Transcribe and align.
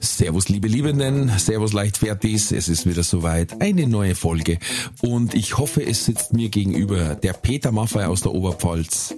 Servus, 0.00 0.48
liebe 0.48 0.66
Liebenden, 0.66 1.28
Servus, 1.38 1.72
Leichtfertis. 1.74 2.52
Es 2.52 2.68
ist 2.68 2.86
wieder 2.86 3.02
soweit. 3.02 3.60
Eine 3.60 3.86
neue 3.86 4.14
Folge. 4.14 4.58
Und 5.02 5.34
ich 5.34 5.58
hoffe, 5.58 5.84
es 5.84 6.06
sitzt 6.06 6.32
mir 6.32 6.48
gegenüber 6.48 7.14
der 7.14 7.34
Peter 7.34 7.70
Maffei 7.70 8.06
aus 8.06 8.22
der 8.22 8.32
Oberpfalz. 8.32 9.14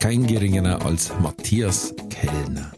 Kein 0.00 0.26
geringerer 0.26 0.84
als 0.84 1.12
Matthias 1.20 1.94
Kellner. 2.08 2.72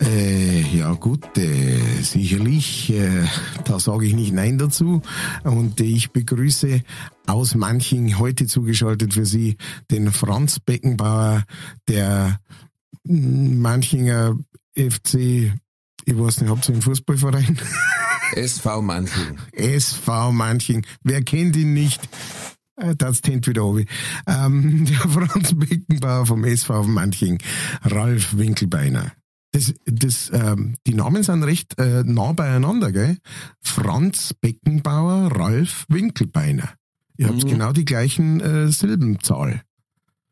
Äh, 0.00 0.60
ja 0.76 0.92
gut, 0.92 1.36
äh, 1.36 2.00
sicherlich, 2.00 2.90
äh, 2.90 3.24
da 3.64 3.80
sage 3.80 4.06
ich 4.06 4.14
nicht 4.14 4.32
Nein 4.32 4.58
dazu. 4.58 5.02
Und 5.42 5.80
ich 5.80 6.12
begrüße 6.12 6.82
aus 7.26 7.56
Manching 7.56 8.18
heute 8.18 8.46
zugeschaltet 8.46 9.14
für 9.14 9.26
Sie 9.26 9.56
den 9.90 10.12
Franz 10.12 10.60
Beckenbauer, 10.60 11.42
der 11.88 12.38
mm, 13.04 13.58
Manchinger 13.58 14.36
FC, 14.76 15.52
ich 16.04 16.18
weiß 16.18 16.40
nicht, 16.40 16.50
habt 16.50 16.68
ihr 16.68 16.74
einen 16.74 16.82
Fußballverein? 16.82 17.58
SV 18.34 18.82
Manching. 18.82 19.38
SV 19.52 20.32
Manching. 20.32 20.84
Wer 21.02 21.22
kennt 21.22 21.56
ihn 21.56 21.72
nicht? 21.74 22.00
Äh, 22.76 22.94
Das 22.96 23.20
Tent 23.22 23.46
wieder 23.46 23.64
oben. 23.64 23.86
Ähm, 24.26 24.84
der 24.88 24.98
Franz 24.98 25.54
Beckenbauer 25.54 26.26
vom 26.26 26.44
SV 26.44 26.82
Manching, 26.84 27.38
Ralf 27.82 28.36
Winkelbeiner. 28.36 29.12
Das, 29.52 29.72
das, 29.86 30.30
ähm, 30.34 30.76
die 30.86 30.94
Namen 30.94 31.22
sind 31.22 31.42
recht 31.44 31.78
äh, 31.78 32.02
nah 32.04 32.32
beieinander, 32.32 32.92
gell? 32.92 33.16
Franz 33.62 34.34
Beckenbauer, 34.34 35.34
Ralf 35.34 35.86
Winkelbeiner. 35.88 36.74
Ihr 37.16 37.28
habt 37.28 37.44
Mhm. 37.44 37.48
genau 37.48 37.72
die 37.72 37.86
gleichen 37.86 38.40
äh, 38.40 38.70
Silbenzahl. 38.70 39.62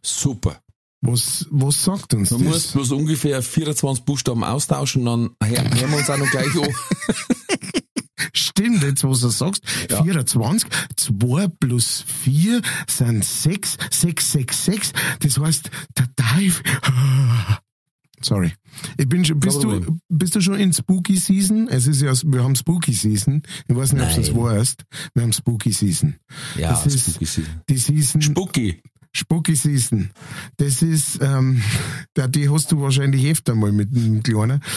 Super. 0.02 0.60
Was, 1.06 1.46
was 1.50 1.84
sagt 1.84 2.14
uns 2.14 2.30
Man 2.30 2.44
muss 2.44 2.62
das? 2.64 2.72
bloß 2.72 2.92
ungefähr 2.92 3.42
24 3.42 4.04
Buchstaben 4.04 4.42
austauschen, 4.42 5.04
dann 5.04 5.30
hör- 5.42 5.62
hören 5.62 5.90
wir 5.90 5.98
uns 5.98 6.08
auch 6.08 6.16
noch 6.16 6.30
gleich 6.30 6.54
an. 6.56 6.68
Stimmt, 8.32 8.82
jetzt 8.82 9.04
was 9.04 9.20
du 9.20 9.28
sagst. 9.28 9.62
Ja. 9.90 10.02
24, 10.02 10.68
2 10.96 11.48
plus 11.60 12.04
4 12.22 12.62
sind 12.88 13.24
6, 13.24 13.76
6, 13.90 14.32
6, 14.32 14.64
6. 14.64 14.92
Das 15.20 15.38
heißt, 15.38 15.70
der 15.98 16.06
Dive. 16.18 16.62
Sorry. 18.22 18.54
Ich 18.96 19.06
bin 19.08 19.24
schon, 19.24 19.38
bist, 19.38 19.62
du, 19.62 19.98
bist 20.08 20.34
du 20.34 20.40
schon 20.40 20.54
in 20.58 20.72
Spooky 20.72 21.16
Season? 21.18 21.68
Es 21.68 21.86
ist 21.86 22.00
ja, 22.00 22.12
wir 22.24 22.42
haben 22.42 22.54
Spooky 22.56 22.94
Season. 22.94 23.42
Ich 23.68 23.76
weiß 23.76 23.92
nicht, 23.92 24.02
ob 24.02 24.08
du 24.08 24.16
das 24.16 24.28
Nein. 24.30 24.36
weißt. 24.42 24.84
Wir 25.14 25.22
haben 25.22 25.32
Spooky 25.34 25.72
Season. 25.72 26.16
Ja, 26.56 26.70
Das 26.70 26.86
ist- 26.86 27.10
Spooky 27.10 27.26
Season. 27.26 27.60
Die 27.68 27.76
Season. 27.76 28.22
Spooky. 28.22 28.80
Spooky 29.16 29.54
Season. 29.54 30.10
Das 30.56 30.82
ist, 30.82 31.20
ähm, 31.22 31.62
der, 32.16 32.28
die 32.28 32.50
hast 32.50 32.72
du 32.72 32.80
wahrscheinlich 32.80 33.30
öfter 33.30 33.54
mal 33.54 33.72
mit 33.72 33.94
einem 33.94 34.22
Kleinen. 34.22 34.60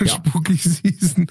Ja. 0.00 0.16
Spooky 0.16 0.56
Season. 0.56 1.28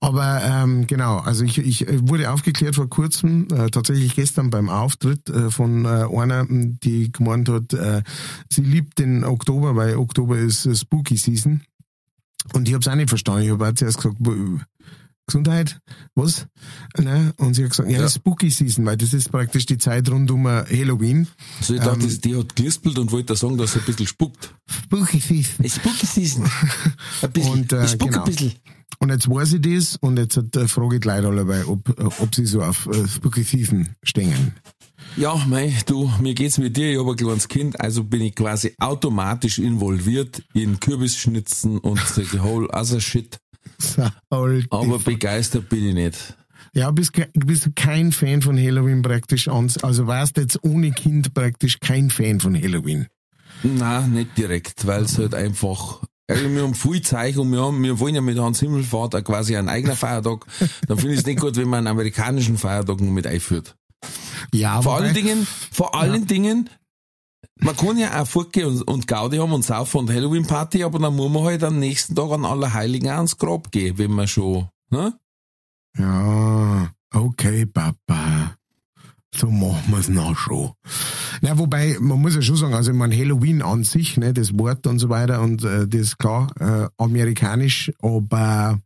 Aber 0.00 0.42
ähm, 0.42 0.88
genau, 0.88 1.18
also 1.18 1.44
ich, 1.44 1.58
ich 1.58 1.86
wurde 2.02 2.32
aufgeklärt 2.32 2.74
vor 2.74 2.88
kurzem, 2.88 3.46
äh, 3.52 3.70
tatsächlich 3.70 4.16
gestern 4.16 4.50
beim 4.50 4.68
Auftritt 4.68 5.28
äh, 5.28 5.52
von 5.52 5.84
äh, 5.84 6.06
einer, 6.12 6.44
die 6.48 7.12
gemeint 7.12 7.48
hat, 7.48 7.72
äh, 7.74 8.02
sie 8.50 8.62
liebt 8.62 8.98
den 8.98 9.22
Oktober, 9.22 9.76
weil 9.76 9.96
Oktober 9.96 10.36
ist 10.36 10.66
äh, 10.66 10.74
Spooky 10.74 11.16
Season. 11.16 11.62
Und 12.54 12.66
ich 12.66 12.74
habe 12.74 12.80
es 12.80 12.88
auch 12.88 12.96
nicht 12.96 13.08
verstanden. 13.08 13.42
Ich 13.42 13.50
habe 13.50 13.68
auch 13.68 13.74
zuerst 13.74 13.98
gesagt, 13.98 14.16
Gesundheit, 15.28 15.80
was? 16.14 16.46
Ne? 16.98 17.32
Und 17.36 17.54
sie 17.54 17.62
hat 17.62 17.70
gesagt, 17.70 17.90
ja, 17.90 18.00
Ja. 18.00 18.08
Spooky 18.08 18.50
Season, 18.50 18.84
weil 18.84 18.96
das 18.96 19.12
ist 19.12 19.30
praktisch 19.30 19.66
die 19.66 19.78
Zeit 19.78 20.10
rund 20.10 20.30
um 20.30 20.46
äh, 20.46 20.64
Halloween. 20.64 21.28
Also 21.60 21.74
ich 21.74 21.80
dachte, 21.80 22.06
Ähm, 22.06 22.20
die 22.20 22.36
hat 22.36 22.56
gelispelt 22.56 22.98
und 22.98 23.12
wollte 23.12 23.36
sagen, 23.36 23.56
dass 23.56 23.72
sie 23.74 23.78
ein 23.78 23.84
bisschen 23.84 24.06
spuckt. 24.06 24.54
Spooky 24.68 25.20
Season. 25.20 25.68
Spooky 25.68 26.06
Season. 26.06 26.44
Ein 27.22 27.30
bisschen. 27.32 27.52
Und, 27.52 27.72
äh, 27.72 27.84
ich 27.84 27.90
spuck 27.92 28.10
genau. 28.10 28.24
ein 28.24 28.30
bisschen. 28.32 28.52
Und 29.00 29.10
jetzt 29.10 29.28
weiß 29.28 29.52
ich 29.52 29.60
das 29.60 29.96
und 30.00 30.18
jetzt 30.18 30.36
hat, 30.36 30.56
äh, 30.56 30.66
frage 30.66 30.96
ich 30.96 31.00
die 31.02 31.08
Leute 31.08 31.28
alle, 31.28 31.36
dabei, 31.44 31.64
ob, 31.66 31.88
ob 32.20 32.34
sie 32.34 32.46
so 32.46 32.62
auf 32.62 32.86
äh, 32.86 33.06
Spooky 33.06 33.44
Season 33.44 33.88
stehen. 34.02 34.54
Ja, 35.16 35.34
mei, 35.46 35.76
du, 35.86 36.10
mir 36.20 36.34
geht's 36.34 36.58
mit 36.58 36.76
dir, 36.76 36.92
ich 36.92 36.98
habe 36.98 37.10
ein 37.10 37.16
kleines 37.16 37.48
Kind, 37.48 37.80
also 37.80 38.04
bin 38.04 38.20
ich 38.22 38.34
quasi 38.34 38.74
automatisch 38.78 39.58
involviert 39.58 40.42
in 40.54 40.78
Kürbisschnitzen 40.80 41.78
und 41.78 41.98
solche 42.00 42.42
whole 42.42 42.68
other 42.68 43.00
shit. 43.00 43.38
Aber 44.30 44.98
begeistert 44.98 45.68
bin 45.68 45.88
ich 45.88 45.94
nicht. 45.94 46.36
ja, 46.72 46.90
bist, 46.90 47.12
bist 47.34 47.66
du 47.66 47.70
kein 47.74 48.12
Fan 48.12 48.42
von 48.42 48.58
Halloween 48.58 49.02
praktisch 49.02 49.48
also 49.48 50.06
warst 50.06 50.36
jetzt 50.36 50.62
ohne 50.64 50.90
Kind 50.92 51.34
praktisch 51.34 51.80
kein 51.80 52.10
Fan 52.10 52.40
von 52.40 52.54
Halloween. 52.54 53.06
Na, 53.62 54.06
nicht 54.06 54.36
direkt, 54.36 54.86
weil 54.86 55.02
es 55.02 55.18
halt 55.18 55.34
einfach, 55.34 56.02
also 56.28 56.50
wir 56.50 56.62
haben 56.62 56.74
viel 56.74 57.02
Zeug 57.02 57.38
und 57.38 57.50
wir, 57.50 57.62
haben, 57.62 57.82
wir 57.82 57.98
wollen 57.98 58.14
ja 58.14 58.20
mit 58.20 58.38
Hans 58.38 58.60
Himmelfahrt 58.60 59.16
auch 59.16 59.24
quasi 59.24 59.56
einen 59.56 59.68
eigenen 59.68 59.96
Feiertag. 59.96 60.46
Dann 60.86 60.98
finde 60.98 61.14
ich 61.14 61.20
es 61.20 61.26
nicht 61.26 61.40
gut, 61.40 61.56
wenn 61.56 61.68
man 61.68 61.78
einen 61.78 61.88
amerikanischen 61.88 62.58
Feiertag 62.58 63.00
noch 63.00 63.10
mit 63.10 63.26
einführt. 63.26 63.74
Ja, 64.54 64.80
Vor 64.80 64.96
allen 64.96 65.14
Dingen, 65.14 65.46
vor 65.72 65.94
allen 65.94 66.26
Dingen, 66.26 66.70
man 67.60 67.76
kann 67.76 67.98
ja 67.98 68.20
auch 68.20 68.26
fortgehen 68.26 68.66
und, 68.66 68.82
und 68.82 69.06
Gaudi 69.06 69.38
haben 69.38 69.52
und 69.52 69.64
saufen 69.64 69.98
und 69.98 70.10
Halloween 70.10 70.46
Party, 70.46 70.84
aber 70.84 70.98
dann 70.98 71.16
muss 71.16 71.30
man 71.30 71.44
halt 71.44 71.64
am 71.64 71.78
nächsten 71.78 72.14
Tag 72.14 72.30
an 72.30 72.44
Allerheiligen 72.44 73.10
ans 73.10 73.36
Grab 73.36 73.70
gehen, 73.72 73.98
wenn 73.98 74.12
man 74.12 74.28
schon, 74.28 74.68
ne? 74.90 75.18
Ja, 75.96 76.92
okay, 77.12 77.66
Papa. 77.66 78.57
So 79.34 79.50
machen 79.50 79.82
wir's 79.92 80.08
noch 80.08 80.36
schon. 80.36 80.70
Na, 81.42 81.58
wobei, 81.58 81.96
man 82.00 82.18
muss 82.20 82.34
ja 82.34 82.40
schon 82.42 82.56
sagen, 82.56 82.72
also 82.74 82.90
ich 82.92 82.96
meine, 82.96 83.14
Halloween 83.16 83.60
an 83.62 83.84
sich, 83.84 84.16
ne, 84.16 84.32
das 84.32 84.58
Wort 84.58 84.86
und 84.86 84.98
so 84.98 85.10
weiter, 85.10 85.42
und 85.42 85.62
äh, 85.64 85.86
das 85.86 86.00
ist 86.00 86.18
klar, 86.18 86.50
äh, 86.58 86.88
amerikanisch, 86.96 87.92
aber 88.00 88.80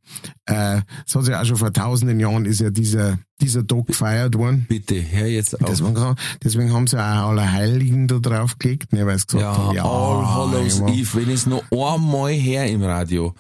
äh, 0.47 0.81
es 1.07 1.15
hat 1.15 1.29
ja 1.29 1.41
auch 1.41 1.45
schon 1.45 1.57
vor 1.57 1.73
tausenden 1.73 2.19
Jahren 2.19 2.45
ist 2.45 2.61
ja 2.61 2.71
dieser, 2.71 3.21
dieser 3.41 3.65
Tag 3.65 3.87
gefeiert 3.87 4.37
worden. 4.37 4.67
Bitte, 4.69 5.01
hör 5.13 5.29
jetzt 5.29 5.59
auf. 5.63 5.69
Deswegen, 5.71 5.99
haben- 6.01 6.17
deswegen 6.43 6.73
haben 6.73 6.87
sie 6.89 6.99
auch 6.99 7.29
alle 7.31 7.51
Heiligen 7.53 8.09
da 8.09 8.19
drauf 8.19 8.59
gelegt, 8.59 8.93
ne, 8.93 9.07
weil 9.07 9.19
sie 9.21 9.27
gesagt 9.27 9.43
Ja, 9.45 9.57
haben, 9.57 9.77
ja, 9.77 9.85
All 9.85 10.27
Hallows 10.27 10.81
Eve, 10.89 11.09
wenn 11.15 11.29
ich 11.29 11.35
es 11.37 11.47
noch 11.47 11.63
einmal 11.71 12.33
her 12.33 12.67
im 12.67 12.83
Radio, 12.83 13.33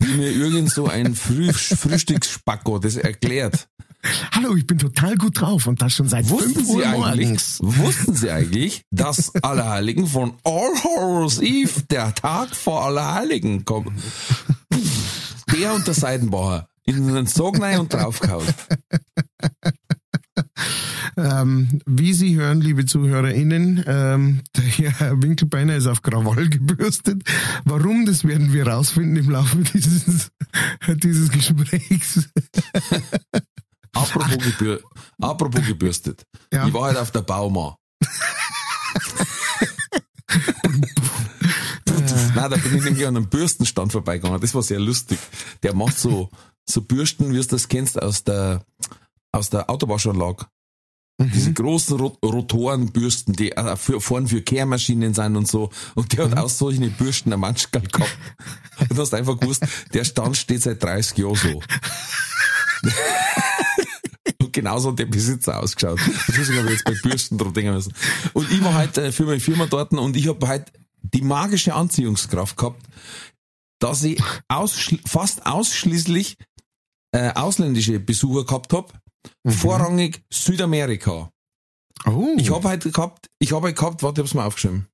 wie 0.00 0.14
mir 0.16 0.30
irgend 0.32 0.70
so 0.70 0.88
ein 0.88 1.14
Früh 1.14 1.52
Frühstücksspacko 1.52 2.78
das 2.78 2.96
erklärt. 2.96 3.68
Hallo, 4.32 4.54
ich 4.56 4.66
bin 4.66 4.78
total 4.78 5.16
gut 5.16 5.40
drauf 5.40 5.66
und 5.66 5.80
das 5.82 5.94
schon 5.94 6.08
seit 6.08 6.28
Wussten 6.28 6.54
5 6.54 6.66
Sie 6.66 6.72
Uhr 6.74 6.86
eigentlich, 6.86 7.28
morgens. 7.28 7.58
wussten 7.60 8.14
Sie 8.14 8.30
eigentlich, 8.30 8.82
dass 8.90 9.34
Allerheiligen 9.42 10.06
von 10.06 10.34
All 10.44 10.72
Hallows 10.84 11.40
Eve, 11.40 11.82
der 11.90 12.14
Tag 12.14 12.54
vor 12.54 12.84
Allerheiligen, 12.84 13.64
kommt? 13.64 13.92
Der 15.52 15.74
und 15.74 15.86
der 15.86 15.94
Seidenbacher 15.94 16.68
in 16.84 17.14
den 17.14 17.26
Sog 17.26 17.60
rein 17.60 17.80
und 17.80 17.92
draufgehauen. 17.92 18.46
Ähm, 21.18 21.80
wie 21.86 22.12
Sie 22.12 22.36
hören, 22.36 22.60
liebe 22.60 22.84
ZuhörerInnen, 22.84 23.82
ähm, 23.86 24.40
der 24.54 24.64
Herr 24.64 25.22
Winkelbeiner 25.22 25.74
ist 25.76 25.86
auf 25.86 26.02
Krawall 26.02 26.50
gebürstet. 26.50 27.22
Warum, 27.64 28.04
das 28.04 28.24
werden 28.24 28.52
wir 28.52 28.66
rausfinden 28.68 29.16
im 29.16 29.30
Laufe 29.30 29.56
dieses, 29.74 30.30
dieses 31.02 31.30
Gesprächs. 31.30 32.28
Apropos, 33.96 34.38
gebür 34.38 34.80
apropos 35.20 35.66
gebürstet. 35.66 36.24
Ja. 36.52 36.66
Ich 36.66 36.74
war 36.74 36.84
halt 36.84 36.98
auf 36.98 37.10
der 37.10 37.22
Bauma. 37.22 37.76
Nein, 42.34 42.50
da 42.50 42.56
bin 42.56 42.76
ich 42.76 42.84
nämlich 42.84 43.06
an 43.06 43.16
einem 43.16 43.28
Bürstenstand 43.28 43.92
vorbeigegangen. 43.92 44.40
Das 44.40 44.54
war 44.54 44.62
sehr 44.62 44.78
lustig. 44.78 45.18
Der 45.62 45.74
macht 45.74 45.98
so, 45.98 46.28
so 46.68 46.82
Bürsten, 46.82 47.30
wie 47.32 47.38
du 47.38 47.44
das 47.46 47.68
kennst, 47.68 48.00
aus 48.00 48.24
der, 48.24 48.62
aus 49.32 49.48
der 49.48 49.70
Autowaschanlage. 49.70 50.46
Diese 51.18 51.54
großen 51.54 51.98
Rot 51.98 52.18
Rotorenbürsten, 52.22 53.34
die 53.34 53.52
äh, 53.52 53.76
für, 53.76 54.02
vorn 54.02 54.28
für 54.28 54.42
Kehrmaschinen 54.42 55.14
sind 55.14 55.36
und 55.36 55.48
so. 55.48 55.70
Und 55.94 56.12
der 56.12 56.26
hat 56.26 56.36
aus 56.36 56.58
solchen 56.58 56.92
Bürsten 56.92 57.32
ein 57.32 57.40
Manschgal 57.40 57.82
gehabt. 57.82 58.18
Und 58.78 58.98
du 58.98 59.00
hast 59.00 59.14
einfach 59.14 59.40
gewusst, 59.40 59.64
der 59.94 60.04
Stand 60.04 60.36
steht 60.36 60.62
seit 60.62 60.82
30 60.82 61.16
Jahren 61.16 61.34
so. 61.36 61.62
Genauso 64.56 64.90
der 64.90 65.04
Besitzer 65.04 65.60
ausgeschaut. 65.60 66.00
Deswegen 66.28 66.60
habe 66.60 66.68
ich 66.68 66.78
jetzt 66.78 66.84
bei 66.86 66.94
Bürsten 67.02 67.36
drum 67.36 67.52
denken 67.52 67.74
müssen. 67.74 67.92
Und 68.32 68.50
ich 68.50 68.64
war 68.64 68.72
halt 68.72 68.96
äh, 68.96 69.12
für 69.12 69.24
meine 69.24 69.38
Firma 69.38 69.66
dort 69.66 69.92
und 69.92 70.16
ich 70.16 70.28
habe 70.28 70.48
halt 70.48 70.72
die 71.02 71.20
magische 71.20 71.74
Anziehungskraft 71.74 72.56
gehabt. 72.56 72.82
dass 73.80 74.02
ich 74.02 74.18
ausschli 74.48 74.98
fast 75.06 75.44
ausschließlich 75.44 76.38
äh, 77.12 77.34
ausländische 77.34 78.00
Besucher 78.00 78.46
gehabt 78.46 78.72
hab, 78.72 78.98
vorrangig 79.46 80.24
Südamerika. 80.32 81.30
Oh. 82.06 82.34
Ich 82.38 82.50
habe 82.50 82.66
halt 82.66 82.82
gehabt, 82.84 83.28
ich 83.38 83.52
habe 83.52 83.66
halt 83.66 83.76
gehabt, 83.76 84.02
warte, 84.02 84.22
ich 84.22 84.24
hab's 84.24 84.32
mal 84.32 84.46
aufgeschrieben. 84.46 84.86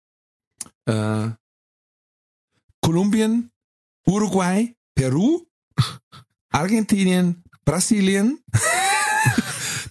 Äh, 0.87 1.29
Kolumbien, 2.81 3.53
Uruguay, 4.09 4.75
Peru, 4.97 5.47
Argentinien, 6.51 7.45
Brasilien. 7.65 8.41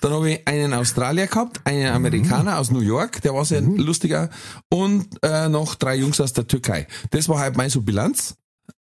Dann 0.02 0.14
habe 0.14 0.32
ich 0.32 0.48
einen 0.48 0.74
Australier 0.74 1.28
gehabt, 1.28 1.62
einen 1.64 1.94
Amerikaner 1.94 2.58
aus 2.58 2.72
New 2.72 2.82
York, 2.82 3.22
der 3.22 3.34
war 3.34 3.46
sehr 3.46 3.62
lustiger, 3.62 4.30
und 4.70 5.08
äh, 5.24 5.48
noch 5.48 5.76
drei 5.76 5.96
Jungs 5.96 6.20
aus 6.20 6.34
der 6.34 6.48
Türkei. 6.48 6.88
Das 7.12 7.30
war 7.30 7.40
halt 7.40 7.56
meine 7.56 7.70
so 7.70 7.82
Bilanz. 7.82 8.36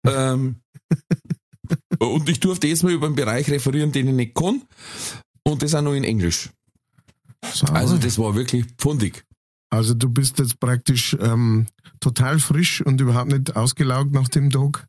Ähm, 0.06 0.62
und 2.00 2.30
ich 2.30 2.39
durfte 2.39 2.68
jetzt 2.68 2.83
mal 2.83 2.94
über 2.94 3.07
einen 3.07 3.16
Bereich 3.16 3.50
referieren, 3.50 3.92
den 3.92 4.07
ich 4.07 4.13
nicht 4.13 4.36
kann. 4.36 4.63
Und 5.44 5.62
das 5.62 5.75
auch 5.75 5.81
noch 5.81 5.94
in 5.94 6.06
Englisch. 6.06 6.50
So. 7.54 7.68
Also 7.68 7.98
das 7.98 8.18
war 8.18 8.36
wirklich 8.36 8.66
pfundig. 8.77 9.25
Also 9.71 9.94
du 9.94 10.10
bist 10.10 10.39
jetzt 10.39 10.60
praktisch 10.60 11.16
ähm, 11.19 11.68
total 12.00 12.39
frisch 12.39 12.81
und 12.81 13.00
überhaupt 13.01 13.31
nicht 13.31 13.56
ausgelaugt 13.56 14.12
nach 14.12 14.27
dem 14.27 14.50
Tag. 14.50 14.88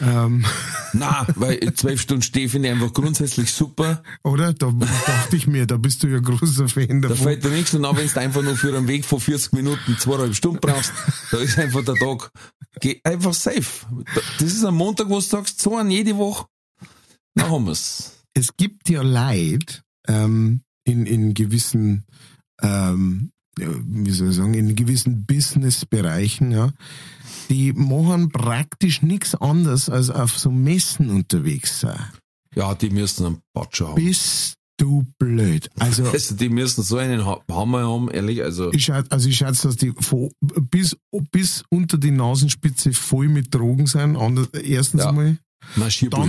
Ähm, 0.00 0.44
Na, 0.94 1.26
weil 1.34 1.60
zwölf 1.74 2.00
Stunden 2.00 2.22
Steh 2.22 2.48
finde 2.48 2.68
ich 2.68 2.74
einfach 2.74 2.92
grundsätzlich 2.92 3.52
super. 3.52 4.02
oder? 4.22 4.54
Da 4.54 4.70
dachte 4.70 5.36
ich 5.36 5.46
mir, 5.46 5.66
da 5.66 5.76
bist 5.76 6.02
du 6.02 6.06
ja 6.06 6.20
großer 6.20 6.68
Fan 6.68 7.02
Da 7.02 7.08
davon. 7.08 7.24
fällt 7.24 7.44
dir 7.44 7.50
nichts 7.50 7.74
und 7.74 7.84
auch 7.84 7.96
wenn 7.96 8.08
du 8.08 8.20
einfach 8.20 8.42
nur 8.42 8.56
für 8.56 8.74
einen 8.76 8.88
Weg 8.88 9.04
von 9.04 9.20
40 9.20 9.52
Minuten 9.52 9.96
zweieinhalb 9.98 10.34
Stunden 10.34 10.60
brauchst, 10.60 10.92
da 11.30 11.38
ist 11.38 11.58
einfach 11.58 11.84
der 11.84 11.96
Tag 11.96 12.30
geh 12.80 13.00
einfach 13.04 13.34
safe. 13.34 13.86
Das 14.38 14.52
ist 14.52 14.64
am 14.64 14.76
Montag, 14.76 15.08
wo 15.08 15.16
du 15.16 15.20
sagst, 15.20 15.60
so 15.60 15.76
an 15.76 15.90
jede 15.90 16.16
Woche, 16.16 16.46
dann 17.34 17.50
haben 17.50 17.66
wir's. 17.66 18.24
es 18.34 18.56
gibt 18.56 18.88
ja 18.88 19.02
Leid 19.02 19.82
ähm, 20.08 20.62
in, 20.84 21.06
in 21.06 21.34
gewissen, 21.34 22.04
ähm, 22.62 23.30
wie 23.56 24.10
soll 24.10 24.30
ich 24.30 24.36
sagen, 24.36 24.54
in 24.54 24.74
gewissen 24.74 25.24
Businessbereichen, 25.26 26.50
ja, 26.52 26.72
die 27.50 27.72
machen 27.72 28.30
praktisch 28.30 29.02
nichts 29.02 29.34
anderes 29.34 29.88
als 29.88 30.10
auf 30.10 30.38
so 30.38 30.50
Messen 30.50 31.10
unterwegs 31.10 31.80
sein. 31.80 32.00
Ja, 32.54 32.74
die 32.74 32.90
müssen 32.90 33.26
einen 33.26 33.38
Batscher 33.52 33.88
haben. 33.88 33.94
Bist 33.96 34.54
du 34.76 35.04
blöd. 35.18 35.68
Also 35.78 36.04
Also 36.12 36.34
die 36.36 36.48
müssen 36.48 36.82
so 36.82 36.96
einen 36.96 37.24
Ha- 37.26 37.40
Hammer 37.50 37.86
haben, 37.88 38.10
ehrlich, 38.10 38.42
also 38.42 38.72
ich 38.72 38.84
schätze, 38.86 39.10
also 39.10 39.28
ich 39.28 39.36
schätze, 39.36 39.68
dass 39.68 39.76
die 39.76 39.92
von, 39.98 40.30
bis, 40.70 40.96
bis 41.32 41.64
unter 41.70 41.98
die 41.98 42.10
Nasenspitze 42.10 42.92
voll 42.92 43.28
mit 43.28 43.54
Drogen 43.54 43.86
sind. 43.86 44.16
Anders, 44.16 44.48
erstens 44.52 45.02
Ja. 45.02 45.12
mal. 45.12 45.36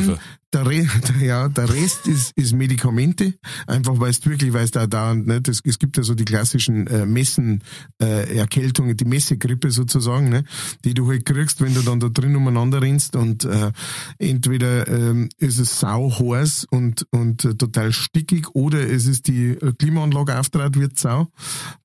Dann 0.08 0.20
der, 0.56 0.66
Re 0.66 0.88
ja, 1.22 1.50
der 1.50 1.70
Rest 1.70 2.08
ist, 2.08 2.32
ist 2.36 2.54
Medikamente, 2.54 3.34
einfach 3.68 4.00
weil 4.00 4.10
es 4.10 4.26
wirklich, 4.26 4.54
weil 4.54 4.64
es 4.64 4.72
da 4.72 4.88
dauernd, 4.88 5.28
ne, 5.28 5.42
das, 5.42 5.60
es 5.64 5.80
gibt 5.80 5.98
ja 5.98 6.04
so 6.04 6.16
die 6.16 6.26
klassischen 6.26 6.88
äh, 6.88 7.06
Messen, 7.06 7.62
äh, 8.00 8.46
die 8.48 9.06
Messegrippe 9.06 9.72
sozusagen, 9.72 10.30
ne, 10.30 10.46
die 10.86 10.94
du 10.94 11.10
halt 11.10 11.26
kriegst, 11.26 11.62
wenn 11.62 11.74
du 11.74 11.82
dann 11.82 12.00
da 12.00 12.08
drin 12.08 12.36
umeinander 12.36 12.82
rennst 12.82 13.16
und 13.16 13.44
äh, 13.44 13.72
entweder 14.18 14.88
ähm, 14.88 15.30
ist 15.38 15.60
es 15.60 15.80
sau 15.80 16.10
heiß 16.12 16.68
und, 16.70 17.06
und 17.12 17.44
äh, 17.44 17.56
total 17.56 17.92
stickig 17.92 18.56
oder 18.56 18.80
es 18.80 19.08
ist 19.08 19.28
die 19.28 19.50
äh, 19.50 19.74
Klimaanlage 19.78 20.40
auftrat, 20.40 20.80
wird 20.80 20.98
sau. 20.98 21.28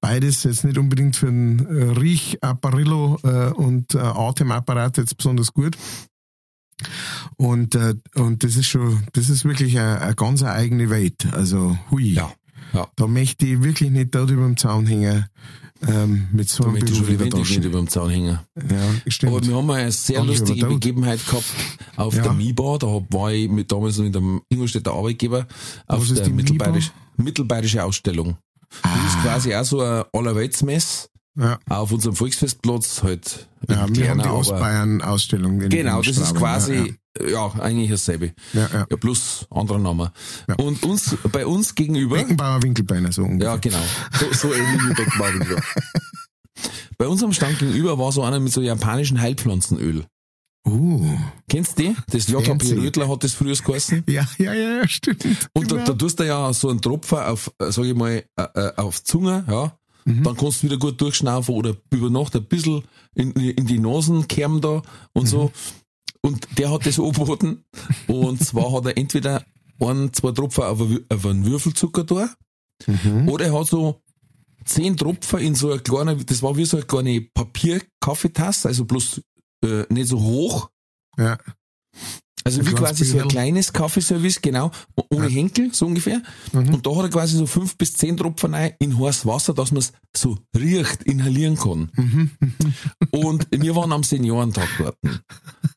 Beides 0.01 0.45
jetzt 0.45 0.65
nicht 0.65 0.79
unbedingt 0.79 1.17
für 1.17 1.27
den 1.27 1.67
äh, 1.67 1.99
Riechapparillo 1.99 3.19
äh, 3.25 3.51
und 3.53 3.95
äh, 3.95 3.99
Atemapparat 3.99 4.99
jetzt 4.99 5.17
besonders 5.17 5.53
gut. 5.53 5.77
Und, 7.41 7.75
äh, 7.75 7.95
und 8.17 8.45
das 8.45 8.57
ist 8.57 8.67
schon, 8.67 9.05
das 9.15 9.31
ist 9.31 9.47
wirklich 9.47 9.79
eine, 9.79 9.99
eine 10.01 10.15
ganz 10.15 10.43
eigene 10.43 10.91
Welt. 10.91 11.27
Also, 11.33 11.79
hui. 11.91 12.13
Ja, 12.13 12.31
ja. 12.75 12.87
Da 12.97 13.07
möchte 13.07 13.47
ich 13.47 13.63
wirklich 13.63 13.91
nicht 13.91 14.15
dort 14.15 14.31
über 14.31 14.43
dem 14.45 14.59
Zaun 14.59 14.87
hängen, 14.87 15.25
ähm, 15.89 16.29
mit 16.33 16.51
so 16.51 16.65
Da 16.65 16.69
einem 16.69 16.75
möchte 16.75 16.93
ich 16.93 16.99
schon 16.99 17.07
Beruf 17.07 17.13
in 17.13 17.31
der 17.31 17.39
lebendig 17.39 17.57
nicht 17.57 17.65
über 17.67 17.79
dem 17.79 17.89
Zaun 17.89 18.11
hängen. 18.11 18.39
Ja, 18.57 18.77
stimmt. 19.11 19.33
Aber 19.33 19.47
wir 19.47 19.57
haben 19.57 19.71
eine 19.71 19.91
sehr 19.91 20.23
lustige. 20.23 20.67
Begebenheit 20.67 21.25
gehabt 21.25 21.47
auf 21.97 22.15
Ja. 22.15 22.25
der 22.25 22.33
MIBA. 22.35 22.77
Da 22.77 22.87
hab- 22.89 23.11
war 23.15 23.33
ich 23.33 23.49
mit 23.49 23.73
damals 23.73 23.97
noch 23.97 24.05
in 24.05 24.13
der 24.13 24.23
Ingolstädter 24.51 24.93
Arbeitgeber 24.93 25.47
auf 25.87 26.03
Was 26.03 26.11
ist 26.11 26.19
der 26.19 26.27
die 26.27 26.33
MIBA? 26.33 26.43
Mittelbayerisch, 26.43 26.91
Mittelbayerische 27.17 27.83
Ausstellung. 27.85 28.37
Die 28.85 29.07
ist 29.07 29.19
quasi 29.23 29.55
auch 29.55 29.65
so 29.65 29.81
ein 29.81 30.05
Allerweltsmess 30.13 31.09
ja, 31.39 31.59
auf 31.69 31.93
unserem 31.93 32.17
Volksfestplatz 32.17 33.03
halt. 33.03 33.49
ja, 33.63 33.69
wir 33.69 33.79
haben 33.83 33.93
kleiner, 33.93 34.23
die 34.23 34.29
aber- 34.29 34.39
Ostbayern-Ausstellung. 34.39 35.59
Genau, 35.69 36.03
das 36.03 36.17
ist 36.17 36.35
quasi, 36.35 36.95
ja, 37.29 37.53
eigentlich 37.61 37.91
dasselbe. 37.91 38.33
Ja, 38.53 38.61
ja. 38.63 38.69
ja. 38.73 38.87
Ja, 38.91 38.97
plus 38.97 39.47
anderer 39.51 39.79
Name. 39.79 40.13
Ja. 40.49 40.55
Und 40.57 40.83
uns, 40.85 41.17
bei 41.33 41.47
uns 41.47 41.75
gegenüber, 41.75 42.17
Beckenbauer 42.17 42.63
Winkelbeiner, 42.63 43.13
so 43.13 43.23
ungefähr. 43.23 43.53
ja, 43.53 43.57
genau. 43.57 43.83
So, 44.19 44.33
so 44.49 44.55
ähnlich 44.55 44.83
wie 44.89 44.95
Beckenbauer. 44.95 45.35
wieder. 45.35 45.63
Bei 46.99 47.09
unserem 47.09 47.33
Stand 47.33 47.59
gegenüber 47.59 47.99
war 47.99 48.13
so 48.13 48.23
einer 48.23 48.39
mit 48.41 48.53
so 48.53 48.61
japanischen 48.61 49.21
Heilpflanzenöl. 49.21 50.05
Uh, 50.69 51.17
Kennst 51.49 51.79
du 51.79 51.83
die? 51.85 51.97
Das 52.11 52.29
JKP. 52.29 52.75
Rödler 52.75 53.09
hat 53.09 53.25
das 53.25 53.33
früher 53.33 53.55
geheißen. 53.57 54.05
ja, 54.07 54.27
ja, 54.39 54.53
ja, 54.53 54.77
ja, 54.81 54.89
stimmt. 54.89 55.25
Und 55.55 55.71
da, 55.73 55.77
Genau. 55.77 55.87
da 55.87 55.93
tust 55.95 56.21
du 56.21 56.27
ja 56.27 56.53
so 56.53 56.69
einen 56.69 56.83
Tropfen 56.83 57.17
auf, 57.19 57.51
äh, 57.59 57.71
sag 57.73 57.85
ich 57.87 57.95
mal, 57.95 58.23
äh, 58.37 58.43
äh, 58.55 58.73
auf 58.77 58.99
die 58.99 59.05
Zunge, 59.05 59.45
ja. 59.49 59.75
Mhm. 60.05 60.23
Dann 60.25 60.37
kannst 60.37 60.63
du 60.63 60.67
wieder 60.67 60.79
gut 60.79 61.01
durchschnaufen 61.01 61.55
oder 61.55 61.77
über 61.91 62.11
Nacht 62.11 62.35
ein 62.37 62.45
bisschen 62.45 62.83
in, 63.15 63.33
in 63.33 63.67
die 63.67 63.79
Nasenkerben 63.79 64.61
da 64.61 64.83
und 65.13 65.25
Mhm. 65.25 65.27
so. 65.27 65.53
Und 66.23 66.47
der 66.59 66.71
hat 66.71 66.85
das 66.87 66.99
angeboten. 66.99 67.65
Und 68.07 68.43
zwar 68.45 68.73
hat 68.73 68.87
er 68.87 68.97
entweder 68.99 69.45
ein, 69.81 70.13
zwei 70.13 70.33
Tropfen 70.33 70.65
auf, 70.65 70.81
auf 71.09 71.27
einen 71.27 71.45
Würfelzucker 71.47 72.05
da, 72.05 72.29
Mhm. 72.87 73.29
oder 73.29 73.47
er 73.47 73.59
hat 73.59 73.67
so 73.69 74.01
zehn 74.65 74.97
Tropfen 74.97 75.39
in 75.41 75.55
so 75.55 75.71
eine 75.71 75.81
kleine, 75.81 76.17
das 76.17 76.43
war 76.43 76.57
wie 76.57 76.65
so 76.67 76.77
eine 76.79 76.87
kleine 76.87 77.21
Papier-Kaffeetasse, 77.35 78.69
also 78.69 78.85
bloß 78.85 79.23
äh, 79.65 79.85
nicht 79.93 80.09
so 80.09 80.21
hoch, 80.21 80.71
Ja. 81.19 81.39
Also 82.45 82.67
wie 82.67 82.73
quasi 82.73 83.05
so 83.05 83.19
ein 83.19 83.29
kleines 83.29 83.73
Kaffeeservice, 83.73 84.41
genau, 84.41 84.71
ohne 85.11 85.29
Henkel, 85.29 85.73
so 85.73 85.87
ungefähr. 85.87 86.23
Mhm. 86.53 86.75
Und 86.75 86.87
da 86.87 86.97
hat 86.97 87.05
er 87.05 87.11
quasi 87.11 87.37
so 87.37 87.47
fünf 87.47 87.77
bis 87.77 87.95
zehn 87.95 88.17
Tropfen 88.17 88.55
rein 88.55 88.73
in 88.79 88.99
heißes 88.99 89.27
Wasser, 89.27 89.55
dass 89.55 89.73
man 89.73 89.81
es 89.81 89.93
so 90.17 90.39
riecht, 90.57 91.03
inhalieren 91.05 91.57
kann. 91.57 91.91
Mhm. 91.95 92.31
Und 93.11 93.47
wir 93.51 93.77
waren 93.77 93.93
am 93.93 94.03
Seniorentag 94.03 94.69
dort. 94.79 94.97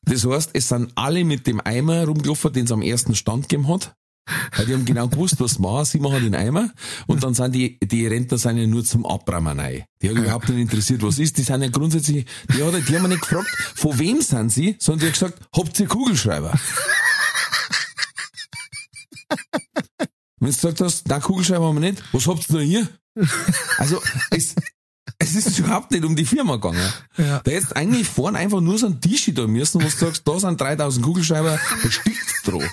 Das 0.02 0.26
heißt, 0.26 0.50
es 0.52 0.68
sind 0.68 0.92
alle 0.94 1.24
mit 1.24 1.46
dem 1.46 1.60
Eimer 1.60 2.04
rumgelaufen, 2.04 2.52
den 2.52 2.64
es 2.64 2.72
am 2.72 2.82
ersten 2.82 3.14
Stand 3.14 3.48
gegeben 3.48 3.68
hat. 3.68 3.94
Weil 4.56 4.66
die 4.66 4.72
haben 4.72 4.84
genau 4.84 5.08
gewusst, 5.08 5.36
was 5.38 5.58
machen. 5.58 5.84
Sie 5.84 5.98
machen 5.98 6.22
den 6.22 6.34
Eimer. 6.34 6.70
Und 7.06 7.22
dann 7.22 7.34
sind 7.34 7.54
die, 7.54 7.78
die 7.80 8.06
Rentner 8.06 8.38
sind 8.38 8.56
ja 8.56 8.66
nur 8.66 8.84
zum 8.84 9.04
Abräumen 9.04 9.60
rein. 9.60 9.84
Die 10.00 10.08
haben 10.08 10.16
überhaupt 10.16 10.48
nicht 10.48 10.60
interessiert, 10.60 11.02
was 11.02 11.18
ist. 11.18 11.36
Die 11.38 11.42
sind 11.42 11.62
ja 11.62 11.68
grundsätzlich, 11.68 12.26
die, 12.54 12.62
hat, 12.62 12.74
die 12.88 12.96
haben 12.96 13.02
ja 13.02 13.08
nicht 13.08 13.20
gefragt, 13.20 13.48
von 13.74 13.98
wem 13.98 14.22
sind 14.22 14.50
sie, 14.50 14.76
sondern 14.78 15.00
die 15.00 15.06
haben 15.06 15.12
gesagt, 15.12 15.38
habt 15.54 15.78
ihr 15.78 15.86
Kugelschreiber? 15.86 16.52
Wenn 20.38 20.50
du 20.50 20.56
gesagt 20.56 20.80
hast, 20.80 21.08
na, 21.08 21.20
Kugelschreiber 21.20 21.66
haben 21.66 21.80
wir 21.80 21.90
nicht, 21.90 22.02
was 22.12 22.26
habt 22.26 22.48
ihr 22.48 22.54
noch 22.54 22.62
hier? 22.62 22.88
Also, 23.78 24.02
es, 24.30 24.54
es 25.18 25.34
ist 25.34 25.58
überhaupt 25.58 25.90
nicht 25.90 26.04
um 26.04 26.16
die 26.16 26.24
Firma 26.24 26.56
gegangen. 26.56 26.92
Ja. 27.16 27.40
Da 27.40 27.50
hättest 27.50 27.76
eigentlich 27.76 28.08
vorne 28.08 28.38
einfach 28.38 28.60
nur 28.60 28.78
so 28.78 28.86
ein 28.86 29.00
Tisch 29.00 29.30
da 29.34 29.46
müssen, 29.46 29.80
wo 29.80 29.84
du 29.86 29.90
sagst, 29.90 30.26
da 30.26 30.38
sind 30.38 30.60
3000 30.60 31.04
Kugelschreiber, 31.04 31.58
da 31.82 31.90
stickt's 31.90 32.42
drauf. 32.42 32.64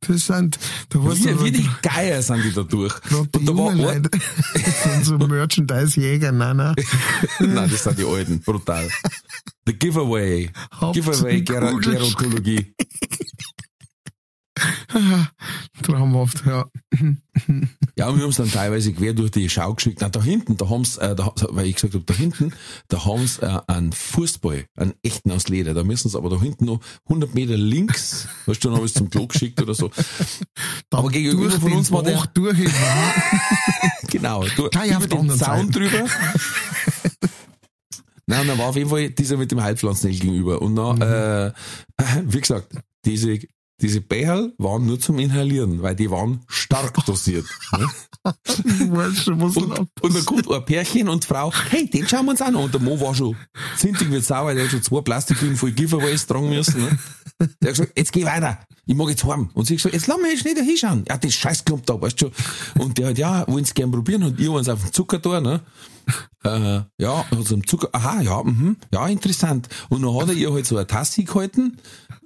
Das 0.00 0.26
sind, 0.26 0.58
da 0.90 1.02
warst 1.04 1.24
Wie, 1.24 1.28
du 1.28 1.44
wie 1.44 1.52
die 1.52 1.68
Geier 1.80 2.20
sind 2.22 2.44
die 2.44 2.52
da 2.52 2.62
durch. 2.62 3.00
gerade 3.02 3.28
die 3.28 3.38
Und 3.38 3.46
da 3.48 3.56
war 3.56 3.72
Leute, 3.74 4.10
sind 4.54 5.04
so 5.04 5.16
Merchandise-Jäger, 5.26 6.32
nein, 6.32 6.56
nein. 6.56 6.74
Nein, 7.40 7.70
das 7.70 7.84
sind 7.84 7.98
die 7.98 8.04
Alten, 8.04 8.40
brutal. 8.40 8.88
The 9.66 9.72
Giveaway. 9.74 10.50
Hauptsache 10.74 11.12
Giveaway 11.12 11.40
Ger. 11.42 11.60
Gerontologie. 11.80 12.74
Traumhaft, 15.82 16.44
ja. 16.46 16.66
Ja, 17.96 18.08
und 18.08 18.16
wir 18.16 18.22
haben 18.24 18.30
es 18.30 18.36
dann 18.36 18.50
teilweise 18.50 18.92
quer 18.92 19.12
durch 19.14 19.30
die 19.30 19.48
Schau 19.48 19.74
geschickt. 19.74 19.98
Na, 20.00 20.08
da 20.08 20.22
hinten, 20.22 20.56
da 20.56 20.68
haben's, 20.68 20.96
äh, 20.96 21.14
da, 21.14 21.32
weil 21.50 21.66
ich 21.66 21.76
gesagt 21.76 21.94
habe, 21.94 22.04
da 22.04 22.14
hinten, 22.14 22.52
da 22.88 23.04
haben's 23.04 23.38
äh, 23.38 23.58
einen 23.66 23.92
Fußball, 23.92 24.64
einen 24.76 24.94
echten 25.02 25.30
aus 25.30 25.48
Leder. 25.48 25.74
Da 25.74 25.84
müssen 25.84 26.08
sie 26.08 26.16
aber 26.16 26.30
da 26.30 26.40
hinten 26.40 26.64
noch 26.66 26.80
100 27.08 27.34
Meter 27.34 27.56
links, 27.56 28.28
weißt 28.46 28.64
du, 28.64 28.68
dann 28.68 28.76
habe 28.76 28.86
ich 28.86 28.94
zum 28.94 29.10
Klo 29.10 29.26
geschickt 29.26 29.60
oder 29.62 29.74
so. 29.74 29.90
Aber 30.90 31.08
gegenüber 31.10 31.50
von 31.50 31.72
uns 31.72 31.90
war 31.92 32.02
der, 32.02 32.22
durch 32.34 32.58
genau, 34.10 34.44
du, 34.56 34.66
über 34.66 35.06
den 35.06 35.30
Zaun 35.30 35.70
drüber. 35.70 36.06
Nein, 38.26 38.46
dann 38.46 38.58
war 38.58 38.66
auf 38.66 38.76
jeden 38.76 38.88
Fall 38.90 39.10
dieser 39.10 39.36
mit 39.36 39.50
dem 39.50 39.62
Heilpflanzenöl 39.62 40.18
gegenüber. 40.18 40.62
Und 40.62 40.76
dann, 40.76 40.96
Mhm. 40.96 41.02
äh, 41.02 41.52
wie 42.24 42.40
gesagt, 42.40 42.74
diese, 43.04 43.38
diese 43.82 44.00
Becherl 44.00 44.54
waren 44.58 44.86
nur 44.86 44.98
zum 45.00 45.18
Inhalieren, 45.18 45.82
weil 45.82 45.96
die 45.96 46.10
waren 46.10 46.40
stark 46.48 47.04
dosiert. 47.06 47.44
ne? 47.72 47.88
Und, 48.24 49.88
und 50.00 50.14
dann 50.14 50.24
kommt 50.24 50.50
ein 50.50 50.64
Pärchen 50.64 51.08
und 51.08 51.24
Frau, 51.24 51.52
hey, 51.70 51.90
den 51.90 52.06
schauen 52.06 52.26
wir 52.26 52.30
uns 52.30 52.40
an. 52.40 52.54
Und 52.54 52.72
der 52.72 52.80
Mo 52.80 53.00
war 53.00 53.14
schon 53.14 53.36
zintig 53.76 54.10
wie 54.12 54.20
sauer, 54.20 54.54
der 54.54 54.64
hat 54.64 54.70
schon 54.70 54.82
zwei 54.82 55.00
Plastiktüten 55.00 55.56
voll 55.56 55.72
Giveaways 55.72 56.26
tragen 56.26 56.48
müssen. 56.48 56.82
Ne? 56.82 56.98
Der 57.60 57.70
hat 57.70 57.76
gesagt, 57.76 57.92
jetzt 57.98 58.12
geh 58.12 58.24
weiter, 58.24 58.60
ich 58.86 58.94
mag 58.94 59.08
jetzt 59.08 59.24
heim. 59.24 59.50
Und 59.54 59.66
sie 59.66 59.74
hat 59.74 59.78
gesagt, 59.78 59.94
jetzt 59.94 60.06
lass 60.06 60.18
mich 60.18 60.32
jetzt 60.32 60.44
nicht 60.44 60.58
da 60.58 60.62
hinschauen. 60.62 61.04
Ja, 61.08 61.16
das 61.18 61.34
Scheißklump 61.34 61.84
da, 61.86 62.00
weißt 62.00 62.22
du 62.22 62.26
schon. 62.26 62.82
Und 62.82 62.98
der 62.98 63.08
hat, 63.08 63.18
ja, 63.18 63.44
wollen 63.48 63.64
Sie 63.64 63.74
gern 63.74 63.90
probieren? 63.90 64.22
Und 64.22 64.38
ihr 64.38 64.52
uns 64.52 64.68
auf 64.68 64.82
den 64.82 64.92
Zucker 64.92 65.18
da, 65.18 65.40
ne? 65.40 65.60
Äh, 66.44 66.80
ja, 66.98 67.24
hat 67.30 67.46
so 67.46 67.54
einen 67.54 67.66
Zucker, 67.66 67.88
aha, 67.92 68.20
ja, 68.20 68.42
mhm, 68.42 68.76
ja, 68.92 69.06
interessant. 69.06 69.68
Und 69.88 70.02
dann 70.02 70.14
hat 70.14 70.28
er 70.28 70.34
ihr 70.34 70.52
halt 70.52 70.66
so 70.66 70.76
eine 70.76 70.86
Tasse 70.86 71.22
gehalten 71.22 71.78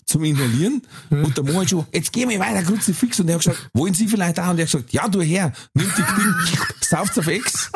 zum 0.07 0.23
Inhalieren 0.25 0.83
und 1.11 1.37
der 1.37 1.45
Mo 1.45 1.61
hat 1.61 1.71
schon, 1.71 1.85
jetzt 1.93 2.13
geh 2.13 2.25
mal 2.27 2.39
weiter, 2.39 2.63
Kruzifix. 2.63 3.21
Und 3.21 3.29
er 3.29 3.35
hat 3.35 3.43
gesagt, 3.43 3.71
wollen 3.75 3.93
Sie 3.93 4.07
vielleicht 4.07 4.39
auch? 4.39 4.51
Und 4.51 4.59
er 4.59 4.65
hat 4.65 4.73
gesagt, 4.73 4.93
ja, 4.93 5.09
du 5.09 5.21
her, 5.21 5.53
nimm 5.75 5.91
die 5.97 6.03
Ding, 6.03 6.35
sauft's 6.81 7.19
auf 7.19 7.27
Ex. 7.27 7.71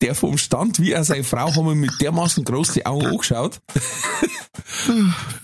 Der 0.00 0.14
vom 0.16 0.36
Stand 0.36 0.80
wie 0.80 0.96
auch 0.96 1.04
seine 1.04 1.24
Frau 1.24 1.54
haben 1.54 1.66
wir 1.66 1.74
mit 1.74 2.00
dermaßen 2.00 2.44
große 2.44 2.84
Augen 2.84 3.06
angeschaut. 3.06 3.60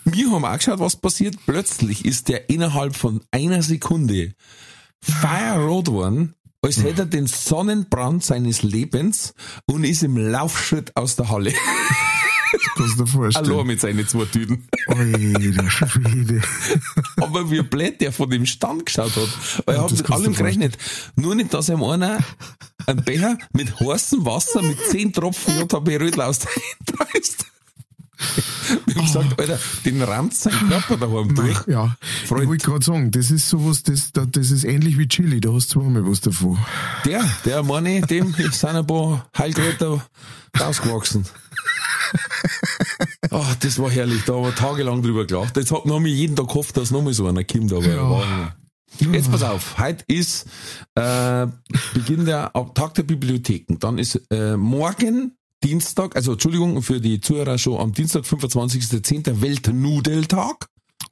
wir 0.04 0.30
haben 0.30 0.44
auch 0.44 0.56
geschaut, 0.56 0.80
was 0.80 0.96
passiert. 0.96 1.36
Plötzlich 1.46 2.04
ist 2.04 2.28
der 2.28 2.50
innerhalb 2.50 2.96
von 2.96 3.20
einer 3.30 3.62
Sekunde 3.62 4.34
feierrot 5.00 5.88
worden, 5.88 6.34
als 6.60 6.82
hätte 6.82 7.02
er 7.02 7.06
den 7.06 7.26
Sonnenbrand 7.26 8.24
seines 8.24 8.62
Lebens 8.62 9.34
und 9.66 9.84
ist 9.84 10.02
im 10.02 10.16
Laufschritt 10.16 10.96
aus 10.96 11.16
der 11.16 11.28
Halle. 11.30 11.54
Kannst 12.76 12.99
du 12.99 13.04
dir 13.04 13.07
vorstellen. 13.07 13.47
Hallo 13.47 13.64
mit 13.64 13.80
seinen 13.80 14.07
zwei 14.07 14.25
Tüten. 14.26 14.69
Alter 14.87 15.71
Schwede. 15.71 16.42
Aber 17.16 17.50
wie 17.50 17.62
blöd 17.62 18.00
der 18.00 18.12
von 18.12 18.30
dem 18.30 18.47
Stand 18.47 18.87
geschaut 18.87 19.16
hat. 19.16 19.66
Weil 19.66 19.76
er 19.76 19.83
hat 19.83 19.92
das 19.92 19.99
mit 19.99 20.11
allem 20.11 20.35
gerechnet. 20.35 20.78
Nur 21.16 21.35
nicht, 21.35 21.52
dass 21.54 21.69
ihm 21.69 21.83
einer 21.83 22.19
einen 22.87 23.04
Becher 23.04 23.38
mit 23.52 23.78
heißem 23.80 24.25
Wasser 24.25 24.62
mit 24.62 24.78
10 24.78 25.12
Tropfen 25.12 25.59
JHB 25.59 25.88
Rödel 26.00 26.23
aus 26.23 26.40
der 26.40 26.50
Hand 26.50 27.00
haben 29.00 29.07
gesagt, 29.07 29.40
Alter, 29.40 29.59
den 29.85 30.02
rammt 30.02 30.35
sein 30.35 30.52
Körper 30.69 30.97
daheim 30.97 31.35
durch. 31.35 31.66
Ja, 31.66 31.97
Freund. 32.26 32.42
ich 32.42 32.49
wollte 32.49 32.66
gerade 32.66 32.85
sagen, 32.85 33.11
das 33.11 33.30
ist 33.30 33.49
sowas, 33.49 33.83
das, 33.83 34.12
das 34.12 34.26
das 34.30 34.50
ist 34.50 34.64
ähnlich 34.64 34.99
wie 34.99 35.09
Chili, 35.09 35.40
da 35.40 35.52
hast 35.52 35.75
du 35.75 35.80
zweimal 35.80 36.07
was 36.07 36.21
davon. 36.21 36.59
Der, 37.04 37.25
der 37.45 37.62
meine, 37.62 38.00
dem 38.02 38.35
sind 38.35 38.64
ein 38.64 38.87
paar 38.87 39.26
Heilkräuter 39.37 40.04
rausgewachsen. 40.59 41.25
Ach, 43.31 43.55
das 43.61 43.79
war 43.79 43.90
herrlich, 43.90 44.23
da 44.25 44.35
haben 44.35 44.45
wir 44.45 44.55
tagelang 44.55 45.02
drüber 45.02 45.26
gelacht. 45.26 45.57
Jetzt 45.57 45.73
hat- 45.73 45.85
haben 45.85 46.05
wir 46.05 46.12
jeden 46.12 46.37
Tag 46.37 46.49
gehofft, 46.49 46.76
dass 46.76 46.90
noch 46.90 47.02
mal 47.02 47.12
so 47.12 47.26
einer 47.26 47.45
kommt, 47.45 47.73
aber 47.73 47.85
war- 48.11 48.57
Jetzt 48.99 49.31
pass 49.31 49.43
auf, 49.45 49.79
heute 49.79 50.05
ist 50.09 50.47
äh, 50.97 51.47
Beginn 51.95 52.25
der 52.26 52.52
Tag 52.75 52.95
der 52.95 53.05
Bibliotheken. 53.05 53.76
Dann 53.79 53.99
ist 53.99 54.21
äh, 54.31 54.57
morgen 54.57 55.37
Dienstag, 55.62 56.17
also 56.17 56.33
Entschuldigung 56.33 56.83
für 56.83 57.00
die 57.00 57.21
Zuhörer 57.21 57.57
schon 57.57 57.79
am 57.81 57.93
Dienstag, 57.93 58.25
25.10. 58.25 59.40
Weltnudeltag. 59.40 60.67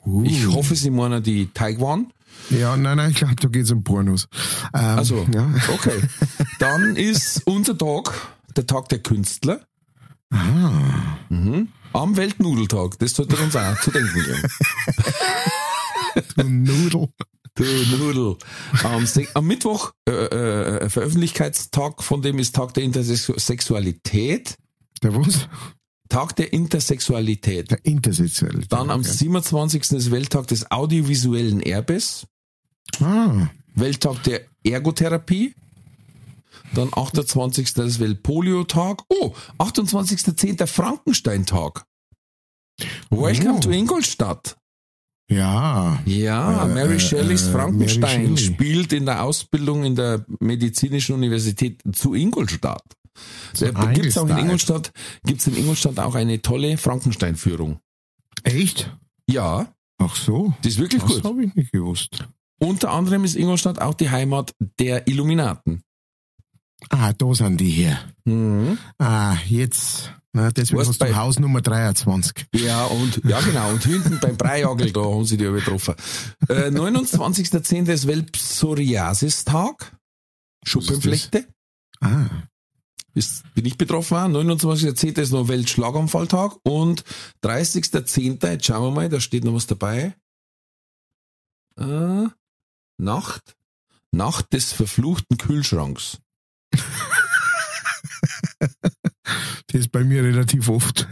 Uh. 0.05 0.25
Ich 0.25 0.47
hoffe, 0.49 0.75
Sie 0.75 0.90
meinen 0.90 1.23
die 1.23 1.47
Teigwaren. 1.55 2.12
Ja, 2.50 2.76
nein, 2.76 2.97
nein, 2.97 3.11
ich 3.11 3.17
glaube, 3.17 3.37
da 3.37 3.49
geht's 3.49 3.71
um 3.71 3.85
Pornos. 3.85 4.26
Ähm, 4.75 4.81
Also, 4.99 5.26
ja. 5.33 5.49
okay. 5.73 6.00
Dann 6.59 6.97
ist 6.97 7.43
unser 7.47 7.76
Tag 7.78 8.12
der 8.57 8.67
Tag 8.67 8.88
der 8.88 8.99
Künstler. 9.00 9.61
Ah. 10.30 11.18
Mhm. 11.28 11.68
Am 11.92 12.16
Weltnudeltag. 12.16 12.99
Das 12.99 13.14
sollte 13.14 13.37
uns 13.37 13.56
auch 13.56 13.80
zu 13.80 13.90
denken 13.90 14.14
geben. 14.14 14.42
Du 16.37 16.49
Nudel. 16.49 17.08
Du 17.54 17.64
Nudel. 17.97 18.37
Am, 18.82 19.06
am 19.35 19.47
Mittwoch, 19.47 19.92
äh, 20.08 20.12
äh, 20.12 20.90
Veröffentlichkeitstag 20.90 22.02
von 22.02 22.23
dem 22.23 22.38
ist 22.38 22.56
Tag 22.56 22.75
der 22.75 22.82
Intersexualität. 22.82 24.56
Der 25.02 25.14
was? 25.14 25.49
Tag 26.08 26.35
der 26.37 26.52
Intersexualität. 26.52 27.70
Der 27.70 27.85
Intersexuelle. 27.85 28.66
Dann 28.68 28.90
am 28.90 29.04
27. 29.04 29.92
ist 29.92 30.11
Welttag 30.11 30.49
des 30.49 30.70
audiovisuellen 30.70 31.61
Erbes. 31.61 32.26
Ah, 33.00 33.49
Welttag 33.75 34.23
der 34.25 34.42
Ergotherapie. 34.64 35.54
Dann 36.75 36.90
28. 36.92 37.76
ist 37.78 38.00
Weltpolio-Tag. 38.00 39.02
Oh, 39.08 39.34
28.10. 39.58 40.66
Frankenstein-Tag. 40.66 41.84
Welcome 43.10 43.54
Oh. 43.56 43.60
to 43.60 43.70
Ingolstadt. 43.70 44.56
ja. 45.30 45.98
Ja, 46.06 46.64
Äh, 46.64 46.68
Mary 46.75 46.96
äh, 46.96 47.00
Shelleys 47.00 47.48
äh, 47.48 47.52
Frankenstein 47.52 48.22
Mary 48.32 48.37
spielt 48.38 48.92
in 48.92 49.04
der 49.06 49.25
Ausbildung 49.25 49.84
in 49.84 49.94
der 49.96 50.25
Medizinischen 50.40 51.14
Universität 51.14 51.82
zu 51.92 52.14
Ingolstadt. 52.14 52.82
Da 53.58 53.66
So 53.66 53.66
gibt's 53.92 54.16
auch 54.16 54.28
in. 54.28 54.38
Ingolstadt, 54.38 54.92
gibt's 55.25 55.46
in 55.48 55.56
Ingolstadt 55.56 55.98
auch 55.98 56.14
eine 56.14 56.40
tolle 56.40 56.76
Frankenstein-Führung. 56.78 57.80
Echt? 58.44 58.96
Ja, 59.28 59.66
Ach 59.98 60.14
so. 60.14 60.54
die 60.62 60.68
ist 60.68 60.78
wirklich 60.78 61.02
Das 61.02 61.10
gut. 61.16 61.25
habe 61.25 61.44
ich 61.44 61.54
nicht 61.56 61.72
gewusst. 61.72 62.25
Unter 62.60 62.90
anderem 62.92 63.25
ist 63.25 63.34
Ingolstadt 63.34 63.80
auch 63.80 63.94
die 63.94 64.10
Heimat 64.10 64.52
der 64.78 65.08
Illuminaten. 65.08 65.82
Ah, 66.90 67.12
da 67.12 67.35
sind 67.35 67.61
die 67.61 67.70
hier. 67.70 67.99
Mhm. 68.25 68.78
Ah, 68.99 69.37
jetzt. 69.49 70.12
Na, 70.32 70.50
deswegen 70.50 70.78
Was 70.80 70.88
hast 70.88 71.00
du 71.02 71.16
Haus 71.16 71.38
Nummer 71.38 71.61
23. 71.62 72.47
Ja, 72.54 72.85
und, 72.85 73.20
ja, 73.25 73.40
genau. 73.40 73.70
Und 73.70 73.82
hinten 73.85 74.18
beim 74.20 74.37
Breijagel, 74.37 74.92
da 74.92 75.00
haben 75.00 75.25
sie 75.25 75.37
die 75.37 75.44
übertroffen. 75.44 75.94
Äh, 76.49 76.68
29.10. 76.70 77.88
ist 77.90 78.06
Weltpsoriasis-Tag. 78.06 79.97
Schuppenflechte. 80.64 81.47
Ah, 82.00 82.26
Ist, 83.14 83.42
bin 83.54 83.64
ich 83.64 83.76
betroffen. 83.78 84.16
auch. 84.16 84.28
29.10. 84.28 85.18
ist 85.20 85.32
noch 85.32 85.49
Weltschlaganfalltag. 85.49 86.56
Und 86.62 87.02
30.10. 87.42 88.47
Jetzt 88.47 88.66
schauen 88.66 88.85
wir 88.85 88.90
mal, 88.92 89.08
da 89.08 89.20
steht 89.20 89.44
noch 89.44 89.54
was 89.54 89.66
dabei. 89.66 90.14
Äh, 91.78 92.26
Nacht. 92.99 93.56
Nacht 94.12 94.52
des 94.52 94.73
verfluchten 94.73 95.38
Kühlschranks. 95.38 96.18
Das 98.58 99.80
ist 99.80 99.92
bei 99.92 100.04
mir 100.04 100.22
relativ 100.22 100.68
oft. 100.68 101.08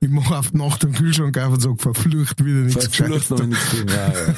ich 0.00 0.08
mache 0.08 0.36
auf 0.36 0.52
Nacht 0.52 0.84
im 0.84 0.92
Kühlschrank 0.94 1.38
auf 1.38 1.54
und 1.54 1.60
sage, 1.60 1.76
verflucht 1.78 2.44
wieder 2.44 2.60
nichts 2.60 2.86
Verflucht 2.86 3.28
Gescheites. 3.28 3.30
noch 3.30 3.46
nichts. 3.46 3.76
Ja, 3.88 4.08
ja. 4.08 4.34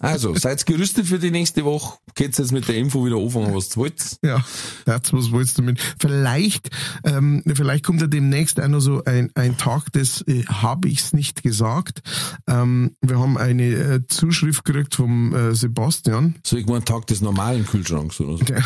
Also, 0.00 0.34
seid 0.34 0.64
gerüstet 0.66 1.06
für 1.06 1.18
die 1.18 1.30
nächste 1.30 1.64
Woche. 1.64 1.98
Geht's 2.14 2.38
jetzt 2.38 2.52
mit 2.52 2.68
der 2.68 2.76
Info 2.76 3.04
wieder 3.04 3.16
anfangen, 3.16 3.54
was 3.54 3.68
du 3.68 3.80
wolltest? 3.80 4.18
Ja, 4.22 4.44
das, 4.84 5.12
was 5.12 5.30
wolltest 5.30 5.58
du 5.58 5.62
damit? 5.62 5.80
Vielleicht, 5.98 6.70
ähm, 7.04 7.42
vielleicht 7.52 7.84
kommt 7.84 8.00
ja 8.00 8.06
demnächst 8.06 8.60
auch 8.60 8.68
noch 8.68 8.80
so 8.80 9.02
ein, 9.04 9.30
ein 9.34 9.56
Tag, 9.56 9.92
das 9.92 10.22
äh, 10.26 10.44
habe 10.46 10.88
ich's 10.88 11.12
nicht 11.12 11.42
gesagt. 11.42 12.02
Ähm, 12.46 12.96
wir 13.00 13.18
haben 13.18 13.36
eine 13.36 13.64
äh, 13.64 14.06
Zuschrift 14.06 14.64
gekriegt 14.64 14.94
vom 14.94 15.34
äh, 15.34 15.54
Sebastian. 15.54 16.36
So 16.44 16.56
irgendwann 16.56 16.84
Tag 16.84 17.06
des 17.06 17.20
normalen 17.20 17.66
Kühlschranks 17.66 18.20
oder 18.20 18.38
so. 18.38 18.44
Ja, 18.52 18.62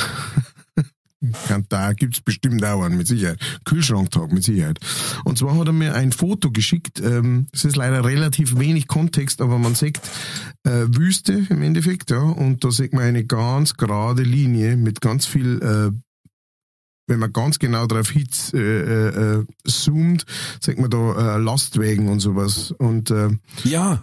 da 1.68 1.92
gibt's 1.92 2.20
bestimmt 2.20 2.64
auch 2.64 2.82
einen, 2.82 2.96
mit 2.96 3.06
Sicherheit. 3.06 3.38
Kühlschranktag, 3.64 4.32
mit 4.32 4.44
Sicherheit. 4.44 4.78
Und 5.24 5.38
zwar 5.38 5.56
hat 5.56 5.66
er 5.66 5.72
mir 5.72 5.94
ein 5.94 6.12
Foto 6.12 6.50
geschickt. 6.50 7.00
Ähm, 7.00 7.46
es 7.52 7.64
ist 7.64 7.76
leider 7.76 8.04
relativ 8.04 8.58
wenig 8.58 8.86
Kontext, 8.88 9.40
aber 9.40 9.58
man 9.58 9.74
sieht 9.74 10.00
äh, 10.64 10.86
Wüste 10.88 11.46
im 11.48 11.62
Endeffekt, 11.62 12.10
ja. 12.10 12.22
Und 12.22 12.64
da 12.64 12.70
sieht 12.70 12.92
man 12.92 13.04
eine 13.04 13.24
ganz 13.24 13.74
gerade 13.74 14.22
Linie 14.22 14.76
mit 14.76 15.00
ganz 15.00 15.26
viel, 15.26 15.60
äh, 15.62 15.90
wenn 17.06 17.18
man 17.18 17.32
ganz 17.32 17.58
genau 17.58 17.86
drauf 17.86 18.10
hit, 18.10 18.54
äh, 18.54 18.58
äh, 18.58 19.38
äh, 19.40 19.44
zoomt, 19.64 20.24
sieht 20.60 20.78
man 20.78 20.90
da 20.90 21.36
äh, 21.36 21.38
Lastwagen 21.38 22.08
und 22.08 22.20
sowas. 22.20 22.72
Und 22.72 23.12
Ja, 23.64 24.02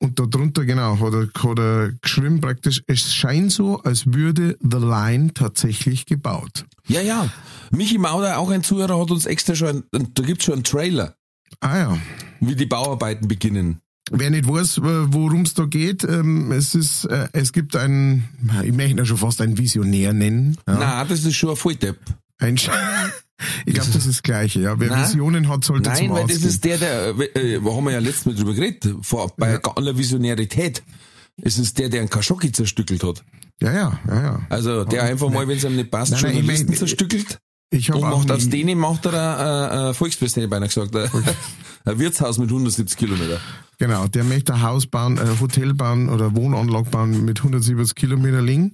und 0.00 0.18
da 0.18 0.26
drunter, 0.26 0.64
genau, 0.64 0.98
hat 1.00 1.12
er, 1.12 1.28
hat 1.42 1.58
er 1.58 1.92
geschrieben 2.00 2.40
praktisch, 2.40 2.82
es 2.86 3.14
scheint 3.14 3.52
so, 3.52 3.80
als 3.82 4.12
würde 4.12 4.56
The 4.60 4.78
Line 4.78 5.32
tatsächlich 5.34 6.06
gebaut. 6.06 6.64
ja, 6.86 7.00
ja. 7.00 7.28
Michi 7.70 7.98
Mauder, 7.98 8.38
auch 8.38 8.50
ein 8.50 8.62
Zuhörer, 8.62 8.98
hat 8.98 9.10
uns 9.10 9.26
extra 9.26 9.54
schon, 9.54 9.84
da 9.90 10.22
gibt's 10.22 10.44
schon 10.44 10.54
einen 10.54 10.64
Trailer, 10.64 11.14
Ah 11.60 11.76
ja. 11.78 11.98
wie 12.40 12.54
die 12.56 12.66
Bauarbeiten 12.66 13.28
beginnen. 13.28 13.80
Wer 14.10 14.30
nicht 14.30 14.48
weiß, 14.48 14.80
worum 14.82 15.42
es 15.42 15.52
da 15.52 15.66
geht, 15.66 16.02
ähm, 16.04 16.50
es 16.50 16.74
ist, 16.74 17.04
äh, 17.04 17.28
es 17.32 17.52
gibt 17.52 17.76
einen, 17.76 18.26
ich 18.64 18.72
möchte 18.72 18.98
ihn 18.98 19.04
schon 19.04 19.18
fast 19.18 19.42
einen 19.42 19.58
Visionär 19.58 20.14
nennen. 20.14 20.56
Ja. 20.66 20.78
Na, 20.78 21.04
das 21.04 21.24
ist 21.26 21.36
schon 21.36 21.50
ein 21.50 21.56
Volldepp. 21.56 21.98
Ein 22.38 22.56
Sch 22.56 22.70
ich 23.66 23.74
glaube, 23.74 23.88
das 23.92 23.96
ist 24.04 24.08
das 24.08 24.22
Gleiche, 24.22 24.60
ja. 24.60 24.78
Wer 24.80 24.90
Nein. 24.90 25.04
Visionen 25.04 25.48
hat, 25.48 25.64
sollte 25.64 25.88
Nein, 25.90 25.98
zum 25.98 26.10
weil 26.10 26.22
Arzt 26.22 26.36
das 26.36 26.42
ist 26.44 26.64
der, 26.64 26.78
der, 26.78 27.08
äh, 27.36 27.62
wo 27.62 27.76
haben 27.76 27.84
wir 27.84 27.92
ja 27.92 27.98
letztes 28.00 28.26
Mal 28.26 28.34
drüber 28.34 28.54
geredet, 28.54 28.94
vor, 29.02 29.32
bei 29.36 29.52
Ja. 29.52 29.60
aller 29.76 29.96
Visionärität. 29.96 30.82
Es 31.40 31.56
ist 31.58 31.78
der, 31.78 31.88
der 31.88 32.00
einen 32.00 32.10
Khashoggi 32.10 32.50
zerstückelt 32.50 33.04
hat. 33.04 33.22
Ja, 33.62 33.72
ja, 33.72 34.00
ja, 34.08 34.22
ja. 34.22 34.40
Also, 34.50 34.84
der 34.84 35.04
einfach 35.04 35.30
mal, 35.30 35.46
wenn 35.46 35.56
es 35.58 35.64
ihm 35.64 35.76
nicht 35.76 35.90
passt, 35.90 36.12
Nein, 36.12 36.20
nein, 36.22 36.30
ich 36.32 36.36
Journalisten 36.38 36.68
mein- 36.68 36.78
zerstückelt. 36.78 37.38
Ich 37.70 37.92
Und 37.92 38.00
macht 38.00 38.30
aus 38.30 38.48
denen 38.48 38.78
macht 38.78 39.04
er 39.06 39.12
ein, 39.12 39.46
ein, 39.78 39.86
ein 39.88 39.94
Volksfest, 39.94 40.36
hätte 40.36 40.44
ich 40.44 40.50
beinahe 40.50 40.68
gesagt. 40.68 40.94
Ein, 41.84 41.98
Wirtshaus 41.98 42.38
mit 42.38 42.48
170 42.50 42.98
Kilometer. 42.98 43.40
genau, 43.78 44.08
der 44.08 44.24
möchte 44.24 44.52
ein 44.52 44.60
Haus 44.62 44.86
bauen, 44.86 45.18
ein 45.18 45.40
Hotel 45.40 45.72
bauen 45.74 46.08
oder 46.10 46.34
Wohnanlage 46.36 46.90
bauen 46.90 47.24
mit 47.24 47.38
170 47.38 47.94
Kilometer 47.94 48.42
Länge. 48.42 48.72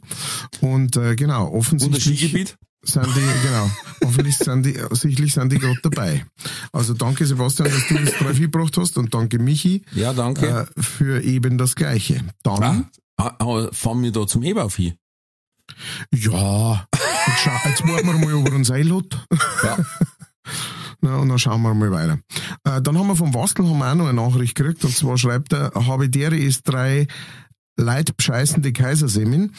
Und 0.60 0.96
äh, 0.96 1.14
genau, 1.14 1.46
Und 1.46 1.54
das 1.54 1.66
offensichtlich 1.82 2.18
Skigebiet? 2.20 2.56
Sind 2.84 3.06
die, 3.16 3.46
genau, 3.46 3.70
offensichtlich 4.02 4.36
sind 4.36 4.66
die, 4.66 4.78
sicherlich 4.92 5.32
sind 5.34 5.52
die 5.52 5.58
gerade 5.58 5.78
dabei. 5.82 6.24
Also 6.72 6.94
danke 6.94 7.26
Sebastian, 7.26 7.70
dass 7.70 7.88
du 7.88 7.94
das 7.94 8.14
drauf 8.14 8.38
gebracht 8.38 8.76
hast 8.76 8.98
und 8.98 9.12
danke 9.14 9.38
Michi 9.38 9.82
Ja, 9.92 10.12
danke. 10.12 10.66
äh, 10.76 10.80
für 10.80 11.22
eben 11.22 11.58
das 11.58 11.74
Gleiche. 11.74 12.22
Dann, 12.42 12.62
ah, 12.62 12.84
ah, 13.16 13.34
ah, 13.38 13.68
fahren 13.72 14.02
wir 14.02 14.12
da 14.12 14.26
zum 14.26 14.42
hin. 14.42 14.54
ja, 16.12 16.86
jetzt, 17.26 17.40
schau, 17.42 17.68
jetzt 17.68 17.88
warten 17.88 18.06
wir 18.06 18.18
mal, 18.18 18.34
ob 18.34 18.48
er 18.48 18.54
uns 18.54 18.70
einlädt. 18.70 19.18
Ja. 19.62 19.78
Na, 21.00 21.16
und 21.18 21.28
dann 21.28 21.38
schauen 21.38 21.60
wir 21.60 21.74
mal 21.74 21.90
weiter. 21.90 22.18
Äh, 22.64 22.80
dann 22.80 22.96
haben 22.98 23.08
wir 23.08 23.16
vom 23.16 23.34
Wastel 23.34 23.66
haben 23.68 23.78
wir 23.78 23.90
auch 23.90 23.94
noch 23.94 24.08
eine 24.08 24.14
Nachricht 24.22 24.54
gekriegt. 24.54 24.84
Und 24.84 24.96
zwar 24.96 25.18
schreibt 25.18 25.52
er, 25.52 25.70
Habidere 25.74 26.36
ist 26.36 26.62
drei 26.66 27.06
leidbescheißende 27.76 28.72
Kaisersemin. 28.72 29.52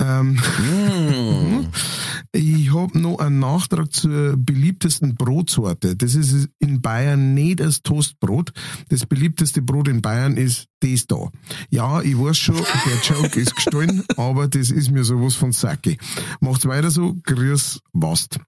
Ähm, 0.00 0.38
Mm. 0.60 1.66
ich 2.32 2.72
habe 2.72 2.98
noch 2.98 3.18
einen 3.18 3.38
Nachtrag 3.38 3.92
zur 3.92 4.36
beliebtesten 4.36 5.14
Brotsorte. 5.16 5.96
Das 5.96 6.14
ist 6.14 6.48
in 6.58 6.80
Bayern 6.80 7.34
nicht 7.34 7.60
das 7.60 7.82
Toastbrot. 7.82 8.52
Das 8.88 9.06
beliebteste 9.06 9.62
Brot 9.62 9.88
in 9.88 10.02
Bayern 10.02 10.36
ist 10.36 10.66
das 10.80 11.06
da. 11.06 11.30
Ja, 11.70 12.00
ich 12.02 12.18
weiß 12.18 12.38
schon, 12.38 12.56
der 12.56 13.00
Joke 13.02 13.38
ist 13.38 13.54
gestohlen, 13.54 14.04
aber 14.16 14.48
das 14.48 14.70
ist 14.70 14.90
mir 14.90 15.04
sowas 15.04 15.34
von 15.34 15.52
Sacke. 15.52 15.96
Macht's 16.40 16.66
weiter 16.66 16.90
so. 16.90 17.16
Grüß 17.24 17.80
Wast. 17.92 18.38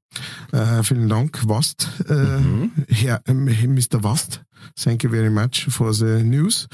Äh, 0.52 0.82
vielen 0.82 1.08
Dank, 1.08 1.46
Wast. 1.48 1.88
Äh, 2.08 2.38
Herr, 2.88 3.22
ähm, 3.26 3.44
Mr. 3.44 4.02
Wast. 4.02 4.42
Thank 4.76 5.04
you 5.04 5.10
very 5.10 5.30
much 5.30 5.66
for 5.68 5.92
the 5.92 6.22
news. 6.22 6.66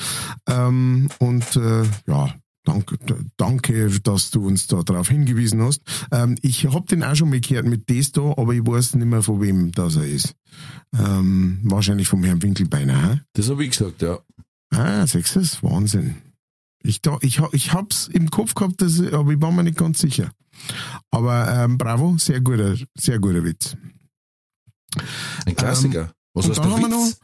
Ähm, 0.48 1.08
und 1.18 1.56
äh, 1.56 1.84
ja, 2.06 2.34
Danke, 2.68 2.98
danke, 3.38 3.88
dass 4.00 4.30
du 4.30 4.46
uns 4.46 4.66
da 4.66 4.82
darauf 4.82 5.08
hingewiesen 5.08 5.62
hast. 5.62 5.80
Ähm, 6.12 6.36
ich 6.42 6.66
hab 6.66 6.86
den 6.88 7.02
auch 7.02 7.14
schon 7.14 7.30
mal 7.30 7.40
gehört 7.40 7.64
mit 7.64 7.88
da, 7.88 8.20
aber 8.36 8.52
ich 8.52 8.66
weiß 8.66 8.96
nicht 8.96 9.06
mehr, 9.06 9.22
von 9.22 9.40
wem 9.40 9.72
das 9.72 9.96
er 9.96 10.06
ist. 10.06 10.34
Ähm, 10.94 11.60
wahrscheinlich 11.62 12.08
vom 12.08 12.22
Herrn 12.24 12.42
Winkelbeiner. 12.42 13.12
Hä? 13.12 13.20
Das 13.32 13.48
habe 13.48 13.64
ich 13.64 13.70
gesagt, 13.70 14.02
ja. 14.02 14.18
Ah, 14.70 15.06
siehst 15.06 15.34
du 15.34 15.40
das? 15.40 15.62
Wahnsinn. 15.62 16.16
Ich, 16.82 17.00
da, 17.00 17.16
ich, 17.22 17.40
ich 17.52 17.72
hab's 17.72 18.06
im 18.08 18.28
Kopf 18.28 18.54
gehabt, 18.54 18.82
dass, 18.82 19.00
aber 19.00 19.32
ich 19.32 19.40
war 19.40 19.50
mir 19.50 19.64
nicht 19.64 19.78
ganz 19.78 20.00
sicher. 20.00 20.30
Aber 21.10 21.48
ähm, 21.50 21.78
bravo, 21.78 22.18
sehr 22.18 22.42
guter, 22.42 22.76
sehr 22.98 23.18
guter 23.18 23.44
Witz. 23.44 23.78
Ein 25.46 25.56
Klassiker. 25.56 26.12
Was 26.34 26.46
und 26.46 26.58
hast 26.58 26.64
du 26.66 26.76
Witz? 26.76 27.18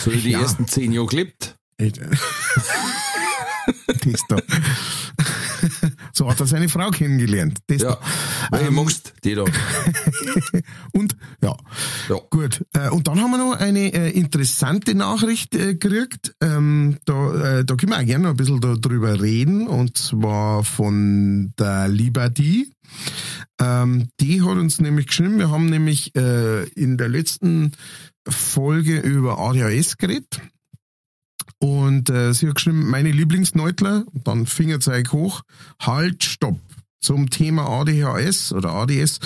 So 0.00 0.12
wie 0.12 0.18
die 0.20 0.30
Ja. 0.30 0.40
ersten 0.40 0.66
zehn 0.66 0.92
Jahre 0.92 1.06
gelebt. 1.08 1.56
Das 1.78 1.92
da. 4.28 4.36
so 6.12 6.28
hat 6.30 6.38
er 6.40 6.46
seine 6.46 6.68
Frau 6.68 6.90
kennengelernt. 6.90 7.58
Das 7.66 7.82
Ja. 7.82 7.98
da. 8.50 8.60
Ähm, 8.60 8.74
magst 8.74 9.14
die 9.24 9.34
da? 9.34 9.44
Und 10.92 11.16
ja, 11.42 11.56
Ja. 12.08 12.16
gut. 12.30 12.64
Äh, 12.74 12.90
und 12.90 13.08
dann 13.08 13.20
haben 13.20 13.30
wir 13.30 13.38
noch 13.38 13.54
eine 13.54 13.92
äh, 13.94 14.10
interessante 14.10 14.94
Nachricht 14.94 15.54
äh, 15.54 15.74
gekriegt. 15.74 16.34
Ähm, 16.42 16.98
da, 17.06 17.62
da 17.62 17.74
können 17.76 17.92
wir 17.92 17.98
auch 17.98 18.04
gerne 18.04 18.24
noch 18.24 18.30
ein 18.30 18.36
bisschen 18.36 18.60
da, 18.60 18.74
drüber 18.74 19.20
reden. 19.22 19.66
Und 19.66 19.96
zwar 19.98 20.64
von 20.64 21.52
der 21.58 21.88
Liberty. 21.88 22.70
Ähm, 23.60 24.08
die 24.20 24.42
hat 24.42 24.56
uns 24.56 24.80
nämlich 24.80 25.06
geschrieben, 25.06 25.38
wir 25.38 25.50
haben 25.50 25.66
nämlich 25.66 26.14
äh, 26.16 26.64
in 26.70 26.98
der 26.98 27.08
letzten 27.08 27.72
Folge 28.28 28.98
über 29.00 29.38
ADHS 29.38 29.96
geredet. 29.98 30.40
Und 31.58 32.10
äh, 32.10 32.32
sie 32.34 32.48
hat 32.48 32.56
geschrieben, 32.56 32.90
meine 32.90 33.10
Lieblingsneutler, 33.10 34.04
dann 34.12 34.46
Fingerzeig 34.46 35.12
hoch, 35.12 35.42
halt, 35.80 36.24
stopp. 36.24 36.58
Zum 37.04 37.28
Thema 37.28 37.68
ADHS 37.68 38.54
oder 38.54 38.70
ADS 38.70 39.20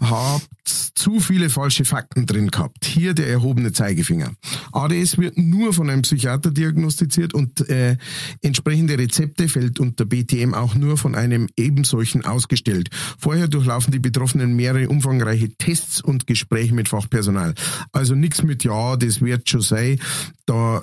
habt 0.00 0.50
zu 0.94 1.18
viele 1.18 1.48
falsche 1.48 1.86
Fakten 1.86 2.26
drin 2.26 2.50
gehabt. 2.50 2.84
Hier 2.84 3.14
der 3.14 3.26
erhobene 3.26 3.72
Zeigefinger. 3.72 4.32
ADS 4.72 5.16
wird 5.16 5.38
nur 5.38 5.72
von 5.72 5.88
einem 5.88 6.02
Psychiater 6.02 6.50
diagnostiziert 6.50 7.32
und 7.32 7.66
äh, 7.70 7.96
entsprechende 8.42 8.98
Rezepte 8.98 9.48
fällt 9.48 9.80
unter 9.80 10.04
BTM 10.04 10.52
auch 10.52 10.74
nur 10.74 10.98
von 10.98 11.14
einem 11.14 11.48
ebensolchen 11.56 12.22
ausgestellt. 12.22 12.90
Vorher 13.18 13.48
durchlaufen 13.48 13.92
die 13.92 13.98
Betroffenen 13.98 14.54
mehrere 14.54 14.90
umfangreiche 14.90 15.56
Tests 15.56 16.02
und 16.02 16.26
Gespräche 16.26 16.74
mit 16.74 16.90
Fachpersonal. 16.90 17.54
Also 17.92 18.14
nichts 18.14 18.42
mit 18.42 18.62
ja, 18.62 18.96
das 18.96 19.22
wird 19.22 19.48
schon 19.48 19.62
sein. 19.62 19.98
Da 20.44 20.82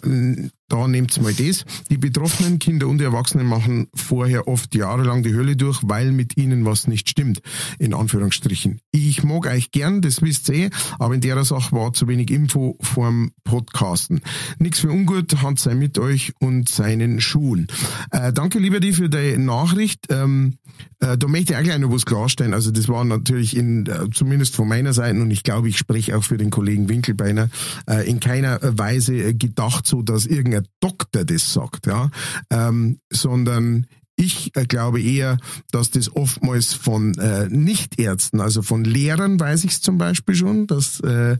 da 0.69 0.87
nehmt's 0.87 1.19
mal 1.19 1.33
das. 1.33 1.65
Die 1.89 1.97
betroffenen 1.97 2.59
Kinder 2.59 2.87
und 2.87 3.01
Erwachsenen 3.01 3.47
machen 3.47 3.87
vorher 3.93 4.47
oft 4.47 4.75
jahrelang 4.75 5.23
die 5.23 5.33
Hölle 5.33 5.55
durch, 5.55 5.81
weil 5.83 6.11
mit 6.11 6.37
ihnen 6.37 6.65
was 6.65 6.87
nicht 6.87 7.09
stimmt. 7.09 7.41
In 7.79 7.93
Anführungsstrichen. 7.93 8.79
Ich 8.91 9.23
mag 9.23 9.47
euch 9.47 9.71
gern, 9.71 10.01
das 10.01 10.21
wisst 10.21 10.49
ihr 10.49 10.55
eh, 10.55 10.69
aber 10.97 11.15
in 11.15 11.21
der 11.21 11.43
Sache 11.43 11.75
war 11.75 11.93
zu 11.93 12.07
wenig 12.07 12.31
Info 12.31 12.77
vorm 12.81 13.31
Podcasten. 13.43 14.21
Nix 14.59 14.79
für 14.79 14.91
ungut, 14.91 15.41
Hand 15.41 15.59
sei 15.59 15.75
mit 15.75 15.97
euch 15.97 16.33
und 16.39 16.69
seinen 16.69 17.19
Schuhen. 17.21 17.67
Äh, 18.11 18.31
danke 18.33 18.59
lieber 18.59 18.79
die 18.79 18.93
für 18.93 19.09
die 19.09 19.37
Nachricht. 19.37 20.07
Ähm, 20.09 20.57
äh, 20.99 21.17
da 21.17 21.27
möchte 21.27 21.53
ich 21.53 21.59
auch 21.59 21.63
gleich 21.63 21.79
noch 21.79 21.91
was 21.91 22.05
klarstellen. 22.05 22.53
Also 22.53 22.71
das 22.71 22.87
war 22.87 23.03
natürlich 23.05 23.55
in, 23.55 23.85
äh, 23.85 24.09
zumindest 24.11 24.55
von 24.55 24.67
meiner 24.67 24.93
Seite 24.93 25.19
und 25.19 25.31
ich 25.31 25.43
glaube, 25.43 25.69
ich 25.69 25.77
spreche 25.77 26.17
auch 26.17 26.23
für 26.23 26.37
den 26.37 26.49
Kollegen 26.49 26.89
Winkelbeiner, 26.89 27.49
äh, 27.89 28.09
in 28.09 28.19
keiner 28.19 28.59
Weise 28.61 29.33
gedacht 29.33 29.87
so, 29.87 30.01
dass 30.01 30.25
irgendein 30.25 30.58
Doktor 30.79 31.25
das 31.25 31.53
sagt, 31.53 31.87
ja, 31.87 32.09
ähm, 32.49 32.99
sondern 33.11 33.85
ich 34.19 34.55
äh, 34.55 34.65
glaube 34.65 35.01
eher, 35.01 35.37
dass 35.71 35.91
das 35.91 36.13
oftmals 36.13 36.73
von 36.73 37.13
äh, 37.15 37.47
Nichtärzten, 37.47 38.41
also 38.41 38.61
von 38.61 38.83
Lehrern 38.83 39.39
weiß 39.39 39.63
ich 39.63 39.71
es 39.71 39.81
zum 39.81 39.97
Beispiel 39.97 40.35
schon, 40.35 40.67
dass, 40.67 40.99
äh, 40.99 41.37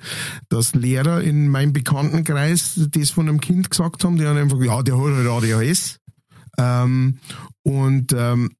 dass 0.47 0.73
Lehrer 0.75 1.21
in 1.21 1.49
meinem 1.49 1.73
Bekanntenkreis 1.73 2.79
das 2.89 3.10
von 3.10 3.27
einem 3.27 3.41
Kind 3.41 3.69
gesagt 3.69 4.03
haben, 4.03 4.17
die 4.17 4.25
haben 4.25 4.38
einfach, 4.38 4.62
ja, 4.62 4.82
der 4.82 4.97
hat 4.97 5.13
halt 5.13 5.27
ADHS. 5.27 5.99
Ähm, 6.58 7.19
und 7.63 8.13
ähm, 8.15 8.51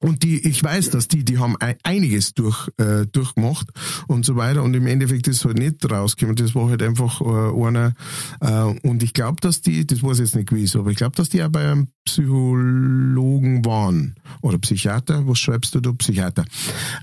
und 0.00 0.22
die, 0.22 0.46
ich 0.46 0.62
weiß, 0.62 0.90
dass 0.90 1.08
die, 1.08 1.24
die 1.24 1.38
haben 1.38 1.56
ei- 1.60 1.76
einiges 1.82 2.34
durch, 2.34 2.68
äh, 2.78 3.06
durchgemacht 3.10 3.66
und 4.06 4.24
so 4.24 4.36
weiter. 4.36 4.62
Und 4.62 4.74
im 4.74 4.86
Endeffekt 4.86 5.26
ist 5.28 5.44
halt 5.44 5.58
nicht 5.58 5.90
rausgekommen. 5.90 6.36
Das 6.36 6.54
war 6.54 6.68
halt 6.68 6.82
einfach 6.82 7.20
äh, 7.20 7.66
einer. 7.66 7.94
Äh, 8.40 8.86
und 8.86 9.02
ich 9.02 9.12
glaube, 9.12 9.40
dass 9.40 9.60
die, 9.60 9.86
das 9.86 10.02
weiß 10.02 10.18
ich 10.20 10.26
jetzt 10.26 10.36
nicht 10.36 10.48
gewiss, 10.48 10.76
aber 10.76 10.90
ich 10.90 10.96
glaube, 10.96 11.16
dass 11.16 11.28
die 11.28 11.42
auch 11.42 11.48
bei 11.48 11.70
einem 11.70 11.88
Psychologen 12.04 13.64
waren. 13.64 14.14
Oder 14.40 14.58
Psychiater, 14.58 15.26
was 15.26 15.38
schreibst 15.38 15.74
du 15.74 15.80
da? 15.80 15.92
Psychiater. 15.92 16.44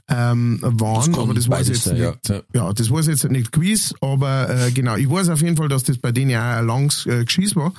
Ähm, 0.10 0.60
waren, 0.62 1.12
kann 1.12 1.24
aber 1.24 1.34
das 1.34 1.48
beides 1.48 1.68
jetzt 1.68 1.84
sein, 1.84 2.00
nicht. 2.00 2.30
ja. 2.30 2.42
Ja, 2.54 2.74
das 2.74 2.88
ich 2.90 3.08
jetzt 3.08 3.30
nicht 3.30 3.52
gewiss, 3.52 3.94
aber 4.02 4.50
äh, 4.50 4.72
genau, 4.72 4.96
ich 4.96 5.10
weiß 5.10 5.30
auf 5.30 5.42
jeden 5.42 5.58
Fall, 5.58 5.68
dass 5.68 5.84
das 5.84 5.98
bei 5.98 6.12
denen 6.12 6.32
ja 6.32 6.56
auch 6.56 6.60
ein 6.60 6.68
langes 6.68 7.06
äh, 7.06 7.24
Geschiss 7.26 7.56
war 7.56 7.74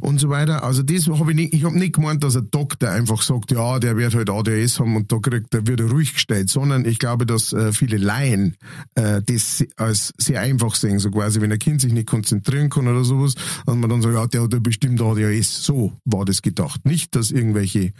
und 0.00 0.20
so 0.20 0.28
weiter. 0.28 0.64
Also 0.64 0.82
das 0.82 1.06
habe 1.06 1.30
ich 1.30 1.36
nicht, 1.36 1.54
ich 1.54 1.64
habe 1.64 1.78
nicht 1.78 1.94
gemeint, 1.94 2.22
dass 2.24 2.36
ein 2.36 2.50
Doktor 2.50 2.90
einfach 2.90 3.22
sagt, 3.22 3.52
ja, 3.52 3.78
der 3.78 3.96
wird 3.96 4.14
halt 4.14 4.28
ADHS 4.56 4.80
haben 4.80 4.96
und 4.96 5.12
da 5.12 5.18
kriegt, 5.18 5.52
der 5.52 5.66
wird 5.66 5.80
er 5.80 5.90
ruhig 5.90 6.14
gestellt, 6.14 6.48
sondern 6.48 6.84
ich 6.84 6.98
glaube, 6.98 7.26
dass 7.26 7.52
äh, 7.52 7.72
viele 7.72 7.96
Laien 7.96 8.56
äh, 8.94 9.22
das 9.24 9.64
als 9.76 10.12
sehr 10.18 10.40
einfach 10.40 10.74
sehen, 10.74 10.98
so 10.98 11.10
quasi, 11.10 11.40
wenn 11.40 11.52
ein 11.52 11.58
Kind 11.58 11.80
sich 11.80 11.92
nicht 11.92 12.06
konzentrieren 12.06 12.70
kann 12.70 12.88
oder 12.88 13.04
sowas, 13.04 13.34
und 13.66 13.80
man 13.80 13.90
dann 13.90 14.02
sagt, 14.02 14.14
ja, 14.14 14.26
der 14.26 14.42
hat 14.42 14.52
ja 14.52 14.58
bestimmt 14.58 15.00
ADHS. 15.00 15.64
So 15.64 15.92
war 16.04 16.24
das 16.24 16.42
gedacht. 16.42 16.84
Nicht, 16.84 17.14
dass 17.14 17.30
irgendwelche 17.30 17.92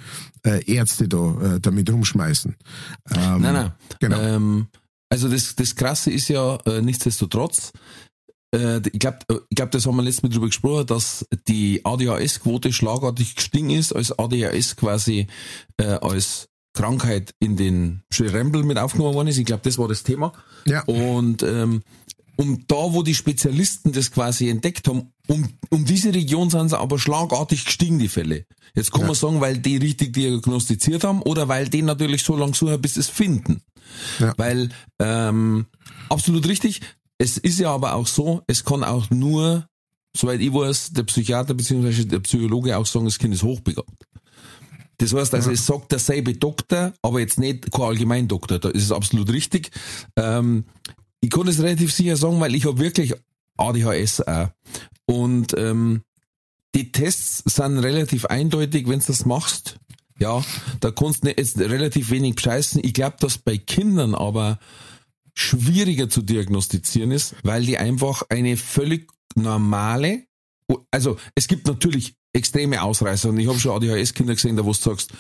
äh, 0.44 0.64
Ärzte 0.72 1.08
da 1.08 1.56
äh, 1.56 1.60
damit 1.60 1.90
rumschmeißen. 1.90 2.56
Ähm, 3.14 3.42
Nein, 3.42 3.54
nein. 3.54 3.72
Genau. 4.00 4.20
Ähm, 4.20 4.66
also 5.08 5.28
das, 5.28 5.54
das 5.54 5.74
Krasse 5.76 6.10
ist 6.10 6.28
ja 6.28 6.56
äh, 6.66 6.82
nichtsdestotrotz, 6.82 7.72
äh, 8.56 8.80
ich 8.92 8.98
glaube, 8.98 9.18
ich 9.28 9.56
glaub, 9.56 9.70
das 9.70 9.86
haben 9.86 9.96
wir 9.96 10.02
letztes 10.02 10.22
Mal 10.22 10.28
drüber 10.30 10.46
gesprochen, 10.46 10.86
dass 10.86 11.26
die 11.48 11.84
ADHS-Quote 11.84 12.72
schlagartig 12.72 13.34
gestiegen 13.36 13.70
ist, 13.70 13.92
als 13.92 14.18
ADHS 14.18 14.76
quasi 14.76 15.26
äh, 15.78 15.84
als 15.84 16.48
Krankheit 16.74 17.34
in 17.40 17.56
den 17.56 18.02
Rempel 18.18 18.62
mit 18.62 18.78
aufgenommen 18.78 19.14
worden 19.14 19.28
ist. 19.28 19.38
Ich 19.38 19.46
glaube, 19.46 19.62
das 19.64 19.78
war 19.78 19.88
das 19.88 20.02
Thema. 20.02 20.32
Ja. 20.66 20.82
Und 20.84 21.42
ähm, 21.42 21.82
um 22.36 22.64
da, 22.66 22.76
wo 22.92 23.02
die 23.02 23.14
Spezialisten 23.14 23.92
das 23.92 24.10
quasi 24.10 24.50
entdeckt 24.50 24.86
haben, 24.88 25.10
um, 25.26 25.48
um 25.70 25.84
diese 25.86 26.14
Region 26.14 26.50
sind 26.50 26.68
sie 26.68 26.78
aber 26.78 26.98
schlagartig 26.98 27.64
gestiegen, 27.64 27.98
die 27.98 28.08
Fälle. 28.08 28.44
Jetzt 28.74 28.92
kann 28.92 29.00
Ja. 29.02 29.06
man 29.06 29.16
sagen, 29.16 29.40
weil 29.40 29.56
die 29.58 29.78
richtig 29.78 30.12
diagnostiziert 30.12 31.02
haben 31.02 31.22
oder 31.22 31.48
weil 31.48 31.68
die 31.68 31.80
natürlich 31.80 32.22
so 32.22 32.36
lange 32.36 32.54
suchen, 32.54 32.80
bis 32.80 32.94
sie 32.94 33.00
es 33.00 33.08
finden. 33.08 33.62
Ja. 34.18 34.34
Weil, 34.36 34.68
ähm, 34.98 35.64
absolut 36.10 36.46
richtig, 36.46 36.82
es 37.18 37.38
ist 37.38 37.58
ja 37.58 37.70
aber 37.70 37.94
auch 37.94 38.06
so, 38.06 38.42
es 38.46 38.64
kann 38.64 38.84
auch 38.84 39.10
nur, 39.10 39.66
soweit 40.16 40.40
ich 40.40 40.52
weiß, 40.52 40.92
der 40.92 41.04
Psychiater 41.04 41.54
bzw. 41.54 42.04
der 42.04 42.20
Psychologe 42.20 42.76
auch 42.76 42.86
sagen, 42.86 43.06
das 43.06 43.18
Kind 43.18 43.34
ist 43.34 43.42
hochbegabt. 43.42 44.06
Das 44.98 45.12
heißt 45.12 45.34
also, 45.34 45.50
es 45.50 45.66
sagt 45.66 45.92
derselbe 45.92 46.34
Doktor, 46.34 46.94
aber 47.02 47.20
jetzt 47.20 47.38
nicht 47.38 47.70
kein 47.70 47.82
Allgemeindoktor. 47.82 48.58
Da 48.58 48.70
ist 48.70 48.84
es 48.84 48.92
absolut 48.92 49.30
richtig. 49.30 49.70
Ähm, 50.16 50.64
ich 51.20 51.30
kann 51.30 51.46
es 51.48 51.60
relativ 51.60 51.92
sicher 51.92 52.16
sagen, 52.16 52.40
weil 52.40 52.54
ich 52.54 52.64
habe 52.64 52.78
wirklich 52.78 53.14
ADHS 53.58 54.22
auch. 54.22 54.48
Und 55.06 55.54
ähm, 55.56 56.02
die 56.74 56.92
Tests 56.92 57.42
sind 57.44 57.78
relativ 57.78 58.26
eindeutig, 58.26 58.88
wenn 58.88 59.00
du 59.00 59.06
das 59.06 59.26
machst. 59.26 59.78
Ja, 60.18 60.42
da 60.80 60.90
kannst 60.90 61.24
du 61.24 61.28
jetzt 61.28 61.58
relativ 61.58 62.10
wenig 62.10 62.36
bescheißen. 62.36 62.80
Ich 62.82 62.94
glaube, 62.94 63.16
dass 63.20 63.36
bei 63.36 63.58
Kindern 63.58 64.14
aber 64.14 64.58
schwieriger 65.36 66.08
zu 66.08 66.22
diagnostizieren 66.22 67.10
ist, 67.12 67.36
weil 67.42 67.64
die 67.64 67.78
einfach 67.78 68.24
eine 68.30 68.56
völlig 68.56 69.12
normale, 69.34 70.24
also 70.90 71.18
es 71.34 71.46
gibt 71.46 71.66
natürlich 71.66 72.14
extreme 72.32 72.82
Ausreißer 72.82 73.28
und 73.28 73.38
ich 73.38 73.46
habe 73.46 73.58
schon 73.58 73.72
ADHS-Kinder 73.72 74.34
gesehen, 74.34 74.56
da 74.56 74.64
wo 74.64 74.72
du 74.72 74.78
sagst, 74.78 75.12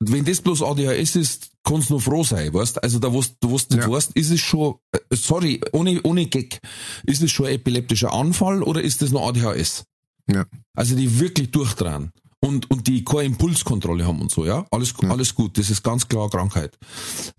wenn 0.00 0.24
das 0.24 0.40
bloß 0.40 0.62
ADHS 0.62 1.16
ist, 1.16 1.50
kannst 1.62 1.90
du 1.90 1.94
nur 1.94 2.00
froh 2.00 2.24
sein, 2.24 2.52
weißt? 2.52 2.82
Also 2.82 2.98
da, 2.98 3.12
wo 3.12 3.22
du 3.40 3.50
nicht 3.50 3.72
ja. 3.72 3.90
weißt, 3.90 4.12
ist 4.14 4.30
es 4.30 4.40
schon, 4.40 4.76
äh, 4.92 4.98
sorry, 5.10 5.60
ohne, 5.72 6.00
ohne 6.02 6.26
Gag, 6.26 6.60
ist 7.04 7.22
es 7.22 7.30
schon 7.30 7.46
ein 7.46 7.54
epileptischer 7.54 8.12
Anfall 8.12 8.62
oder 8.62 8.82
ist 8.82 9.02
das 9.02 9.12
noch 9.12 9.28
ADHS? 9.28 9.84
Ja. 10.28 10.46
Also 10.74 10.96
die 10.96 11.20
wirklich 11.20 11.50
durchdrehen 11.50 12.12
und, 12.44 12.70
und 12.70 12.88
die 12.88 13.04
keine 13.04 13.24
Impulskontrolle 13.24 14.06
haben 14.06 14.20
und 14.20 14.30
so, 14.30 14.44
ja. 14.44 14.66
Alles, 14.70 14.94
ja. 15.00 15.10
alles 15.10 15.34
gut. 15.34 15.56
Das 15.58 15.70
ist 15.70 15.82
ganz 15.82 16.08
klar 16.08 16.28
Krankheit. 16.28 16.76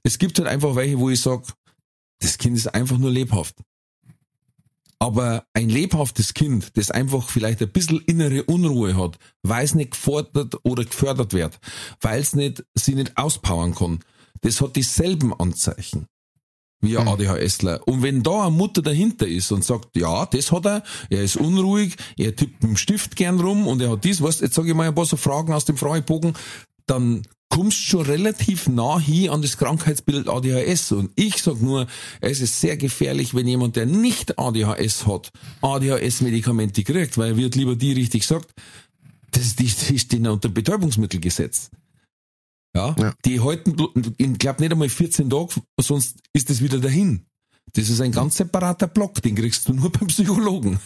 Es 0.01 0.17
gibt 0.17 0.39
halt 0.39 0.47
einfach 0.47 0.75
welche, 0.75 0.97
wo 0.97 1.09
ich 1.09 1.19
sag, 1.19 1.43
das 2.19 2.37
Kind 2.37 2.57
ist 2.57 2.73
einfach 2.73 2.97
nur 2.97 3.11
lebhaft. 3.11 3.55
Aber 4.99 5.45
ein 5.53 5.67
lebhaftes 5.67 6.33
Kind, 6.33 6.77
das 6.77 6.89
einfach 6.89 7.29
vielleicht 7.29 7.61
ein 7.61 7.71
bisschen 7.71 7.99
innere 8.05 8.43
Unruhe 8.43 8.95
hat, 8.95 9.19
weil 9.41 9.65
es 9.65 9.75
nicht 9.75 9.91
gefordert 9.91 10.55
oder 10.63 10.85
gefördert 10.85 11.33
wird, 11.33 11.59
weil 11.99 12.21
es 12.21 12.33
nicht, 12.33 12.63
sie 12.73 12.95
nicht 12.95 13.17
auspowern 13.17 13.75
kann, 13.75 13.99
das 14.39 14.61
hat 14.61 14.77
dieselben 14.77 15.33
Anzeichen 15.33 16.07
wie 16.83 16.97
ein 16.97 17.05
mhm. 17.05 17.11
ADHSler. 17.11 17.87
Und 17.87 18.03
wenn 18.03 18.21
da 18.21 18.43
eine 18.43 18.51
Mutter 18.51 18.81
dahinter 18.81 19.27
ist 19.27 19.51
und 19.51 19.63
sagt, 19.63 19.95
ja, 19.95 20.25
das 20.25 20.51
hat 20.51 20.65
er, 20.65 20.83
er 21.09 21.23
ist 21.23 21.37
unruhig, 21.37 21.95
er 22.17 22.35
tippt 22.35 22.61
mit 22.61 22.71
dem 22.71 22.77
Stift 22.77 23.15
gern 23.15 23.39
rum 23.39 23.67
und 23.67 23.81
er 23.81 23.91
hat 23.91 24.03
dies, 24.03 24.21
was, 24.21 24.41
jetzt 24.41 24.53
sage 24.53 24.69
ich 24.69 24.75
mal 24.75 24.87
ein 24.87 24.95
paar 24.95 25.05
so 25.05 25.17
Fragen 25.17 25.53
aus 25.53 25.65
dem 25.65 25.77
Fragebogen, 25.77 26.33
dann 26.85 27.23
kommst 27.49 27.85
schon 27.85 28.05
relativ 28.05 28.67
nah 28.67 28.99
hier 28.99 29.31
an 29.31 29.41
das 29.41 29.57
Krankheitsbild 29.57 30.27
ADHS. 30.27 30.91
Und 30.91 31.11
ich 31.15 31.41
sag 31.41 31.61
nur, 31.61 31.87
es 32.19 32.41
ist 32.41 32.59
sehr 32.59 32.77
gefährlich, 32.77 33.35
wenn 33.35 33.47
jemand, 33.47 33.75
der 33.75 33.85
nicht 33.85 34.39
ADHS 34.39 35.05
hat, 35.05 35.31
ADHS-Medikamente 35.61 36.83
kriegt, 36.83 37.17
weil 37.17 37.31
er 37.31 37.37
wird 37.37 37.55
lieber 37.55 37.75
die 37.75 37.93
richtig 37.93 38.25
sagt, 38.25 38.49
das, 39.31 39.55
das 39.55 39.89
ist 39.89 40.11
denen 40.11 40.27
unter 40.27 40.49
Betäubungsmittelgesetz. 40.49 41.69
Ja, 42.75 42.95
ja. 42.97 43.13
die 43.23 43.39
halten, 43.39 43.75
ich 44.17 44.39
glaube 44.39 44.61
nicht 44.61 44.71
einmal 44.71 44.89
14 44.89 45.29
Tage, 45.29 45.61
sonst 45.79 46.17
ist 46.33 46.49
es 46.49 46.61
wieder 46.61 46.79
dahin. 46.79 47.25
Das 47.73 47.89
ist 47.89 48.01
ein 48.01 48.11
ganz 48.11 48.37
separater 48.37 48.87
Block, 48.87 49.21
den 49.21 49.35
kriegst 49.35 49.67
du 49.67 49.73
nur 49.73 49.91
beim 49.91 50.07
Psychologen. 50.07 50.79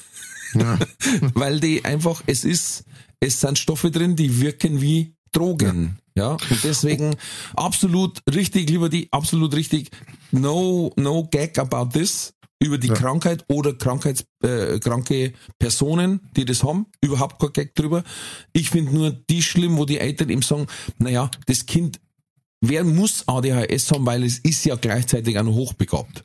Ja. 0.53 0.79
Weil 1.33 1.59
die 1.59 1.83
einfach, 1.85 2.21
es 2.25 2.43
ist, 2.43 2.83
es 3.19 3.39
sind 3.39 3.57
Stoffe 3.57 3.91
drin, 3.91 4.15
die 4.15 4.41
wirken 4.41 4.81
wie 4.81 5.15
Drogen. 5.31 5.99
Ja. 6.15 6.23
ja. 6.23 6.31
Und 6.31 6.63
deswegen 6.63 7.15
absolut 7.55 8.21
richtig, 8.33 8.69
lieber 8.69 8.89
die, 8.89 9.11
absolut 9.11 9.53
richtig. 9.53 9.89
No, 10.31 10.91
no 10.97 11.27
gag 11.29 11.57
about 11.57 11.97
this 11.97 12.33
über 12.59 12.77
die 12.77 12.87
ja. 12.87 12.93
Krankheit 12.93 13.45
oder 13.47 13.73
krankheitskranke 13.73 15.15
äh, 15.15 15.33
Personen, 15.59 16.21
die 16.35 16.45
das 16.45 16.63
haben, 16.63 16.87
überhaupt 17.01 17.39
kein 17.39 17.53
Gag 17.53 17.75
drüber. 17.75 18.03
Ich 18.53 18.69
finde 18.69 18.93
nur 18.93 19.11
die 19.11 19.41
schlimm, 19.41 19.77
wo 19.77 19.85
die 19.85 19.99
Eltern 19.99 20.29
ihm 20.29 20.41
sagen, 20.41 20.67
naja, 20.97 21.29
das 21.45 21.65
Kind, 21.65 21.99
wer 22.61 22.83
muss 22.83 23.27
ADHS 23.27 23.91
haben, 23.91 24.05
weil 24.05 24.23
es 24.23 24.39
ist 24.39 24.65
ja 24.65 24.75
gleichzeitig 24.75 25.37
auch 25.37 25.43
noch 25.43 25.53
hochbegabt. 25.53 26.23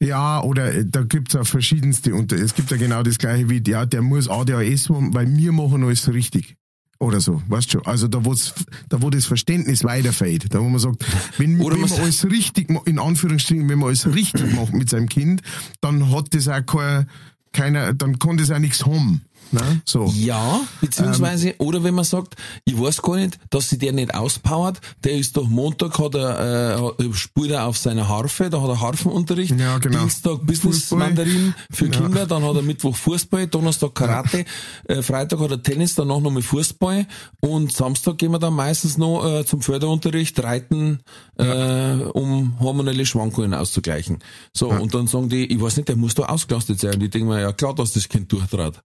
Ja, 0.00 0.42
oder 0.42 0.74
äh, 0.74 0.84
da 0.86 1.02
gibt's 1.02 1.36
auch 1.36 1.46
verschiedenste 1.46 2.14
und 2.14 2.32
es 2.32 2.54
gibt 2.54 2.70
ja 2.70 2.76
genau 2.76 3.02
das 3.02 3.18
gleiche 3.18 3.50
wie, 3.50 3.62
ja, 3.66 3.84
der 3.84 4.02
muss 4.02 4.28
ADHS 4.28 4.88
haben, 4.90 5.12
weil 5.12 5.36
wir 5.36 5.52
machen 5.52 5.84
alles 5.84 6.12
richtig. 6.12 6.54
Oder 7.00 7.20
so, 7.20 7.40
weißt 7.46 7.68
du 7.68 7.70
schon. 7.78 7.86
Also 7.86 8.08
da, 8.08 8.24
wo's, 8.24 8.54
da 8.88 9.00
wo 9.00 9.10
das 9.10 9.24
Verständnis 9.24 9.84
weiterfällt, 9.84 10.52
da 10.52 10.60
wo 10.60 10.68
man 10.68 10.80
sagt, 10.80 11.04
wenn, 11.38 11.58
wenn 11.58 11.80
man 11.80 11.92
alles 11.92 12.28
richtig, 12.28 12.70
in 12.86 12.98
Anführungsstrichen, 12.98 13.68
wenn 13.68 13.78
man 13.78 13.88
alles 13.88 14.12
richtig 14.12 14.52
macht 14.54 14.72
mit 14.72 14.90
seinem 14.90 15.08
Kind, 15.08 15.42
dann 15.80 16.10
hat 16.10 16.34
das 16.34 16.48
auch 16.48 16.64
kein, 16.66 17.08
keiner, 17.52 17.94
dann 17.94 18.18
kann 18.18 18.36
das 18.36 18.50
auch 18.50 18.58
nichts 18.58 18.84
haben. 18.84 19.22
Ne? 19.50 19.82
So. 19.84 20.12
Ja, 20.14 20.60
beziehungsweise, 20.80 21.50
ähm, 21.50 21.54
oder 21.58 21.82
wenn 21.84 21.94
man 21.94 22.04
sagt, 22.04 22.36
ich 22.64 22.78
weiß 22.78 23.02
gar 23.02 23.16
nicht, 23.16 23.38
dass 23.50 23.68
sie 23.68 23.78
der 23.78 23.92
nicht 23.92 24.14
auspowert, 24.14 24.80
der 25.04 25.12
ist 25.16 25.36
doch 25.36 25.48
Montag, 25.48 25.98
hat 25.98 26.14
er, 26.14 26.94
äh, 26.98 27.12
spielt 27.14 27.50
er 27.50 27.66
auf 27.66 27.78
seiner 27.78 28.08
Harfe, 28.08 28.50
da 28.50 28.60
hat 28.60 28.68
er 28.68 28.80
Harfenunterricht, 28.80 29.58
ja, 29.58 29.78
genau. 29.78 30.00
Dienstag 30.00 30.46
Business 30.46 30.90
Mandarin 30.90 31.54
für 31.70 31.86
ja. 31.86 31.90
Kinder, 31.92 32.26
dann 32.26 32.42
hat 32.42 32.56
er 32.56 32.62
Mittwoch 32.62 32.94
Fußball, 32.94 33.46
Donnerstag 33.46 33.94
Karate, 33.94 34.44
ja. 34.88 34.96
äh, 34.96 35.02
Freitag 35.02 35.40
hat 35.40 35.50
er 35.50 35.62
Tennis, 35.62 35.94
danach 35.94 36.20
nochmal 36.20 36.42
Fußball 36.42 37.06
und 37.40 37.72
Samstag 37.72 38.18
gehen 38.18 38.32
wir 38.32 38.38
dann 38.38 38.54
meistens 38.54 38.98
noch 38.98 39.24
äh, 39.24 39.44
zum 39.44 39.62
Förderunterricht 39.62 40.42
reiten, 40.42 41.00
äh, 41.36 41.94
um 42.12 42.58
hormonelle 42.60 43.06
Schwankungen 43.06 43.54
auszugleichen. 43.54 44.18
So, 44.52 44.68
und 44.70 44.94
dann 44.94 45.06
sagen 45.06 45.28
die, 45.28 45.46
ich 45.46 45.60
weiß 45.60 45.76
nicht, 45.76 45.88
der 45.88 45.96
muss 45.96 46.14
da 46.14 46.24
ausgelastet 46.24 46.80
sein. 46.80 46.94
Und 46.94 47.02
ich 47.02 47.10
denke 47.10 47.28
mir, 47.28 47.40
ja 47.40 47.52
klar, 47.52 47.74
dass 47.74 47.92
das 47.92 48.08
Kind 48.08 48.32
durchtrat. 48.32 48.82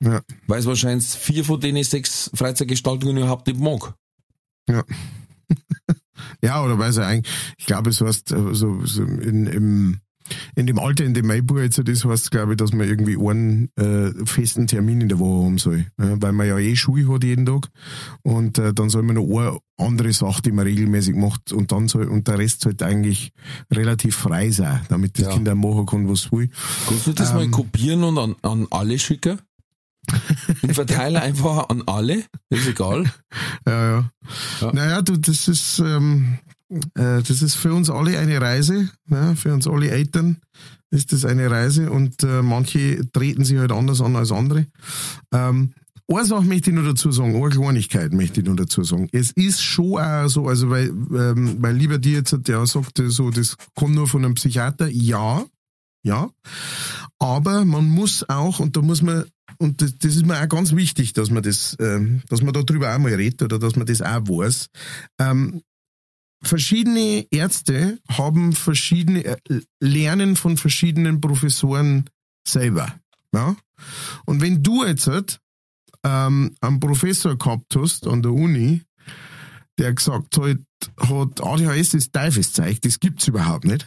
Ja. 0.00 0.22
Weil 0.46 0.60
es 0.60 0.66
wahrscheinlich 0.66 1.06
vier 1.06 1.44
von 1.44 1.60
denen 1.60 1.82
sechs 1.84 2.30
Freizeitgestaltungen 2.34 3.16
überhaupt 3.16 3.46
nicht 3.46 3.60
mag. 3.60 3.94
Ja. 4.68 4.84
ja, 6.42 6.62
oder 6.62 6.78
weil 6.78 6.90
es 6.90 6.98
eigentlich, 6.98 7.32
ich 7.58 7.66
glaube, 7.66 7.90
es 7.90 8.00
heißt, 8.00 8.32
äh, 8.32 8.54
so, 8.54 8.84
so 8.84 9.02
in, 9.02 9.46
im, 9.46 10.00
in 10.54 10.66
dem 10.66 10.78
Alter, 10.78 11.04
in 11.04 11.14
dem 11.14 11.46
Buch 11.46 11.58
jetzt 11.58 11.78
ist, 11.78 12.04
heißt 12.04 12.30
glaube 12.30 12.52
ich, 12.52 12.56
dass 12.56 12.72
man 12.72 12.88
irgendwie 12.88 13.16
einen 13.16 13.70
äh, 13.76 14.24
festen 14.24 14.66
Termin 14.66 15.02
in 15.02 15.08
der 15.08 15.18
Woche 15.18 15.44
haben 15.44 15.58
soll. 15.58 15.86
Ja, 15.98 16.20
weil 16.22 16.32
man 16.32 16.46
ja 16.46 16.58
eh 16.58 16.76
Schule 16.76 17.12
hat 17.12 17.24
jeden 17.24 17.46
Tag. 17.46 17.68
Und 18.22 18.58
äh, 18.58 18.72
dann 18.72 18.88
soll 18.88 19.02
man 19.02 19.16
noch 19.16 19.38
eine 19.38 19.58
andere 19.76 20.12
Sache, 20.12 20.42
die 20.42 20.52
man 20.52 20.66
regelmäßig 20.66 21.14
macht. 21.14 21.52
Und 21.52 21.72
dann 21.72 21.88
soll, 21.88 22.08
und 22.08 22.26
der 22.28 22.38
Rest 22.38 22.62
sollte 22.62 22.86
eigentlich 22.86 23.32
relativ 23.70 24.16
frei 24.16 24.50
sein, 24.50 24.80
damit 24.88 25.18
das 25.18 25.26
ja. 25.26 25.32
Kind 25.32 25.48
auch 25.48 25.54
machen 25.54 25.86
kann, 25.86 26.08
was 26.08 26.26
es 26.26 26.32
will. 26.32 26.48
Kannst 26.88 27.06
du 27.06 27.12
das 27.12 27.30
ähm, 27.30 27.36
mal 27.36 27.48
kopieren 27.50 28.02
und 28.04 28.18
an, 28.18 28.36
an 28.42 28.66
alle 28.70 28.98
schicken? 28.98 29.38
Und 30.62 30.74
verteile 30.74 31.22
einfach 31.22 31.68
an 31.68 31.82
alle, 31.86 32.24
ist 32.50 32.66
egal. 32.66 33.04
Ja, 33.66 33.90
ja. 33.90 34.10
ja. 34.60 34.72
Naja, 34.72 35.02
du, 35.02 35.16
das 35.16 35.48
ist, 35.48 35.78
ähm, 35.78 36.38
äh, 36.94 37.22
das 37.22 37.42
ist 37.42 37.54
für 37.54 37.72
uns 37.74 37.90
alle 37.90 38.18
eine 38.18 38.40
Reise, 38.40 38.90
ne? 39.06 39.36
für 39.36 39.52
uns 39.52 39.66
alle 39.66 39.90
Eltern 39.90 40.38
ist 40.90 41.12
das 41.12 41.24
eine 41.24 41.50
Reise 41.50 41.90
und 41.90 42.22
äh, 42.22 42.42
manche 42.42 43.10
treten 43.10 43.44
sich 43.44 43.58
halt 43.58 43.72
anders 43.72 44.00
an 44.00 44.16
als 44.16 44.32
andere. 44.32 44.66
Ähm, 45.32 45.74
eine 46.06 46.24
Sache 46.26 46.44
möchte 46.44 46.70
ich 46.70 46.76
nur 46.76 46.84
dazu 46.84 47.10
sagen, 47.10 47.34
eine 47.34 47.48
Kleinigkeit 47.48 48.12
möchte 48.12 48.40
ich 48.40 48.46
nur 48.46 48.56
dazu 48.56 48.84
sagen. 48.84 49.08
Es 49.12 49.30
ist 49.32 49.62
schon 49.62 49.98
auch 49.98 50.28
so, 50.28 50.46
also 50.46 50.68
weil, 50.70 50.88
ähm, 50.88 51.56
weil 51.60 51.74
lieber 51.74 51.98
dir 51.98 52.18
jetzt 52.18 52.36
der 52.46 52.66
sagte, 52.66 53.10
so, 53.10 53.30
das 53.30 53.56
kommt 53.74 53.94
nur 53.94 54.06
von 54.06 54.24
einem 54.24 54.34
Psychiater, 54.34 54.88
ja, 54.88 55.44
ja. 56.02 56.30
Aber 57.24 57.64
man 57.64 57.88
muss 57.88 58.28
auch, 58.28 58.60
und 58.60 58.76
da 58.76 58.82
muss 58.82 59.00
man 59.00 59.24
und 59.56 59.80
das, 59.80 59.96
das, 59.96 60.16
ist 60.16 60.26
mir 60.26 60.42
auch 60.42 60.48
ganz 60.48 60.74
wichtig, 60.74 61.14
dass 61.14 61.30
man 61.30 61.42
das, 61.42 61.74
ähm, 61.80 62.22
dass 62.28 62.42
man 62.42 62.52
darüber 62.52 62.94
auch 62.94 62.98
mal 62.98 63.14
redet 63.14 63.40
oder 63.40 63.58
dass 63.58 63.76
man 63.76 63.86
das 63.86 64.02
auch 64.02 64.28
weiß. 64.28 64.68
Ähm, 65.18 65.62
verschiedene 66.42 67.26
Ärzte 67.30 67.98
haben 68.10 68.52
verschiedene, 68.52 69.24
äh, 69.24 69.38
lernen 69.80 70.36
von 70.36 70.58
verschiedenen 70.58 71.22
Professoren 71.22 72.10
selber. 72.46 72.94
Ja? 73.32 73.56
Und 74.26 74.42
wenn 74.42 74.62
du 74.62 74.84
jetzt 74.84 75.40
ähm, 76.02 76.54
einen 76.60 76.80
Professor 76.80 77.38
gehabt 77.38 77.74
hast 77.74 78.06
an 78.06 78.20
der 78.20 78.32
Uni, 78.32 78.82
der 79.78 79.94
gesagt 79.94 80.36
hat, 80.36 80.58
ADHS 81.40 81.94
ist 81.94 82.12
Teufelszeug, 82.12 82.82
das 82.82 83.00
gibt's 83.00 83.28
überhaupt 83.28 83.64
nicht. 83.64 83.86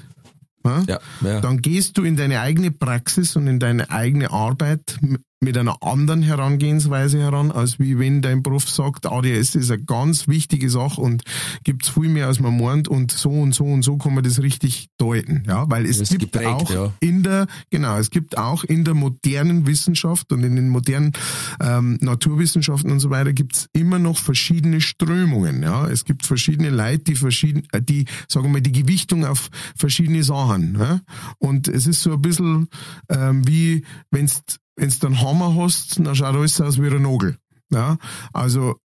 Ja, 0.88 1.00
ja. 1.22 1.42
Dann 1.42 1.62
gehst 1.62 1.98
du 1.98 2.04
in 2.04 2.16
deine 2.16 2.42
eigene 2.42 2.72
Praxis 2.72 3.36
und 3.36 3.48
in 3.48 3.60
deine 3.60 3.90
eigene 3.90 4.32
Arbeit 4.32 4.98
mit 5.40 5.56
einer 5.58 5.84
anderen 5.84 6.24
Herangehensweise 6.24 7.20
heran, 7.20 7.52
als 7.52 7.78
wie 7.78 8.00
wenn 8.00 8.22
dein 8.22 8.42
Prof 8.42 8.68
sagt, 8.68 9.06
ADS 9.06 9.54
ist 9.56 9.70
eine 9.70 9.84
ganz 9.84 10.28
wichtige 10.28 10.70
Sache 10.70 11.00
und 11.00 11.24
gibt's 11.64 11.90
viel 11.90 12.10
mehr 12.10 12.26
als 12.28 12.40
man 12.40 12.58
meint 12.58 12.88
und 12.88 13.12
so 13.12 13.30
und 13.30 13.54
so 13.54 13.66
und 13.66 13.84
so 13.84 13.98
kann 13.98 14.16
man 14.16 14.24
das 14.24 14.42
richtig 14.42 14.88
deuten, 14.98 15.44
ja, 15.48 15.70
weil 15.70 15.86
es 15.86 16.00
gibt 16.10 16.34
geprägt, 16.34 16.48
auch 16.48 16.72
ja. 16.72 16.94
in 17.00 17.22
der, 17.22 17.46
genau, 17.70 17.98
es 17.98 18.10
gibt 18.10 18.38
auch 18.38 18.64
in 18.64 18.84
der 18.84 18.96
modernen 18.96 19.68
Wissenschaft 19.68 20.32
und 20.34 20.44
in 20.44 20.56
den 20.56 20.70
modernen 20.70 21.14
ähm, 21.62 22.00
Naturwissenschaften 22.02 22.92
und 22.92 23.00
so 23.00 23.12
weiter 23.12 23.32
gibt's 23.32 23.68
immer 23.74 24.00
noch 24.00 24.18
verschiedene 24.18 24.82
Strömungen, 24.82 25.62
ja, 25.62 25.88
es 25.88 26.04
gibt 26.04 26.26
verschiedene 26.26 26.72
Leute, 26.72 27.04
die 27.04 27.16
verschieden, 27.16 27.68
äh, 27.74 27.82
die, 27.82 28.06
sagen 28.28 28.48
wir 28.48 28.54
mal, 28.54 28.62
die 28.62 28.72
Gewichtung 28.72 29.24
auf 29.24 29.50
verschiedene 29.76 30.24
Sachen, 30.24 30.78
ja? 30.80 31.02
und 31.38 31.68
es 31.68 31.86
ist 31.86 32.02
so 32.02 32.14
ein 32.14 32.22
bisschen 32.22 32.70
ähm, 33.10 33.48
wie, 33.48 33.86
wenn's 34.10 34.42
wenn 34.78 34.90
du 34.90 35.08
einen 35.08 35.22
Hammer 35.22 35.56
hast, 35.56 36.00
dann 36.00 36.16
schaut 36.16 36.36
alles 36.36 36.62
aus 36.62 36.82
wie 36.82 36.88
ein 36.88 37.02
Nagel. 37.02 37.38
Ja, 37.70 37.98
also 38.32 38.76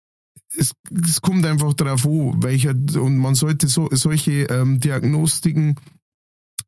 es, 0.57 0.73
es 0.91 1.21
kommt 1.21 1.47
einfach 1.47 1.73
darauf 1.75 2.05
an, 2.05 2.43
welcher, 2.43 2.71
und 2.71 3.19
man 3.19 3.35
sollte 3.35 3.69
so, 3.69 3.89
solche 3.93 4.45
ähm, 4.45 4.81
Diagnostiken 4.81 5.77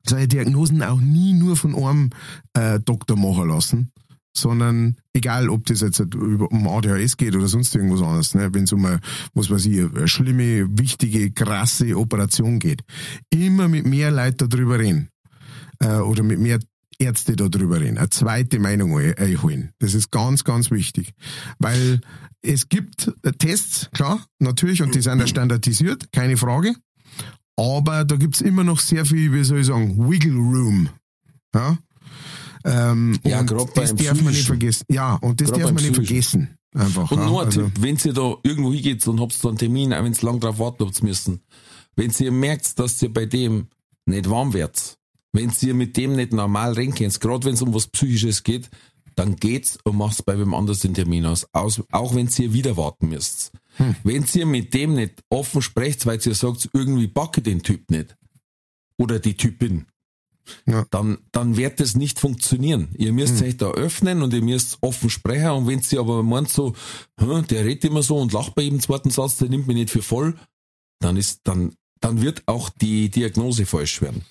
solche 0.06 0.28
Diagnosen 0.28 0.82
auch 0.82 1.00
nie 1.00 1.32
nur 1.32 1.56
von 1.56 1.74
einem 1.74 2.10
äh, 2.54 2.78
Doktor 2.80 3.16
machen 3.16 3.48
lassen, 3.48 3.90
sondern 4.37 4.96
egal, 5.12 5.48
ob 5.48 5.64
das 5.66 5.80
jetzt 5.80 6.00
über, 6.00 6.50
um 6.50 6.68
ADHS 6.68 7.16
geht 7.16 7.34
oder 7.34 7.48
sonst 7.48 7.74
irgendwas 7.74 8.02
anderes, 8.02 8.34
ne, 8.34 8.52
wenn 8.52 8.64
es 8.64 8.72
um 8.72 8.84
eine, 8.84 9.00
was 9.34 9.50
weiß 9.50 9.66
ich, 9.66 9.80
eine 9.80 10.08
schlimme, 10.08 10.66
wichtige, 10.78 11.30
krasse 11.30 11.96
Operation 11.96 12.58
geht, 12.58 12.82
immer 13.30 13.68
mit 13.68 13.87
mehr 13.87 14.10
Leuten 14.10 14.48
darüber 14.48 14.78
reden 14.78 15.08
äh, 15.78 15.96
oder 15.96 16.22
mit 16.22 16.38
mehr 16.38 16.58
Ärzte 16.98 17.37
darüber 17.37 17.80
reden, 17.80 17.98
eine 17.98 18.11
zweite 18.11 18.59
Meinung 18.59 18.98
einholen. 18.98 19.72
Das 19.78 19.94
ist 19.94 20.11
ganz, 20.11 20.44
ganz 20.44 20.70
wichtig, 20.70 21.14
weil 21.59 22.00
es 22.42 22.68
gibt 22.68 23.12
Tests, 23.38 23.90
klar, 23.92 24.24
natürlich, 24.38 24.83
und 24.83 24.94
die 24.94 25.00
sind 25.00 25.20
ja 25.20 25.26
standardisiert, 25.26 26.12
keine 26.12 26.37
Frage, 26.37 26.74
aber 27.57 28.04
da 28.04 28.16
gibt's 28.16 28.40
immer 28.40 28.64
noch 28.64 28.80
sehr 28.80 29.04
viel, 29.04 29.33
wie 29.33 29.44
soll 29.44 29.61
ich 29.61 29.66
sagen, 29.66 30.11
Wiggle 30.11 30.35
Room. 30.35 30.88
Ja, 31.54 31.78
ähm, 32.64 33.18
Ja, 33.24 33.40
und 33.40 33.46
grad 33.46 33.76
das 33.76 33.94
darf 33.94 34.22
man 34.22 34.33
nicht 34.33 34.46
vergessen. 34.46 34.85
Ja, 34.88 35.14
und 35.16 35.40
das 35.40 35.50
Grad 35.50 35.62
darf 35.62 35.72
man 35.72 35.83
nicht 35.83 35.94
vergessen. 35.94 36.57
Einfach. 36.74 37.11
Und 37.11 37.18
ja. 37.18 37.24
noch 37.26 37.40
ein 37.40 37.46
also, 37.46 37.62
Tipp, 37.64 37.72
wenn 37.80 37.96
ihr 38.04 38.12
da 38.12 38.35
irgendwo 38.42 38.72
hingeht 38.72 39.07
und 39.07 39.20
habt 39.20 39.44
da 39.44 39.48
einen 39.48 39.59
Termin, 39.59 39.92
auch 39.92 40.02
wenn 40.02 40.12
ihr 40.12 40.22
lang 40.22 40.40
drauf 40.40 40.59
warten 40.59 40.87
habt 40.87 41.02
müssen, 41.02 41.40
wenn 41.94 42.11
ihr 42.18 42.33
merkt, 42.33 42.78
dass 42.78 43.00
ihr 43.02 43.12
bei 43.12 43.26
dem 43.26 43.68
nicht 44.07 44.28
warm 44.28 44.52
werdet, 44.52 44.98
wenn 45.34 45.52
ihr 45.60 45.74
mit 45.74 45.96
dem 45.98 46.16
nicht 46.16 46.32
normal 46.32 46.74
könnt, 46.74 47.20
gerade 47.20 47.44
wenn 47.46 47.54
es 47.54 47.60
um 47.62 47.74
was 47.74 47.88
Psychisches 47.88 48.42
geht, 48.42 48.70
dann 49.16 49.36
geht's 49.36 49.78
und 49.84 49.96
macht's 49.96 50.22
bei 50.22 50.38
wem 50.38 50.54
anders 50.54 50.80
den 50.80 50.94
Termin 50.94 51.26
aus, 51.26 51.46
aus 51.52 51.82
auch 51.92 52.14
wenn 52.14 52.28
ihr 52.38 52.52
wieder 52.52 52.76
warten 52.76 53.10
müsst. 53.10 53.52
Hm. 53.76 53.94
Wenn 54.02 54.24
ihr 54.32 54.46
mit 54.46 54.72
dem 54.74 54.94
nicht 54.94 55.22
offen 55.30 55.60
sprecht, 55.62 56.06
weil 56.06 56.18
ihr 56.24 56.34
sagt, 56.34 56.68
irgendwie 56.72 57.06
backe 57.06 57.42
den 57.42 57.62
Typ 57.62 57.90
nicht 57.90 58.16
oder 58.98 59.18
die 59.18 59.36
Typin, 59.36 59.86
Ja. 60.66 60.84
dann, 60.90 61.18
dann 61.32 61.56
wird 61.56 61.80
das 61.80 61.94
nicht 61.96 62.20
funktionieren. 62.20 62.88
Ihr 62.98 63.12
müsst 63.12 63.40
Hm. 63.40 63.46
euch 63.48 63.56
da 63.56 63.70
öffnen 63.70 64.22
und 64.22 64.34
ihr 64.34 64.42
müsst 64.42 64.78
offen 64.82 65.10
sprechen. 65.10 65.50
Und 65.50 65.66
wenn 65.68 65.80
sie 65.80 65.98
aber 65.98 66.22
meint 66.22 66.50
so, 66.50 66.74
"Hm, 67.18 67.46
der 67.46 67.64
redet 67.64 67.84
immer 67.84 68.02
so 68.02 68.18
und 68.18 68.32
lacht 68.32 68.54
bei 68.54 68.62
jedem 68.62 68.80
zweiten 68.80 69.10
Satz, 69.10 69.36
der 69.38 69.48
nimmt 69.48 69.66
mich 69.66 69.76
nicht 69.76 69.90
für 69.90 70.02
voll, 70.02 70.36
dann 71.00 71.16
ist, 71.16 71.40
dann, 71.44 71.74
dann 72.00 72.20
wird 72.20 72.42
auch 72.46 72.68
die 72.68 73.10
Diagnose 73.10 73.64
falsch 73.64 74.02
werden. 74.02 74.24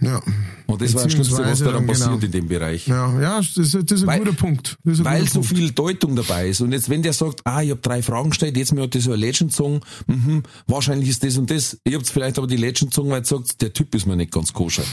Ja. 0.00 0.22
Und 0.66 0.80
das 0.80 0.94
war 0.94 1.02
das 1.04 1.12
Schlimmste, 1.12 1.32
was 1.34 1.40
Beziehungsweise 1.40 1.64
da 1.64 1.70
dann 1.72 1.80
dann 1.80 1.86
passiert 1.88 2.10
genau. 2.10 2.24
in 2.24 2.30
dem 2.32 2.48
Bereich. 2.48 2.86
Ja, 2.86 3.20
ja, 3.20 3.36
das 3.38 3.56
ist, 3.56 3.74
das 3.74 3.92
ist 3.98 4.02
ein 4.02 4.06
Weil- 4.06 4.18
guter 4.20 4.32
Punkt. 4.32 4.76
Ein 4.84 5.04
Weil 5.04 5.20
guter 5.20 5.30
so 5.32 5.40
Punkt. 5.40 5.56
viel 5.56 5.70
Deutung 5.72 6.16
dabei 6.16 6.48
ist. 6.48 6.60
Und 6.60 6.72
jetzt, 6.72 6.88
wenn 6.88 7.02
der 7.02 7.12
sagt, 7.12 7.40
ah, 7.44 7.62
ich 7.62 7.70
habe 7.70 7.80
drei 7.80 8.02
Fragen 8.02 8.30
gestellt, 8.30 8.56
jetzt 8.56 8.72
mir 8.72 8.82
hat 8.82 8.94
das 8.94 9.04
so 9.04 9.12
eine 9.12 9.20
Legend 9.20 9.50
gezogen, 9.50 9.80
mhm, 10.06 10.42
wahrscheinlich 10.66 11.08
ist 11.08 11.24
das 11.24 11.36
und 11.36 11.50
das. 11.50 11.78
Ihr 11.84 11.96
habt 11.96 12.08
vielleicht 12.08 12.38
aber 12.38 12.46
die 12.46 12.56
Legend 12.56 12.90
gezogen, 12.90 13.10
weil 13.10 13.22
ihr 13.22 13.24
sagt, 13.26 13.60
der 13.62 13.72
Typ 13.72 13.94
ist 13.94 14.06
mir 14.06 14.16
nicht 14.16 14.32
ganz 14.32 14.52
koscher. 14.52 14.84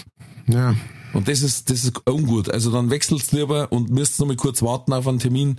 Ja. 0.48 0.76
Und 1.14 1.28
das 1.28 1.42
ist, 1.42 1.70
das 1.70 1.84
ist 1.84 2.02
ungut. 2.08 2.50
Also 2.50 2.72
dann 2.72 2.90
wechselt's 2.90 3.32
lieber 3.32 3.72
und 3.72 3.90
müsst 3.90 4.20
noch 4.20 4.28
mal 4.28 4.36
kurz 4.36 4.62
warten 4.62 4.94
auf 4.94 5.08
einen 5.08 5.20
Termin. 5.20 5.58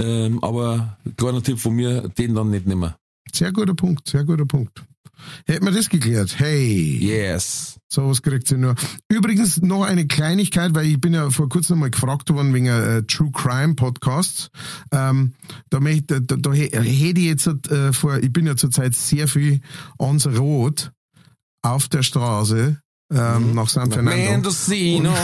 Ähm, 0.00 0.42
aber 0.42 0.96
kleiner 1.16 1.42
Tipp 1.42 1.58
von 1.58 1.74
mir, 1.74 2.08
den 2.08 2.34
dann 2.34 2.50
nicht 2.50 2.66
nimmer. 2.66 2.96
Sehr 3.32 3.52
guter 3.52 3.74
Punkt, 3.74 4.08
sehr 4.08 4.24
guter 4.24 4.46
Punkt. 4.46 4.82
Hätten 5.46 5.64
wir 5.64 5.72
das 5.72 5.88
geklärt? 5.88 6.38
Hey. 6.38 6.98
Yes. 7.00 7.78
Sowas 7.88 8.22
kriegt 8.22 8.48
sie 8.48 8.56
nur. 8.56 8.74
Übrigens 9.10 9.60
noch 9.60 9.82
eine 9.84 10.06
Kleinigkeit, 10.06 10.74
weil 10.74 10.86
ich 10.86 11.00
bin 11.00 11.12
ja 11.14 11.28
vor 11.30 11.48
kurzem 11.48 11.78
mal 11.80 11.90
gefragt 11.90 12.30
worden 12.30 12.54
wegen 12.54 12.66
äh, 12.66 13.02
True 13.02 13.30
Crime 13.32 13.74
Podcasts. 13.74 14.48
Ähm, 14.92 15.34
da, 15.70 15.80
möchte, 15.80 16.22
da, 16.22 16.36
da 16.36 16.50
hä- 16.52 16.70
hätte 16.72 17.20
ich 17.20 17.26
jetzt 17.26 17.46
äh, 17.46 17.92
vor, 17.92 18.18
ich 18.18 18.32
bin 18.32 18.46
ja 18.46 18.56
zurzeit 18.56 18.94
sehr 18.94 19.28
viel 19.28 19.60
ans 19.98 20.26
Rot 20.26 20.92
auf 21.62 21.88
der 21.88 22.02
Straße 22.02 22.80
ähm, 23.12 23.54
nach 23.54 23.68
San 23.68 23.90
Fernando 23.90 24.30
Mendocino. 24.30 25.14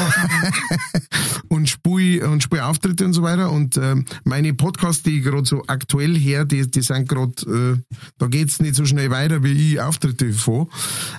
und 1.48 1.68
spiele 1.68 2.28
und 2.30 2.42
spiel 2.42 2.60
Auftritte 2.60 3.04
und 3.04 3.12
so 3.12 3.22
weiter. 3.22 3.50
Und 3.50 3.76
ähm, 3.76 4.04
meine 4.24 4.54
Podcasts, 4.54 5.02
die 5.02 5.18
ich 5.18 5.24
gerade 5.24 5.46
so 5.46 5.64
aktuell 5.66 6.16
her, 6.16 6.44
die, 6.44 6.70
die 6.70 6.82
sind 6.82 7.08
gerade, 7.08 7.32
äh, 7.46 7.96
da 8.18 8.26
geht's 8.26 8.60
nicht 8.60 8.74
so 8.74 8.84
schnell 8.84 9.10
weiter, 9.10 9.42
wie 9.42 9.72
ich 9.74 9.80
Auftritte 9.80 10.32
vor. 10.32 10.68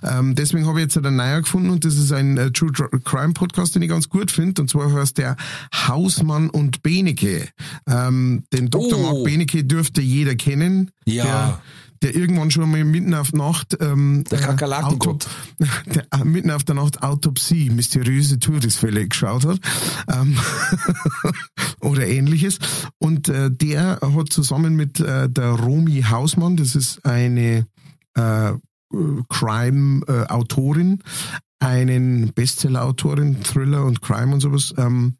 Ähm, 0.03 0.35
deswegen 0.35 0.67
habe 0.67 0.79
ich 0.79 0.83
jetzt 0.83 0.97
einen 0.97 1.15
neuer 1.15 1.41
gefunden 1.41 1.69
und 1.69 1.85
das 1.85 1.95
ist 1.95 2.11
ein 2.11 2.37
äh, 2.37 2.51
True 2.51 2.71
Crime 3.03 3.33
Podcast, 3.33 3.75
den 3.75 3.81
ich 3.81 3.89
ganz 3.89 4.09
gut 4.09 4.31
finde. 4.31 4.61
Und 4.61 4.69
zwar 4.69 4.93
heißt 4.93 5.17
der 5.17 5.35
Hausmann 5.73 6.49
und 6.49 6.83
Benecke. 6.83 7.49
Ähm, 7.87 8.43
den 8.53 8.69
Dr. 8.69 8.99
Oh. 8.99 9.03
Mark 9.03 9.23
Benecke 9.23 9.63
dürfte 9.63 10.01
jeder 10.01 10.35
kennen. 10.35 10.91
Ja. 11.05 11.23
Der, 11.23 11.61
der 12.01 12.15
irgendwann 12.15 12.51
schon 12.51 12.69
mal 12.69 12.83
mitten 12.83 13.13
auf 13.13 13.33
Nacht 13.33 13.77
ähm, 13.79 14.23
Der 14.31 14.39
äh, 14.39 14.43
Kakerlakengott. 14.43 15.27
Äh, 16.11 16.23
mitten 16.23 16.51
auf 16.51 16.63
der 16.63 16.75
Nacht 16.75 17.03
Autopsie, 17.03 17.69
mysteriöse 17.69 18.39
Todesfälle 18.39 19.07
geschaut 19.07 19.45
hat 19.45 19.59
ähm, 20.07 20.37
oder 21.81 22.07
ähnliches. 22.07 22.59
Und 22.97 23.27
äh, 23.29 23.51
der 23.51 23.99
hat 24.01 24.31
zusammen 24.31 24.75
mit 24.75 24.99
äh, 24.99 25.29
der 25.29 25.51
Romy 25.51 26.03
Hausmann, 26.09 26.57
das 26.57 26.75
ist 26.75 27.05
eine 27.05 27.65
äh, 28.15 28.53
Crime-Autorin, 29.29 31.03
einen 31.59 32.33
Bestseller-Autorin, 32.33 33.43
Thriller 33.43 33.85
und 33.85 34.01
Crime 34.01 34.33
und 34.33 34.39
sowas, 34.39 34.73
ähm, 34.77 35.17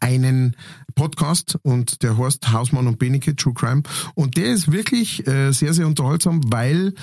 einen 0.00 0.56
Podcast 0.92 1.58
und 1.62 2.02
der 2.02 2.16
heißt 2.18 2.52
Hausmann 2.52 2.86
und 2.86 2.98
Benecke 2.98 3.36
True 3.36 3.54
Crime 3.54 3.82
und 4.14 4.36
der 4.36 4.52
ist 4.52 4.70
wirklich 4.72 5.26
äh, 5.26 5.52
sehr, 5.52 5.72
sehr 5.74 5.86
unterhaltsam, 5.86 6.40
weil, 6.46 6.94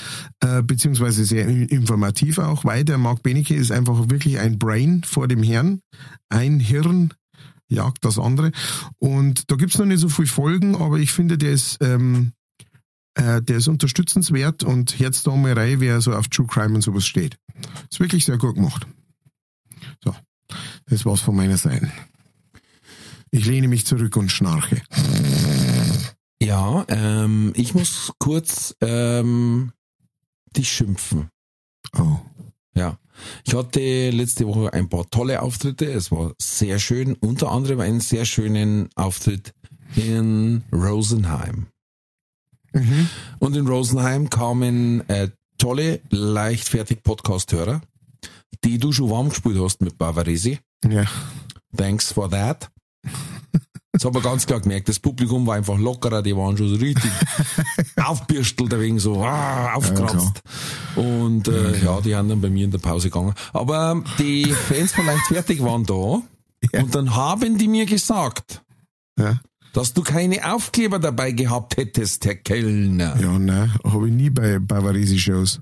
äh, 0.42 0.62
beziehungsweise 0.62 1.26
sehr 1.26 1.48
in- 1.48 1.68
informativ 1.68 2.38
auch, 2.40 2.66
weil 2.66 2.84
der 2.84 2.98
Mark 2.98 3.24
Benecke 3.24 3.56
ist 3.56 3.72
einfach 3.72 4.10
wirklich 4.10 4.40
ein 4.40 4.58
Brain 4.60 5.04
vor 5.04 5.28
dem 5.28 5.44
Herrn, 5.44 5.82
ein 6.30 6.60
Hirn 6.60 7.14
jagt 7.70 8.06
das 8.06 8.18
andere 8.18 8.52
und 8.98 9.52
da 9.52 9.56
gibt's 9.56 9.78
noch 9.78 9.86
nicht 9.86 10.00
so 10.00 10.10
viele 10.10 10.28
Folgen, 10.28 10.76
aber 10.76 11.00
ich 11.00 11.12
finde, 11.12 11.38
der 11.38 11.52
ist 11.52 11.78
ähm, 11.82 12.32
äh, 13.16 13.42
der 13.42 13.58
ist 13.58 13.68
unterstützenswert 13.68 14.64
und 14.64 15.00
Herz 15.00 15.26
mal 15.26 15.54
rein, 15.54 15.80
wer 15.80 16.02
so 16.02 16.14
auf 16.14 16.28
True 16.28 16.48
Crime 16.48 16.76
und 16.76 16.82
sowas 16.82 17.06
steht. 17.06 17.38
Ist 17.92 18.00
wirklich 18.00 18.26
sehr 18.26 18.38
gut 18.38 18.56
gemacht. 18.56 18.86
So, 20.04 20.16
das 20.86 21.04
war's 21.06 21.22
von 21.22 21.36
meiner 21.36 21.58
Seite. 21.58 21.92
Ich 23.32 23.46
lehne 23.46 23.68
mich 23.68 23.86
zurück 23.86 24.16
und 24.18 24.32
schnarche. 24.32 24.82
Ja, 26.42 26.86
ähm, 26.88 27.54
ich 27.56 27.74
muss 27.74 28.12
kurz 28.20 28.76
ähm, 28.82 29.72
dich 30.56 30.70
schimpfen. 30.72 31.30
Oh. 31.98 32.18
Ja. 32.76 33.00
Ich 33.46 33.56
hatte 33.56 34.12
letzte 34.12 34.46
Woche 34.48 34.72
ein 34.74 34.90
paar 34.90 35.10
tolle 35.10 35.42
Auftritte. 35.42 35.86
Es 35.86 36.12
war 36.12 36.34
sehr 36.40 36.78
schön. 36.78 37.16
Unter 37.16 37.52
anderem 37.52 37.80
einen 37.80 38.00
sehr 38.00 38.26
schönen 38.26 38.90
Auftritt 38.96 39.54
in 39.96 40.64
Rosenheim. 40.72 41.68
Mhm. 42.74 43.10
Und 43.40 43.56
in 43.56 43.68
Rosenheim 43.68 44.30
kamen 44.30 45.08
äh, 45.10 45.30
tolle, 45.58 46.02
leichtfertig 46.12 47.02
Podcast-Hörer, 47.02 47.82
die 48.64 48.78
du 48.78 48.92
schon 48.92 49.10
warm 49.10 49.30
gespielt 49.30 49.58
hast 49.60 49.82
mit 49.82 49.98
Bavaresi. 49.98 50.60
Ja. 50.88 51.06
Thanks 51.76 52.12
for 52.12 52.30
that. 52.30 52.70
Das 53.94 54.06
hat 54.06 54.14
man 54.14 54.22
ganz 54.22 54.46
klar 54.46 54.60
gemerkt. 54.60 54.90
Das 54.90 55.00
Publikum 55.00 55.48
war 55.48 55.56
einfach 55.56 55.78
lockerer, 55.78 56.22
die 56.22 56.36
waren 56.36 56.56
schon 56.56 56.70
so 56.70 56.76
richtig 56.76 57.10
aufbürstelt, 57.96 58.80
wegen 58.80 59.00
so 59.00 59.24
ah, 59.24 59.74
aufkratzt. 59.74 60.42
Und 60.96 61.48
äh, 61.48 61.84
ja, 61.84 62.00
die 62.02 62.16
haben 62.16 62.30
dann 62.30 62.40
bei 62.42 62.50
mir 62.52 62.66
in 62.66 62.72
der 62.72 62.78
Pause 62.78 63.10
gegangen. 63.10 63.34
Aber 63.54 63.92
ähm, 63.94 64.04
die 64.20 64.46
Fans 64.46 64.92
von 64.92 65.06
Leichtfertig 65.06 65.64
waren 65.64 65.84
da 65.86 66.22
Ja. 66.74 66.82
und 66.82 66.94
dann 66.96 67.16
haben 67.16 67.58
die 67.60 67.68
mir 67.68 67.86
gesagt, 67.86 68.64
Ja, 69.18 69.40
dass 69.74 69.94
du 69.94 70.02
keine 70.02 70.54
Aufkleber 70.54 70.98
dabei 71.00 71.32
gehabt 71.32 71.78
hättest, 71.78 72.26
Herr 72.26 72.36
Kellner. 72.36 73.16
ja 73.20 73.38
ne, 73.40 73.72
habe 73.84 74.08
ich 74.08 74.14
nie 74.14 74.30
bei 74.32 74.58
Bavaresi-Shows. 74.60 75.62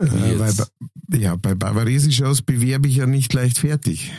Äh, 0.00 1.18
ja, 1.18 1.36
bei 1.36 1.54
Bavaresi-Shows 1.54 2.42
bewerbe 2.42 2.88
ich 2.88 2.96
ja 2.96 3.06
nicht 3.06 3.32
leichtfertig. 3.34 4.12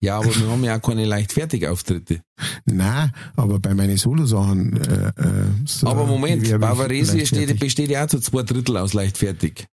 Ja, 0.00 0.18
aber 0.18 0.34
wir 0.34 0.48
haben 0.48 0.62
ja 0.62 0.76
auch 0.76 0.82
keine 0.82 1.04
Leichtfertig-Auftritte. 1.06 2.20
Na, 2.66 3.10
aber 3.34 3.58
bei 3.58 3.74
meinen 3.74 3.96
Solo-Sachen. 3.96 4.76
Äh, 4.76 5.08
äh, 5.08 5.46
so 5.64 5.86
Aber 5.86 6.06
Moment, 6.06 6.42
bewerbe 6.42 6.64
ich 6.64 6.70
Bavaresi 6.70 7.18
leichtfertig. 7.18 7.48
steht, 7.48 7.60
besteht 7.60 7.90
ja 7.90 8.04
auch 8.04 8.08
zu 8.08 8.20
zwei 8.20 8.42
Drittel 8.42 8.76
aus 8.76 8.92
Leichtfertig. 8.92 9.66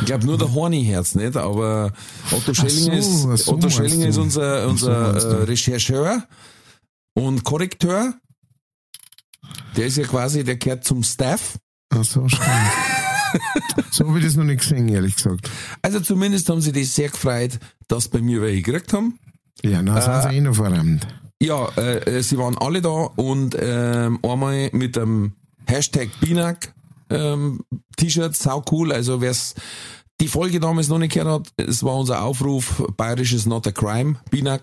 Ich 0.00 0.06
glaube 0.06 0.24
nur 0.24 0.38
der 0.38 0.52
Horny-Herz 0.52 1.14
nicht, 1.16 1.36
aber 1.36 1.92
Otto 2.30 2.54
Schellinger 2.54 3.02
so, 3.02 3.32
ist, 3.32 3.44
so 3.44 3.52
Otto 3.52 3.68
du. 3.68 3.84
ist 3.84 4.18
unser, 4.18 4.62
so 4.64 4.68
unser 4.70 5.12
du. 5.12 5.18
äh, 5.18 5.42
Rechercheur 5.44 6.26
und 7.14 7.44
Korrekteur. 7.44 8.14
Der 9.76 9.86
ist 9.86 9.96
ja 9.96 10.04
quasi, 10.04 10.44
der 10.44 10.56
gehört 10.56 10.84
zum 10.84 11.02
Staff. 11.02 11.58
Ach 11.90 12.04
so, 12.04 12.26
so 13.90 14.08
habe 14.08 14.18
ich 14.18 14.24
das 14.24 14.36
noch 14.36 14.44
nicht 14.44 14.60
gesehen, 14.60 14.88
ehrlich 14.88 15.16
gesagt. 15.16 15.50
Also 15.82 16.00
zumindest 16.00 16.48
haben 16.48 16.60
sie 16.60 16.72
das 16.72 16.94
sehr 16.94 17.08
gefreut, 17.08 17.58
dass 17.88 18.08
bei 18.08 18.20
mir 18.20 18.40
welche 18.40 18.62
gekriegt 18.62 18.92
haben. 18.92 19.18
Ja, 19.62 19.82
na, 19.82 20.00
sind 20.00 20.30
sie 20.30 20.36
eh 20.36 20.40
noch 20.40 20.54
verrammt. 20.54 21.06
Ja, 21.40 21.68
äh, 21.76 22.18
äh, 22.18 22.22
sie 22.22 22.38
waren 22.38 22.56
alle 22.58 22.80
da 22.80 22.88
und 22.88 23.56
ähm, 23.60 24.18
einmal 24.22 24.70
mit 24.72 24.96
dem 24.96 25.32
Hashtag 25.66 26.08
Binak 26.20 26.72
ähm, 27.10 27.60
T-Shirt, 27.96 28.36
sau 28.36 28.64
cool. 28.70 28.92
Also 28.92 29.20
wer's 29.20 29.54
die 30.20 30.28
Folge 30.28 30.60
damals 30.60 30.88
noch 30.88 30.98
nicht 30.98 31.14
gehört 31.14 31.48
hat, 31.56 31.66
es 31.68 31.82
war 31.82 31.96
unser 31.96 32.22
Aufruf, 32.22 32.84
bayerisch 32.96 33.32
is 33.32 33.46
not 33.46 33.66
a 33.66 33.72
crime, 33.72 34.16
Binak. 34.30 34.62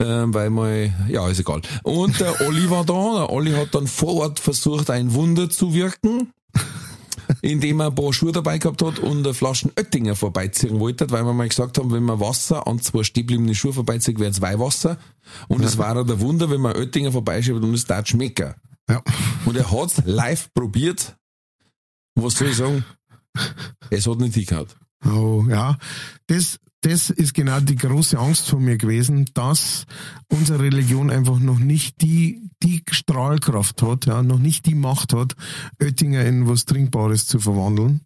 Ähm, 0.00 0.32
weil 0.32 0.50
mal, 0.50 0.94
ja, 1.08 1.28
ist 1.28 1.40
egal. 1.40 1.60
Und 1.82 2.20
der 2.20 2.40
Olli 2.46 2.70
war 2.70 2.84
da, 2.84 3.16
der 3.16 3.30
Olli 3.30 3.50
hat 3.50 3.74
dann 3.74 3.88
vor 3.88 4.14
Ort 4.14 4.38
versucht, 4.38 4.90
ein 4.90 5.12
Wunder 5.12 5.50
zu 5.50 5.74
wirken, 5.74 6.32
indem 7.42 7.80
er 7.80 7.86
ein 7.86 7.94
paar 7.94 8.12
Schuhe 8.12 8.32
dabei 8.32 8.58
gehabt 8.58 8.82
hat 8.82 8.98
und 8.98 9.24
eine 9.24 9.34
Flaschen 9.34 9.72
Oettinger 9.76 10.16
vorbeiziehen 10.16 10.80
wollte, 10.80 11.10
weil 11.10 11.24
wir 11.24 11.32
mal 11.32 11.48
gesagt 11.48 11.78
haben, 11.78 11.92
wenn 11.92 12.02
man 12.02 12.20
Wasser 12.20 12.66
an 12.66 12.80
zwei 12.80 13.02
stehbleibende 13.02 13.54
Schuhe 13.54 13.72
vorbeizieht, 13.72 14.18
werden 14.18 14.32
es 14.32 14.40
Weihwasser. 14.40 14.98
Und 15.48 15.64
es 15.64 15.78
war 15.78 16.02
der 16.04 16.20
Wunder, 16.20 16.50
wenn 16.50 16.60
man 16.60 16.76
Oettinger 16.76 17.12
vorbeischiebt 17.12 17.62
und 17.62 17.74
es 17.74 17.84
da 17.84 18.04
schmecken. 18.04 18.54
Ja. 18.88 19.02
Und 19.44 19.56
er 19.56 19.70
hat's 19.70 20.02
live 20.04 20.52
probiert. 20.54 21.16
Was 22.14 22.34
soll 22.34 22.48
ich 22.48 22.56
sagen? 22.56 22.84
Es 23.90 24.06
hat 24.06 24.18
nicht 24.18 24.34
hingehauen. 24.34 24.66
Oh, 25.04 25.44
ja. 25.48 25.78
Das, 26.26 26.58
das 26.82 27.10
ist 27.10 27.34
genau 27.34 27.60
die 27.60 27.76
große 27.76 28.18
Angst 28.18 28.48
von 28.48 28.64
mir 28.64 28.76
gewesen, 28.76 29.26
dass 29.34 29.84
unsere 30.28 30.62
Religion 30.62 31.10
einfach 31.10 31.38
noch 31.38 31.58
nicht 31.58 32.02
die, 32.02 32.50
die 32.62 32.82
Strahlkraft 32.90 33.82
hat, 33.82 34.06
ja, 34.06 34.22
noch 34.22 34.38
nicht 34.38 34.66
die 34.66 34.74
Macht 34.74 35.12
hat, 35.12 35.34
Oettinger 35.80 36.24
in 36.24 36.48
was 36.48 36.64
Trinkbares 36.64 37.26
zu 37.26 37.40
verwandeln. 37.40 38.02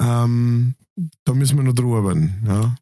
Ähm, 0.00 0.74
da 1.24 1.34
müssen 1.34 1.56
wir 1.56 1.64
noch 1.64 1.74
drüber 1.74 1.98
arbeiten, 1.98 2.44
ja. 2.46 2.74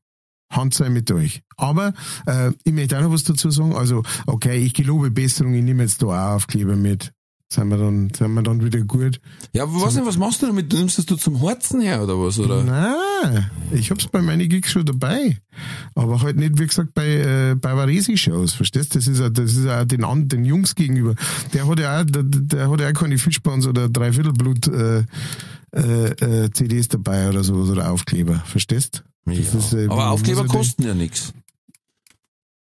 Hand 0.50 0.74
sei 0.74 0.88
mit 0.88 1.10
euch. 1.10 1.42
Aber 1.56 1.94
äh, 2.26 2.52
ich 2.62 2.72
möchte 2.72 2.96
auch 2.96 3.02
noch 3.02 3.12
was 3.12 3.24
dazu 3.24 3.50
sagen. 3.50 3.74
Also, 3.74 4.04
okay, 4.26 4.58
ich 4.58 4.74
gelobe 4.74 5.10
Besserung, 5.10 5.54
ich 5.54 5.64
nehme 5.64 5.82
jetzt 5.82 6.02
da 6.02 6.06
auch 6.06 6.36
Aufkleber 6.36 6.76
mit. 6.76 7.12
Sind 7.54 7.68
wir 7.68 7.76
dann, 7.76 8.10
sind 8.12 8.34
wir 8.34 8.42
dann 8.42 8.64
wieder 8.64 8.80
gut? 8.80 9.20
Ja, 9.52 9.62
aber 9.62 9.80
was, 9.80 9.96
was 10.04 10.18
machst 10.18 10.42
du 10.42 10.46
damit? 10.46 10.72
Du 10.72 10.76
nimmst 10.76 10.98
das 10.98 11.06
du 11.06 11.14
zum 11.14 11.38
Herzen 11.38 11.80
her 11.80 12.02
oder 12.02 12.18
was? 12.20 12.36
Oder? 12.40 12.64
Nein, 12.64 13.48
ich 13.70 13.92
hab's 13.92 14.08
bei 14.08 14.20
meinen 14.22 14.48
Gigs 14.48 14.72
schon 14.72 14.84
dabei. 14.84 15.38
Aber 15.94 16.20
halt 16.20 16.36
nicht, 16.36 16.58
wie 16.58 16.66
gesagt, 16.66 16.94
bei, 16.94 17.06
äh, 17.06 17.54
bei 17.54 17.76
Varesi-Shows, 17.76 18.54
verstehst 18.54 18.94
du? 18.94 18.98
Das 18.98 19.06
ist 19.06 19.20
ja, 19.20 19.28
das 19.30 19.52
ist 19.52 19.64
ja 19.66 19.84
den, 19.84 20.04
den 20.28 20.44
Jungs 20.44 20.74
gegenüber. 20.74 21.14
Der 21.52 21.68
hat 21.68 21.78
ja 21.78 22.00
auch, 22.00 22.04
der, 22.04 22.24
der 22.24 22.68
hat 22.68 22.80
ja 22.80 22.88
auch 22.88 22.92
keine 22.92 23.18
Fischbans 23.18 23.68
oder 23.68 23.88
Dreiviertelblut, 23.88 24.66
äh, 24.66 25.04
äh, 25.76 26.44
äh, 26.44 26.50
CDs 26.50 26.88
dabei 26.88 27.28
oder 27.28 27.44
so, 27.44 27.54
oder 27.54 27.92
Aufkleber, 27.92 28.42
verstehst 28.46 29.04
Ja. 29.26 29.34
Das 29.36 29.54
ist, 29.54 29.74
äh, 29.74 29.86
aber 29.88 30.10
Aufkleber 30.10 30.40
er 30.42 30.48
kosten 30.48 30.82
ja 30.82 30.94
nichts. 30.94 31.32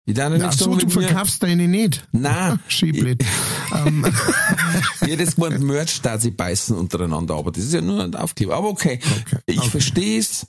Ich 0.07 0.17
ja 0.17 0.29
nichts 0.29 0.59
so, 0.59 0.75
du 0.75 0.89
verkaufst 0.89 1.43
deine 1.43 1.69
nicht. 1.69 2.09
Nein, 2.13 2.59
Schieblet. 2.69 3.25
ähm, 3.87 4.05
jedes 5.07 5.39
Wort 5.39 5.59
Merch 5.61 6.01
da 6.03 6.19
sie 6.19 6.31
beißen 6.31 6.77
untereinander, 6.77 7.37
aber 7.37 7.53
das 7.53 7.65
ist 7.65 7.75
ja 7.75 7.81
nur 7.81 8.03
ein 8.03 8.15
Aufkleber. 8.15 8.57
Aber 8.57 8.69
okay, 8.69 8.99
Okay, 9.21 9.39
ich 9.47 9.59
okay. 9.59 9.69
verstehe 9.71 10.19
es, 10.19 10.47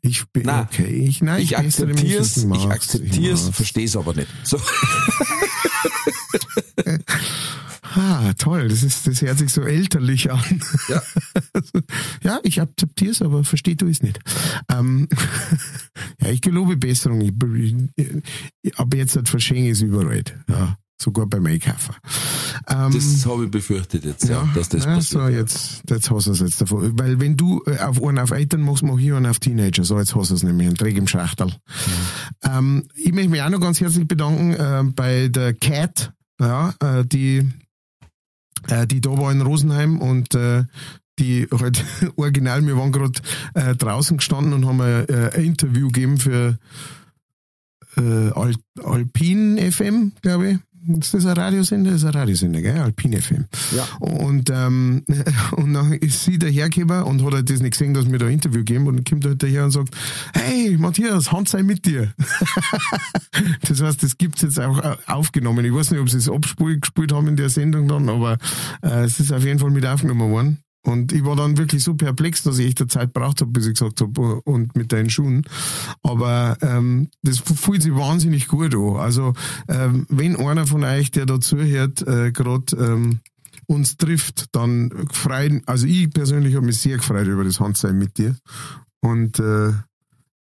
ich 0.00 0.24
bin, 0.32 0.44
Nein. 0.44 0.68
okay, 0.70 0.86
ich, 0.86 1.22
nein, 1.22 1.40
ich 1.40 1.50
mich, 1.52 1.58
akzeptiere 1.58 2.20
es, 2.20 2.36
ich 2.36 2.66
akzeptiere 2.66 3.34
es, 3.34 3.48
verstehe 3.48 3.86
es 3.86 3.96
aber 3.96 4.14
nicht. 4.14 4.28
So. 4.42 4.60
Ah, 7.96 8.32
toll, 8.34 8.68
das 8.68 8.82
ist, 8.82 9.06
das 9.06 9.22
hört 9.22 9.38
sich 9.38 9.50
so 9.52 9.62
elterlich 9.62 10.30
an. 10.30 10.60
Ja. 10.88 11.02
ja, 12.22 12.40
ich 12.42 12.60
akzeptiere 12.60 13.12
es, 13.12 13.22
aber 13.22 13.44
verstehe 13.44 13.76
du 13.76 13.86
es 13.86 14.02
nicht. 14.02 14.18
Ähm, 14.68 15.08
ja, 16.20 16.30
ich 16.30 16.40
gelobe 16.40 16.76
Besserung. 16.76 17.20
Ich, 17.20 17.74
ich, 18.62 18.78
aber 18.78 18.96
jetzt 18.96 19.16
hat 19.16 19.28
Verschenken 19.28 19.66
ist 19.66 19.82
überall. 19.82 20.24
Ja, 20.48 20.76
sogar 21.00 21.26
beim 21.26 21.46
Einkaufen. 21.46 21.94
Ähm, 22.68 22.92
Das 22.92 23.26
habe 23.26 23.44
ich 23.44 23.50
befürchtet 23.50 24.04
jetzt, 24.04 24.28
ja, 24.28 24.48
dass 24.54 24.68
das 24.70 24.84
ja, 24.84 24.96
passiert. 24.96 25.22
so, 25.22 25.28
jetzt, 25.28 25.82
jetzt 25.88 26.10
hast 26.10 26.26
du 26.26 26.32
es 26.32 26.40
jetzt 26.40 26.60
davon. 26.60 26.98
Weil 26.98 27.20
wenn 27.20 27.36
du 27.36 27.62
äh, 27.66 27.78
auf 27.78 28.02
einen 28.02 28.18
auf 28.18 28.30
Eltern 28.32 28.62
machst, 28.62 28.82
mach 28.82 28.98
ich 28.98 29.12
einen 29.12 29.26
auf 29.26 29.38
Teenager. 29.38 29.84
So, 29.84 29.98
jetzt 29.98 30.16
hast 30.16 30.30
du 30.30 30.34
es 30.34 30.42
nämlich, 30.42 30.66
einen 30.66 30.76
Dreck 30.76 30.96
im 30.96 31.06
Schachtel. 31.06 31.52
Ähm, 32.42 32.88
ich 32.94 33.12
möchte 33.12 33.30
mich 33.30 33.42
auch 33.42 33.50
noch 33.50 33.60
ganz 33.60 33.80
herzlich 33.80 34.08
bedanken 34.08 34.54
äh, 34.54 34.82
bei 34.94 35.28
der 35.28 35.54
Cat, 35.54 36.12
ja, 36.40 36.74
äh, 36.80 37.04
die, 37.04 37.48
äh, 38.68 38.86
die 38.86 39.00
da 39.00 39.10
war 39.10 39.32
in 39.32 39.42
Rosenheim 39.42 40.00
und 40.00 40.34
äh, 40.34 40.64
die 41.18 41.46
halt 41.50 41.84
original, 42.16 42.66
wir 42.66 42.76
waren 42.76 42.92
gerade 42.92 43.20
äh, 43.54 43.74
draußen 43.74 44.16
gestanden 44.16 44.52
und 44.52 44.66
haben 44.66 44.80
ein, 44.80 45.08
äh, 45.08 45.30
ein 45.34 45.44
Interview 45.44 45.88
gegeben 45.88 46.18
für 46.18 46.58
äh, 47.96 48.30
Al 48.30 48.54
Alpin 48.82 49.58
FM, 49.58 50.12
glaube 50.22 50.50
ich. 50.50 50.58
Ist 50.86 51.14
das 51.14 51.24
ein 51.26 51.32
Radiosender? 51.32 51.92
Das 51.92 52.02
ist 52.02 52.06
ein 52.06 52.14
Radiosender, 52.14 52.60
gell? 52.60 52.78
Alpin 52.78 53.20
FM. 53.20 53.44
Ja. 53.74 53.84
Und, 54.00 54.50
ähm, 54.50 55.02
und 55.56 55.74
dann 55.74 55.92
ist 55.92 56.24
sie 56.24 56.38
dahergekommen 56.38 57.02
und 57.04 57.24
hat 57.24 57.32
halt 57.32 57.50
das 57.50 57.60
nicht 57.60 57.72
gesehen, 57.72 57.94
dass 57.94 58.10
wir 58.10 58.18
da 58.18 58.26
ein 58.26 58.32
Interview 58.32 58.64
geben 58.64 58.86
und 58.86 59.08
kommt 59.08 59.24
halt 59.24 59.42
daher 59.42 59.64
und 59.64 59.70
sagt, 59.70 59.94
hey, 60.34 60.76
Matthias, 60.78 61.32
Hand 61.32 61.48
sei 61.48 61.62
mit 61.62 61.86
dir. 61.86 62.12
das 63.68 63.80
heißt, 63.80 64.02
das 64.02 64.18
gibt's 64.18 64.42
jetzt 64.42 64.60
auch 64.60 64.78
äh, 64.78 64.96
aufgenommen. 65.06 65.64
Ich 65.64 65.72
weiß 65.72 65.90
nicht, 65.90 66.00
ob 66.00 66.10
sie 66.10 66.18
es 66.18 66.28
abgespielt 66.28 66.82
gespielt 66.82 67.12
haben 67.12 67.28
in 67.28 67.36
der 67.36 67.48
Sendung 67.48 67.88
dann, 67.88 68.08
aber 68.08 68.38
äh, 68.82 69.04
es 69.04 69.20
ist 69.20 69.32
auf 69.32 69.44
jeden 69.44 69.58
Fall 69.58 69.70
mit 69.70 69.86
aufgenommen 69.86 70.30
worden. 70.30 70.63
Und 70.86 71.12
ich 71.12 71.24
war 71.24 71.34
dann 71.34 71.56
wirklich 71.56 71.82
so 71.82 71.94
perplex, 71.94 72.42
dass 72.42 72.58
ich 72.58 72.66
echt 72.66 72.80
eine 72.80 72.88
Zeit 72.88 73.12
braucht 73.14 73.40
habe, 73.40 73.50
bis 73.50 73.66
ich 73.66 73.72
gesagt 73.72 74.02
habe, 74.02 74.42
und 74.42 74.76
mit 74.76 74.92
deinen 74.92 75.08
Schuhen. 75.08 75.42
Aber 76.02 76.58
ähm, 76.60 77.08
das 77.22 77.38
fühlt 77.38 77.82
sich 77.82 77.94
wahnsinnig 77.94 78.48
gut 78.48 78.74
an. 78.74 78.96
Also 78.96 79.32
ähm, 79.68 80.06
wenn 80.10 80.36
einer 80.36 80.66
von 80.66 80.84
euch, 80.84 81.10
der 81.10 81.24
da 81.24 81.40
zuhört, 81.40 82.06
äh, 82.06 82.32
gerade 82.32 82.76
ähm, 82.76 83.20
uns 83.66 83.96
trifft, 83.96 84.54
dann 84.54 84.90
freuen, 85.10 85.62
also 85.66 85.86
ich 85.86 86.10
persönlich 86.10 86.54
habe 86.54 86.66
mich 86.66 86.80
sehr 86.80 86.98
gefreut 86.98 87.26
über 87.26 87.44
das 87.44 87.60
Handsein 87.60 87.96
mit 87.96 88.18
dir. 88.18 88.36
Und 89.00 89.38
äh, 89.38 89.72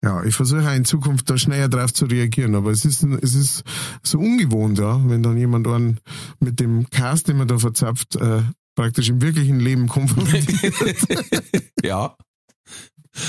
ja, 0.04 0.22
ich 0.26 0.36
versuche 0.36 0.76
in 0.76 0.84
Zukunft 0.84 1.30
da 1.30 1.38
schneller 1.38 1.70
drauf 1.70 1.94
zu 1.94 2.06
reagieren, 2.06 2.56
aber 2.56 2.72
es 2.72 2.84
ist, 2.84 3.04
es 3.04 3.36
ist 3.36 3.64
so 4.04 4.20
ungewohnt, 4.20 4.78
ja, 4.78 5.02
wenn 5.08 5.24
dann 5.24 5.38
jemand 5.38 5.66
einen 5.68 6.00
mit 6.42 6.60
dem 6.60 6.90
Cast, 6.90 7.30
den 7.30 7.38
man 7.38 7.48
da 7.48 7.58
verzapft, 7.58 8.18
äh, 8.18 8.42
praktisch 8.76 9.10
im 9.10 9.22
wirklichen 9.22 9.60
Leben 9.60 9.88
konfrontiert. 9.88 10.46
ja. 11.84 12.16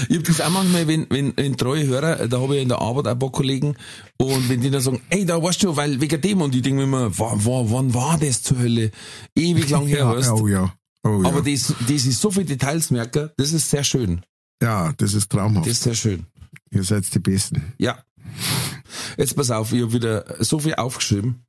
Ich 0.08 0.16
hab 0.16 0.24
das 0.24 0.40
auch 0.40 0.50
manchmal, 0.50 0.88
wenn, 0.88 1.06
wenn, 1.10 1.36
wenn 1.36 1.56
treue 1.58 1.86
Hörer, 1.86 2.26
da 2.26 2.40
habe 2.40 2.56
ich 2.56 2.62
in 2.62 2.68
der 2.68 2.80
Arbeit 2.80 3.06
ein 3.06 3.18
paar 3.18 3.30
Kollegen, 3.30 3.76
und 4.16 4.48
wenn 4.48 4.62
die 4.62 4.70
dann 4.70 4.80
sagen, 4.80 5.02
ey, 5.10 5.26
da 5.26 5.42
weißt 5.42 5.62
du, 5.62 5.76
weil 5.76 6.00
wegen 6.00 6.20
dem, 6.20 6.40
und 6.40 6.54
ich 6.54 6.62
denke 6.62 6.78
mir 6.78 6.84
immer, 6.84 7.18
wann, 7.18 7.44
wann, 7.44 7.70
wann 7.70 7.94
war 7.94 8.18
das 8.18 8.42
zur 8.42 8.58
Hölle? 8.58 8.90
Ewig 9.36 9.68
lang 9.68 9.86
her, 9.86 10.08
weißt 10.16 10.30
oh 10.30 10.48
ja. 10.48 10.74
Oh 11.02 11.22
ja. 11.22 11.28
Aber 11.28 11.42
das, 11.42 11.74
das 11.86 12.06
ist 12.06 12.20
so 12.20 12.30
viel 12.30 12.44
Details 12.44 12.90
merken, 12.90 13.30
das 13.36 13.52
ist 13.52 13.68
sehr 13.68 13.84
schön. 13.84 14.22
ja, 14.62 14.92
das 14.96 15.12
ist 15.12 15.30
traumhaft. 15.30 15.66
Das 15.66 15.74
ist 15.74 15.82
sehr 15.82 15.94
schön. 15.94 16.26
Ihr 16.70 16.82
seid 16.82 17.12
die 17.14 17.18
Besten. 17.18 17.74
Ja. 17.78 18.02
Jetzt 19.18 19.36
pass 19.36 19.50
auf, 19.50 19.72
ich 19.72 19.82
habe 19.82 19.92
wieder 19.92 20.24
so 20.42 20.58
viel 20.58 20.74
aufgeschrieben. 20.74 21.44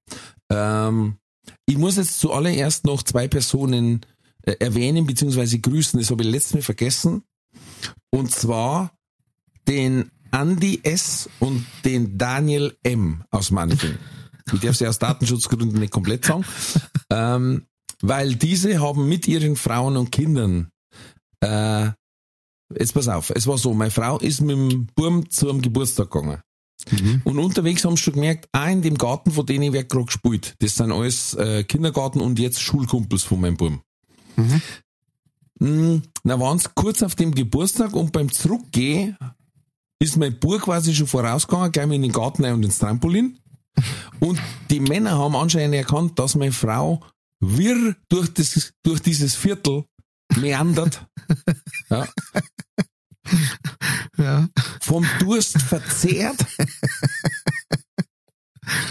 Ähm, 0.51 1.17
ich 1.65 1.77
muss 1.77 1.97
jetzt 1.97 2.19
zuallererst 2.19 2.86
noch 2.86 3.03
zwei 3.03 3.27
Personen 3.27 4.01
äh, 4.43 4.53
erwähnen 4.60 5.05
bzw. 5.05 5.60
grüßen. 5.60 5.99
Das 5.99 6.12
habe 6.12 6.23
ich 6.23 6.29
letztes 6.29 6.53
Mal 6.55 6.62
vergessen. 6.62 7.23
Und 8.12 8.31
zwar 8.31 8.91
den 9.67 10.12
Andy 10.31 10.81
S. 10.84 11.29
und 11.39 11.65
den 11.84 12.17
Daniel 12.17 12.77
M. 12.84 13.23
aus 13.31 13.51
Manching. 13.51 13.97
Ich 14.53 14.60
darf 14.60 14.75
sie 14.75 14.88
aus 14.88 14.99
Datenschutzgründen 14.99 15.79
nicht 15.79 15.91
komplett 15.91 16.25
sagen. 16.25 16.45
Ähm, 17.10 17.65
weil 18.01 18.36
diese 18.36 18.79
haben 18.79 19.08
mit 19.08 19.27
ihren 19.27 19.55
Frauen 19.55 19.97
und 19.97 20.12
Kindern 20.12 20.69
äh, 21.39 21.91
Jetzt 22.73 22.93
pass 22.93 23.08
auf, 23.08 23.29
es 23.29 23.45
war 23.47 23.58
so, 23.58 23.73
meine 23.73 23.91
Frau 23.91 24.17
ist 24.17 24.41
mit 24.41 24.58
dem 24.58 24.88
Burm 24.95 25.29
zu 25.29 25.49
einem 25.49 25.62
Geburtstag 25.62 26.10
gegangen. 26.10 26.41
Und 27.23 27.39
unterwegs 27.39 27.83
haben 27.83 27.95
sie 27.95 28.03
schon 28.03 28.13
gemerkt, 28.13 28.47
ah, 28.51 28.69
in 28.69 28.81
dem 28.81 28.97
Garten, 28.97 29.31
von 29.31 29.45
denen 29.45 29.73
wird 29.73 29.89
gerade 29.89 30.05
gespielt. 30.05 30.55
Das 30.59 30.75
sind 30.75 30.91
alles 30.91 31.33
äh, 31.33 31.63
Kindergarten 31.63 32.21
und 32.21 32.38
jetzt 32.38 32.61
Schulkumpels 32.61 33.23
von 33.23 33.41
meinem 33.41 33.57
Burm. 33.57 33.81
Mhm. 34.35 34.61
Na 36.23 36.39
waren 36.39 36.59
sie 36.59 36.69
kurz 36.75 37.01
auf 37.01 37.15
dem 37.15 37.33
Geburtstag 37.33 37.93
und 37.93 38.11
beim 38.11 38.31
Zurückgehen 38.31 39.17
ist 39.99 40.17
mein 40.17 40.38
Bub 40.38 40.61
quasi 40.61 40.93
schon 40.93 41.07
vorausgegangen, 41.07 41.71
gleich 41.71 41.88
mal 41.88 41.95
in 41.95 42.01
den 42.01 42.11
Garten 42.11 42.43
rein 42.43 42.53
und 42.55 42.63
ins 42.63 42.77
Trampolin. 42.77 43.39
Und 44.19 44.39
die 44.69 44.79
Männer 44.79 45.17
haben 45.17 45.35
anscheinend 45.35 45.75
erkannt, 45.75 46.19
dass 46.19 46.35
meine 46.35 46.51
Frau 46.51 47.01
wirr 47.39 47.95
durch, 48.09 48.33
das, 48.33 48.73
durch 48.83 49.01
dieses 49.01 49.35
Viertel 49.35 49.85
meandert. 50.35 51.05
Ja, 51.89 52.07
Ja. 54.17 54.47
vom 54.82 55.05
Durst 55.19 55.61
verzehrt, 55.61 56.45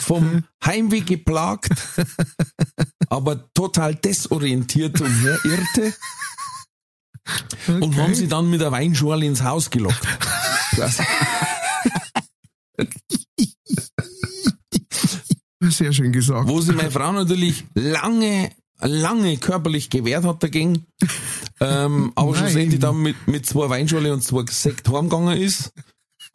vom 0.00 0.44
Heimweh 0.62 1.00
geplagt, 1.00 1.72
aber 3.08 3.50
total 3.54 3.94
desorientiert 3.94 5.00
umherirrte 5.00 5.94
und 7.68 7.96
haben 7.96 8.14
sie 8.14 8.28
dann 8.28 8.50
mit 8.50 8.60
der 8.60 8.70
Weinschorle 8.70 9.24
ins 9.24 9.42
Haus 9.42 9.70
gelockt. 9.70 10.06
Sehr 15.60 15.92
schön 15.92 16.12
gesagt. 16.12 16.48
Wo 16.48 16.60
sich 16.60 16.74
meine 16.74 16.90
Frau 16.90 17.12
natürlich 17.12 17.64
lange, 17.74 18.50
lange 18.80 19.36
körperlich 19.38 19.88
gewehrt 19.90 20.24
hat 20.24 20.42
dagegen. 20.42 20.86
Ähm, 21.60 22.12
aber 22.14 22.34
schlussendlich 22.34 22.80
dann 22.80 23.00
mit, 23.00 23.16
mit 23.26 23.46
zwei 23.46 23.68
Weinschale 23.68 24.12
und 24.12 24.22
zwei 24.22 24.44
Sekt 24.50 24.88
heimgegangen 24.88 25.40
ist, 25.40 25.72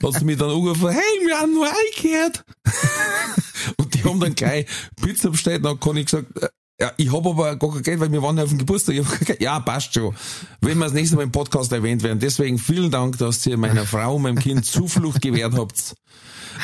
hat 0.04 0.14
sie 0.14 0.26
mich 0.26 0.38
dann 0.38 0.50
angerufen, 0.50 0.90
hey, 0.90 1.28
wir 1.28 1.38
haben 1.38 1.54
nur 1.54 1.68
eingehört. 1.68 2.46
und 3.78 3.94
die 3.94 4.04
haben 4.04 4.20
dann 4.20 4.36
gleich 4.36 4.66
Pizza 5.02 5.30
bestellt, 5.30 5.66
dann 5.66 5.80
kann 5.80 5.98
ich 5.98 6.06
gesagt, 6.06 6.42
äh, 6.42 6.48
ja, 6.82 6.94
ich 6.96 7.12
habe 7.12 7.30
aber 7.30 7.58
gar 7.58 7.74
kein 7.74 7.84
Geld, 7.84 8.00
weil 8.00 8.12
wir 8.12 8.24
waren 8.24 8.38
ja 8.38 8.44
auf 8.44 8.50
dem 8.50 8.58
Geburtstag. 8.58 8.96
Geld. 8.96 9.42
Ja, 9.42 9.60
passt 9.60 9.94
schon. 9.94 10.16
Wenn 10.62 10.78
wir 10.78 10.86
das 10.86 10.94
nächste 10.94 11.18
Mal 11.18 11.24
im 11.24 11.32
Podcast 11.32 11.74
erwähnt 11.74 12.04
werden. 12.04 12.20
Deswegen 12.20 12.58
vielen 12.58 12.90
Dank, 12.90 13.18
dass 13.18 13.46
ihr 13.46 13.58
meiner 13.58 13.86
Frau 13.86 14.16
und 14.16 14.22
meinem 14.22 14.40
Kind 14.40 14.66
Zuflucht 14.66 15.22
gewährt 15.22 15.56
habt. 15.58 15.96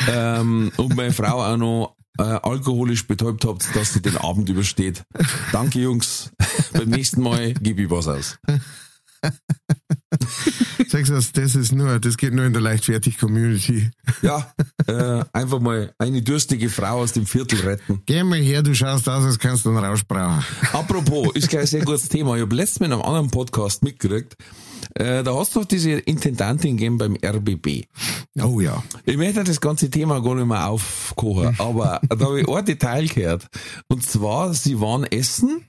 Ähm, 0.09 0.71
und 0.77 0.95
meine 0.95 1.11
Frau 1.11 1.43
auch 1.43 1.57
noch 1.57 1.95
äh, 2.17 2.23
alkoholisch 2.23 3.07
betäubt 3.07 3.45
habt, 3.45 3.75
dass 3.75 3.93
sie 3.93 4.01
den 4.01 4.17
Abend 4.17 4.49
übersteht. 4.49 5.03
Danke, 5.51 5.79
Jungs. 5.79 6.31
Beim 6.73 6.89
nächsten 6.89 7.21
Mal 7.21 7.53
gebe 7.53 7.83
ich 7.83 7.89
was 7.89 8.07
aus. 8.07 8.37
Sagst 10.87 11.11
du, 11.11 11.41
das 11.41 11.55
ist 11.55 11.73
nur, 11.73 11.99
das 11.99 12.17
geht 12.17 12.33
nur 12.33 12.45
in 12.45 12.53
der 12.53 12.61
Leichtfertig-Community. 12.61 13.91
Ja, 14.21 14.53
äh, 14.87 15.23
einfach 15.33 15.59
mal 15.59 15.93
eine 15.97 16.21
durstige 16.21 16.69
Frau 16.69 16.99
aus 16.99 17.13
dem 17.13 17.25
Viertel 17.25 17.59
retten. 17.61 18.01
Geh 18.05 18.23
mal 18.23 18.39
her, 18.39 18.61
du 18.63 18.73
schaust 18.73 19.09
aus, 19.09 19.23
als 19.23 19.39
kannst 19.39 19.65
du 19.65 19.69
einen 19.69 19.83
Rausch 19.83 20.05
brauchen. 20.05 20.43
Apropos, 20.73 21.35
ist 21.35 21.49
gleich 21.49 21.63
ein 21.63 21.67
sehr 21.67 21.85
gutes 21.85 22.07
Thema. 22.07 22.35
Ich 22.35 22.41
habe 22.41 22.55
letztes 22.55 22.79
Mal 22.79 22.87
in 22.87 22.93
einem 22.93 23.01
anderen 23.01 23.31
Podcast 23.31 23.83
mitgekriegt, 23.83 24.35
äh, 24.95 25.23
da 25.23 25.35
hast 25.35 25.55
du 25.55 25.59
doch 25.61 25.67
diese 25.67 25.91
Intendantin 25.91 26.77
gegeben 26.77 26.97
beim 26.97 27.15
RBB. 27.23 27.85
Oh 28.41 28.59
ja. 28.59 28.83
Ich 29.05 29.17
möchte 29.17 29.43
das 29.43 29.61
ganze 29.61 29.89
Thema 29.89 30.21
gar 30.21 30.35
nicht 30.35 30.47
mehr 30.47 30.67
aufkochen, 30.69 31.55
aber 31.59 32.01
da 32.09 32.25
habe 32.25 32.41
ich 32.41 32.47
ein 32.49 32.65
Detail 32.65 33.07
gehört. 33.07 33.47
Und 33.87 34.03
zwar, 34.03 34.53
sie 34.53 34.79
waren 34.81 35.03
essen 35.05 35.65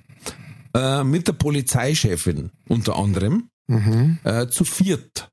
äh, 0.74 1.04
mit 1.04 1.28
der 1.28 1.32
Polizeichefin 1.34 2.50
unter 2.68 2.96
anderem 2.96 3.48
Mhm. 3.68 4.18
äh, 4.22 4.46
zu 4.46 4.64
viert. 4.64 5.28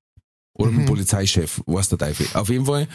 Oder 0.55 0.71
mit 0.71 0.81
dem 0.81 0.85
Polizeichef, 0.87 1.61
weiß 1.67 1.89
der 1.89 1.99
Teufel. 1.99 2.25
Auf 2.33 2.49
jeden 2.49 2.65
Fall, 2.65 2.87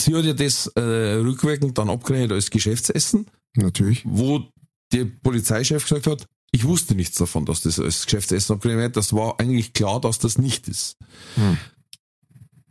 sie 0.00 0.14
hat 0.14 0.24
ja 0.24 0.32
das 0.32 0.66
äh, 0.76 0.80
rückwirkend 0.80 1.76
dann 1.76 1.90
abgerechnet 1.90 2.32
als 2.32 2.48
Geschäftsessen, 2.50 3.26
Natürlich. 3.54 4.02
wo 4.06 4.44
der 4.92 5.04
Polizeichef 5.22 5.82
gesagt 5.82 6.06
hat, 6.06 6.26
ich 6.50 6.64
wusste 6.64 6.94
nichts 6.94 7.18
davon, 7.18 7.44
dass 7.44 7.62
das 7.62 7.78
als 7.78 8.04
Geschäftsessen 8.04 8.54
abgerechnet 8.54 8.82
wird. 8.82 8.96
Das 8.96 9.12
war 9.12 9.38
eigentlich 9.38 9.72
klar, 9.72 10.00
dass 10.00 10.18
das 10.18 10.38
nicht 10.38 10.68
ist. 10.68 10.96
Hm. 11.34 11.58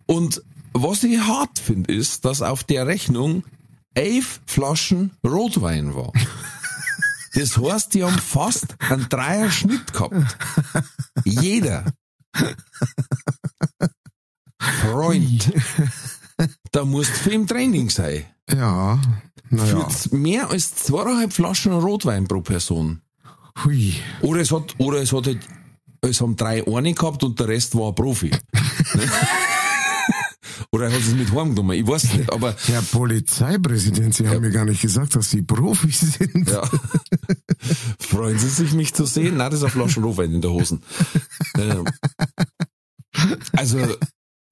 Und 0.06 0.42
was 0.74 1.04
ich 1.04 1.20
hart 1.20 1.60
finde, 1.60 1.94
ist, 1.94 2.26
dass 2.26 2.42
auf 2.42 2.64
der 2.64 2.88
Rechnung 2.88 3.44
elf 3.94 4.42
Flaschen 4.46 5.12
Rotwein 5.24 5.96
war. 5.96 6.12
Das 7.34 7.58
heißt, 7.58 7.94
die 7.94 8.04
haben 8.04 8.18
fast 8.18 8.76
einen 8.80 9.10
Dreier 9.10 9.52
Schnitt 9.52 9.94
gehabt. 9.94 10.38
Jeder. 11.24 11.86
Freund. 14.60 15.52
Da 16.72 16.86
musst 16.86 17.12
du 17.12 17.16
für 17.16 17.32
im 17.32 17.48
Training 17.48 17.90
sein. 17.90 18.26
Ja. 18.50 19.00
Naja. 19.50 19.90
Für 19.90 20.16
mehr 20.16 20.50
als 20.50 20.76
zweieinhalb 20.76 21.34
Flaschen 21.34 21.74
Rotwein 21.74 22.28
pro 22.28 22.42
Person. 22.42 23.02
Hui. 23.64 23.96
Oder 24.22 24.42
es 24.42 24.52
hat, 24.52 24.76
oder 24.78 25.02
es 25.02 25.12
hat 25.14 25.28
halt, 25.28 25.40
es 26.02 26.22
haben 26.22 26.36
drei 26.36 26.66
eine 26.68 26.94
gehabt 26.94 27.24
und 27.24 27.40
der 27.40 27.48
Rest 27.48 27.76
war 27.76 27.90
ein 27.90 27.96
Profi. 27.96 28.32
oder 30.72 30.86
er 30.88 30.94
hat 30.94 31.00
es 31.02 31.14
mit 31.14 31.32
heimgenommen, 31.32 31.78
ich 31.78 31.88
weiß 31.88 32.14
nicht, 32.14 32.32
aber, 32.32 32.56
Herr 32.66 32.82
Polizeipräsident, 32.82 34.16
Sie 34.16 34.28
haben 34.28 34.42
mir 34.42 34.52
gar 34.52 34.66
nicht 34.66 34.82
gesagt, 34.82 35.16
dass 35.16 35.30
Sie 35.30 35.42
Profis 35.42 36.00
sind. 36.18 36.50
ja. 36.50 36.70
Freuen 38.00 38.38
Sie 38.38 38.50
sich, 38.50 38.74
mich 38.74 38.94
zu 38.94 39.06
sehen? 39.06 39.38
Nein, 39.38 39.52
das 39.52 39.60
ist 39.60 39.64
eine 39.64 39.72
Flasche 39.72 40.02
Rotwein 40.02 40.34
in 40.34 40.42
der 40.42 40.52
Hosen. 40.52 40.82
Ähm, 41.58 41.86
also, 43.54 43.80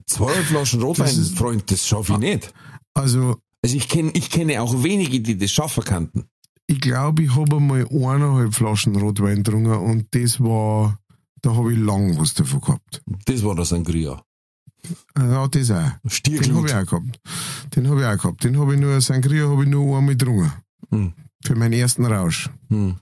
zwei 0.08 0.32
Flaschen 0.43 0.82
Rotwein, 0.82 1.08
Das 1.08 1.18
ist- 1.18 1.38
Freund, 1.38 1.70
das 1.72 1.88
schaffe 1.88 2.14
ich 2.14 2.20
nicht. 2.20 2.53
Also, 2.93 3.38
Also 3.64 3.76
ich 3.78 3.88
kenne, 3.89 4.12
ich 4.14 4.30
kenne 4.30 4.62
auch 4.62 4.84
wenige, 4.84 5.20
die 5.22 5.38
das 5.38 5.51
schaffen 5.51 5.84
könnten. 5.84 6.26
Ich 6.68 6.82
glaube, 6.82 7.24
ich 7.24 7.36
habe 7.36 7.57
einmal 7.57 7.88
eineinhalb 7.88 8.53
Flaschen 8.53 8.95
Rotwein 8.95 9.43
getrunken 9.43 9.74
und 9.74 10.07
das 10.11 10.39
war, 10.39 10.99
da 11.41 11.55
habe 11.55 11.74
ich 11.74 11.80
lang 11.80 12.18
was 12.18 12.34
davon 12.34 12.61
gehabt. 12.61 13.01
Das 13.26 13.43
war 13.43 13.55
der 13.55 13.66
Sangria. 13.66 14.22
Ja, 15.18 15.47
das 15.47 15.72
auch. 15.72 15.76
Den 15.76 15.84
habe 15.84 16.09
Stierglut. 16.09 16.70
ich 16.70 16.76
auch 16.76 16.86
gehabt. 16.86 17.20
Den 17.76 17.89
habe 17.89 18.01
ich 18.01 18.07
auch 18.07 18.18
gehabt. 18.18 18.43
Den 18.43 18.59
habe 18.59 18.74
ich 18.76 18.80
nur, 18.80 19.01
Sangria 19.01 19.47
habe 19.49 19.63
ich 19.63 19.70
nur 19.70 19.97
einmal 19.97 20.16
getrunken. 20.16 20.51
Hm. 20.91 21.13
Für 21.43 21.55
meinen 21.55 21.74
ersten 21.74 22.05
Rausch. 22.05 22.49
Hm. 22.70 22.95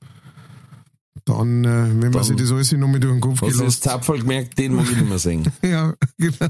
Dann, 1.26 1.64
äh, 1.64 1.68
wenn 1.88 2.00
man 2.00 2.12
Dann- 2.12 2.24
sich 2.24 2.36
das 2.36 2.52
alles 2.52 2.72
nochmal 2.74 3.00
durch 3.00 3.14
den 3.14 3.22
Kopf 3.22 3.42
Hast 3.42 3.58
du 3.60 3.64
das 3.64 3.80
Zapfel 3.80 4.20
gemerkt, 4.20 4.58
den 4.58 4.76
mag 4.76 4.86
ich 4.90 4.98
nicht 4.98 5.08
mehr 5.08 5.20
sehen. 5.20 5.50
Ja, 5.64 5.94
genau. 6.18 6.50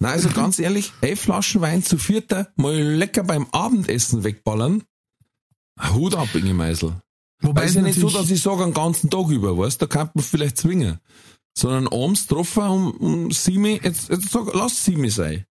Nein, 0.00 0.12
also 0.12 0.28
ganz 0.30 0.58
ehrlich, 0.58 0.92
elf 1.00 1.20
Flaschen 1.20 1.60
Wein 1.62 1.82
zu 1.82 1.96
vierter, 1.96 2.48
mal 2.56 2.76
lecker 2.76 3.22
beim 3.24 3.46
Abendessen 3.52 4.22
wegballern. 4.22 4.82
Hut 5.92 6.14
ab, 6.14 6.28
Inge 6.34 6.54
Meisel. 6.54 6.94
Wobei 7.42 7.64
es 7.64 7.74
ja 7.74 7.82
nicht 7.82 7.98
so, 7.98 8.10
dass 8.10 8.30
ich 8.30 8.42
sage, 8.42 8.64
einen 8.64 8.74
ganzen 8.74 9.08
Tag 9.08 9.28
über, 9.30 9.56
weißt 9.56 9.80
da 9.80 9.86
kann 9.86 10.10
man 10.14 10.24
vielleicht 10.24 10.58
zwingen. 10.58 10.98
Sondern 11.56 11.88
abends 11.88 12.26
getroffen 12.28 12.62
um, 12.62 12.90
um 12.92 13.30
sieben, 13.30 13.64
jetzt, 13.64 14.08
jetzt 14.10 14.30
sag, 14.30 14.54
lass 14.54 14.84
sieben 14.84 15.08
sein. 15.10 15.44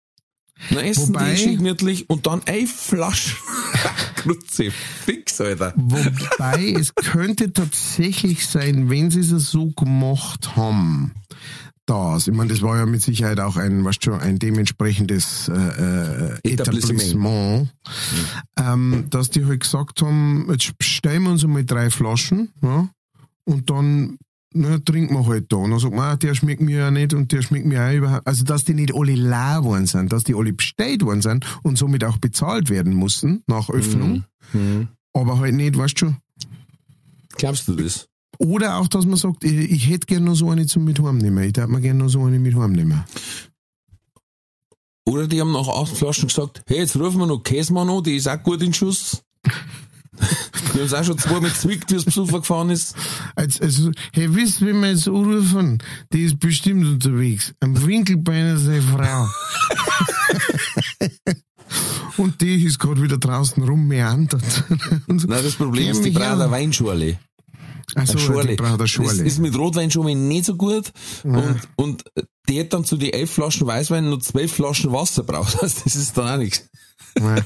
Dann 0.70 0.80
essen 0.86 1.14
Wobei- 1.16 1.32
die 1.32 1.38
schön 1.38 1.58
gemütlich 1.58 2.10
und 2.10 2.28
dann 2.28 2.42
elf 2.46 2.72
Flaschen. 2.72 3.38
Grütze, 4.16 4.72
fix, 5.06 5.40
Alter. 5.42 5.74
Wobei 5.78 6.74
es 6.78 6.94
könnte 6.96 7.54
tatsächlich 7.54 8.46
sein, 8.46 8.90
wenn 8.90 9.10
sie 9.10 9.22
es 9.22 9.30
so 9.52 9.72
gemacht 9.72 10.56
haben, 10.56 11.14
das, 11.90 12.28
ich 12.28 12.34
meine, 12.34 12.50
das 12.50 12.62
war 12.62 12.78
ja 12.78 12.86
mit 12.86 13.02
Sicherheit 13.02 13.40
auch 13.40 13.58
ein, 13.58 13.84
weißt 13.84 14.06
du, 14.06 14.14
ein 14.14 14.38
dementsprechendes 14.38 15.50
äh, 15.50 15.54
äh, 15.54 16.40
Etablissement. 16.44 17.02
Etablissement, 17.02 17.70
ähm, 18.58 19.06
dass 19.10 19.30
die 19.30 19.46
halt 19.46 19.62
gesagt 19.62 20.02
haben, 20.02 20.48
jetzt 20.52 20.78
bestellen 20.78 21.24
wir 21.24 21.32
uns 21.32 21.44
einmal 21.44 21.66
drei 21.66 21.90
Flaschen 21.90 22.50
ja, 22.62 22.88
und 23.46 23.70
dann 23.70 24.18
na, 24.54 24.80
trinken 24.80 25.14
wir 25.14 25.26
halt 25.28 25.52
da. 25.52 25.58
Und 25.58 25.72
dann 25.72 25.80
sagt 25.80 25.94
man, 25.94 26.06
ah, 26.06 26.16
der 26.16 26.34
schmeckt 26.34 26.62
mir 26.62 26.80
ja 26.80 26.92
nicht 26.92 27.14
und 27.14 27.32
der 27.32 27.42
schmeckt 27.44 27.66
mir 27.66 27.84
auch 27.84 27.94
überhaupt. 27.94 28.28
Also, 28.28 28.44
dass 28.44 28.64
die 28.66 28.74
nicht 28.74 28.94
alle 28.96 29.14
leer 29.14 29.64
worden 29.64 29.86
sind, 29.86 30.12
dass 30.12 30.24
die 30.24 30.36
alle 30.36 30.54
bestellt 30.54 31.04
worden 31.04 31.22
sind 31.22 31.46
und 31.64 31.78
somit 31.78 32.04
auch 32.04 32.18
bezahlt 32.18 32.70
werden 32.70 32.94
mussten 32.94 33.44
nach 33.48 33.70
Öffnung, 33.70 34.26
Mhm. 34.54 34.88
aber 35.14 35.40
halt 35.40 35.54
nicht, 35.54 35.78
weißt 35.78 36.02
du, 36.02 36.16
Glaubst 37.38 37.68
du 37.68 37.76
das? 37.76 38.09
Oder 38.40 38.78
auch, 38.78 38.88
dass 38.88 39.06
man 39.06 39.18
sagt, 39.18 39.44
ich, 39.44 39.72
ich 39.72 39.90
hätte 39.90 40.08
gerne 40.08 40.26
noch 40.28 40.36
so 40.36 40.50
eine 40.50 40.66
zum 40.66 40.86
mit 40.86 41.00
heimnehmen. 41.02 41.44
Ich 41.44 41.54
darf 41.54 41.68
mir 41.68 41.82
gerne 41.82 42.00
noch 42.00 42.10
so 42.10 42.24
eine 42.24 42.40
mit 42.40 42.56
heimnehmen. 42.56 43.04
Oder 45.06 45.28
die 45.28 45.42
haben 45.42 45.52
nach 45.52 45.68
acht 45.68 45.96
Flaschen 45.96 46.28
gesagt, 46.28 46.62
hey, 46.68 46.78
jetzt 46.78 46.96
rufen 46.96 47.20
wir 47.20 47.28
noch 47.28 47.44
Käsemann 47.44 47.90
an, 47.90 48.04
die 48.04 48.16
ist 48.16 48.28
auch 48.28 48.42
gut 48.42 48.62
in 48.62 48.74
Schuss. 48.74 49.22
Die 50.74 50.80
haben 50.80 50.86
es 50.86 50.94
auch 50.94 51.04
schon 51.04 51.18
zweimal 51.18 51.52
zwickt, 51.52 51.92
wie 51.92 51.96
es 51.96 52.06
besuchen 52.06 52.42
gefahren 52.42 52.70
ist. 52.70 52.96
Also, 53.36 53.64
also 53.64 53.92
hey, 54.14 54.34
wisst, 54.36 54.62
wenn 54.62 54.80
wir 54.82 54.92
jetzt 54.92 55.08
anrufen, 55.08 55.80
die 56.14 56.24
ist 56.24 56.40
bestimmt 56.40 56.86
unterwegs. 56.86 57.54
Am 57.60 57.86
Winkelbein 57.86 58.56
ist 58.56 58.68
eine 58.68 58.82
Frau. 58.82 59.28
Und 62.18 62.42
die 62.42 62.66
ist 62.66 62.80
gerade 62.80 63.02
wieder 63.02 63.18
draußen 63.18 63.64
rummeandert. 63.64 64.66
Nein, 65.08 65.28
das 65.28 65.56
Problem 65.56 65.90
ist, 65.90 66.04
die 66.04 66.12
braucht 66.12 66.40
eine 66.42 66.52
Weinschorle. 66.52 67.18
Ach 67.96 68.06
so, 68.06 68.14
Eine 68.14 68.22
Schorle. 68.22 68.56
Das 68.56 69.18
ist 69.18 69.40
mit 69.40 69.58
Rotwein 69.58 69.92
schon 69.92 70.04
mal 70.04 70.16
nicht 70.16 70.46
so 70.46 70.56
gut. 70.56 70.92
Und, 71.24 71.60
und 71.76 72.04
die 72.48 72.60
hat 72.60 72.74
dann 72.74 72.86
zu 72.86 72.98
den 72.98 73.14
elf 73.14 73.32
Flaschen 73.32 73.68
Weißwein 73.68 74.10
noch 74.10 74.20
zwölf 74.20 74.52
Flaschen 74.54 74.92
Wasser 74.92 75.24
braucht. 75.24 75.62
Also 75.62 75.82
das 75.84 75.96
ist 75.96 76.18
dann 76.18 76.28
auch 76.28 76.38
nichts. 76.38 76.68
Ja. 77.20 77.36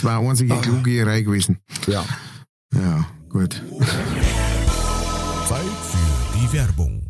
Das 0.00 0.04
war 0.04 0.18
eine 0.18 0.30
einzige 0.30 0.56
Klugerei 0.56 1.20
gewesen. 1.20 1.58
Ja. 1.86 2.06
Ja, 2.74 3.06
gut. 3.28 3.62
Zeit 5.46 5.60
für 5.60 6.38
die 6.38 6.52
Werbung. 6.54 7.09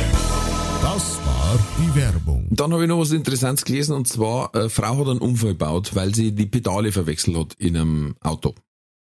War 1.51 1.59
die 1.77 1.95
Werbung. 1.95 2.47
Dann 2.49 2.71
habe 2.71 2.83
ich 2.83 2.87
noch 2.87 2.99
was 2.99 3.11
Interessantes 3.11 3.65
gelesen 3.65 3.93
und 3.93 4.07
zwar, 4.07 4.55
eine 4.55 4.69
Frau 4.69 4.99
hat 4.99 5.09
einen 5.09 5.19
Unfall 5.19 5.49
gebaut, 5.49 5.93
weil 5.95 6.15
sie 6.15 6.31
die 6.31 6.45
Pedale 6.45 6.93
verwechselt 6.93 7.35
hat 7.35 7.55
in 7.55 7.75
einem 7.75 8.15
Auto. 8.21 8.55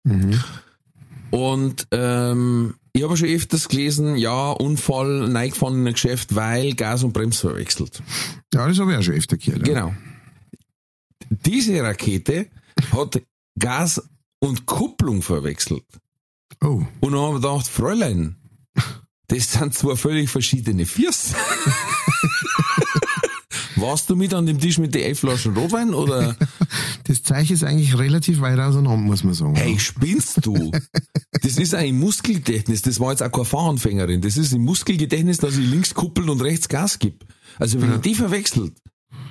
Mhm. 0.04 0.40
Und 1.32 1.88
ähm, 1.90 2.74
ich 2.92 3.02
habe 3.02 3.16
schon 3.16 3.30
öfters 3.30 3.68
gelesen, 3.68 4.16
ja, 4.16 4.52
Unfall, 4.52 5.28
neigefahren 5.28 5.80
in 5.80 5.88
ein 5.88 5.94
Geschäft, 5.94 6.36
weil 6.36 6.74
Gas 6.74 7.02
und 7.02 7.12
Brems 7.12 7.40
verwechselt. 7.40 8.00
Ja, 8.54 8.68
das 8.68 8.78
habe 8.78 8.92
ich 8.92 8.98
auch 8.98 9.02
schon 9.02 9.14
öfter 9.14 9.38
gehört. 9.38 9.66
Ja. 9.66 9.74
Genau. 9.74 9.94
Diese 11.28 11.82
Rakete 11.82 12.46
hat 12.92 13.20
Gas 13.58 14.08
und 14.38 14.66
Kupplung 14.66 15.20
verwechselt. 15.20 15.84
Oh, 16.62 16.84
Und 17.00 17.12
dann 17.12 17.20
haben 17.20 17.34
wir 17.34 17.40
gedacht, 17.40 17.66
Fräulein, 17.66 18.36
das 19.28 19.52
sind 19.52 19.74
zwei 19.74 19.96
völlig 19.96 20.30
verschiedene 20.30 20.86
Viers. 20.86 21.34
Warst 23.76 24.08
du 24.08 24.16
mit 24.16 24.32
an 24.32 24.46
dem 24.46 24.58
Tisch 24.58 24.78
mit 24.78 24.94
den 24.94 25.02
elf 25.02 25.20
Flaschen 25.20 25.54
Rotwein 25.56 25.92
oder 25.92 26.34
das 27.04 27.22
Zeichen 27.22 27.52
ist 27.52 27.62
eigentlich 27.62 27.98
relativ 27.98 28.40
weit 28.40 28.58
auseinander, 28.58 28.96
muss 28.96 29.22
man 29.22 29.34
sagen. 29.34 29.54
hey, 29.54 29.78
spinnst 29.78 30.46
du? 30.46 30.72
Das 31.42 31.58
ist 31.58 31.74
ein 31.74 31.98
Muskelgedächtnis, 31.98 32.80
das 32.82 33.00
war 33.00 33.10
jetzt 33.10 33.22
auch 33.22 33.30
keine 33.30 33.44
Fahranfängerin. 33.44 34.22
Das 34.22 34.38
ist 34.38 34.52
ein 34.52 34.62
Muskelgedächtnis, 34.62 35.38
dass 35.38 35.56
ich 35.56 35.66
links 35.66 35.94
kuppeln 35.94 36.28
und 36.30 36.40
rechts 36.40 36.68
Gas 36.68 36.98
gib. 36.98 37.24
Also 37.58 37.80
wenn 37.82 37.94
ich 37.94 38.00
die 38.00 38.14
verwechselt, 38.14 38.72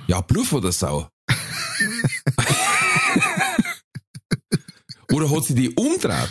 ja, 0.06 0.20
Bluff 0.20 0.52
oder 0.52 0.70
Sau. 0.72 1.08
oder 5.12 5.30
hat 5.30 5.44
sie 5.44 5.54
die 5.54 5.70
umdreht? 5.70 6.30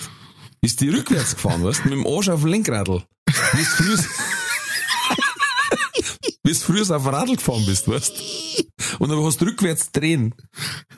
Ist 0.66 0.82
die 0.82 0.90
rückwärts 0.90 1.36
gefahren, 1.36 1.64
weißt 1.64 1.82
du, 1.86 1.90
mit 1.90 1.94
dem 1.94 2.08
Arsch 2.08 2.28
auf 2.28 2.42
dem 2.42 2.50
Lenkradl. 2.50 3.04
Wie 3.54 3.62
es 3.62 3.68
früher, 6.64 6.84
früher 6.84 6.96
auf 6.96 7.04
dem 7.04 7.14
Radl 7.14 7.36
gefahren 7.36 7.64
bist, 7.68 7.88
weißt 7.88 8.18
du. 8.18 8.24
Und 8.98 9.10
dann 9.10 9.24
hast 9.24 9.40
du 9.40 9.46
rückwärts 9.46 9.92
drehen. 9.92 10.34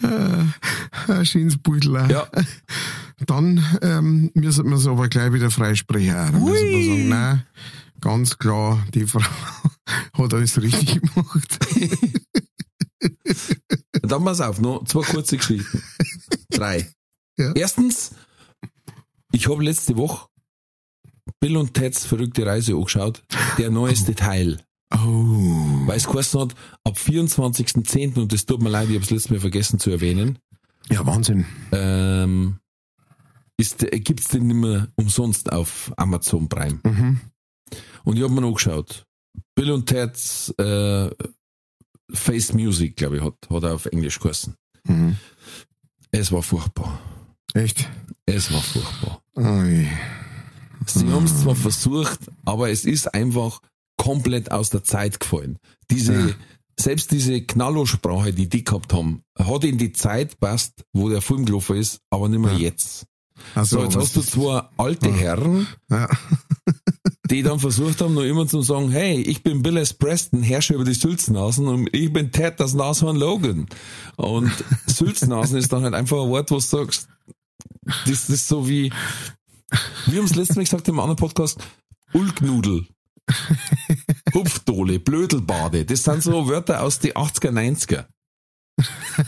Ein 0.01 1.25
schönes 1.25 1.57
Beutel. 1.57 1.95
Ja. 2.09 2.29
Dann 3.25 3.61
ähm, 3.81 4.31
müssen 4.35 4.69
wir 4.69 4.77
es 4.77 4.87
aber 4.87 5.09
gleich 5.09 5.33
wieder 5.33 5.51
freisprechen. 5.51 6.13
Dann 6.13 6.45
müssen 6.45 6.65
wir 6.65 6.85
sagen, 6.85 7.09
nein, 7.09 7.43
ganz 7.99 8.37
klar, 8.37 8.81
die 8.93 9.05
Frau 9.05 9.19
hat 10.13 10.33
alles 10.33 10.61
richtig 10.61 11.01
gemacht. 11.01 11.59
Dann 14.01 14.23
pass 14.23 14.39
auf, 14.39 14.61
noch 14.61 14.85
zwei 14.85 15.01
kurze 15.01 15.35
Geschichten. 15.35 15.83
Drei. 16.51 16.89
Ja. 17.37 17.51
Erstens, 17.51 18.11
ich 19.37 19.47
habe 19.47 19.63
letzte 19.63 19.95
Woche 19.97 20.27
Bill 21.39 21.57
und 21.57 21.73
Ted's 21.73 22.05
verrückte 22.05 22.45
Reise 22.45 22.73
angeschaut. 22.73 23.23
Der 23.57 23.69
neueste 23.69 24.15
Teil. 24.15 24.59
Oh. 24.93 24.97
Weil 25.85 25.97
es 25.97 26.07
geheißen 26.07 26.39
hat, 26.41 26.55
ab 26.83 26.97
24.10. 26.97 28.17
und 28.19 28.31
das 28.33 28.45
tut 28.45 28.61
mir 28.61 28.69
leid, 28.69 28.87
ich 28.89 28.95
habe 28.95 29.03
es 29.03 29.11
letztes 29.11 29.29
Mal 29.31 29.39
vergessen 29.39 29.79
zu 29.79 29.89
erwähnen, 29.91 30.39
Ja, 30.89 31.05
Wahnsinn. 31.05 31.45
ähm, 31.73 32.59
ist, 33.57 33.83
äh, 33.83 33.99
gibt's 33.99 34.29
den 34.29 34.47
nicht 34.47 34.55
mehr 34.55 34.87
umsonst 34.95 35.51
auf 35.51 35.91
Amazon 35.97 36.47
Prime. 36.47 36.79
Mhm. 36.83 37.19
Und 38.05 38.15
ich 38.17 38.23
habe 38.23 38.33
mir 38.33 38.41
noch 38.41 38.53
geschaut. 38.53 39.05
Bill 39.55 39.71
und 39.71 39.85
Ted's 39.87 40.49
äh, 40.57 41.09
Face 42.13 42.53
Music, 42.53 42.95
glaube 42.95 43.17
ich, 43.17 43.23
hat, 43.23 43.35
hat 43.49 43.63
er 43.63 43.73
auf 43.75 43.85
Englisch 43.87 44.19
geheißen. 44.19 44.55
Mhm. 44.85 45.17
Es 46.11 46.31
war 46.31 46.41
furchtbar. 46.41 46.99
Echt? 47.53 47.89
Es 48.25 48.51
war 48.53 48.61
furchtbar. 48.61 49.21
Ui. 49.37 49.87
Sie 50.85 51.07
haben 51.11 51.25
es 51.25 51.41
zwar 51.41 51.55
versucht, 51.55 52.19
aber 52.45 52.69
es 52.69 52.85
ist 52.85 53.13
einfach 53.13 53.61
komplett 53.97 54.51
aus 54.51 54.69
der 54.69 54.83
Zeit 54.83 55.19
gefallen. 55.19 55.57
Diese, 55.89 56.13
Ja. 56.13 56.29
selbst 56.79 57.11
diese 57.11 57.41
Knallo-Sprache, 57.41 58.33
die 58.33 58.47
die 58.47 58.63
gehabt 58.63 58.93
haben, 58.93 59.21
hat 59.37 59.63
in 59.63 59.77
die 59.77 59.91
Zeit 59.91 60.39
passt, 60.39 60.85
wo 60.93 61.09
der 61.09 61.21
Film 61.21 61.45
gelaufen 61.45 61.77
ist, 61.77 61.99
aber 62.09 62.29
nicht 62.29 62.39
mehr 62.39 62.53
Ja. 62.53 62.59
jetzt. 62.59 63.05
Also, 63.55 63.77
So, 63.77 63.83
jetzt 63.83 63.95
hast 63.95 64.15
du 64.15 64.21
zwei 64.21 64.63
alte 64.77 65.11
Herren, 65.13 65.67
Ja. 65.89 66.07
die 67.29 67.43
dann 67.43 67.59
versucht 67.59 68.01
haben, 68.01 68.13
noch 68.13 68.23
immer 68.23 68.47
zu 68.47 68.61
sagen, 68.61 68.89
hey, 68.89 69.19
ich 69.21 69.43
bin 69.43 69.61
Bill 69.61 69.77
S. 69.77 69.93
Preston, 69.93 70.41
Herrscher 70.43 70.75
über 70.75 70.85
die 70.85 70.93
Sülznasen 70.93 71.67
und 71.67 71.89
ich 71.93 72.11
bin 72.13 72.31
Ted, 72.31 72.59
das 72.59 72.73
Nashorn 72.73 73.17
Logan. 73.17 73.67
Und 74.15 74.51
Sülznasen 74.87 75.57
ist 75.57 75.71
dann 75.73 75.83
halt 75.83 75.93
einfach 75.93 76.21
ein 76.23 76.29
Wort, 76.29 76.51
wo 76.51 76.55
du 76.55 76.61
sagst, 76.61 77.07
das 78.05 78.29
ist 78.29 78.47
so 78.47 78.67
wie, 78.67 78.91
wir 80.07 80.17
haben 80.19 80.25
es 80.25 80.35
letztes 80.35 80.55
Mal 80.55 80.63
gesagt 80.63 80.87
im 80.87 80.99
anderen 80.99 81.17
Podcast, 81.17 81.59
Ulknudel. 82.13 82.87
Hupfdohle, 84.33 84.99
Blödelbade, 84.99 85.83
das 85.85 86.03
sind 86.03 86.23
so 86.23 86.47
Wörter 86.47 86.81
aus 86.81 86.99
die 86.99 87.15
80er, 87.15 87.51
90er. 87.51 88.05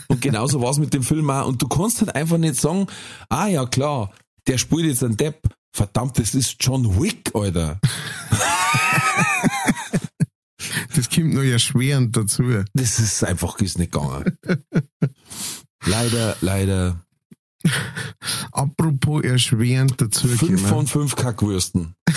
Und 0.08 0.22
genauso 0.22 0.62
war 0.62 0.70
es 0.70 0.78
mit 0.78 0.94
dem 0.94 1.02
Film 1.02 1.28
auch. 1.30 1.46
Und 1.46 1.60
du 1.60 1.68
kannst 1.68 2.00
halt 2.00 2.14
einfach 2.14 2.38
nicht 2.38 2.60
sagen, 2.60 2.86
ah 3.28 3.46
ja 3.46 3.66
klar, 3.66 4.12
der 4.46 4.58
spielt 4.58 4.86
jetzt 4.86 5.04
einen 5.04 5.16
Depp. 5.16 5.42
Verdammt, 5.72 6.18
das 6.18 6.34
ist 6.34 6.56
John 6.60 7.00
Wick, 7.00 7.30
Alter. 7.34 7.80
Das 10.94 11.08
kommt 11.08 11.34
nur 11.34 11.44
erschwerend 11.44 12.16
dazu. 12.16 12.42
Das 12.74 12.98
ist 12.98 13.24
einfach 13.24 13.58
ist 13.60 13.78
nicht 13.78 13.92
gegangen. 13.92 14.36
leider, 15.84 16.36
leider. 16.40 17.04
Apropos 18.52 19.22
erschwerend 19.22 20.00
dazu. 20.00 20.28
Fünf 20.28 20.40
gekommen. 20.40 20.58
von 20.58 20.86
fünf 20.86 21.16
Kackwürsten. 21.16 21.94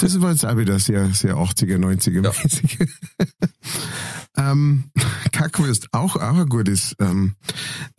Das 0.00 0.20
war 0.20 0.30
jetzt 0.30 0.44
auch 0.46 0.56
wieder 0.56 0.78
sehr, 0.78 1.10
sehr 1.10 1.34
80er, 1.34 1.76
90er 1.76 2.22
mäßig. 2.22 2.78
ähm, 4.36 4.84
Kackwurst, 5.32 5.88
auch, 5.92 6.16
auch 6.16 6.38
ein 6.38 6.48
gutes. 6.48 6.96
Ähm, 6.98 7.34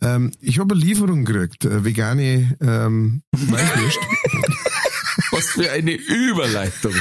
ähm, 0.00 0.32
ich 0.40 0.58
habe 0.58 0.74
eine 0.74 0.84
Lieferung 0.84 1.24
gekriegt, 1.24 1.64
äh, 1.64 1.84
vegane 1.84 2.56
ähm, 2.60 3.22
Weißwurst. 3.32 3.98
Was 5.30 5.46
für 5.50 5.70
eine 5.70 5.92
Überleitung. 5.92 6.94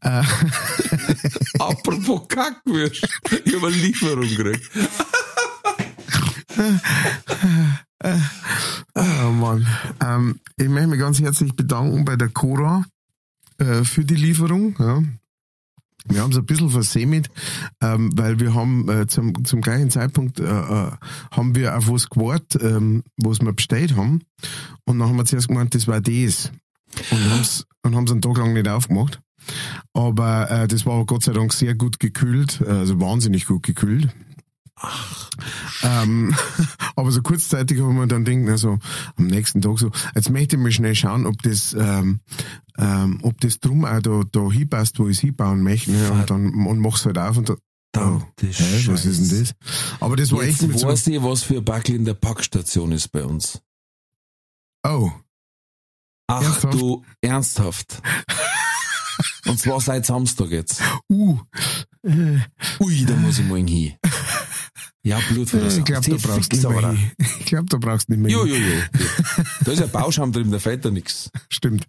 Äh, 0.00 0.22
Apropos 1.68 2.28
Kackwürst. 2.28 3.06
Ich 3.44 3.54
habe 3.54 3.68
eine 3.68 3.76
Lieferung 3.76 4.28
gekriegt. 4.28 4.70
oh 8.94 9.30
Mann. 9.30 9.66
Ähm, 10.00 10.40
ich 10.56 10.68
möchte 10.68 10.88
mich 10.88 11.00
ganz 11.00 11.20
herzlich 11.20 11.54
bedanken 11.54 12.04
bei 12.04 12.16
der 12.16 12.28
Cora 12.28 12.84
äh, 13.58 13.84
für 13.84 14.04
die 14.04 14.16
Lieferung. 14.16 14.76
Ja. 14.78 15.02
Wir 16.06 16.20
haben 16.20 16.32
es 16.32 16.36
ein 16.36 16.44
bisschen 16.44 16.68
versämmelt, 16.68 17.30
ähm, 17.80 18.10
weil 18.14 18.38
wir 18.38 18.52
haben 18.52 18.88
äh, 18.90 19.06
zum, 19.06 19.44
zum 19.46 19.62
gleichen 19.62 19.90
Zeitpunkt 19.90 20.38
äh, 20.38 20.44
äh, 20.44 20.90
haben 21.30 21.54
wir 21.54 21.76
auf 21.76 21.88
was 21.88 22.10
gewartet, 22.10 22.62
ähm, 22.62 23.04
was 23.16 23.40
wir 23.40 23.52
bestellt 23.54 23.96
haben. 23.96 24.20
Und 24.84 24.98
dann 24.98 25.08
haben 25.08 25.16
wir 25.16 25.24
zuerst 25.24 25.48
gemeint, 25.48 25.74
das 25.74 25.88
war 25.88 26.02
das. 26.02 26.52
Und 27.82 27.96
haben 27.96 28.04
es 28.04 28.12
einen 28.12 28.20
Tag 28.20 28.36
lang 28.36 28.52
nicht 28.52 28.68
aufgemacht. 28.68 29.20
Aber 29.92 30.50
äh, 30.50 30.68
das 30.68 30.86
war 30.86 31.04
Gott 31.06 31.24
sei 31.24 31.32
Dank 31.32 31.52
sehr 31.52 31.74
gut 31.74 32.00
gekühlt, 32.00 32.62
also 32.66 33.00
wahnsinnig 33.00 33.46
gut 33.46 33.62
gekühlt. 33.62 34.08
Ähm, 35.82 36.34
aber 36.96 37.10
so 37.10 37.22
kurzzeitig 37.22 37.80
haben 37.80 37.96
wir 37.96 38.06
dann 38.06 38.24
denkt, 38.24 38.50
also 38.50 38.78
am 39.16 39.26
nächsten 39.26 39.60
Tag 39.62 39.78
so, 39.78 39.90
jetzt 40.14 40.30
möchte 40.30 40.56
ich 40.56 40.62
mal 40.62 40.72
schnell 40.72 40.94
schauen, 40.94 41.26
ob 41.26 41.42
das, 41.42 41.74
ähm, 41.78 42.20
ähm, 42.78 43.20
ob 43.22 43.40
das 43.40 43.60
drum 43.60 43.84
auch 43.84 44.00
da, 44.00 44.22
da 44.30 44.50
hinpasst, 44.50 44.98
wo 44.98 45.08
ich 45.08 45.18
es 45.18 45.20
hinbauen 45.20 45.62
möchte. 45.62 45.92
Ne? 45.92 46.10
Und 46.10 46.30
dann 46.30 46.66
und 46.66 46.78
mach's 46.80 47.06
halt 47.06 47.18
auf 47.18 47.36
und 47.36 47.48
da, 47.48 47.54
oh, 48.00 48.22
hä, 48.40 48.84
was 48.88 49.04
ist 49.04 49.30
denn 49.30 49.40
das? 49.40 49.54
Aber 50.00 50.16
das 50.16 50.32
war 50.32 50.42
echt 50.42 50.60
Jetzt 50.60 50.68
mit 50.68 50.78
so, 50.80 50.88
weiß 50.88 51.06
ich, 51.06 51.22
was 51.22 51.44
für 51.44 51.58
ein 51.58 51.64
Backel 51.64 51.94
in 51.94 52.04
der 52.04 52.14
Packstation 52.14 52.90
ist 52.90 53.08
bei 53.12 53.24
uns. 53.24 53.60
oh, 54.86 55.12
Ach 56.26 56.42
Ernsthaft? 56.42 56.74
du, 56.74 57.04
ernsthaft. 57.20 58.02
Und 59.46 59.58
zwar 59.58 59.80
seit 59.80 60.06
Samstag 60.06 60.50
jetzt. 60.50 60.80
uh, 61.10 61.38
äh, 62.02 62.38
Ui, 62.80 63.04
da 63.04 63.14
muss 63.16 63.38
ich 63.38 63.46
mal 63.46 63.58
hin. 63.58 63.94
Ja, 65.06 65.20
Blut 65.30 65.50
für 65.50 65.58
das 65.58 65.76
ich 65.76 65.84
glaube, 65.84 66.08
da 66.08 66.16
brauchst 66.16 66.50
du 66.52 66.56
nicht 66.56 66.68
mehr 66.80 66.90
hin. 66.92 67.10
Ich 67.40 67.44
glaube, 67.46 67.66
da 67.68 67.76
brauchst 67.76 68.08
du 68.08 68.12
nicht 68.12 68.22
mehr 68.22 68.32
Jo, 68.32 68.46
jo, 68.46 68.54
jo. 68.54 69.44
Da 69.64 69.72
ist 69.72 69.82
ein 69.82 69.90
Bauschaum 69.90 70.32
drin, 70.32 70.50
da 70.50 70.58
fällt 70.58 70.84
da 70.84 70.90
nichts. 70.90 71.30
Stimmt. 71.50 71.84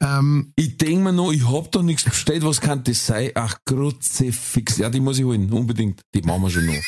Ähm, 0.00 0.52
Ich 0.54 0.76
denk 0.76 1.02
mir 1.02 1.12
noch, 1.12 1.32
ich 1.32 1.48
hab 1.50 1.72
da 1.72 1.82
nichts 1.82 2.04
bestellt, 2.04 2.44
was 2.44 2.60
kann 2.60 2.84
das 2.84 3.04
sein? 3.04 3.30
Ach, 3.34 3.56
Kruzifix. 3.66 4.78
Ja, 4.78 4.88
die 4.88 5.00
muss 5.00 5.18
ich 5.18 5.24
holen, 5.24 5.52
unbedingt. 5.52 6.02
Die 6.14 6.22
machen 6.22 6.42
wir 6.42 6.50
schon 6.50 6.66
noch. 6.66 6.74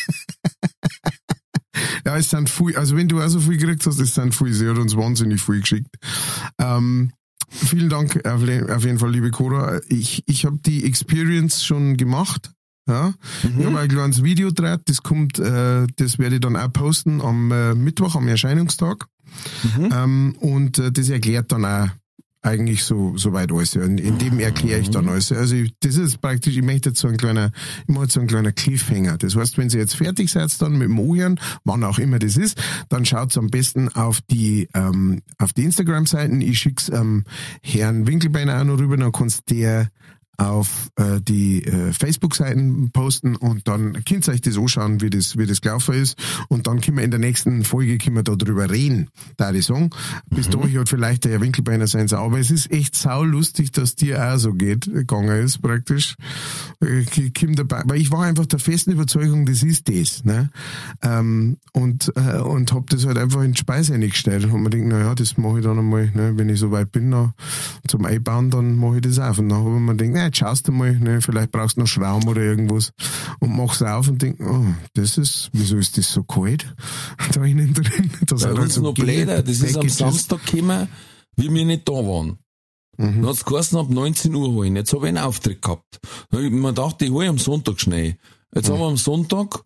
Ja, 2.07 2.17
es 2.17 2.31
sind 2.31 2.49
viel, 2.51 2.77
also 2.77 2.97
wenn 2.97 3.09
du 3.09 3.21
auch 3.21 3.29
so 3.29 3.41
viel 3.41 3.57
gekriegt 3.57 3.85
hast, 3.87 3.99
es 3.99 4.15
sind 4.15 4.35
viel, 4.35 4.53
sie 4.53 4.69
hat 4.69 4.79
uns 4.79 4.95
wahnsinnig 4.95 5.41
viel 5.41 5.61
geschickt. 5.61 5.89
Ähm, 6.59 7.13
vielen 7.55 7.89
Dank 7.89 8.27
auf, 8.27 8.43
auf 8.43 8.85
jeden 8.85 8.99
Fall, 8.99 9.11
liebe 9.11 9.31
Cora. 9.31 9.81
Ich, 9.89 10.23
ich 10.27 10.45
habe 10.45 10.59
die 10.65 10.85
Experience 10.85 11.65
schon 11.65 11.97
gemacht. 11.97 12.53
Ja, 12.87 13.15
ich 13.43 13.65
habe 13.65 13.79
ein 13.79 13.89
kleines 13.89 14.23
Video 14.23 14.49
gedreht, 14.49 14.83
das 14.87 15.03
kommt, 15.03 15.39
äh, 15.39 15.87
das 15.97 16.19
werde 16.19 16.35
ich 16.35 16.43
dann 16.43 16.55
auch 16.55 16.71
posten 16.71 17.23
am 17.23 17.51
äh, 17.51 17.75
Mittwoch, 17.75 18.15
am 18.15 18.29
Erscheinungstag. 18.29 19.07
Mhm. 19.63 19.91
Ähm, 19.91 20.37
und 20.39 20.79
äh, 20.79 20.93
das 20.93 21.09
erklärt 21.09 21.51
dann 21.51 21.65
auch 21.65 21.89
eigentlich 22.45 22.85
so, 22.85 23.17
so 23.17 23.33
weit 23.33 23.51
alles. 23.53 23.75
In, 23.75 23.99
in 23.99 24.19
dem 24.19 24.39
erkläre 24.39 24.81
ich 24.81 24.91
dann 24.91 25.09
alles. 25.09 25.33
Also 25.33 25.57
ich, 25.57 25.75
das 25.81 25.97
ist 25.97 26.21
praktisch, 26.21 26.57
ich 26.57 26.63
möchte 26.63 26.91
jetzt 26.91 27.01
so 27.01 27.09
ein 27.09 27.17
kleiner, 27.17 27.51
ich 27.87 27.95
mache 27.95 28.09
so 28.09 28.21
ein 28.21 28.27
kleiner 28.27 28.53
Cliffhanger. 28.53 29.17
Das 29.19 29.35
heißt, 29.35 29.57
wenn 29.59 29.71
Sie 29.71 29.79
jetzt 29.79 29.97
fertig 29.97 30.31
seid 30.31 30.45
dann 30.61 30.73
mit 30.73 30.89
dem 30.89 30.99
Ohren, 30.99 31.41
wann 31.65 31.83
auch 31.85 31.99
immer 31.99 32.19
das 32.19 32.37
ist, 32.37 32.61
dann 32.91 33.05
schaut 33.05 33.37
am 33.39 33.49
besten 33.49 33.89
auf 33.89 34.21
die, 34.31 34.69
ähm, 34.75 35.23
auf 35.39 35.53
die 35.53 35.65
Instagram-Seiten. 35.65 36.41
Ich 36.43 36.59
schick's 36.59 36.91
ähm, 36.91 37.25
Herrn 37.63 38.07
Winkelbeiner 38.07 38.61
auch 38.61 38.65
noch 38.65 38.79
rüber, 38.79 38.97
dann 38.97 39.13
kannst 39.13 39.51
der 39.51 39.89
auf 40.37 40.91
äh, 40.97 41.21
die 41.21 41.65
äh, 41.65 41.93
Facebook-Seiten 41.93 42.91
posten 42.91 43.37
und 43.37 43.69
dann 43.69 44.05
könnt 44.05 44.29
ihr 44.29 44.35
euch 44.35 44.41
das 44.41 44.57
anschauen, 44.57 45.01
wie 45.01 45.11
das, 45.11 45.37
wie 45.39 45.47
das 45.47 45.61
gelaufen 45.61 45.95
ist. 45.95 46.19
Und 46.49 46.67
dann 46.67 46.81
können 46.81 46.99
wir 46.99 47.05
in 47.05 47.11
der 47.11 47.21
nächsten 47.21 47.65
Folge 47.65 47.99
können 47.99 48.17
wir 48.17 48.23
da 48.23 48.35
drüber 48.35 48.71
reden, 48.71 49.11
da 49.37 49.53
ich 49.53 49.67
sagen. 49.67 49.91
Bis 50.31 50.49
mhm. 50.49 50.53
dahin 50.53 50.81
hat 50.81 50.89
vielleicht 50.89 51.25
der 51.25 51.33
Herr 51.33 51.41
Winkelbeiner 51.41 51.87
sein 51.87 52.11
Aber 52.13 52.39
es 52.39 52.51
ist 52.51 52.71
echt 52.71 52.95
saulustig, 52.95 53.73
dass 53.73 53.95
dir 53.95 54.25
auch 54.25 54.39
so 54.39 54.53
geht, 54.53 54.93
gegangen 54.93 55.45
ist, 55.45 55.63
praktisch. 55.63 56.17
Äh, 56.81 57.05
dabei, 57.55 57.83
weil 57.87 58.01
ich 58.01 58.11
war 58.11 58.25
einfach 58.25 58.47
der 58.47 58.59
festen 58.59 58.93
Überzeugung, 58.93 59.47
das 59.47 59.63
ist 59.63 59.89
das. 59.89 60.25
Ne? 60.25 60.51
Ähm, 61.03 61.59
und 61.73 62.13
äh, 62.17 62.39
und 62.39 62.73
hab 62.73 62.91
das 62.91 63.07
halt 63.07 63.19
einfach 63.19 63.43
in 63.43 63.53
die 63.53 63.59
Speise 63.59 63.95
eingestellt 63.95 64.45
und 64.45 64.53
hab 64.53 64.61
mir 64.61 64.71
gedacht, 64.71 64.89
naja, 64.89 65.15
das 65.15 65.37
mache 65.37 65.59
ich 65.59 65.65
dann 65.65 65.79
einmal, 65.79 66.11
ne? 66.15 66.33
wenn 66.37 66.49
ich 66.49 66.59
so 66.59 66.71
weit 66.71 66.93
bin, 66.93 67.09
noch 67.09 67.33
zum 67.87 68.05
Einbauen, 68.05 68.51
dann 68.51 68.77
mache 68.77 68.97
ich 68.97 69.03
das 69.03 69.19
auch. 69.19 69.39
Und 69.39 69.49
dann 69.49 69.59
habe 69.59 69.75
ich 69.75 69.81
mir 69.81 69.97
gedacht, 69.97 70.13
jetzt 70.25 70.39
schaust 70.39 70.69
du 70.69 70.73
mal, 70.73 70.93
ne, 70.99 71.21
vielleicht 71.21 71.53
brauchst 71.53 71.77
du 71.77 71.81
noch 71.81 71.87
Schrauben 71.87 72.29
oder 72.29 72.43
irgendwas 72.43 72.93
und 73.41 73.57
machst 73.57 73.83
auf 73.83 74.09
und 74.09 74.21
denkst, 74.21 74.41
oh, 74.45 74.67
das 74.95 75.19
ist, 75.19 75.51
wieso 75.53 75.77
ist 75.77 75.97
das 75.99 76.13
so 76.13 76.23
kalt 76.23 76.67
da 77.33 77.45
innen 77.45 77.75
drin? 77.75 78.11
Das 78.27 78.43
Bei 78.43 78.53
uns 78.53 78.75
so 78.75 78.83
noch 78.83 78.95
blöder, 78.95 79.43
das 79.43 79.61
ist 79.61 79.77
am 79.77 79.89
Samstag 79.89 80.45
gekommen, 80.45 80.89
wie 81.37 81.53
wir 81.53 81.65
nicht 81.65 81.89
da 81.89 81.93
waren. 81.93 82.39
Mhm. 82.97 83.23
Dann 83.23 83.27
hat 83.27 83.35
es 83.35 83.45
geheißen, 83.45 83.79
ab 83.79 83.91
19 83.91 84.35
Uhr 84.35 84.53
holen. 84.53 84.77
Jetzt 84.77 84.93
habe 84.93 85.07
ich 85.07 85.09
einen 85.09 85.25
Auftritt 85.25 85.63
gehabt. 85.63 86.01
Mir 86.31 86.51
gedacht, 86.51 87.03
ich 87.03 87.11
hole 87.11 87.29
am 87.29 87.39
Sonntag 87.39 87.81
schnell. 87.81 88.17
Jetzt 88.55 88.69
mhm. 88.69 88.73
haben 88.73 88.81
wir 88.81 88.89
am 88.89 88.97
Sonntag 88.97 89.65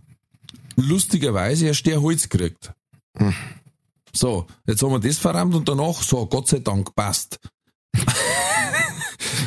lustigerweise 0.76 1.66
erst 1.66 1.86
der 1.86 2.00
Holz 2.00 2.28
gekriegt. 2.28 2.72
Mhm. 3.18 3.34
So, 4.14 4.46
jetzt 4.66 4.82
haben 4.82 4.92
wir 4.92 5.00
das 5.00 5.18
verrammt 5.18 5.54
und 5.54 5.68
danach, 5.68 6.02
so, 6.02 6.26
Gott 6.26 6.48
sei 6.48 6.60
Dank, 6.60 6.94
passt. 6.94 7.38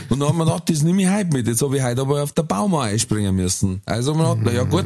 Und 0.10 0.20
dann 0.20 0.30
haben 0.30 0.38
wir 0.38 0.46
gedacht, 0.46 0.70
das 0.70 0.84
nehme 0.84 1.04
ich 1.04 1.10
heute 1.10 1.32
mit. 1.32 1.48
Jetzt 1.48 1.62
habe 1.62 1.78
ich 1.78 1.84
heute 1.84 2.02
aber 2.02 2.24
auf 2.24 2.34
der 2.34 2.44
Baumauer 2.44 2.84
einspringen 2.84 3.36
müssen. 3.36 3.82
Also 3.86 4.14
haben 4.16 4.20
wir 4.20 4.36
gedacht, 4.36 4.56
ja 4.56 4.64
gut, 4.64 4.86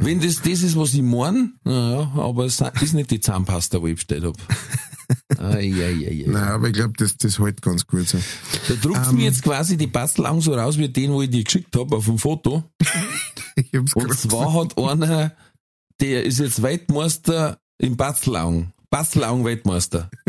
wenn 0.00 0.20
das 0.20 0.36
das 0.36 0.62
ist, 0.62 0.76
was 0.76 0.94
ich 0.94 1.02
meine, 1.02 1.52
naja, 1.64 2.12
aber 2.16 2.46
es 2.46 2.62
ist 2.80 2.94
nicht 2.94 3.10
die 3.10 3.20
Zahnpasta, 3.20 3.78
die 3.78 3.88
ich 3.88 3.94
bestellt 3.96 4.24
habe. 4.24 4.38
Nein, 5.38 6.36
aber 6.36 6.68
ich 6.68 6.74
glaube, 6.74 6.94
das, 6.96 7.16
das 7.16 7.38
hält 7.38 7.62
ganz 7.62 7.86
gut 7.86 8.08
so. 8.08 8.18
Da 8.68 8.74
druckt 8.74 9.08
ähm, 9.08 9.16
mir 9.16 9.24
jetzt 9.24 9.42
quasi 9.42 9.76
die 9.76 9.86
Bastelang 9.86 10.40
so 10.40 10.54
raus 10.54 10.78
wie 10.78 10.88
den, 10.88 11.12
wo 11.12 11.22
ich 11.22 11.30
dir 11.30 11.44
geschickt 11.44 11.74
habe 11.76 11.96
auf 11.96 12.04
dem 12.04 12.18
Foto. 12.18 12.64
Und 13.94 14.18
zwar 14.18 14.54
hat 14.54 14.78
einer, 14.78 15.32
der 16.00 16.24
ist 16.24 16.38
jetzt 16.38 16.62
Weltmeister 16.62 17.58
im 17.78 17.96
Bastelang. 17.96 18.72
Bastelang 18.90 19.44
Weltmeister. 19.44 20.10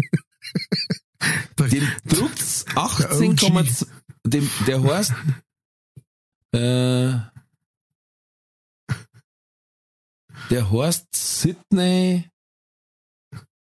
Den 1.59 1.87
druckt's 2.05 2.65
18,2 2.75 3.85
dem, 4.25 4.49
der 4.67 4.83
heißt, 4.83 5.11
äh, 6.53 7.13
der 10.49 10.71
heißt 10.71 11.15
Sydney 11.15 12.29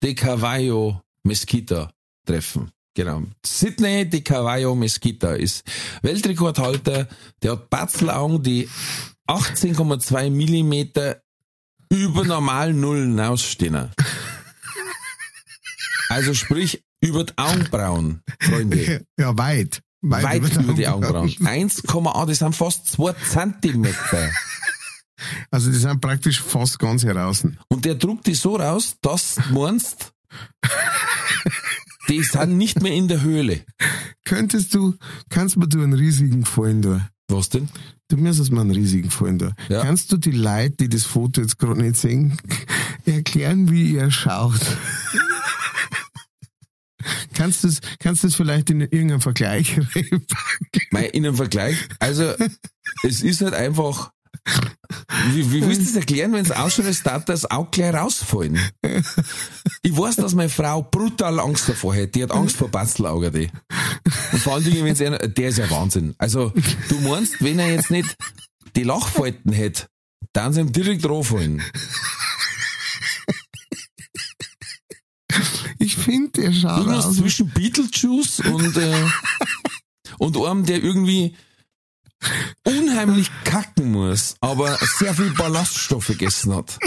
de 0.02 0.14
Cavallo 0.14 1.00
Mesquita 1.24 1.92
Treffen. 2.26 2.70
Genau. 2.94 3.22
Sydney 3.44 4.08
de 4.08 4.20
Cavallo 4.20 4.74
Mesquita 4.74 5.32
ist 5.34 5.64
Weltrekordhalter. 6.02 7.08
Der 7.42 7.52
hat 7.52 7.70
Batzlaugen, 7.70 8.42
die 8.42 8.68
18,2 9.26 10.30
Millimeter 10.30 11.22
über 11.88 12.24
normal 12.24 12.72
Nullen 12.72 13.18
ausstehen. 13.18 13.90
Also 16.08 16.34
sprich, 16.34 16.84
über 17.00 17.24
die 17.24 17.32
Augenbrauen, 17.36 18.22
Freunde. 18.40 19.06
Ja, 19.18 19.36
weit. 19.38 19.82
Weit, 20.02 20.42
weit 20.42 20.56
über 20.56 20.72
die 20.74 20.88
Augenbrauen. 20.88 21.28
1,8, 21.30 22.26
das 22.26 22.38
sind 22.38 22.56
fast 22.56 22.86
2 22.88 23.12
Zentimeter. 23.30 24.30
Also 25.52 25.70
die 25.70 25.78
sind 25.78 26.00
praktisch 26.00 26.40
fast 26.42 26.80
ganz 26.80 27.04
heraus. 27.04 27.46
Und 27.68 27.84
der 27.84 27.94
druckt 27.94 28.26
die 28.26 28.34
so 28.34 28.56
raus, 28.56 28.96
dass 29.02 29.36
du 29.36 29.54
meinst, 29.54 30.12
die 32.08 32.24
sind 32.24 32.58
nicht 32.58 32.82
mehr 32.82 32.92
in 32.92 33.06
der 33.06 33.22
Höhle. 33.22 33.60
Könntest 34.24 34.74
du, 34.74 34.96
kannst 35.28 35.56
mir 35.56 35.68
du 35.68 35.80
einen 35.80 35.92
riesigen 35.92 36.40
Gefallen 36.40 36.82
da? 36.82 37.08
Was 37.28 37.48
denn? 37.48 37.68
Du 38.08 38.16
müsstest 38.16 38.52
mir 38.52 38.60
einen 38.60 38.72
riesigen 38.72 39.08
Gefallen 39.08 39.38
da. 39.38 39.54
Ja. 39.68 39.82
Kannst 39.82 40.12
du 40.12 40.16
die 40.16 40.32
Leute, 40.32 40.74
die 40.80 40.88
das 40.88 41.04
Foto 41.04 41.40
jetzt 41.40 41.58
gerade 41.58 41.80
nicht 41.80 41.96
sehen, 41.96 42.36
erklären, 43.06 43.70
wie 43.70 43.96
er 43.96 44.10
schaut? 44.10 44.60
Kannst 47.42 47.64
du 47.64 47.68
es 47.68 47.80
kannst 47.98 48.36
vielleicht 48.36 48.70
in 48.70 48.82
irgendeinem 48.82 49.20
Vergleich 49.20 49.76
reinpacken? 49.96 51.10
In 51.12 51.26
einem 51.26 51.34
Vergleich? 51.34 51.76
Also, 51.98 52.34
es 53.02 53.20
ist 53.20 53.40
halt 53.40 53.52
einfach, 53.52 54.12
wie, 55.32 55.50
wie 55.50 55.66
willst 55.66 55.80
du 55.80 55.84
das 55.86 55.96
erklären, 55.96 56.32
wenn 56.34 56.44
es 56.44 56.52
ausschaut, 56.52 56.86
als 56.86 57.02
darf 57.02 57.24
das 57.24 57.50
auch 57.50 57.68
gleich 57.72 57.94
rausfallen? 57.94 58.60
Ich 59.82 59.96
weiß, 59.96 60.14
dass 60.16 60.36
meine 60.36 60.50
Frau 60.50 60.82
brutal 60.82 61.40
Angst 61.40 61.68
davor 61.68 61.96
hat. 61.96 62.14
Die 62.14 62.22
hat 62.22 62.30
Angst 62.30 62.54
vor 62.54 62.68
Bastelaugen, 62.68 63.32
die. 63.32 63.50
Und 64.30 64.38
vor 64.38 64.54
allen 64.54 64.64
Dingen, 64.64 64.84
wenn 64.84 64.94
sie, 64.94 65.10
der 65.10 65.48
ist 65.48 65.58
ja 65.58 65.68
Wahnsinn. 65.68 66.14
Also, 66.18 66.52
du 66.88 67.00
meinst, 67.00 67.42
wenn 67.42 67.58
er 67.58 67.72
jetzt 67.72 67.90
nicht 67.90 68.16
die 68.76 68.84
Lachfalten 68.84 69.50
hätte, 69.50 69.86
dann 70.32 70.52
sind 70.52 70.68
ihm 70.68 70.72
direkt 70.72 71.04
raufallen. 71.08 71.60
Ich 75.82 75.96
finde, 75.96 76.42
der 76.42 76.52
schaut 76.52 76.78
Irgendwas 76.78 77.06
aus. 77.06 77.16
zwischen 77.16 77.48
Beetlejuice 77.50 78.40
und, 78.40 78.76
äh, 78.76 79.06
und 80.18 80.36
einem, 80.36 80.64
der 80.64 80.80
irgendwie 80.82 81.34
unheimlich 82.64 83.28
kacken 83.42 83.90
muss, 83.90 84.36
aber 84.40 84.78
sehr 84.98 85.12
viel 85.12 85.30
Ballaststoffe 85.30 86.06
gegessen 86.06 86.54
hat. 86.54 86.78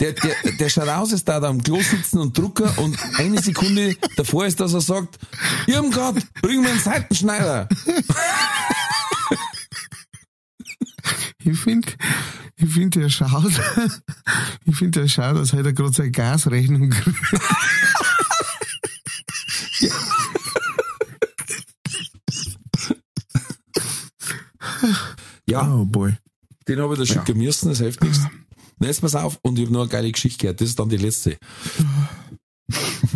Der, 0.00 0.12
der, 0.12 0.34
der 0.58 0.68
schaut 0.68 0.88
aus, 0.88 1.12
als 1.12 1.24
da 1.24 1.42
am 1.42 1.62
Klo 1.62 1.80
sitzen 1.80 2.18
und 2.18 2.36
drucken 2.36 2.68
und 2.76 2.98
eine 3.18 3.40
Sekunde 3.40 3.96
davor 4.16 4.44
ist, 4.46 4.60
dass 4.60 4.74
er 4.74 4.82
sagt, 4.82 5.18
Irmgard, 5.66 6.22
bring 6.42 6.60
mir 6.60 6.70
einen 6.70 6.80
Seitenschneider. 6.80 7.68
Ich 11.44 11.58
finde, 11.58 11.88
ich 12.56 12.70
finde, 12.70 13.00
der 13.00 13.08
schaut, 13.08 13.44
ich 14.64 14.76
finde, 14.76 15.08
schaut, 15.08 15.36
als 15.36 15.52
hätte 15.52 15.70
er 15.70 15.72
gerade 15.72 15.92
seine 15.92 16.10
Gasrechnung 16.10 16.90
gekriegt. 16.90 17.18
ja. 19.80 19.90
Oh 25.74 25.84
boy. 25.84 26.16
Den 26.66 26.80
habe 26.80 26.94
ich 26.94 27.00
da 27.00 27.06
schicken 27.06 27.38
ja. 27.38 27.46
müssen, 27.46 27.68
das 27.68 27.78
hilft 27.78 28.02
nichts. 28.02 28.20
Na, 28.78 28.86
jetzt 28.86 29.02
pass 29.02 29.14
auf, 29.14 29.38
und 29.42 29.58
ich 29.58 29.66
habe 29.66 29.74
noch 29.74 29.82
eine 29.82 29.90
geile 29.90 30.10
Geschichte 30.10 30.38
gehört, 30.38 30.60
das 30.60 30.70
ist 30.70 30.78
dann 30.78 30.88
die 30.88 30.96
letzte. 30.96 31.36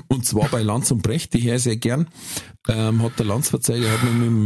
Und 0.09 0.27
zwar 0.27 0.49
bei 0.49 0.63
Lanz 0.63 0.91
und 0.91 1.03
Brecht, 1.03 1.33
die 1.33 1.43
höre 1.43 1.59
sehr 1.59 1.77
gern, 1.77 2.09
ähm, 2.69 3.03
hat 3.03 3.19
der 3.19 3.27
Lanz 3.27 3.49
verzeiht, 3.49 3.83
er 3.83 3.93
hat 3.93 4.03
mit 4.03 4.13
dem, 4.13 4.45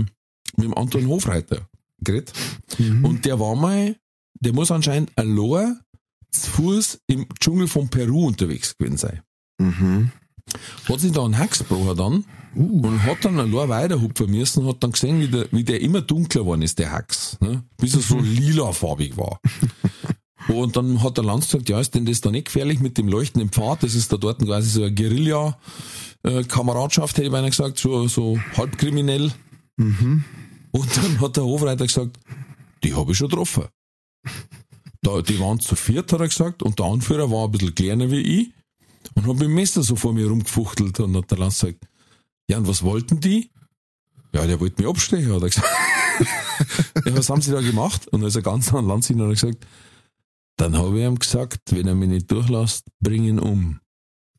mit 0.56 0.66
dem 0.66 0.74
Anton 0.74 1.08
Hofreiter 1.08 1.66
geredet. 2.02 2.32
Mhm. 2.78 3.04
Und 3.04 3.24
der 3.24 3.40
war 3.40 3.54
mal, 3.54 3.96
der 4.34 4.52
muss 4.52 4.70
anscheinend 4.70 5.10
allein 5.16 5.80
zu 6.30 6.50
Fuß 6.50 7.00
im 7.06 7.26
Dschungel 7.38 7.68
von 7.68 7.88
Peru 7.88 8.26
unterwegs 8.26 8.76
gewesen 8.76 8.96
sein. 8.96 9.20
Mhm. 9.58 10.10
Hat 10.88 11.00
sich 11.00 11.12
da 11.12 11.24
einen 11.24 11.34
gebrochen 11.34 11.96
dann 11.96 12.24
uh. 12.56 12.86
und 12.86 13.02
hat 13.04 13.24
dann 13.24 13.38
allein 13.38 13.68
weiterhupfen 13.68 14.30
müssen, 14.30 14.66
hat 14.66 14.82
dann 14.82 14.92
gesehen, 14.92 15.20
wie 15.20 15.28
der, 15.28 15.46
wie 15.52 15.64
der 15.64 15.80
immer 15.80 16.00
dunkler 16.00 16.42
geworden 16.42 16.62
ist, 16.62 16.78
der 16.78 16.92
Hax, 16.92 17.38
ne? 17.40 17.62
bis 17.76 17.94
er 17.94 18.00
so 18.00 18.16
mhm. 18.16 18.24
lilafarbig 18.24 19.16
war. 19.16 19.40
Und 20.48 20.76
dann 20.76 21.02
hat 21.02 21.18
der 21.18 21.24
Lanz 21.24 21.46
gesagt, 21.46 21.68
ja, 21.68 21.78
ist 21.78 21.94
denn 21.94 22.06
das 22.06 22.22
da 22.22 22.30
nicht 22.30 22.46
gefährlich 22.46 22.80
mit 22.80 22.96
dem 22.98 23.06
leuchtenden 23.08 23.50
Pfad? 23.50 23.82
Das 23.82 23.94
ist 23.94 24.10
da 24.12 24.16
dort 24.16 24.42
quasi 24.42 24.70
so 24.70 24.82
eine 24.82 24.92
Guerilla-Kameradschaft, 24.92 27.16
hätte 27.16 27.26
ich 27.26 27.32
beinahe 27.32 27.50
gesagt, 27.50 27.78
so, 27.78 28.08
so 28.08 28.38
halbkriminell. 28.56 29.30
Mhm. 29.76 30.24
Und 30.72 30.96
dann 30.96 31.20
hat 31.20 31.36
der 31.36 31.44
Hofreiter 31.44 31.86
gesagt, 31.86 32.18
die 32.82 32.94
habe 32.94 33.12
ich 33.12 33.18
schon 33.18 33.28
getroffen. 33.28 33.64
Da, 35.02 35.22
die 35.22 35.40
waren 35.40 35.60
zu 35.60 35.76
viert, 35.76 36.12
hat 36.12 36.20
er 36.20 36.28
gesagt, 36.28 36.62
und 36.62 36.78
der 36.78 36.86
Anführer 36.86 37.30
war 37.30 37.46
ein 37.46 37.50
bisschen 37.50 37.74
kleiner 37.74 38.10
wie 38.10 38.20
ich 38.20 38.50
und 39.14 39.26
hat 39.26 39.34
mit 39.34 39.42
dem 39.42 39.54
Messer 39.54 39.82
so 39.82 39.96
vor 39.96 40.12
mir 40.12 40.28
rumgefuchtelt 40.28 41.00
und 41.00 41.16
hat 41.16 41.30
der 41.30 41.38
Lanz 41.38 41.60
gesagt, 41.60 41.86
ja, 42.48 42.58
und 42.58 42.68
was 42.68 42.82
wollten 42.82 43.20
die? 43.20 43.50
Ja, 44.34 44.46
der 44.46 44.60
wollte 44.60 44.82
mich 44.82 44.90
abstechen, 44.90 45.32
hat 45.32 45.42
er 45.42 45.48
gesagt. 45.48 45.68
ja, 47.06 47.16
was 47.16 47.30
haben 47.30 47.42
sie 47.42 47.52
da 47.52 47.60
gemacht? 47.60 48.06
Und 48.08 48.22
ist 48.22 48.36
er 48.36 48.42
ganz 48.42 48.72
an 48.72 48.86
Lanz 48.86 49.08
hin 49.08 49.20
und 49.20 49.28
hat 49.28 49.40
gesagt, 49.40 49.66
dann 50.56 50.76
habe 50.76 50.98
ich 50.98 51.06
ihm 51.06 51.18
gesagt, 51.18 51.60
wenn 51.70 51.88
er 51.88 51.94
mich 51.94 52.08
nicht 52.08 52.30
durchlässt, 52.30 52.86
bring 53.00 53.24
ihn 53.24 53.38
um. 53.38 53.80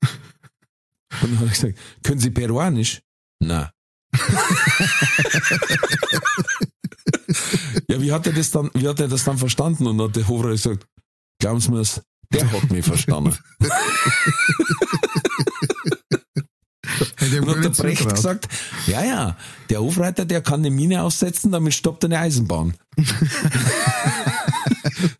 Und 0.02 1.24
dann 1.24 1.40
hat 1.40 1.48
er 1.48 1.50
gesagt, 1.50 1.80
können 2.04 2.20
Sie 2.20 2.30
Peruanisch? 2.30 3.02
Na. 3.40 3.72
Ja, 7.88 8.01
wie 8.01 8.12
hat 8.12 8.28
er 8.28 8.34
das 8.34 8.51
dann, 8.51 8.70
wie 8.74 8.88
hat 8.88 8.99
er 8.99 9.07
das 9.07 9.24
dann 9.24 9.38
verstanden? 9.38 9.88
Und 9.88 9.97
dann 9.97 10.09
hat 10.09 10.16
der 10.16 10.28
Hofrat 10.28 10.51
gesagt, 10.51 10.86
glauben 11.39 11.59
Sie 11.59 11.72
mir's, 11.72 12.01
der 12.34 12.51
hat 12.51 12.70
mich 12.72 12.86
verstanden. 12.86 13.38
Und 17.32 17.49
hat 17.49 17.64
der 17.64 17.70
Brecht 17.70 18.09
gesagt, 18.09 18.47
ja, 18.88 19.03
ja, 19.03 19.38
der 19.70 19.82
Hofreiter, 19.82 20.26
der 20.26 20.41
kann 20.41 20.62
eine 20.62 20.72
Mine 20.72 21.03
aussetzen, 21.03 21.51
damit 21.51 21.74
stoppt 21.74 22.03
er 22.03 22.07
eine 22.07 22.20
Eisenbahn. 22.20 22.74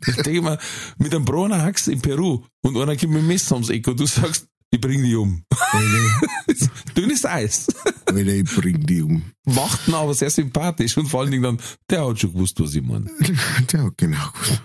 ich 0.08 0.16
denke 0.18 0.42
mal, 0.42 0.60
mit 0.98 1.14
einem 1.14 1.26
Broner 1.26 1.62
Hax 1.62 1.88
in 1.88 2.02
Peru 2.02 2.44
und 2.62 2.78
einer 2.78 2.98
kommt 2.98 3.14
mit 3.14 3.22
dem 3.22 3.28
Messer 3.28 3.56
ums 3.56 3.70
Eck 3.70 3.88
und 3.88 4.00
du 4.00 4.06
sagst, 4.06 4.48
ich 4.72 4.82
bring 4.82 5.04
die 5.04 5.16
um. 5.16 5.44
Dünnes 6.98 7.26
Eis. 7.26 7.68
Alter, 8.06 8.28
ich 8.28 8.56
bring 8.56 8.86
die 8.86 9.02
um. 9.02 9.24
Macht 9.46 9.88
ihn 9.88 9.94
aber 9.94 10.14
sehr 10.14 10.30
sympathisch 10.30 10.98
und 10.98 11.08
vor 11.08 11.22
allen 11.22 11.32
Dingen 11.32 11.44
dann, 11.44 11.60
der 11.90 12.08
hat 12.08 12.20
schon 12.20 12.34
gewusst, 12.34 12.60
was 12.60 12.74
ich 12.74 12.82
meine. 12.82 13.10
Der 13.72 13.84
hat 13.84 13.98
genau 13.98 14.32
gewusst. 14.32 14.62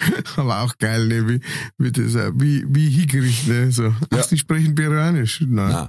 Aber 0.36 0.62
auch 0.62 0.78
geil, 0.78 1.06
ne? 1.08 1.28
Wie, 1.28 1.40
wie 1.78 1.92
das, 1.92 2.14
äh, 2.14 2.32
wie, 2.34 2.64
wie 2.68 2.88
hingerichtet, 2.88 3.48
ne? 3.48 3.70
So. 3.70 3.94
Ach, 4.10 4.26
die 4.26 4.38
sprechen 4.38 4.74
Peruanisch. 4.74 5.42
Nein. 5.46 5.88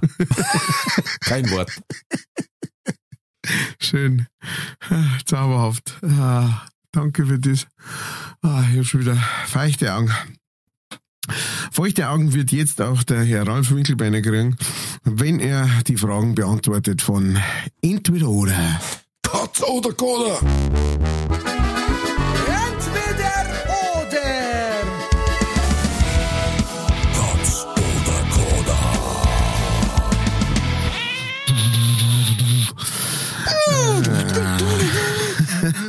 Kein 1.20 1.50
Wort. 1.50 1.72
Schön. 3.78 4.26
Ah, 4.90 5.18
Zauberhaft. 5.24 5.98
Ah, 6.02 6.66
danke 6.92 7.26
für 7.26 7.38
das. 7.38 7.66
Ah, 8.42 8.64
ich 8.70 8.78
hab 8.78 8.84
schon 8.84 9.00
wieder 9.00 9.16
feuchte 9.46 9.94
Augen. 9.94 10.12
Feuchte 11.70 12.08
Augen 12.08 12.34
wird 12.34 12.52
jetzt 12.52 12.80
auch 12.82 13.02
der 13.02 13.22
Herr 13.22 13.46
Ralf 13.46 13.70
Winkelbeiner 13.70 14.20
kriegen, 14.20 14.56
wenn 15.04 15.40
er 15.40 15.68
die 15.86 15.96
Fragen 15.96 16.34
beantwortet 16.34 17.02
von 17.02 17.38
Entweder 17.80 18.28
oder. 18.28 18.80
Katz 19.22 19.62
oder 19.62 19.92
Koda? 19.92 20.40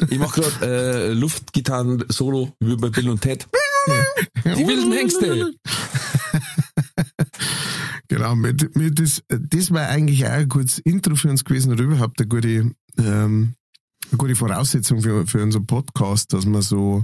Ich 0.10 0.20
mach 0.20 0.34
grad 0.34 0.62
äh, 0.62 1.14
Luftgitarren-Solo 1.14 2.54
wie 2.60 2.76
bei 2.76 2.90
Bill 2.90 3.10
und 3.10 3.22
Ted. 3.22 3.48
Die 4.46 4.68
wilden 4.68 4.92
Hengste. 4.92 5.54
Genau, 8.10 8.36
mit, 8.36 8.76
mit 8.76 9.00
das, 9.00 9.24
das 9.28 9.72
war 9.72 9.88
eigentlich 9.88 10.28
auch 10.28 10.32
ein 10.32 10.48
gutes 10.48 10.78
Intro 10.80 11.16
für 11.16 11.30
uns 11.30 11.44
gewesen 11.44 11.72
oder 11.72 11.84
überhaupt 11.84 12.20
eine 12.20 12.28
gute, 12.28 12.72
ähm, 13.00 13.56
eine 14.12 14.18
gute 14.18 14.36
Voraussetzung 14.36 15.02
für, 15.02 15.26
für 15.26 15.42
unseren 15.42 15.66
Podcast, 15.66 16.34
dass 16.34 16.46
wir 16.46 16.62
so, 16.62 17.04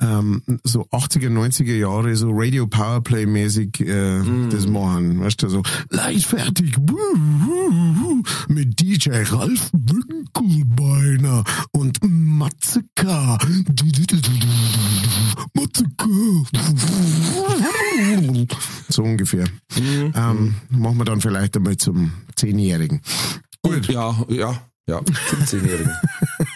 ähm, 0.00 0.42
so 0.64 0.82
80er, 0.88 1.28
90er 1.28 1.76
Jahre 1.76 2.16
so 2.16 2.30
Radio 2.32 2.66
Powerplay 2.66 3.26
mäßig 3.26 3.80
äh, 3.80 4.20
das 4.50 4.66
machen. 4.66 5.20
Weißt 5.20 5.42
du, 5.42 5.48
so 5.48 5.62
leicht 5.90 6.26
fertig 6.26 6.76
wuh, 6.78 6.96
wuh, 7.14 7.94
wuh, 8.00 8.22
mit 8.48 8.80
DJ 8.80 9.22
Ralf 9.30 9.70
Winkelbeiner 9.72 11.44
und 11.72 11.98
Matze 12.02 12.82
K. 12.94 13.38
Du, 13.38 13.84
du, 13.84 13.90
du, 13.90 14.06
du, 14.06 14.16
du, 14.16 14.30
du, 14.30 15.60
Matze 15.60 15.84
K. 15.96 16.06
So 18.88 19.02
ungefähr. 19.02 19.44
Ähm, 19.76 20.54
machen 20.70 20.98
wir 20.98 21.04
dann 21.04 21.20
vielleicht 21.20 21.56
einmal 21.56 21.76
zum 21.76 22.12
Zehnjährigen. 22.34 23.00
Gut. 23.62 23.88
Ja, 23.88 24.24
ja, 24.28 24.58
ja, 24.90 25.00
zum 25.28 25.46
Zehnjährigen. 25.46 25.92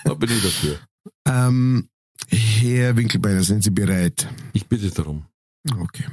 da 0.05 0.14
bin 0.14 0.30
ich 0.30 0.43
dafür. 0.43 0.78
Ähm, 1.26 1.89
Herr 2.28 2.97
Winkelbeiner, 2.97 3.43
sind 3.45 3.62
Sie 3.62 3.70
bereit? 3.70 4.28
Ich 4.53 4.66
bitte 4.66 4.91
darum. 4.91 5.26
Okay. 5.78 6.07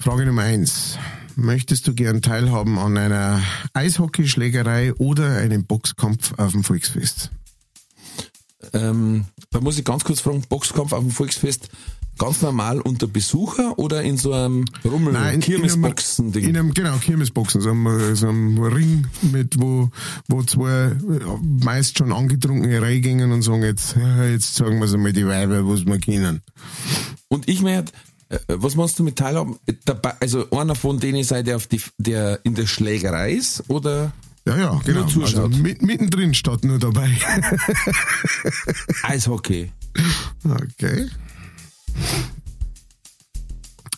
Frage 0.00 0.26
Nummer 0.26 0.42
eins. 0.42 0.98
Möchtest 1.36 1.86
du 1.86 1.94
gern 1.94 2.20
teilhaben 2.20 2.78
an 2.78 2.96
einer 2.96 3.42
Eishockeyschlägerei 3.72 4.94
oder 4.94 5.36
einem 5.36 5.64
Boxkampf 5.64 6.32
auf 6.36 6.52
dem 6.52 6.64
Volksfest? 6.64 7.30
Ähm, 8.72 9.26
da 9.50 9.60
muss 9.60 9.78
ich 9.78 9.84
ganz 9.84 10.04
kurz 10.04 10.20
fragen, 10.20 10.42
Boxkampf 10.48 10.92
auf 10.92 11.00
dem 11.00 11.10
Volksfest, 11.10 11.68
ganz 12.18 12.42
normal 12.42 12.80
unter 12.80 13.06
Besucher 13.06 13.78
oder 13.78 14.02
in 14.02 14.16
so 14.16 14.32
einem 14.32 14.64
Rummel, 14.84 15.12
Nein, 15.12 15.22
in- 15.22 15.24
in 15.24 15.32
einem- 15.34 15.40
Kirmesboxen-Ding? 15.42 16.44
In 16.48 16.56
einem, 16.56 16.74
genau, 16.74 16.96
Kirmesboxen, 16.98 17.60
so 17.60 17.70
einem, 17.70 18.14
so 18.14 18.28
einem 18.28 18.58
Ring 18.62 19.06
mit, 19.32 19.60
wo, 19.60 19.90
wo 20.28 20.42
zwei 20.42 20.70
äh, 20.70 20.96
meist 21.42 21.98
schon 21.98 22.12
angetrunkene 22.12 22.80
reingingen 22.80 23.32
und 23.32 23.42
sagen, 23.42 23.62
jetzt, 23.62 23.96
jetzt 24.30 24.54
sagen 24.54 24.78
wir 24.80 24.92
einmal 24.92 25.12
die 25.12 25.26
Weiber, 25.26 25.66
was 25.68 25.84
wir 25.86 25.98
kennen. 25.98 26.42
Und 27.28 27.48
ich 27.48 27.62
möchte, 27.62 27.92
äh, 28.28 28.38
was 28.48 28.76
meinst 28.76 28.98
du 28.98 29.02
mit 29.04 29.16
teilhaben? 29.16 29.56
Also 30.20 30.48
einer 30.50 30.74
von 30.74 31.00
denen 31.00 31.24
seid 31.24 31.46
ihr 31.48 31.56
auf 31.56 31.66
die, 31.66 31.80
der 31.98 32.40
in 32.44 32.54
der 32.54 32.66
Schlägerei 32.66 33.32
ist 33.32 33.64
oder 33.68 34.12
Ja, 34.46 34.56
ja, 34.56 34.80
genau. 34.84 35.02
Also 35.02 35.20
zuschaut. 35.20 35.56
mit, 35.58 35.82
mittendrin 35.82 36.32
statt 36.34 36.64
nur 36.64 36.78
dabei. 36.78 37.10
Eishockey? 39.02 39.72
Okay. 40.44 41.08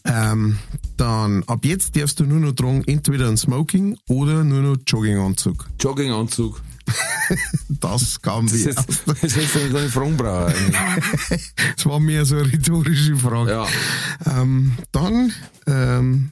Ähm, 0.05 0.59
dann, 0.97 1.43
ab 1.45 1.65
jetzt 1.65 1.97
darfst 1.97 2.21
du 2.21 2.25
nur 2.25 2.39
noch 2.39 2.53
tragen, 2.53 2.85
entweder 2.87 3.29
ein 3.29 3.37
Smoking 3.37 3.99
oder 4.09 4.45
nur 4.45 4.63
noch 4.63 4.77
Jogginganzug. 4.87 5.69
Jogginganzug. 5.81 6.63
Das 7.69 8.23
kam 8.23 8.47
Das 8.47 8.55
wie. 8.55 8.69
ist, 8.69 8.79
das 9.07 9.23
ist 9.37 9.57
eine 9.57 9.89
Fragenbrauer. 9.89 10.53
Das 11.77 11.85
war 11.87 11.99
mehr 11.99 12.25
so 12.25 12.37
eine 12.37 12.53
rhetorische 12.53 13.17
Frage. 13.17 13.51
Ja. 13.51 13.67
Ähm, 14.25 14.73
dann, 14.93 15.33
ähm, 15.67 16.31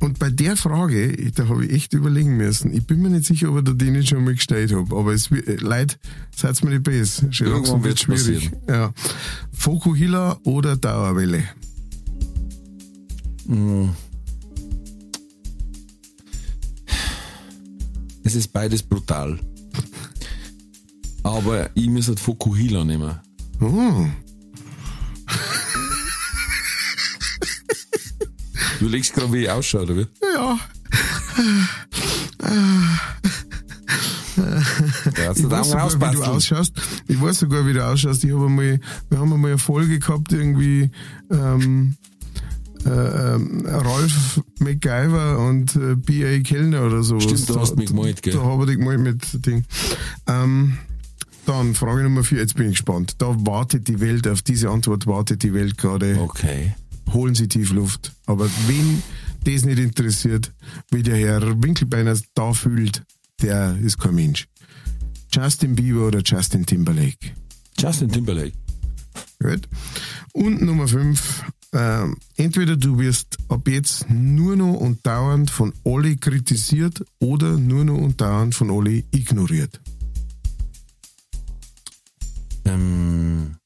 und 0.00 0.18
bei 0.18 0.30
der 0.30 0.56
Frage, 0.56 1.30
da 1.32 1.48
habe 1.48 1.66
ich 1.66 1.72
echt 1.72 1.92
überlegen 1.92 2.36
müssen. 2.36 2.72
Ich 2.72 2.86
bin 2.86 3.02
mir 3.02 3.10
nicht 3.10 3.26
sicher, 3.26 3.50
ob 3.50 3.58
ich 3.58 3.64
da 3.64 3.72
den 3.72 3.92
nicht 3.92 4.08
schon 4.08 4.24
mal 4.24 4.34
gestellt 4.34 4.72
habe, 4.72 4.96
aber 4.96 5.12
es 5.12 5.30
wird, 5.30 5.46
äh, 5.46 5.56
Leute, 5.56 5.96
seid 6.34 6.62
mir 6.64 6.70
nicht 6.70 6.82
böse. 6.82 7.30
Schon 7.32 7.46
Irgendwann 7.48 7.72
langsam 7.72 7.84
wird's 7.84 8.00
schwierig. 8.00 8.50
Ja. 8.66 8.92
Fokuhila 9.52 10.38
oder 10.44 10.76
Dauerwelle? 10.76 11.44
Es 18.22 18.34
ist 18.34 18.52
beides 18.52 18.82
brutal. 18.82 19.38
Aber 21.22 21.68
ich 21.74 21.88
muss 21.88 22.08
halt 22.08 22.20
Fokuhila 22.20 22.84
nehmen. 22.84 23.16
Oh. 23.60 24.06
Du 28.80 28.88
legst 28.88 29.12
gerade, 29.12 29.30
wie 29.34 29.42
ich 29.42 29.50
ausschaue, 29.50 29.82
oder 29.82 29.96
wie? 29.98 30.06
Ja. 30.34 30.58
Hat's 35.26 35.40
Ich 35.40 35.50
weiß, 35.50 35.68
sogar, 35.68 36.12
wie 36.12 36.16
du 36.16 36.22
ausschaust. 36.22 36.72
Ich 37.06 37.20
weiß 37.20 37.40
sogar, 37.40 37.66
wie 37.66 37.74
du 37.74 37.86
ausschaust. 37.86 38.24
Ich 38.24 38.32
habe 38.32 38.46
einmal, 38.46 38.80
wir 39.10 39.18
haben 39.18 39.32
einmal 39.34 39.50
eine 39.50 39.58
Folge 39.58 39.98
gehabt, 39.98 40.32
irgendwie 40.32 40.90
ähm, 41.30 41.96
äh, 42.86 42.88
ähm, 42.88 43.66
Rolf 43.66 44.40
MacGyver 44.60 45.38
und 45.38 45.76
äh, 45.76 45.96
B.A. 45.96 46.40
Kellner 46.40 46.86
oder 46.86 47.02
so. 47.02 47.20
Stimmt, 47.20 47.50
du 47.50 47.60
hast 47.60 47.76
mich 47.76 47.88
gemalt, 47.88 48.22
gell? 48.22 48.32
Da 48.32 48.42
habe 48.42 48.62
ich 48.62 48.70
dich 48.70 48.78
gemalt 48.78 49.00
mit 49.00 49.46
Ding. 49.46 49.66
Ähm, 50.26 50.78
dann 51.44 51.74
Frage 51.74 52.02
Nummer 52.02 52.24
vier, 52.24 52.38
jetzt 52.38 52.54
bin 52.54 52.66
ich 52.70 52.78
gespannt. 52.78 53.16
Da 53.18 53.34
wartet 53.40 53.88
die 53.88 54.00
Welt, 54.00 54.26
auf 54.26 54.40
diese 54.40 54.70
Antwort 54.70 55.06
wartet 55.06 55.42
die 55.42 55.52
Welt 55.52 55.76
gerade. 55.76 56.18
Okay. 56.18 56.74
Holen 57.12 57.34
Sie 57.34 57.48
tief 57.48 57.72
Luft. 57.72 58.12
Aber 58.26 58.48
wen 58.66 59.02
das 59.44 59.64
nicht 59.64 59.78
interessiert, 59.78 60.52
wie 60.90 61.02
der 61.02 61.16
Herr 61.16 61.62
Winkelbeiner 61.62 62.16
da 62.34 62.52
fühlt, 62.52 63.02
der 63.42 63.76
ist 63.78 63.98
kein 63.98 64.14
Mensch. 64.14 64.46
Justin 65.32 65.76
Bieber 65.76 66.08
oder 66.08 66.20
Justin 66.24 66.66
Timberlake. 66.66 67.34
Justin 67.78 68.10
Timberlake. 68.10 68.52
Gut. 69.42 69.68
Und 70.32 70.62
Nummer 70.62 70.86
5. 70.86 71.44
Ähm, 71.72 72.16
entweder 72.36 72.76
du 72.76 72.98
wirst 72.98 73.38
ab 73.48 73.68
jetzt 73.68 74.10
nur 74.10 74.56
noch 74.56 74.74
und 74.74 75.06
dauernd 75.06 75.50
von 75.50 75.72
Olli 75.84 76.16
kritisiert 76.16 77.04
oder 77.20 77.56
nur 77.56 77.84
noch 77.84 77.98
und 77.98 78.20
dauernd 78.20 78.54
von 78.54 78.70
Olli 78.70 79.04
ignoriert. 79.12 79.80
Ähm, 82.64 83.56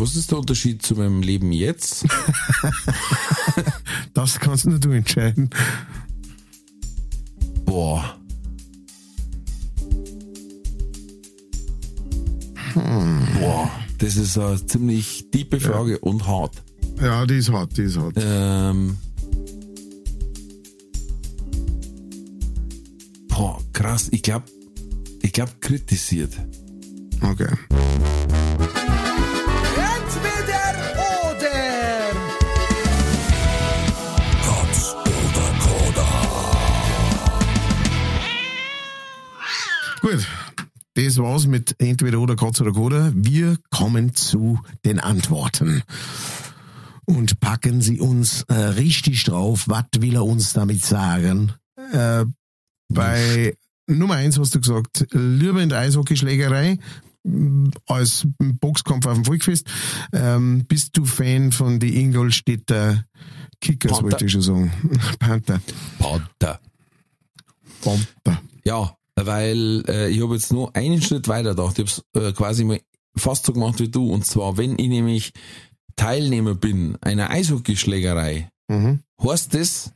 was 0.00 0.16
ist 0.16 0.30
der 0.30 0.38
Unterschied 0.38 0.82
zu 0.82 0.94
meinem 0.94 1.22
Leben 1.22 1.52
jetzt? 1.52 2.06
Das 4.12 4.38
kannst 4.40 4.66
nur 4.66 4.78
du 4.78 4.90
entscheiden. 4.90 5.50
Boah. 7.64 8.16
Boah, 12.74 13.70
das 13.98 14.16
ist 14.16 14.36
eine 14.36 14.64
ziemlich 14.66 15.26
tiefe 15.30 15.60
Frage 15.60 15.98
und 16.00 16.26
hart. 16.26 16.62
Ja, 17.00 17.24
die 17.24 17.36
ist 17.36 17.50
hart, 17.50 17.76
die 17.76 17.82
ist 17.82 17.96
hart. 17.96 18.14
Ähm, 18.16 18.96
Boah, 23.28 23.58
krass. 23.72 24.08
Ich 24.10 24.22
glaube, 24.22 24.44
ich 25.22 25.32
glaub, 25.32 25.60
kritisiert. 25.60 26.36
Okay. 27.22 27.48
Das 41.10 41.18
war's 41.18 41.48
mit 41.48 41.74
entweder 41.80 42.20
oder 42.20 42.36
Katz 42.36 42.60
oder 42.60 42.70
Koda. 42.70 43.10
Wir 43.12 43.58
kommen 43.70 44.14
zu 44.14 44.60
den 44.84 45.00
Antworten. 45.00 45.82
Und 47.04 47.40
packen 47.40 47.82
Sie 47.82 47.98
uns 47.98 48.44
äh, 48.44 48.54
richtig 48.54 49.24
drauf. 49.24 49.64
Was 49.66 49.86
will 49.98 50.14
er 50.14 50.24
uns 50.24 50.52
damit 50.52 50.84
sagen? 50.84 51.52
Äh, 51.92 52.26
bei 52.92 53.56
Nummer 53.88 54.14
eins 54.14 54.38
hast 54.38 54.54
du 54.54 54.60
gesagt, 54.60 55.08
lieber 55.10 55.60
in 55.60 55.70
der 55.70 55.80
Eishockeyschlägerei 55.80 56.78
m, 57.24 57.72
als 57.88 58.28
Boxkampf 58.38 59.06
auf 59.06 59.14
dem 59.14 59.24
Volkfest. 59.24 59.66
Ähm, 60.12 60.64
bist 60.68 60.96
du 60.96 61.04
Fan 61.06 61.50
von 61.50 61.80
die 61.80 62.00
Ingolstädter 62.00 63.04
Kickers, 63.60 63.90
Panther. 63.94 64.04
wollte 64.04 64.26
ich 64.26 64.30
schon 64.30 64.42
sagen. 64.42 64.72
Panther. 65.18 65.60
Panther. 65.98 66.60
Panther. 67.82 68.42
Ja, 68.64 68.96
weil 69.26 69.84
äh, 69.88 70.08
ich 70.10 70.22
habe 70.22 70.34
jetzt 70.34 70.52
nur 70.52 70.74
einen 70.76 71.00
Schritt 71.02 71.28
weiter 71.28 71.50
gedacht. 71.54 71.78
Ich 71.78 72.02
habe 72.14 72.28
äh, 72.28 72.32
quasi 72.32 72.64
mal 72.64 72.80
fast 73.16 73.46
so 73.46 73.52
gemacht 73.52 73.80
wie 73.80 73.88
du. 73.88 74.10
Und 74.12 74.24
zwar, 74.26 74.56
wenn 74.56 74.78
ich 74.78 74.88
nämlich 74.88 75.32
Teilnehmer 75.96 76.54
bin 76.54 76.96
einer 77.00 77.30
Eishockeyschlägerei, 77.30 78.48
Mhm. 78.68 79.00
heißt 79.22 79.52
das, 79.54 79.90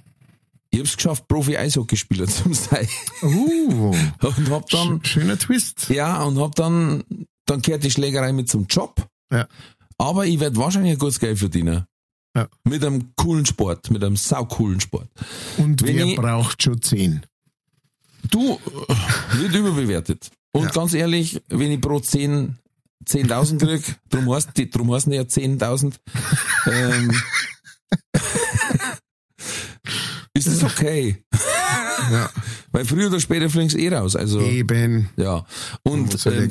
ich 0.70 0.80
habe 0.80 0.88
es 0.88 0.96
geschafft, 0.96 1.28
Profi-Eishockeyspieler 1.28 2.26
zu 2.26 2.52
sein. 2.52 2.88
Uh, 3.22 3.94
Und 4.20 4.50
hab 4.50 4.68
dann, 4.70 4.98
sch- 5.00 5.06
schöner 5.06 5.38
Twist. 5.38 5.88
ja, 5.90 6.20
und 6.24 6.38
hab 6.40 6.56
dann, 6.56 7.04
dann 7.46 7.62
gehört 7.62 7.84
die 7.84 7.92
Schlägerei 7.92 8.32
mit 8.32 8.48
zum 8.50 8.66
Job. 8.66 9.06
Ja. 9.32 9.46
Aber 9.96 10.26
ich 10.26 10.40
werde 10.40 10.56
wahrscheinlich 10.56 10.94
ein 10.94 10.98
gutes 10.98 11.20
Geld 11.20 11.38
verdienen. 11.38 11.84
Ja. 12.36 12.48
Mit 12.64 12.84
einem 12.84 13.12
coolen 13.14 13.46
Sport, 13.46 13.92
mit 13.92 14.02
einem 14.02 14.16
saucoolen 14.16 14.80
Sport. 14.80 15.08
Und 15.58 15.80
Wenn 15.86 15.96
wer 15.96 16.06
ich- 16.06 16.16
braucht 16.16 16.60
schon 16.64 16.82
zehn? 16.82 17.24
Du, 18.30 18.54
äh, 18.54 19.38
wird 19.38 19.54
überbewertet. 19.54 20.30
Und 20.52 20.64
Ja. 20.64 20.70
ganz 20.70 20.94
ehrlich, 20.94 21.40
wenn 21.48 21.70
ich 21.72 21.80
pro 21.80 22.00
10 22.00 22.58
10.000 23.06 23.58
krieg, 23.58 23.82
drum 24.08 24.32
heißt 24.34 24.50
die, 24.56 24.70
drum 24.70 24.92
heißen 24.94 25.12
ja 25.12 25.26
10.000, 25.26 25.94
ähm, 26.66 27.10
ist 30.34 30.48
das 30.48 30.62
okay. 30.64 31.22
Ja, 32.10 32.30
Weil 32.72 32.84
früher 32.84 33.08
oder 33.08 33.20
später 33.20 33.48
fliegst 33.50 33.76
eh 33.76 33.88
raus. 33.94 34.16
Also, 34.16 34.40
eben. 34.40 35.08
ja. 35.16 35.44
Und 35.82 36.26
ähm, 36.26 36.48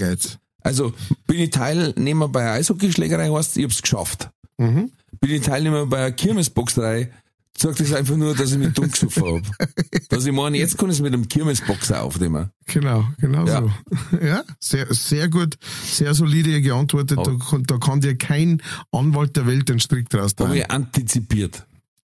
also, 0.62 0.94
bin 1.28 1.40
ich 1.40 1.50
Teilnehmer 1.50 2.28
bei 2.30 2.42
einer 2.42 2.52
Eishockeyschlägerei, 2.54 3.30
heißt, 3.30 3.58
ich 3.58 3.64
hab's 3.66 3.82
geschafft. 3.82 4.30
Mhm. 4.58 4.92
Bin 5.20 5.32
ich 5.32 5.42
Teilnehmer 5.42 5.86
bei 5.86 5.98
einer 5.98 6.12
Kirmesboxerei, 6.12 7.12
sagt 7.58 7.80
das 7.80 7.94
einfach 7.94 8.16
nur, 8.18 8.36
dass 8.36 8.52
ich 8.52 8.58
mich 8.58 8.74
dumm 8.74 8.90
gesoffen 8.92 9.24
hab. 9.24 9.70
Dass 10.10 10.26
ich 10.26 10.32
meine, 10.32 10.58
jetzt 10.58 10.78
kann 10.78 10.90
ich 10.90 10.96
es 10.98 11.02
mit 11.02 11.14
einem 11.14 11.28
Kirmesboxer 11.28 12.04
aufnehmen. 12.04 12.50
Genau, 12.66 13.06
genau 13.20 13.46
Ja. 13.48 13.62
so. 13.62 14.18
Ja, 14.24 14.44
sehr, 14.60 14.88
sehr 14.94 15.28
gut, 15.30 15.56
sehr 15.86 16.14
solide 16.14 16.62
geantwortet. 16.62 17.18
Da, 17.24 17.36
kann- 17.50 17.64
da 17.64 17.78
kann 17.78 18.02
dir 18.02 18.16
kein 18.18 18.62
Anwalt 18.92 19.36
der 19.36 19.48
Welt 19.48 19.70
den 19.70 19.80
Strick 19.80 20.10
draus 20.10 20.36
Da 20.36 20.46
habe 20.46 20.56
drehen. 20.56 20.66
ich 20.68 20.72
antizipiert. 20.72 21.66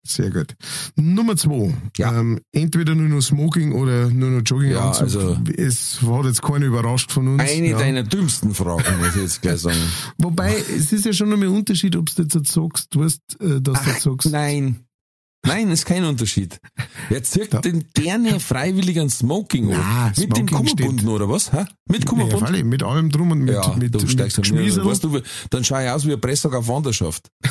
Sehr 0.09 0.31
gut. 0.31 0.55
Nummer 0.95 1.37
zwei. 1.37 1.75
Ja. 1.97 2.17
Ähm, 2.21 2.41
entweder 2.53 2.95
nur 2.95 3.09
noch 3.09 3.21
Smoking 3.23 3.73
oder 3.73 4.09
nur 4.09 4.31
noch 4.31 4.43
Jogginganzug. 4.45 5.09
Ja, 5.11 5.19
also- 5.21 5.39
es 5.57 6.01
hat 6.01 6.27
jetzt 6.27 6.43
keiner 6.43 6.67
überrascht 6.67 7.11
von 7.11 7.27
uns. 7.27 7.43
Eine 7.43 7.71
ja. 7.71 7.79
deiner 7.79 8.05
dümmsten 8.05 8.55
Fragen, 8.55 8.99
muss 8.99 9.17
ich 9.17 9.23
jetzt 9.23 9.43
gleich 9.43 9.61
sagen. 9.61 9.79
Wobei, 10.19 10.55
es 10.77 10.93
ist 10.93 11.05
ja 11.07 11.13
schon 11.13 11.31
noch 11.31 11.37
ein 11.41 11.49
Unterschied, 11.49 11.97
ob 11.97 12.07
du 12.15 12.23
jetzt 12.23 12.35
sagst, 12.53 12.87
du 12.95 13.03
hast, 13.03 13.21
äh, 13.41 13.61
dass 13.61 13.83
du 13.83 13.91
jetzt 13.91 14.03
sagst. 14.03 14.31
Nein. 14.31 14.86
Nein, 15.45 15.71
ist 15.71 15.87
kein 15.87 16.05
Unterschied. 16.05 16.59
Wer 17.09 17.23
zirkt 17.23 17.55
Da- 17.55 17.61
denn 17.61 17.85
gerne 17.95 18.41
freiwillig 18.41 18.99
ein 18.99 19.11
Smoking? 19.11 19.69
Na, 19.71 20.09
Mit 20.17 20.37
dem 20.37 20.49
Smoking 20.49 20.67
Kummerbunden 20.77 21.09
oder 21.09 21.29
was? 21.29 21.53
Hä? 21.53 21.65
Mit 21.89 22.01
Ja, 22.05 22.11
Kummerbund? 22.11 22.41
Falle, 22.41 22.65
mit 22.65 22.83
allem 22.83 23.11
drum 23.11 23.31
und 23.31 23.41
mit, 23.41 23.55
Ja, 23.55 23.75
mit, 23.77 23.95
du 23.95 23.99
mit 24.01 24.11
an 24.11 24.17
mir. 24.17 24.29
Geschmiesel. 24.29 24.85
Weißt 24.85 25.05
du, 25.05 25.21
dann 25.51 25.63
schaue 25.65 25.85
ich 25.85 25.91
aus 25.91 26.05
wie 26.07 26.13
ein 26.15 26.21
Presssack 26.21 26.53
auf 26.55 26.67
Wanderschaft. 26.69 27.29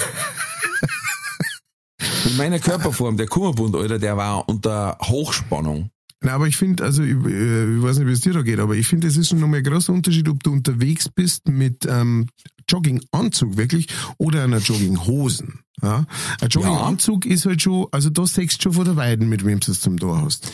Mit 2.26 2.38
meiner 2.38 2.60
Körperform, 2.60 3.18
der 3.18 3.28
Kummerbund, 3.28 3.76
Alter, 3.76 4.00
der 4.00 4.18
war 4.18 4.48
unter 4.50 4.98
Hochspannung. 5.02 5.90
Na, 6.22 6.34
aber 6.34 6.48
ich 6.48 6.58
finde, 6.58 6.84
also 6.84 7.04
ich, 7.04 7.12
äh, 7.12 7.76
ich 7.78 7.82
weiß 7.84 8.00
nicht, 8.00 8.08
wie 8.08 8.12
es 8.14 8.22
dir 8.22 8.34
da 8.34 8.42
geht, 8.42 8.60
aber 8.60 8.76
ich 8.76 8.88
finde, 8.88 9.08
es 9.08 9.16
ist 9.16 9.30
schon 9.30 9.40
nochmal 9.40 9.60
ein 9.60 9.64
großer 9.64 9.94
Unterschied, 9.94 10.28
ob 10.28 10.42
du 10.44 10.52
unterwegs 10.52 11.08
bist 11.08 11.48
mit 11.48 11.86
ähm, 11.88 12.28
Jogginganzug 12.70 13.58
wirklich 13.58 13.88
oder 14.18 14.44
einer 14.44 14.58
Jogginghosen. 14.60 15.60
Ja? 15.82 16.06
Ein 16.42 16.50
Jogginganzug 16.50 17.26
ist 17.26 17.46
halt 17.46 17.62
schon, 17.62 17.88
also 17.92 18.10
da 18.10 18.26
sechst 18.26 18.60
du 18.60 18.64
schon 18.64 18.74
vor 18.74 18.86
der 18.86 18.96
Weiden, 18.96 19.30
mit 19.30 19.46
wem 19.46 19.60
du 19.60 19.72
es 19.72 19.82
zum 19.82 20.00
Tor 20.00 20.22
hast. 20.24 20.52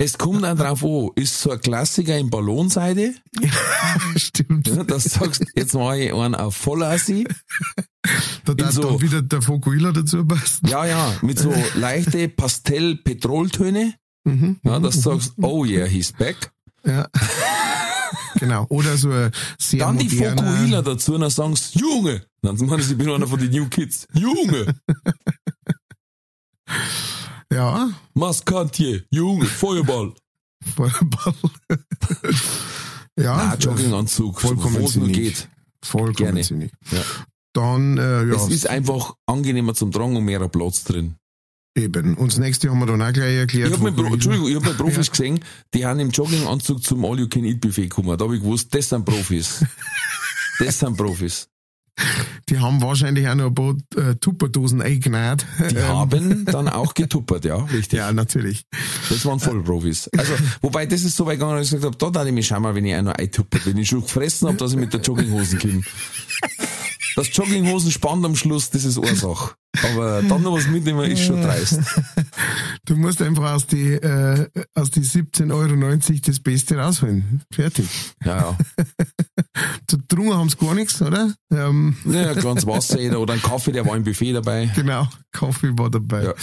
Es 0.00 0.16
kommt 0.16 0.44
auch 0.44 0.54
drauf 0.56 0.84
an, 0.84 1.08
ist 1.16 1.40
so 1.40 1.50
ein 1.50 1.60
Klassiker 1.60 2.16
in 2.16 2.30
Ballonseide, 2.30 3.14
Stimmt. 4.16 4.68
ja, 4.68 4.84
du 4.84 4.98
sagst, 5.00 5.44
jetzt 5.56 5.74
mache 5.74 5.98
ich 5.98 6.14
einen 6.14 6.36
auf 6.36 6.54
Vollassi. 6.54 7.26
Da 8.44 8.54
darf 8.54 8.70
so- 8.72 8.82
dann 8.82 9.00
wieder 9.02 9.22
der 9.22 9.42
Fokuhila 9.42 9.90
dazu 9.90 10.24
passen. 10.24 10.68
Ja, 10.68 10.86
ja, 10.86 11.14
mit 11.22 11.40
so 11.40 11.52
leichte 11.74 12.28
Pastell-Petroltöne. 12.28 13.94
Mhm. 14.24 14.60
Ja, 14.62 14.78
dass 14.78 14.94
du 14.96 15.00
sagst, 15.00 15.32
oh 15.42 15.64
yeah, 15.64 15.86
he's 15.86 16.12
back. 16.12 16.52
Ja. 16.84 17.08
genau. 18.38 18.66
Oder 18.68 18.96
so 18.96 19.10
ein 19.10 19.30
sehr 19.58 19.80
Dann 19.80 19.98
die 19.98 20.08
Fokuhila 20.08 20.82
dazu 20.82 21.14
und 21.14 21.20
dann 21.22 21.30
sagen 21.30 21.56
sie, 21.56 21.78
Junge. 21.78 22.24
Dann 22.42 22.56
meinen 22.66 22.82
sie, 22.82 22.92
ich 22.92 22.98
bin 22.98 23.08
einer 23.10 23.26
von 23.26 23.38
den 23.40 23.50
New 23.50 23.68
Kids. 23.68 24.06
Junge, 24.14 24.74
Ja, 27.52 27.90
Maskantje, 28.14 29.04
Junge, 29.10 29.46
Feuerball. 29.46 30.12
Feuerball. 30.76 31.34
ja, 33.18 33.34
Ah, 33.34 33.56
Jogginganzug, 33.58 34.40
vollkommen 34.40 34.74
wo 34.74 34.80
nur 34.80 34.88
sinnig. 34.90 35.12
geht. 35.14 35.48
vollkommen 35.82 36.14
gerne. 36.16 36.44
sinnig. 36.44 36.72
Ja. 36.90 37.00
Dann, 37.54 37.96
äh, 37.96 38.24
ja, 38.26 38.34
Es 38.34 38.48
ist 38.48 38.66
einfach 38.68 39.14
angenehmer 39.26 39.74
zum 39.74 39.90
Tragen 39.92 40.16
und 40.16 40.24
mehr 40.24 40.46
Platz 40.48 40.84
drin. 40.84 41.16
Eben. 41.78 42.14
Und 42.14 42.32
das 42.32 42.38
nächste 42.38 42.70
haben 42.70 42.78
wir 42.80 42.86
dann 42.86 43.00
auch 43.02 43.12
gleich 43.12 43.36
erklärt. 43.36 43.68
Ich 43.68 43.74
hab 43.74 43.82
mal, 43.82 43.90
Pro, 43.92 43.96
Fokuhila. 44.02 44.14
Entschuldigung, 44.14 44.48
ich 44.48 44.56
hab 44.56 44.64
mal 44.64 44.74
Profis 44.74 45.06
Ja. 45.06 45.10
gesehen, 45.12 45.40
die 45.74 45.86
haben 45.86 46.00
im 46.00 46.10
Jogginganzug 46.10 46.82
zum 46.82 47.04
All-You-Can-Eat-Buffet 47.04 47.82
gekommen. 47.82 48.16
Da 48.18 48.24
habe 48.24 48.36
ich 48.36 48.42
gewusst, 48.42 48.74
das 48.74 48.88
sind 48.88 49.04
Profis. 49.04 49.64
das 50.58 50.78
sind 50.78 50.96
Profis. 50.96 51.48
Die 52.48 52.60
haben 52.60 52.80
wahrscheinlich 52.80 53.28
auch 53.28 53.34
noch 53.34 53.46
ein 53.46 53.54
paar 53.54 53.74
äh, 53.96 54.14
Tupperdosen 54.14 54.80
eingenäht. 54.80 55.44
Die 55.70 55.78
haben 55.82 56.44
dann 56.44 56.68
auch 56.68 56.94
getuppert, 56.94 57.44
ja, 57.44 57.56
richtig. 57.56 57.98
Ja, 57.98 58.12
natürlich. 58.12 58.62
Das 59.08 59.24
waren 59.26 59.40
Vollprofis. 59.40 60.08
Also, 60.16 60.32
wobei 60.62 60.86
das 60.86 61.02
ist 61.02 61.16
so 61.16 61.26
weit 61.26 61.40
gegangen, 61.40 61.56
dass 61.56 61.66
ich 61.66 61.72
gesagt 61.72 61.86
habe, 61.86 61.96
da 61.96 62.10
darf 62.20 62.26
ich 62.28 62.32
mich 62.32 62.46
schauen, 62.46 62.62
mal, 62.62 62.74
wenn 62.76 62.84
ich 62.84 62.94
auch 62.94 63.02
noch 63.02 63.14
eintuppert, 63.14 63.66
wenn 63.66 63.76
ich 63.78 63.88
schon 63.88 64.02
gefressen 64.02 64.46
habe, 64.46 64.56
dass 64.58 64.70
ich 64.72 64.78
mit 64.78 64.92
der 64.92 65.00
Jogginghosen 65.00 65.58
komme. 65.58 65.82
Das 67.16 67.34
Jogginghosen-Spand 67.36 68.24
am 68.24 68.36
Schluss, 68.36 68.70
das 68.70 68.84
ist 68.84 68.96
Ursache. 68.96 69.54
Aber 69.82 70.22
dann 70.22 70.42
noch 70.42 70.54
was 70.54 70.66
mitnehmen, 70.66 71.10
ist 71.10 71.24
schon 71.24 71.42
dreist. 71.42 71.80
Du 72.84 72.96
musst 72.96 73.20
einfach 73.20 73.52
aus 73.52 73.66
die, 73.66 73.92
äh, 73.92 74.48
aus 74.74 74.90
die 74.90 75.02
17,90 75.02 75.52
Euro 75.52 76.20
das 76.24 76.40
Beste 76.40 76.78
rausholen. 76.78 77.42
Fertig. 77.52 77.86
Ja, 78.24 78.38
ja. 78.38 78.58
Zu 79.86 79.98
Drungen 80.08 80.32
haben 80.32 80.48
sie 80.48 80.56
gar 80.56 80.74
nichts, 80.74 81.02
oder? 81.02 81.34
Ähm, 81.52 81.96
ja 82.06 82.30
ein 82.30 82.36
kleines 82.38 82.66
Wasser 82.66 83.20
oder 83.20 83.34
ein 83.34 83.42
Kaffee, 83.42 83.72
der 83.72 83.84
war 83.84 83.94
im 83.94 84.04
Buffet 84.04 84.32
dabei. 84.32 84.70
genau, 84.74 85.06
Kaffee 85.32 85.76
war 85.76 85.90
dabei. 85.90 86.24
Ja. 86.24 86.34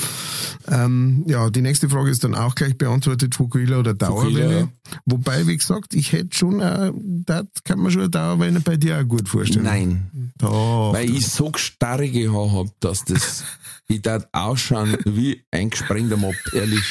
Ähm, 0.67 1.23
ja, 1.27 1.49
die 1.49 1.61
nächste 1.61 1.89
Frage 1.89 2.11
ist 2.11 2.23
dann 2.23 2.35
auch 2.35 2.53
gleich 2.53 2.77
beantwortet, 2.77 3.33
Fukuhila 3.33 3.79
oder 3.79 3.93
Dauerwelle. 3.93 4.59
Ja. 4.59 4.67
Wobei, 5.05 5.47
wie 5.47 5.57
gesagt, 5.57 5.93
ich 5.93 6.11
hätte 6.11 6.37
schon, 6.37 6.59
äh, 6.59 6.91
das 7.25 7.45
kann 7.63 7.79
man 7.79 7.91
schon 7.91 8.01
eine 8.01 8.09
Dauerwelle 8.09 8.59
bei 8.59 8.77
dir 8.77 8.99
auch 8.99 9.07
gut 9.07 9.29
vorstellen. 9.29 9.65
Nein. 9.65 10.31
Doch. 10.37 10.93
Weil 10.93 11.09
ich 11.09 11.27
so 11.27 11.51
starrige 11.55 12.31
Haare 12.31 12.51
hab, 12.51 12.79
dass 12.79 13.05
das, 13.05 13.14
ich 13.87 14.01
darf 14.01 14.25
ausschauen 14.31 14.97
wie 15.05 15.43
ein 15.51 15.69
gesprengter 15.69 16.17
Mob, 16.17 16.35
ehrlich. 16.53 16.83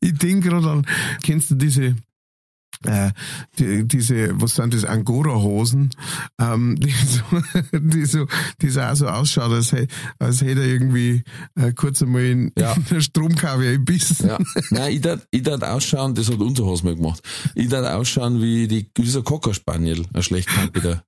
Ich 0.00 0.14
denke 0.14 0.48
gerade 0.50 0.70
an, 0.70 0.86
kennst 1.22 1.50
du 1.50 1.54
diese, 1.56 1.96
äh, 2.84 3.10
die, 3.58 3.86
diese, 3.88 4.40
was 4.40 4.54
sind 4.54 4.72
das, 4.74 4.84
Angora-Hosen, 4.84 5.90
ähm, 6.40 6.76
die, 6.78 6.90
so, 6.92 7.22
die, 7.78 8.04
so, 8.04 8.26
die 8.60 8.68
so 8.70 8.80
auch 8.82 8.94
so 8.94 9.08
ausschaut, 9.08 9.50
als, 9.52 9.72
hätte- 9.72 9.92
als 10.18 10.40
hätte 10.42 10.60
er 10.60 10.66
irgendwie 10.66 11.22
äh, 11.56 11.72
kurz 11.72 12.02
einmal 12.02 12.22
in, 12.22 12.52
Ja. 12.58 12.74
in 12.74 12.84
der 12.90 13.00
Stromkabel 13.00 13.72
gebissen. 13.78 14.28
Ja. 14.28 14.38
Nein, 14.70 14.92
ich 14.94 15.00
darf, 15.00 15.26
ich 15.30 15.42
darf 15.42 15.62
ausschauen, 15.62 16.14
das 16.14 16.28
hat 16.30 16.38
unser 16.38 16.64
Haus 16.66 16.82
mal 16.82 16.94
gemacht. 16.94 17.20
Ich 17.54 17.68
darf 17.68 17.86
ausschauen 17.94 18.40
wie 18.40 18.68
die, 18.68 18.90
wie 18.96 19.08
so 19.08 19.18
ein 19.20 19.24
Cocker-Spaniel, 19.24 20.06
ein 20.12 20.22
schlechtkampiger. 20.22 21.02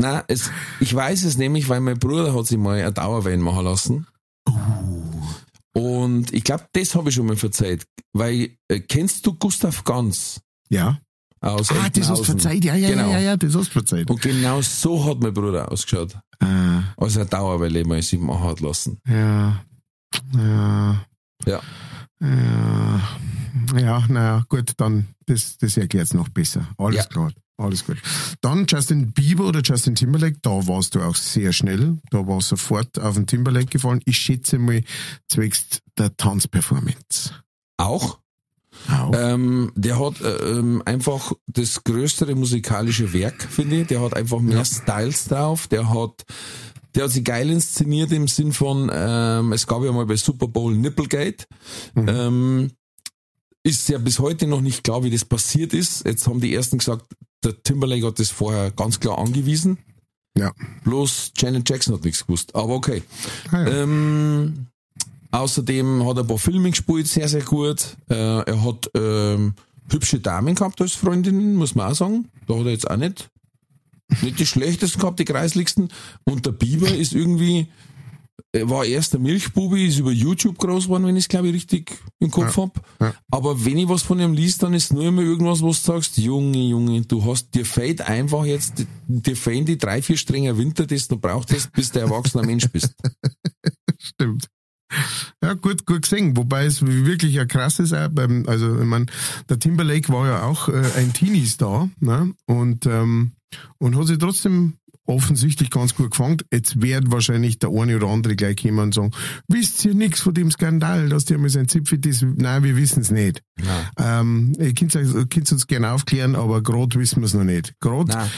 Nein, 0.00 0.22
es, 0.28 0.50
ich 0.80 0.94
weiß 0.94 1.24
es 1.24 1.36
nämlich, 1.38 1.68
weil 1.68 1.80
mein 1.80 1.98
Bruder 1.98 2.32
hat 2.34 2.46
sich 2.46 2.56
mal 2.58 2.78
eine 2.78 2.92
Dauerwellen 2.92 3.40
machen 3.40 3.64
lassen. 3.64 4.06
Und 5.74 6.32
ich 6.32 6.44
glaube, 6.44 6.66
das 6.72 6.94
habe 6.94 7.08
ich 7.08 7.14
schon 7.14 7.26
mal 7.26 7.36
verzeiht. 7.36 7.84
Weil, 8.12 8.50
äh, 8.68 8.80
kennst 8.80 9.26
du 9.26 9.34
Gustav 9.34 9.84
Ganz 9.84 10.40
Ja. 10.70 10.98
aus 11.40 11.70
Ah, 11.70 11.88
das 11.92 12.08
hast 12.08 12.20
du 12.20 12.24
verzeiht. 12.24 12.64
Ja, 12.64 12.74
ja, 12.74 12.90
Genau. 12.90 13.10
ja, 13.10 13.18
ja, 13.20 13.36
das 13.36 13.54
hast 13.54 13.68
du 13.68 13.72
verzeiht. 13.72 14.10
Und 14.10 14.20
genau 14.22 14.60
so 14.62 15.04
hat 15.04 15.20
mein 15.20 15.34
Bruder 15.34 15.70
ausgeschaut. 15.70 16.16
Ah, 16.40 16.82
Als 16.96 17.16
er 17.16 17.24
Dauerwelle 17.26 17.84
mal 17.84 18.00
sich 18.02 18.18
machen 18.20 18.44
hat 18.44 18.60
lassen. 18.60 18.98
ja. 19.06 19.62
Ja. 20.34 21.04
Ja. 21.46 21.60
Ja, 22.20 23.00
ja 23.76 24.04
naja, 24.08 24.44
gut, 24.48 24.72
dann, 24.78 25.06
das, 25.26 25.58
das 25.58 25.76
erklärt 25.76 26.06
es 26.06 26.14
noch 26.14 26.28
besser. 26.28 26.66
Alles 26.78 26.96
Ja. 26.96 27.04
klar. 27.04 27.32
Alles 27.58 27.84
gut. 27.84 27.96
Dann 28.40 28.66
Justin 28.68 29.12
Bieber 29.12 29.44
oder 29.44 29.60
Justin 29.62 29.96
Timberlake, 29.96 30.38
da 30.42 30.68
warst 30.68 30.94
du 30.94 31.00
auch 31.00 31.16
sehr 31.16 31.52
schnell. 31.52 31.98
Da 32.10 32.26
war 32.26 32.40
sofort 32.40 32.98
auf 33.00 33.16
den 33.16 33.26
Timberlake 33.26 33.66
gefallen. 33.66 34.00
Ich 34.04 34.16
schätze 34.16 34.58
mal, 34.58 34.82
zwecks 35.28 35.80
der 35.98 36.16
Tanzperformance. 36.16 37.32
Auch. 37.76 38.20
Auch. 38.88 39.12
Ähm, 39.12 39.72
der 39.74 39.98
hat 39.98 40.20
äh, 40.20 40.36
ähm, 40.50 40.82
einfach 40.84 41.32
das 41.48 41.82
größere 41.82 42.36
musikalische 42.36 43.12
Werk, 43.12 43.42
finde 43.42 43.80
ich. 43.80 43.88
Der 43.88 44.00
hat 44.02 44.14
einfach 44.14 44.38
mehr 44.38 44.64
Styles 44.64 45.24
drauf. 45.24 45.66
Der 45.66 45.90
hat, 45.90 46.24
der 46.94 47.04
hat 47.04 47.10
sich 47.10 47.24
geil 47.24 47.50
inszeniert 47.50 48.12
im 48.12 48.28
Sinn 48.28 48.52
von, 48.52 48.88
ähm, 48.94 49.52
es 49.52 49.66
gab 49.66 49.82
ja 49.82 49.90
mal 49.90 50.06
bei 50.06 50.16
Super 50.16 50.46
Bowl 50.46 50.76
Nipplegate. 50.76 51.44
Ähm, 51.96 52.70
ist 53.64 53.88
ja 53.88 53.98
bis 53.98 54.20
heute 54.20 54.46
noch 54.46 54.60
nicht 54.60 54.84
klar, 54.84 55.02
wie 55.02 55.10
das 55.10 55.24
passiert 55.24 55.74
ist. 55.74 56.06
Jetzt 56.06 56.28
haben 56.28 56.40
die 56.40 56.54
ersten 56.54 56.78
gesagt, 56.78 57.04
der 57.44 57.62
Timberlake 57.62 58.06
hat 58.06 58.18
das 58.18 58.30
vorher 58.30 58.70
ganz 58.70 58.98
klar 59.00 59.18
angewiesen. 59.18 59.78
ja. 60.36 60.52
Bloß 60.84 61.32
Janet 61.36 61.68
Jackson 61.68 61.94
hat 61.94 62.04
nichts 62.04 62.26
gewusst. 62.26 62.54
Aber 62.54 62.74
okay. 62.74 63.02
Ah, 63.50 63.62
ja. 63.62 63.82
Ähm, 63.82 64.66
außerdem 65.30 66.06
hat 66.06 66.16
er 66.16 66.24
ein 66.24 66.26
paar 66.26 66.38
Filme 66.38 66.70
gespielt, 66.70 67.06
sehr, 67.06 67.28
sehr 67.28 67.42
gut. 67.42 67.96
Äh, 68.08 68.14
er 68.42 68.64
hat 68.64 68.90
ähm, 68.94 69.54
hübsche 69.90 70.20
Damen 70.20 70.54
gehabt 70.54 70.80
als 70.80 70.94
Freundinnen, 70.94 71.54
muss 71.54 71.74
man 71.74 71.90
auch 71.90 71.94
sagen. 71.94 72.28
Da 72.46 72.54
hat 72.54 72.66
er 72.66 72.72
jetzt 72.72 72.90
auch 72.90 72.96
nicht, 72.96 73.30
nicht 74.22 74.38
die 74.38 74.46
schlechtesten 74.46 75.00
gehabt, 75.00 75.18
die 75.18 75.24
kreisligsten. 75.24 75.88
Und 76.24 76.46
der 76.46 76.52
Bieber 76.52 76.88
ist 76.92 77.12
irgendwie, 77.14 77.68
war 78.54 78.84
erst 78.84 79.12
der 79.12 79.20
Milchbubi, 79.20 79.86
ist 79.86 79.98
über 79.98 80.12
YouTube 80.12 80.58
groß 80.58 80.84
geworden, 80.84 81.06
wenn 81.06 81.16
ich 81.16 81.24
es 81.24 81.28
glaube 81.28 81.48
ich 81.48 81.54
richtig 81.54 81.98
im 82.18 82.30
Kopf 82.30 82.56
hab. 82.56 82.80
ja. 83.00 83.14
Aber 83.30 83.64
wenn 83.64 83.78
ich 83.78 83.88
was 83.88 84.02
von 84.02 84.20
ihm 84.20 84.32
liest, 84.32 84.62
dann 84.62 84.74
ist 84.74 84.92
nur 84.92 85.04
immer 85.04 85.22
irgendwas, 85.22 85.62
was 85.62 85.82
du 85.82 85.92
sagst, 85.92 86.18
Junge, 86.18 86.68
Junge, 86.68 87.02
du 87.02 87.24
hast, 87.24 87.54
dir 87.54 87.66
fehlt 87.66 88.00
einfach 88.00 88.44
jetzt, 88.44 88.86
dir 89.06 89.36
fehlen 89.36 89.66
die 89.66 89.78
drei, 89.78 90.02
vier 90.02 90.16
Stränge 90.16 90.56
Winter, 90.56 90.86
das 90.86 91.08
du 91.08 91.18
brauchst, 91.18 91.72
bis 91.72 91.92
du 91.92 92.00
ein 92.00 92.10
erwachsener 92.10 92.46
Mensch 92.46 92.68
bist. 92.70 92.94
Stimmt. 93.98 94.48
Ja, 95.42 95.52
gut, 95.52 95.84
gut 95.84 96.02
gesehen. 96.02 96.36
Wobei 96.36 96.64
es 96.64 96.84
wirklich 96.84 97.34
ja 97.34 97.44
krass 97.44 97.78
ist, 97.78 97.92
auch 97.92 98.08
beim, 98.08 98.44
also, 98.48 98.78
ich 98.80 98.86
mein, 98.86 99.10
der 99.48 99.58
Timberlake 99.58 100.10
war 100.10 100.26
ja 100.26 100.42
auch 100.44 100.68
äh, 100.68 100.82
ein 100.96 101.12
Teenie-Star, 101.12 101.90
ne? 102.00 102.32
Und, 102.46 102.86
ähm, 102.86 103.32
und 103.78 103.96
hat 103.96 104.06
sich 104.06 104.18
trotzdem 104.18 104.77
offensichtlich 105.08 105.70
ganz 105.70 105.94
gut 105.94 106.10
gefangen. 106.12 106.36
Jetzt 106.52 106.80
wird 106.82 107.10
wahrscheinlich 107.10 107.58
der 107.58 107.70
eine 107.70 107.96
oder 107.96 108.08
andere 108.08 108.36
gleich 108.36 108.56
kommen 108.56 108.78
und 108.78 108.94
sagen, 108.94 109.10
wisst 109.48 109.84
ihr 109.84 109.94
nichts 109.94 110.20
von 110.20 110.34
dem 110.34 110.50
Skandal, 110.50 111.08
dass 111.08 111.24
der 111.24 111.38
mal 111.38 111.48
sein 111.48 111.66
Zipfel 111.68 112.04
ist? 112.06 112.22
Nein, 112.22 112.62
wir 112.62 112.76
wissen 112.76 113.00
es 113.00 113.10
nicht. 113.10 113.42
Ähm, 113.98 114.52
ihr 114.58 114.74
könnt 114.74 114.92
könnt 114.92 115.50
uns 115.52 115.66
gerne 115.66 115.92
aufklären, 115.92 116.36
aber 116.36 116.62
gerade 116.62 116.98
wissen 117.00 117.20
wir 117.20 117.26
es 117.26 117.34
noch 117.34 117.44
nicht. 117.44 117.74
Gerade. 117.80 118.28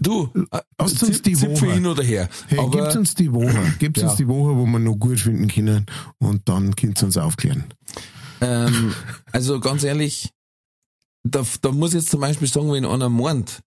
Du, 0.00 0.28
äh, 0.50 0.58
Hast 0.80 1.00
du 1.00 1.06
uns 1.06 1.22
die 1.22 1.40
Woche? 1.40 1.72
hin 1.72 1.86
oder 1.86 2.02
her. 2.02 2.28
Hey, 2.48 2.58
Aber 2.58 2.70
gibt's 2.72 2.96
uns 2.96 3.14
die 3.14 3.32
Woche. 3.32 3.72
Gibt's 3.78 4.00
Ja. 4.02 4.08
uns 4.08 4.16
die 4.16 4.26
Woche, 4.26 4.56
wo 4.56 4.66
wir 4.66 4.80
noch 4.80 4.96
gut 4.96 5.20
finden 5.20 5.46
können 5.46 5.86
und 6.18 6.48
dann 6.48 6.74
könnt 6.74 7.00
ihr 7.00 7.06
uns 7.06 7.16
aufklären. 7.16 7.64
ähm, 8.40 8.92
also 9.30 9.60
ganz 9.60 9.84
ehrlich, 9.84 10.30
da, 11.22 11.44
da 11.62 11.70
muss 11.70 11.90
ich 11.90 12.00
jetzt 12.00 12.10
zum 12.10 12.20
Beispiel 12.20 12.48
sagen, 12.48 12.72
wenn 12.72 12.84
einer 12.84 13.08
meint, 13.08 13.60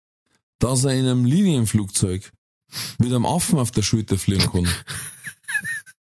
dass 0.59 0.83
er 0.83 0.93
in 0.93 1.05
einem 1.05 1.23
Linienflugzeug 1.23 2.29
mit 2.99 3.09
einem 3.09 3.25
Affen 3.25 3.59
auf 3.59 3.71
der 3.71 3.81
Schulter 3.81 4.17
fliegen 4.17 4.49
kann. 4.51 4.67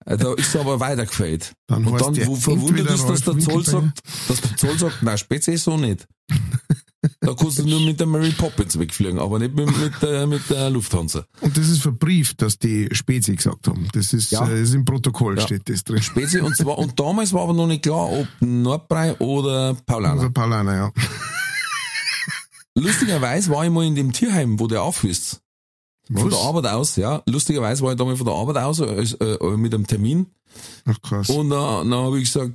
äh, 0.06 0.16
Da 0.16 0.34
ist 0.34 0.54
er 0.54 0.62
aber 0.62 0.80
weitergefällt. 0.80 1.52
Dann 1.66 1.86
Und 1.86 2.00
dann 2.00 2.26
wo 2.26 2.36
verwundert 2.36 2.90
ist, 2.90 3.06
dass 3.08 3.22
der 3.22 3.38
Zoll 3.38 3.64
sagt, 3.64 4.00
dass 4.28 4.40
der 4.40 4.56
Zoll 4.56 4.78
sagt, 4.78 5.02
nein, 5.02 5.18
Spezi 5.18 5.56
so 5.56 5.76
nicht. 5.76 6.06
Da 7.20 7.32
kannst 7.32 7.60
du 7.60 7.64
nur 7.64 7.80
mit 7.80 8.00
der 8.00 8.08
Mary 8.08 8.32
Poppins 8.32 8.76
wegfliegen, 8.76 9.20
aber 9.20 9.38
nicht 9.38 9.54
mit, 9.54 9.66
mit, 9.78 10.02
der, 10.02 10.26
mit 10.26 10.50
der 10.50 10.68
Lufthansa. 10.68 11.24
Und 11.40 11.56
das 11.56 11.68
ist 11.68 11.80
verbrieft, 11.80 12.42
dass 12.42 12.58
die 12.58 12.88
Spezi 12.90 13.36
gesagt 13.36 13.68
haben. 13.68 13.86
Das 13.92 14.12
ist, 14.12 14.32
Ja. 14.32 14.46
äh, 14.48 14.62
ist 14.62 14.74
im 14.74 14.84
Protokoll 14.84 15.36
Ja. 15.38 15.42
steht 15.44 15.68
das 15.68 15.84
drin. 15.84 16.02
Spezi 16.02 16.40
und 16.40 16.56
zwar, 16.56 16.76
und 16.76 16.98
damals 16.98 17.32
war 17.32 17.42
aber 17.42 17.52
noch 17.54 17.68
nicht 17.68 17.84
klar, 17.84 18.10
ob 18.10 18.26
Nordbrei 18.40 19.14
oder 19.18 19.74
Paulaner. 19.86 20.20
Also 20.22 20.30
Paulaner, 20.32 20.74
ja. 20.74 20.92
Lustigerweise 22.74 23.50
war 23.50 23.64
ich 23.64 23.70
mal 23.70 23.84
in 23.84 23.94
dem 23.94 24.12
Tierheim, 24.12 24.58
wo 24.60 24.66
der 24.66 24.82
aufhößt. 24.82 25.40
Von 26.12 26.30
der? 26.30 26.38
Arbeit 26.38 26.66
aus, 26.66 26.96
ja. 26.96 27.22
Lustigerweise 27.26 27.82
war 27.82 27.92
ich 27.92 27.98
da 27.98 28.04
mal 28.04 28.16
von 28.16 28.26
der 28.26 28.34
Arbeit 28.34 28.56
aus, 28.56 28.80
äh, 28.80 28.84
äh, 28.84 29.56
mit 29.56 29.74
einem 29.74 29.86
Termin. 29.86 30.26
Ach 30.86 31.00
krass. 31.02 31.28
Und 31.28 31.50
dann, 31.50 31.90
dann 31.90 32.00
habe 32.00 32.18
ich 32.18 32.24
gesagt, 32.24 32.54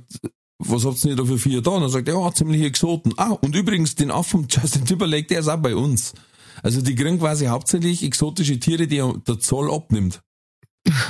was 0.58 0.84
habt 0.84 1.04
ihr 1.04 1.14
denn 1.14 1.18
da 1.18 1.24
für 1.24 1.38
vier 1.38 1.62
da? 1.62 1.72
Und 1.72 1.82
er 1.82 1.88
sagt, 1.88 2.08
ja, 2.08 2.32
ziemlich 2.32 2.62
Exoten. 2.62 3.12
Ah, 3.16 3.36
und 3.40 3.54
übrigens, 3.54 3.94
den 3.94 4.10
Affen 4.10 4.46
Justin 4.48 4.84
Timberlake, 4.84 5.26
der 5.26 5.40
ist 5.40 5.48
auch 5.48 5.58
bei 5.58 5.76
uns. 5.76 6.14
Also 6.62 6.80
die 6.80 6.94
kriegen 6.94 7.18
quasi 7.18 7.46
hauptsächlich 7.46 8.02
exotische 8.02 8.58
Tiere, 8.58 8.86
die 8.86 9.02
der 9.26 9.38
Zoll 9.38 9.72
abnimmt. 9.72 10.22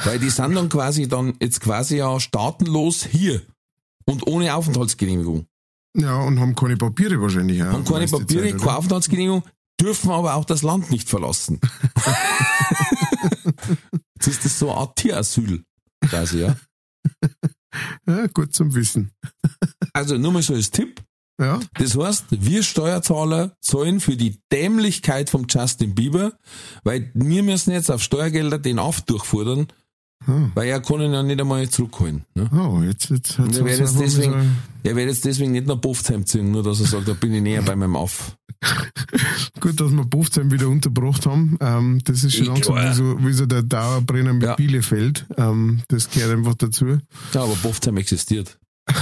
Weil 0.05 0.18
die 0.18 0.30
sind 0.30 0.55
dann 0.55 0.68
quasi 0.68 1.09
dann 1.09 1.34
jetzt 1.40 1.61
quasi 1.61 1.99
ja 1.99 2.18
staatenlos 2.20 3.05
hier. 3.05 3.42
Und 4.07 4.26
ohne 4.26 4.55
Aufenthaltsgenehmigung. 4.55 5.47
Ja, 5.97 6.20
und 6.20 6.40
haben 6.40 6.55
keine 6.55 6.76
Papiere 6.76 7.20
wahrscheinlich 7.20 7.62
auch. 7.62 7.72
Haben 7.72 7.84
keine 7.84 8.07
Papiere, 8.07 8.51
Zeit, 8.51 8.59
keine? 8.59 8.76
Aufenthaltsgenehmigung, 8.76 9.42
dürfen 9.85 10.11
aber 10.11 10.35
auch 10.35 10.45
das 10.47 10.62
Land 10.62 10.91
nicht 10.91 11.09
verlassen. 11.11 11.61
Jetzt 14.16 14.26
ist 14.26 14.45
das 14.45 14.59
so 14.59 14.70
eine 14.70 14.80
Art 14.80 14.97
Tierasyl, 14.97 15.62
quasi, 16.09 16.41
ja. 16.41 16.57
Ja, 18.07 18.26
gut 18.28 18.55
zum 18.55 18.74
Wissen. 18.74 19.12
Also 19.93 20.16
nur 20.16 20.32
mal 20.32 20.43
so 20.43 20.55
als 20.55 20.70
Tipp. 20.70 21.03
Ja, 21.41 21.59
Das 21.74 21.97
heißt, 21.99 22.26
wir 22.30 22.62
Steuerzahler 22.62 23.57
zahlen 23.61 23.99
für 23.99 24.16
die 24.16 24.41
Dämlichkeit 24.53 25.28
vom 25.30 25.47
Justin 25.49 25.95
Bieber, 25.95 26.39
weil 26.85 27.11
wir 27.14 27.43
müssen 27.43 27.72
jetzt 27.72 27.91
auf 27.91 28.03
Steuergelder 28.03 28.59
den 28.61 28.78
Aff 28.78 29.01
durchfordern, 29.03 29.66
Hm. 30.27 30.53
weil 30.55 30.68
er 30.68 30.81
kann 30.81 31.01
ihn 31.01 31.12
ja 31.12 31.22
nicht 31.22 31.41
einmal 31.41 31.68
zurückholen. 31.68 32.25
Ne? 32.35 32.49
oh, 32.53 32.81
jetzt, 32.83 33.11
jetzt 33.11 33.39
hat 33.39 33.55
er 33.57 33.64
wird 33.64 33.79
jetzt 33.79 34.01
deswegen, 34.01 34.57
er 34.83 34.97
wird 34.97 35.09
jetzt 35.09 35.25
deswegen 35.25 35.53
nicht 35.53 35.66
nach 35.66 35.77
Boftheim 35.77 36.25
ziehen, 36.27 36.51
nur 36.51 36.62
dass 36.62 36.81
er 36.81 36.87
sagt, 36.87 37.09
da 37.09 37.12
bin 37.12 37.35
ich 37.35 37.43
näher 37.43 37.62
bei 37.62 37.77
meinem 37.77 37.97
Aff. 37.97 38.37
Gut, 39.61 39.81
dass 39.81 39.91
wir 39.93 40.05
Bofzheim 40.05 40.51
wieder 40.51 40.68
unterbracht 40.68 41.27
haben. 41.27 41.57
Ähm, 41.61 42.01
das 42.05 42.25
ist 42.25 42.37
schon 42.37 42.47
langsam 42.47 42.77
wie 42.77 42.95
so, 42.95 43.16
wie 43.27 43.33
so 43.33 43.47
der 43.47 43.62
Dauerbrenner 43.62 44.33
mit 44.35 44.43
Ja. 44.43 44.55
Bielefeld. 44.55 45.27
Ähm, 45.37 45.83
das 45.89 46.11
gehört 46.11 46.33
einfach 46.33 46.55
dazu. 46.55 46.99
Ja, 47.33 47.43
aber 47.43 47.55
Boftheim 47.57 47.97
existiert. 47.97 48.59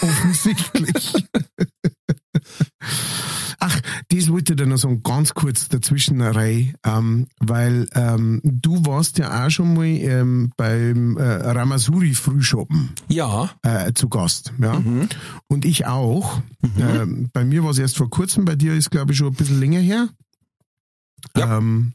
Offensichtlich. 0.00 1.14
Das 4.14 4.30
wollte 4.30 4.52
ich 4.52 4.56
dir 4.58 4.66
noch 4.66 4.76
sagen, 4.76 5.02
ganz 5.02 5.34
kurz 5.34 5.68
dazwischen, 5.68 6.20
Ray, 6.20 6.72
ähm, 6.84 7.26
weil 7.40 7.88
ähm, 7.94 8.40
du 8.44 8.86
warst 8.86 9.18
ja 9.18 9.44
auch 9.44 9.50
schon 9.50 9.74
mal 9.74 9.86
ähm, 9.86 10.52
beim 10.56 11.16
äh, 11.16 11.22
Ramasuri 11.22 12.14
Frühschoppen 12.14 12.90
Ja, 13.08 13.50
äh, 13.62 13.92
zu 13.92 14.08
Gast, 14.08 14.52
ja. 14.60 14.80
Und 15.48 15.64
ich 15.64 15.86
auch. 15.86 16.40
Ähm, 16.78 17.28
bei 17.32 17.44
mir 17.44 17.64
war 17.64 17.70
es 17.70 17.78
erst 17.78 17.96
vor 17.96 18.08
kurzem, 18.08 18.44
bei 18.44 18.54
dir 18.54 18.74
ist 18.74 18.90
glaube 18.90 19.12
ich 19.12 19.18
schon 19.18 19.28
ein 19.28 19.34
bisschen 19.34 19.58
länger 19.58 19.80
her. 19.80 20.08
Ja. 21.36 21.58
Ähm, 21.58 21.94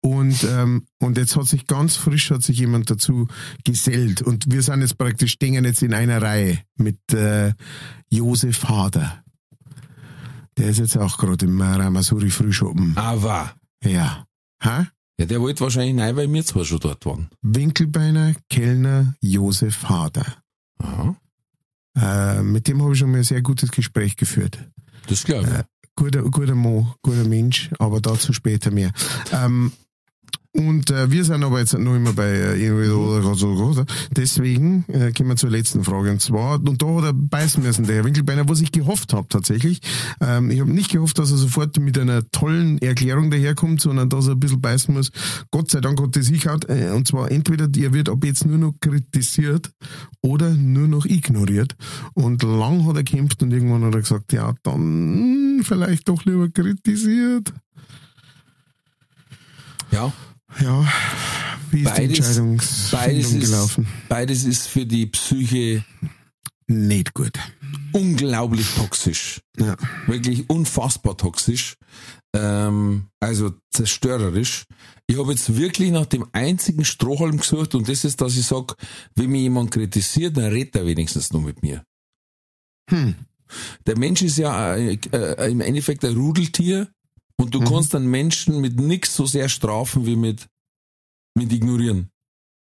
und, 0.00 0.44
ähm, 0.44 0.86
und 1.00 1.18
jetzt 1.18 1.34
hat 1.34 1.46
sich 1.46 1.66
ganz 1.66 1.96
frisch 1.96 2.30
hat 2.30 2.44
sich 2.44 2.58
jemand 2.58 2.90
dazu 2.90 3.26
gesellt. 3.64 4.22
Und 4.22 4.44
wir 4.52 4.62
sind 4.62 4.82
jetzt 4.82 4.98
praktisch 4.98 5.32
stehen 5.32 5.64
jetzt 5.64 5.82
in 5.82 5.94
einer 5.94 6.22
Reihe 6.22 6.60
mit 6.76 7.12
äh, 7.12 7.54
Josef 8.08 8.68
Hader. 8.68 9.24
Der 10.58 10.68
ist 10.70 10.78
jetzt 10.78 10.96
auch 10.96 11.18
gerade 11.18 11.44
im 11.46 11.60
äh, 11.60 11.64
Ramasuri 11.64 12.30
Frühschoppen. 12.30 12.96
aber. 12.96 13.54
Ja. 13.84 14.24
Ha? 14.64 14.86
Ja, 15.18 15.26
der 15.26 15.40
wollte 15.40 15.60
wahrscheinlich 15.60 15.94
nein, 15.94 16.16
weil 16.16 16.32
wir 16.32 16.44
zwar 16.44 16.64
schon 16.64 16.78
dort 16.80 17.04
waren. 17.06 17.28
Winkelbeiner, 17.42 18.34
Kellner, 18.50 19.14
Josef 19.20 19.84
Hader. 19.88 20.26
Aha, 20.78 21.16
Äh, 21.96 22.42
mit 22.42 22.68
dem 22.68 22.82
habe 22.82 22.92
ich 22.92 22.98
schon 22.98 23.10
mal 23.10 23.18
ein 23.18 23.24
sehr 23.24 23.40
gutes 23.42 23.70
Gespräch 23.70 24.16
geführt. 24.16 24.58
das 25.08 25.24
glaube 25.24 25.48
ich. 25.48 25.88
Guter, 25.98 26.22
guter 26.24 26.54
Mo, 26.54 26.94
guter 27.00 27.24
Mensch, 27.26 27.70
aber 27.78 28.02
dazu 28.02 28.34
später 28.34 28.70
mehr. 28.70 28.92
Ähm, 29.32 29.72
Und 30.56 30.90
äh, 30.90 31.10
wir 31.10 31.24
sind 31.24 31.44
aber 31.44 31.58
jetzt 31.58 31.76
noch 31.78 31.94
immer 31.94 32.12
bei 32.12 32.30
äh, 32.30 32.70
oder 32.70 33.34
so. 33.34 33.84
Deswegen 34.10 34.84
äh, 34.88 35.12
kommen 35.12 35.30
wir 35.30 35.36
zur 35.36 35.50
letzten 35.50 35.84
Frage. 35.84 36.10
Und 36.10 36.22
zwar, 36.22 36.54
und 36.54 36.80
da 36.80 36.86
hat 36.86 37.04
er 37.04 37.12
beißen 37.12 37.62
müssen, 37.62 37.86
der 37.86 37.96
Herr 37.96 38.04
Winkelbeiner, 38.04 38.48
was 38.48 38.60
ich 38.60 38.72
gehofft 38.72 39.12
habe 39.12 39.28
tatsächlich. 39.28 39.80
Ähm, 40.20 40.50
ich 40.50 40.60
habe 40.60 40.72
nicht 40.72 40.90
gehofft, 40.90 41.18
dass 41.18 41.30
er 41.30 41.36
sofort 41.36 41.78
mit 41.78 41.98
einer 41.98 42.28
tollen 42.30 42.78
Erklärung 42.78 43.30
daherkommt, 43.30 43.80
sondern 43.80 44.08
dass 44.08 44.28
er 44.28 44.32
ein 44.32 44.40
bisschen 44.40 44.60
beißen 44.60 44.94
muss. 44.94 45.10
Gott 45.50 45.70
sei 45.70 45.80
Dank 45.80 46.00
hat 46.00 46.16
er 46.16 46.22
sich 46.22 46.46
halt, 46.46 46.68
äh, 46.68 46.90
und 46.90 47.06
zwar 47.06 47.30
entweder 47.30 47.68
er 47.76 47.92
wird 47.92 48.08
ab 48.08 48.24
jetzt 48.24 48.46
nur 48.46 48.58
noch 48.58 48.74
kritisiert 48.80 49.70
oder 50.22 50.50
nur 50.50 50.88
noch 50.88 51.04
ignoriert. 51.04 51.76
Und 52.14 52.42
lang 52.42 52.86
hat 52.86 52.96
er 52.96 53.04
gekämpft 53.04 53.42
und 53.42 53.52
irgendwann 53.52 53.84
hat 53.84 53.94
er 53.94 54.00
gesagt, 54.00 54.32
ja, 54.32 54.54
dann 54.62 55.60
vielleicht 55.62 56.08
doch 56.08 56.24
lieber 56.24 56.48
kritisiert. 56.48 57.52
Ja. 59.92 60.12
Ja, 60.60 60.86
wie 61.70 61.82
ist 61.82 61.84
Beides- 61.84 61.96
die 61.96 62.02
Entscheidungsfindung 62.04 62.56
Beides 63.06 63.32
ist, 63.32 63.40
gelaufen? 63.40 63.86
beides 64.08 64.44
ist 64.44 64.66
für 64.68 64.86
die 64.86 65.06
Psyche 65.06 65.84
Nicht 66.68 67.14
gut. 67.14 67.38
unglaublich 67.92 68.66
toxisch. 68.74 69.40
Ja. 69.58 69.76
Wirklich 70.06 70.48
unfassbar 70.48 71.16
toxisch. 71.16 71.74
Ähm, 72.34 73.06
also 73.20 73.54
zerstörerisch. 73.72 74.64
Ich 75.06 75.18
habe 75.18 75.32
jetzt 75.32 75.56
wirklich 75.56 75.90
nach 75.90 76.06
dem 76.06 76.26
einzigen 76.32 76.84
Strohhalm 76.84 77.38
gesucht 77.38 77.74
und 77.74 77.88
das 77.88 78.04
ist, 78.04 78.20
dass 78.20 78.36
ich 78.36 78.44
sage, 78.46 78.74
wenn 79.14 79.30
mich 79.30 79.42
jemand 79.42 79.70
kritisiert, 79.70 80.36
dann 80.36 80.46
redet 80.52 80.76
er 80.76 80.86
wenigstens 80.86 81.32
nur 81.32 81.42
mit 81.42 81.62
mir. 81.62 81.84
Hm. 82.90 83.14
Der 83.86 83.96
Mensch 83.96 84.22
ist 84.22 84.38
ja 84.38 84.74
äh, 84.74 84.98
äh, 85.12 85.50
im 85.50 85.60
Endeffekt 85.60 86.04
ein 86.04 86.16
Rudeltier 86.16 86.88
und 87.38 87.54
du 87.54 87.60
Mhm. 87.60 87.64
kannst 87.66 87.94
einen 87.94 88.10
Menschen 88.10 88.60
mit 88.60 88.78
nichts 88.80 89.14
so 89.16 89.26
sehr 89.26 89.48
strafen 89.48 90.06
wie 90.06 90.16
mit, 90.16 90.46
mit 91.34 91.52
Ignorieren, 91.52 92.10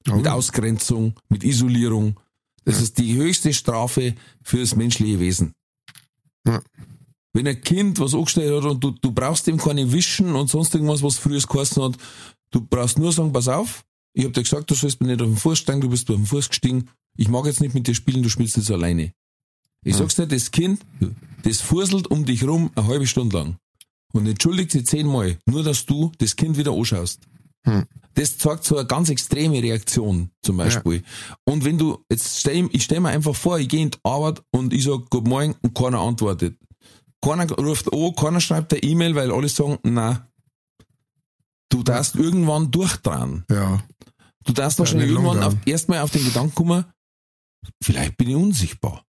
mit 0.07 0.27
Oh. 0.27 0.29
Ausgrenzung, 0.31 1.13
mit 1.29 1.43
Isolierung. 1.43 2.19
Das 2.65 2.81
ist 2.81 2.97
die 2.97 3.15
höchste 3.15 3.53
Strafe 3.53 4.15
für 4.43 4.57
das 4.59 4.75
menschliche 4.75 5.19
Wesen. 5.19 5.53
Ja. 6.45 6.61
Wenn 7.33 7.47
ein 7.47 7.61
Kind 7.61 7.99
was 7.99 8.13
angestellt 8.13 8.63
hat 8.63 8.69
und 8.71 8.83
du, 8.83 8.91
du 8.91 9.11
brauchst 9.11 9.47
dem 9.47 9.57
keine 9.57 9.91
Wischen 9.91 10.35
und 10.35 10.49
sonst 10.49 10.73
irgendwas, 10.73 11.03
was 11.03 11.17
früher 11.17 11.39
geheißen 11.39 11.81
hat, 11.83 11.97
du 12.51 12.61
brauchst 12.61 12.97
nur 12.97 13.11
sagen, 13.11 13.31
pass 13.31 13.47
auf, 13.47 13.83
ich 14.13 14.25
hab 14.25 14.33
dir 14.33 14.43
gesagt, 14.43 14.69
du 14.71 14.75
sollst 14.75 14.99
mir 15.01 15.07
nicht 15.07 15.21
auf 15.21 15.27
den 15.27 15.37
Fuß 15.37 15.59
steigen, 15.59 15.81
du 15.81 15.89
bist 15.89 16.09
auf 16.09 16.15
den 16.15 16.25
Fuß 16.25 16.49
gestiegen, 16.49 16.89
ich 17.15 17.27
mag 17.29 17.45
jetzt 17.45 17.61
nicht 17.61 17.75
mit 17.75 17.87
dir 17.87 17.95
spielen, 17.95 18.23
du 18.23 18.29
spielst 18.29 18.57
jetzt 18.57 18.71
alleine. 18.71 19.11
Ich 19.85 19.93
Ja. 19.93 19.99
sag's 19.99 20.15
dir, 20.15 20.25
das 20.27 20.51
Kind, 20.51 20.81
das 21.43 21.61
furselt 21.61 22.07
um 22.07 22.25
dich 22.25 22.43
rum 22.43 22.71
eine 22.75 22.87
halbe 22.87 23.07
Stunde 23.07 23.37
lang 23.37 23.57
und 24.13 24.27
entschuldigt 24.27 24.71
sich 24.71 24.85
zehnmal, 24.85 25.37
nur 25.45 25.63
dass 25.63 25.85
du 25.85 26.11
das 26.17 26.35
Kind 26.35 26.57
wieder 26.57 26.71
anschaust. 26.71 27.21
Hm. 27.65 27.85
Das 28.13 28.37
zeigt 28.37 28.63
so 28.63 28.77
eine 28.77 28.87
ganz 28.87 29.09
extreme 29.09 29.61
Reaktion 29.61 30.31
zum 30.41 30.57
Beispiel. 30.57 31.03
Und 31.43 31.65
wenn 31.65 31.77
du, 31.77 32.03
jetzt 32.09 32.39
stell, 32.39 32.69
ich 32.71 32.83
stell 32.83 32.99
mir 32.99 33.09
einfach 33.09 33.35
vor, 33.35 33.59
ich 33.59 33.69
gehe 33.69 33.83
in 33.83 33.91
die 33.91 33.99
Arbeit 34.03 34.41
und 34.51 34.73
ich 34.73 34.85
sag 34.85 35.09
Guten 35.09 35.29
Morgen 35.29 35.55
und 35.61 35.75
keiner 35.75 35.99
antwortet. 35.99 36.57
Keiner 37.21 37.49
ruft 37.51 37.91
an, 37.93 38.15
keiner 38.15 38.39
schreibt 38.39 38.73
eine 38.73 38.83
E-Mail, 38.83 39.15
weil 39.15 39.31
alle 39.31 39.49
sagen, 39.49 39.77
na, 39.83 40.27
du 41.69 41.83
darfst 41.83 42.15
irgendwann 42.15 42.71
durchdrehen. 42.71 43.43
Ja. 43.51 43.83
Du 44.45 44.53
darfst 44.53 44.79
Ja, 44.79 44.85
wahrscheinlich 44.85 45.09
irgendwann 45.09 45.43
auf, 45.43 45.55
erstmal 45.65 45.99
auf 45.99 46.11
den 46.11 46.23
Gedanken 46.23 46.55
kommen, 46.55 46.85
vielleicht 47.83 48.17
bin 48.17 48.29
ich 48.29 48.35
unsichtbar. 48.35 49.03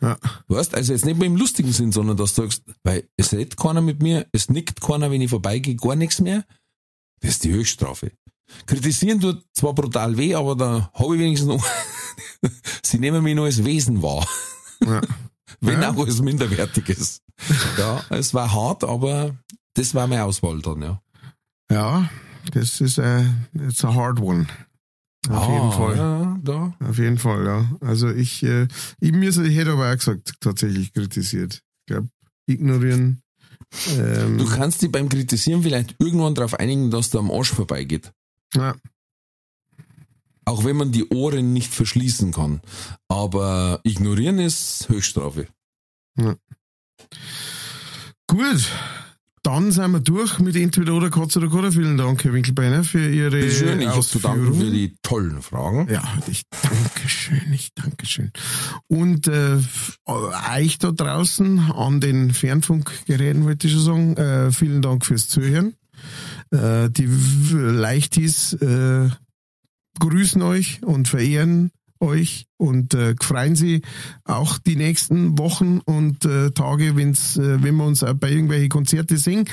Ja. 0.00 0.16
Weißt, 0.46 0.74
also 0.74 0.92
jetzt 0.92 1.04
nicht 1.04 1.18
mehr 1.18 1.26
im 1.26 1.36
lustigen 1.36 1.72
Sinn, 1.72 1.90
sondern 1.92 2.16
dass 2.16 2.34
du 2.34 2.42
sagst, 2.42 2.62
weil 2.84 3.08
es 3.16 3.32
redet 3.32 3.56
keiner 3.56 3.80
mit 3.80 4.02
mir, 4.02 4.26
es 4.32 4.48
nickt 4.48 4.80
keiner, 4.80 5.10
wenn 5.10 5.20
ich 5.20 5.30
vorbeigehe, 5.30 5.74
gar 5.76 5.96
nichts 5.96 6.20
mehr. 6.20 6.44
Das 7.20 7.32
ist 7.32 7.44
die 7.44 7.52
Höchststrafe. 7.52 8.12
Kritisieren 8.66 9.20
tut 9.20 9.44
zwar 9.52 9.74
brutal 9.74 10.16
weh, 10.16 10.34
aber 10.34 10.54
da 10.56 10.90
habe 10.94 11.16
ich 11.16 11.20
wenigstens 11.20 11.48
noch, 11.48 11.66
sie 12.82 12.98
nehmen 12.98 13.22
mich 13.22 13.34
noch 13.34 13.44
als 13.44 13.64
Wesen 13.64 14.02
wahr. 14.02 14.26
Ja. 14.84 15.00
Wenn 15.60 15.82
Ja. 15.82 15.90
auch 15.92 15.98
als 16.06 16.20
minderwertiges. 16.20 17.22
Ja, 17.76 18.04
es 18.10 18.32
war 18.34 18.52
hart, 18.52 18.84
aber 18.84 19.36
das 19.74 19.94
war 19.94 20.06
meine 20.06 20.24
Auswahl 20.24 20.60
dann, 20.62 20.82
ja. 20.82 21.02
ja, 21.70 22.08
das 22.52 22.80
ist 22.80 22.98
ein, 23.00 23.46
it's 23.54 23.84
a 23.84 23.92
hard 23.94 24.20
one. 24.20 24.46
Auf 25.30 25.48
jeden 25.48 25.60
Ah, 25.60 25.70
Fall. 25.70 25.96
Ja, 25.96 26.38
da. 26.42 26.74
Auf 26.88 26.98
jeden 26.98 27.18
Fall, 27.18 27.44
ja. 27.44 27.70
Also 27.80 28.08
ich, 28.10 28.42
äh, 28.42 28.66
ich, 29.00 29.12
mir, 29.12 29.28
ich 29.28 29.56
hätte 29.56 29.72
aber 29.72 29.90
auch 29.90 29.96
gesagt, 29.96 30.34
tatsächlich 30.40 30.92
kritisiert. 30.92 31.62
Ich 31.80 31.86
glaube, 31.86 32.08
ignorieren. 32.46 33.22
Ähm, 33.98 34.38
Du 34.38 34.46
kannst 34.46 34.80
dich 34.82 34.90
beim 34.90 35.08
Kritisieren 35.08 35.62
vielleicht 35.62 35.96
irgendwann 35.98 36.34
darauf 36.34 36.54
einigen, 36.54 36.90
dass 36.90 37.10
du 37.10 37.18
am 37.18 37.30
Arsch 37.30 37.52
vorbeigeht. 37.52 38.12
ja, 38.54 38.74
Auch 40.46 40.64
wenn 40.64 40.76
man 40.76 40.92
die 40.92 41.06
Ohren 41.10 41.52
nicht 41.52 41.74
verschließen 41.74 42.32
kann. 42.32 42.60
Aber 43.08 43.80
ignorieren 43.82 44.38
ist 44.38 44.88
Höchststrafe. 44.88 45.48
gut. 48.26 48.72
Dann 49.48 49.72
sind 49.72 49.92
wir 49.92 50.00
durch 50.00 50.40
mit 50.40 50.56
entweder 50.56 50.92
oder 50.92 51.08
Katz 51.08 51.34
oder 51.38 51.48
Koda. 51.48 51.70
Vielen 51.70 51.96
Dank, 51.96 52.22
Herr 52.22 52.34
Winkelbeiner, 52.34 52.84
für 52.84 53.08
Ihre 53.08 53.30
Bitte 53.30 53.50
schön, 53.50 53.80
ich 53.80 54.00
zu 54.02 54.18
danken 54.18 54.44
für 54.44 54.50
Ausführungen. 54.50 54.72
die 54.74 54.94
tollen 55.00 55.40
Fragen. 55.40 55.88
Ja, 55.90 56.02
ich 56.26 56.42
danke 56.50 57.08
schön, 57.08 57.50
ich 57.54 57.72
danke 57.74 58.04
schön. 58.04 58.30
Und 58.88 59.26
äh, 59.26 59.56
euch 60.04 60.76
da 60.76 60.90
draußen 60.90 61.60
an 61.60 61.98
den 61.98 62.34
Fernfunkgeräten, 62.34 63.46
wollte 63.46 63.68
ich 63.68 63.72
schon 63.72 63.82
sagen, 63.82 64.16
äh, 64.18 64.52
vielen 64.52 64.82
Dank 64.82 65.06
fürs 65.06 65.28
Zuhören. 65.28 65.72
Äh, 66.50 66.90
die 66.90 67.08
Leichtis 67.50 68.52
äh, 68.52 69.08
grüßen 69.98 70.42
euch 70.42 70.82
und 70.82 71.08
verehren 71.08 71.70
euch 72.00 72.46
und 72.56 72.94
äh, 72.94 73.14
freuen 73.20 73.56
sie 73.56 73.82
auch 74.24 74.58
die 74.58 74.76
nächsten 74.76 75.38
Wochen 75.38 75.78
und 75.84 76.24
äh, 76.24 76.50
Tage, 76.50 76.96
wenn's, 76.96 77.36
äh, 77.36 77.62
wenn 77.62 77.76
wir 77.76 77.84
uns 77.84 78.02
auch 78.02 78.14
bei 78.14 78.30
irgendwelchen 78.30 78.68
Konzerte 78.68 79.16
sehen. 79.16 79.44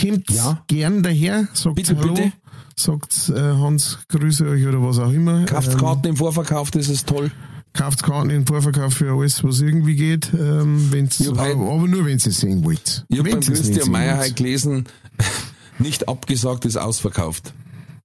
Kommt 0.00 0.30
Ja. 0.30 0.62
gern 0.66 1.02
daher, 1.02 1.48
sagt 1.54 1.74
Bitte, 1.76 1.96
Hallo, 1.98 2.14
bitte. 2.14 2.32
sagt 2.76 3.30
äh, 3.34 3.40
Hans, 3.40 3.98
grüße 4.08 4.46
euch 4.48 4.66
oder 4.66 4.82
was 4.82 4.98
auch 4.98 5.12
immer. 5.12 5.44
Kauft 5.46 5.72
Ähm, 5.72 5.78
Karten 5.78 6.06
im 6.08 6.16
Vorverkauf, 6.16 6.70
das 6.70 6.88
ist 6.88 7.06
toll. 7.08 7.30
kauft 7.72 8.02
Karten 8.02 8.30
im 8.30 8.46
Vorverkauf 8.46 8.94
für 8.94 9.12
alles, 9.12 9.44
was 9.44 9.60
irgendwie 9.60 9.96
geht, 9.96 10.32
ähm, 10.32 10.88
wenn's, 10.90 11.26
aber, 11.28 11.40
heute- 11.42 11.56
aber 11.56 11.88
nur 11.88 12.06
wenn 12.06 12.18
sie 12.18 12.30
es 12.30 12.40
sehen 12.40 12.64
wollt. 12.64 13.04
Ich 13.08 13.18
habe 13.18 13.30
beim 13.30 13.40
Christian 13.40 13.90
Meyer 13.90 14.18
heute 14.18 14.32
gelesen, 14.32 14.84
nicht 15.78 16.08
abgesagt 16.08 16.64
ist 16.64 16.76
ausverkauft. 16.78 17.52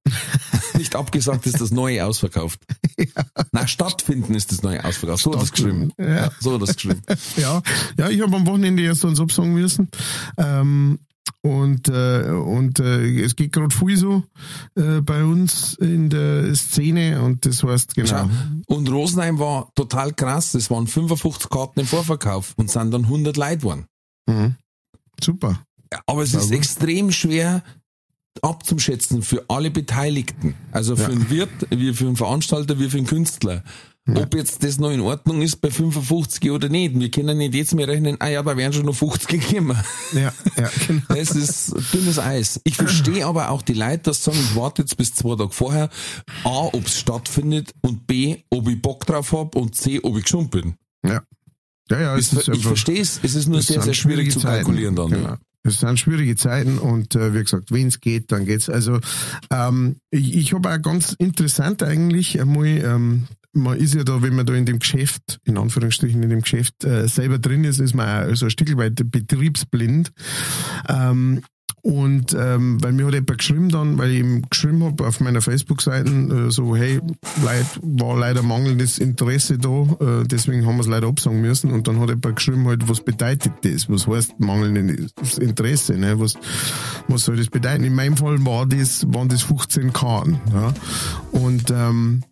nicht 0.78 0.96
abgesagt 0.96 1.46
ist 1.46 1.62
das 1.62 1.72
neue 1.72 2.06
ausverkauft. 2.06 2.60
Na, 3.52 3.68
stattfinden 3.68 4.34
ist 4.34 4.52
das 4.52 4.64
neue 4.64 4.84
ausverkauft. 4.84 5.24
So 5.24 5.34
hat 5.34 5.42
das 5.42 5.52
geschrieben. 5.52 5.92
Ja. 5.98 6.32
So 6.40 6.54
hat 6.54 6.62
das 6.62 6.76
geschrieben. 6.76 7.02
Ja, 7.38 7.62
ja, 7.98 8.10
ich 8.10 8.22
habe 8.22 8.36
am 8.36 8.48
Wochenende 8.48 8.84
erst 8.84 9.06
uns 9.06 9.20
absagen 9.20 9.54
müssen. 9.54 9.90
Ähm, 10.38 11.00
und 11.42 11.88
äh, 11.88 12.30
und 12.30 12.80
äh, 12.80 13.22
es 13.22 13.36
geht 13.36 13.54
gerade 13.54 13.76
viel 13.76 13.98
so 13.98 14.24
äh, 14.76 15.02
bei 15.02 15.24
uns 15.24 15.76
in 15.76 16.10
der 16.10 16.54
Szene 16.56 17.22
und 17.22 17.46
das 17.46 17.64
heißt 17.64 17.96
genau. 17.96 18.08
Schau. 18.08 18.30
Und 18.68 18.92
Rosenheim 18.92 19.40
war 19.40 19.72
total 19.76 20.14
krass. 20.14 20.54
Es 20.54 20.70
waren 20.70 20.88
55 20.88 21.50
Karten 21.50 21.80
im 21.80 21.86
Vorverkauf 21.86 22.54
und 22.58 22.70
sind 22.70 22.92
dann 22.92 23.06
100 23.06 23.38
Leute 23.38 23.58
geworden. 23.58 23.86
Mhm. 24.28 24.56
Super. 25.24 25.64
Aber 26.06 26.24
es 26.24 26.34
ist 26.34 26.52
extrem 26.52 27.12
schwer 27.12 27.64
abzuschätzen 28.42 29.22
für 29.24 29.44
alle 29.50 29.72
Beteiligten. 29.72 30.56
Also 30.72 30.96
für 30.96 31.04
Ja. 31.04 31.10
den 31.10 31.30
Wirt, 31.30 31.50
wie 31.70 31.94
für 31.94 32.06
den 32.06 32.16
Veranstalter, 32.16 32.80
wie 32.80 32.90
für 32.90 32.98
den 32.98 33.08
Künstler. 33.08 33.64
Ob 34.16 34.34
jetzt 34.34 34.64
das 34.64 34.80
noch 34.80 34.90
in 34.90 35.00
Ordnung 35.00 35.44
ist 35.44 35.58
bei 35.62 35.70
55 35.70 36.50
oder 36.50 36.70
nicht. 36.70 37.00
Wir 37.00 37.12
können 37.12 37.38
nicht 37.38 37.54
jetzt 37.54 37.76
mehr 37.76 37.88
rechnen, 37.88 38.18
ah 38.20 38.28
ja, 38.30 38.42
da 38.42 38.58
wären 38.58 38.74
schon 38.74 38.86
noch 38.88 38.96
50 38.96 39.28
gegeben. 39.28 39.78
Ja, 40.14 40.34
ja, 40.58 40.70
genau. 40.88 41.02
Das 41.10 41.32
ist 41.32 41.74
dünnes 41.94 42.18
Eis. 42.18 42.60
Ich 42.64 42.76
verstehe 42.78 43.26
aber 43.28 43.52
auch 43.52 43.62
die 43.62 43.74
Leute, 43.74 44.00
dass 44.06 44.24
sagen, 44.24 44.40
ich 44.40 44.56
warte 44.56 44.82
jetzt 44.82 44.98
bis 44.98 45.14
zwei 45.14 45.36
Tage 45.36 45.52
vorher. 45.52 45.90
A, 46.44 46.66
ob 46.74 46.88
es 46.88 47.00
stattfindet 47.00 47.74
und 47.82 48.08
B, 48.08 48.38
ob 48.50 48.68
ich 48.68 48.82
Bock 48.82 49.06
drauf 49.06 49.32
hab 49.34 49.56
und 49.56 49.76
C, 49.76 50.00
ob 50.02 50.18
ich 50.18 50.24
gesund 50.26 50.50
bin. 50.52 50.74
Ja. 51.06 51.22
Ja, 51.92 52.00
ja, 52.02 52.18
es 52.18 52.34
Ich, 52.34 52.48
ich 52.48 52.64
verstehe 52.66 53.02
es, 53.02 53.20
es 53.22 53.36
ist 53.36 53.48
nur 53.48 53.62
sehr, 53.62 53.82
sehr 53.82 53.94
schwierig 53.94 54.32
zu 54.32 54.40
Zeiten. 54.40 54.66
kalkulieren 54.66 54.96
dann. 54.96 55.10
Genau. 55.12 55.36
Es 55.64 55.80
sind 55.80 56.00
schwierige 56.00 56.36
Zeiten 56.36 56.80
und 56.80 57.16
äh, 57.16 57.34
wie 57.34 57.44
gesagt, 57.44 57.72
wenn 57.72 57.88
es 57.88 58.00
geht, 58.00 58.32
dann 58.32 58.46
geht's. 58.46 58.70
Also 58.70 59.00
ähm, 59.52 59.98
ich, 60.10 60.36
ich 60.36 60.54
habe 60.54 60.74
auch 60.74 60.82
ganz 60.82 61.14
interessant 61.14 61.84
eigentlich 61.84 62.40
einmal, 62.42 62.66
ähm, 62.68 63.28
man 63.54 63.78
ist 63.78 63.94
ja 63.94 64.04
da, 64.04 64.22
wenn 64.22 64.36
man 64.36 64.46
da 64.46 64.54
in 64.54 64.66
dem 64.66 64.80
Geschäft, 64.80 65.40
in 65.44 65.58
Anführungsstrichen 65.58 66.24
in 66.24 66.30
dem 66.30 66.42
Geschäft 66.42 66.84
äh, 66.84 67.08
selber 67.08 67.38
drin 67.38 67.64
ist, 67.64 67.80
ist 67.80 67.94
man 67.94 68.32
auch 68.32 68.36
so 68.36 68.46
ein 68.46 68.50
Stück 68.52 68.76
weit 68.78 68.96
betriebsblind. 68.96 70.12
Ähm, 70.88 71.42
Und 71.84 72.36
ähm, 72.40 72.84
weil 72.84 72.92
mir 72.92 73.08
hat 73.08 73.14
jemand 73.14 73.38
geschrieben 73.40 73.70
dann, 73.70 73.98
weil 73.98 74.12
ich 74.12 74.20
ihm 74.20 74.44
geschrieben 74.50 74.84
habe 74.84 75.08
auf 75.08 75.20
meiner 75.20 75.42
Facebook-Seite, 75.42 76.12
äh, 76.12 76.52
so, 76.52 76.76
hey, 76.76 77.00
leid, 77.44 77.66
war 77.82 78.18
leider 78.18 78.44
mangelndes 78.44 79.00
Interesse 79.00 79.58
da, 79.58 79.70
äh, 80.00 80.24
deswegen 80.26 80.68
haben 80.68 80.76
wir 80.76 80.82
es 80.82 80.88
leider 80.88 81.08
absagen 81.08 81.42
müssen. 81.42 81.72
Und 81.72 81.88
dann 81.88 82.00
hat 82.00 82.10
jemand 82.10 82.36
geschrieben, 82.36 82.68
halt, 82.68 82.88
was 82.88 83.02
bedeutet 83.02 83.54
das? 83.64 83.90
Was 83.90 84.08
heißt 84.08 84.40
mangelndes 84.40 85.38
Interesse? 85.40 85.98
Ne? 85.98 86.20
Was, 86.20 86.36
was 87.08 87.24
soll 87.26 87.38
das 87.38 87.48
bedeuten? 87.48 87.84
In 87.84 87.96
meinem 87.96 88.16
Fall 88.16 88.46
war 88.46 88.68
das, 88.68 89.06
waren 89.12 89.30
das 89.30 89.42
15 89.42 89.92
Karten. 89.92 90.40
Ja? 90.54 90.74
Und 91.32 91.72
ähm, 91.72 92.24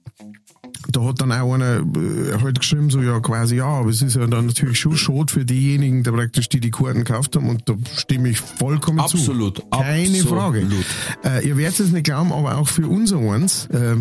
da 0.91 1.03
hat 1.03 1.21
dann 1.21 1.31
auch 1.31 1.53
einer 1.53 1.77
äh, 1.77 2.41
halt 2.41 2.59
geschrieben, 2.59 2.89
so 2.89 3.01
ja 3.01 3.19
quasi, 3.19 3.57
ja, 3.57 3.65
aber 3.65 3.89
es 3.89 4.01
ist 4.01 4.15
ja 4.15 4.25
dann 4.27 4.47
natürlich 4.47 4.79
schon 4.79 4.97
schade 4.97 5.31
für 5.31 5.45
diejenigen, 5.45 6.03
die 6.03 6.11
praktisch 6.11 6.49
die 6.49 6.59
die 6.59 6.71
Karten 6.71 7.03
gekauft 7.03 7.35
haben 7.35 7.49
und 7.49 7.67
da 7.67 7.75
stimme 7.95 8.29
ich 8.29 8.39
vollkommen 8.39 8.99
Absolut, 8.99 9.57
zu. 9.57 9.63
Keine 9.69 10.19
absolut. 10.19 10.27
Frage. 10.27 10.67
Äh, 11.23 11.47
ihr 11.47 11.57
werdet 11.57 11.79
es 11.79 11.91
nicht 11.91 12.05
glauben, 12.05 12.31
aber 12.31 12.57
auch 12.57 12.67
für 12.67 12.87
unser 12.87 13.17
eins 13.19 13.67
äh, 13.67 13.95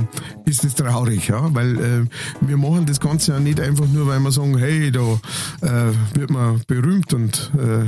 ist 0.48 0.64
das 0.64 0.74
traurig, 0.74 1.28
ja, 1.28 1.54
weil 1.54 1.78
äh, 1.78 2.06
wir 2.40 2.56
machen 2.56 2.86
das 2.86 3.00
Ganze 3.00 3.32
ja 3.32 3.40
nicht 3.40 3.60
einfach 3.60 3.86
nur, 3.86 4.06
weil 4.06 4.20
wir 4.20 4.32
sagen, 4.32 4.56
hey, 4.58 4.90
da 4.90 5.20
äh, 5.62 5.92
wird 6.14 6.30
man 6.30 6.60
berühmt 6.66 7.12
und 7.12 7.52
äh, 7.58 7.84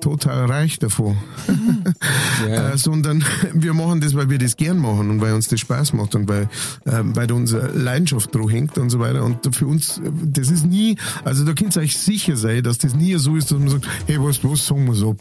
total 0.00 0.46
reich 0.46 0.78
davon, 0.78 1.16
Ja. 2.46 2.72
äh, 2.72 2.78
sondern 2.78 3.24
wir 3.54 3.74
machen 3.74 4.00
das, 4.00 4.14
weil 4.14 4.28
wir 4.28 4.38
das 4.38 4.56
gern 4.56 4.78
machen 4.78 5.10
und 5.10 5.20
weil 5.20 5.32
uns 5.32 5.48
das 5.48 5.60
Spaß 5.60 5.92
macht 5.94 6.14
und 6.14 6.28
weil, 6.28 6.42
äh, 6.84 7.00
weil 7.02 7.30
unsere 7.32 7.68
Leidenschaft 7.68 8.34
drauf 8.34 8.43
hängt 8.50 8.78
und 8.78 8.90
so 8.90 8.98
weiter. 8.98 9.24
Und 9.24 9.54
für 9.54 9.66
uns, 9.66 10.00
das 10.24 10.50
ist 10.50 10.66
nie, 10.66 10.96
also 11.24 11.44
da 11.44 11.52
könnt 11.52 11.76
ihr 11.76 11.82
euch 11.82 11.96
sicher 11.96 12.36
sein, 12.36 12.62
dass 12.62 12.78
das 12.78 12.94
nie 12.94 13.14
so 13.16 13.36
ist, 13.36 13.50
dass 13.50 13.58
man 13.58 13.68
sagt, 13.68 13.86
hey, 14.06 14.16
was, 14.20 14.42
was 14.44 14.66
sagen 14.66 14.86
wir 14.86 14.94
so? 14.94 15.14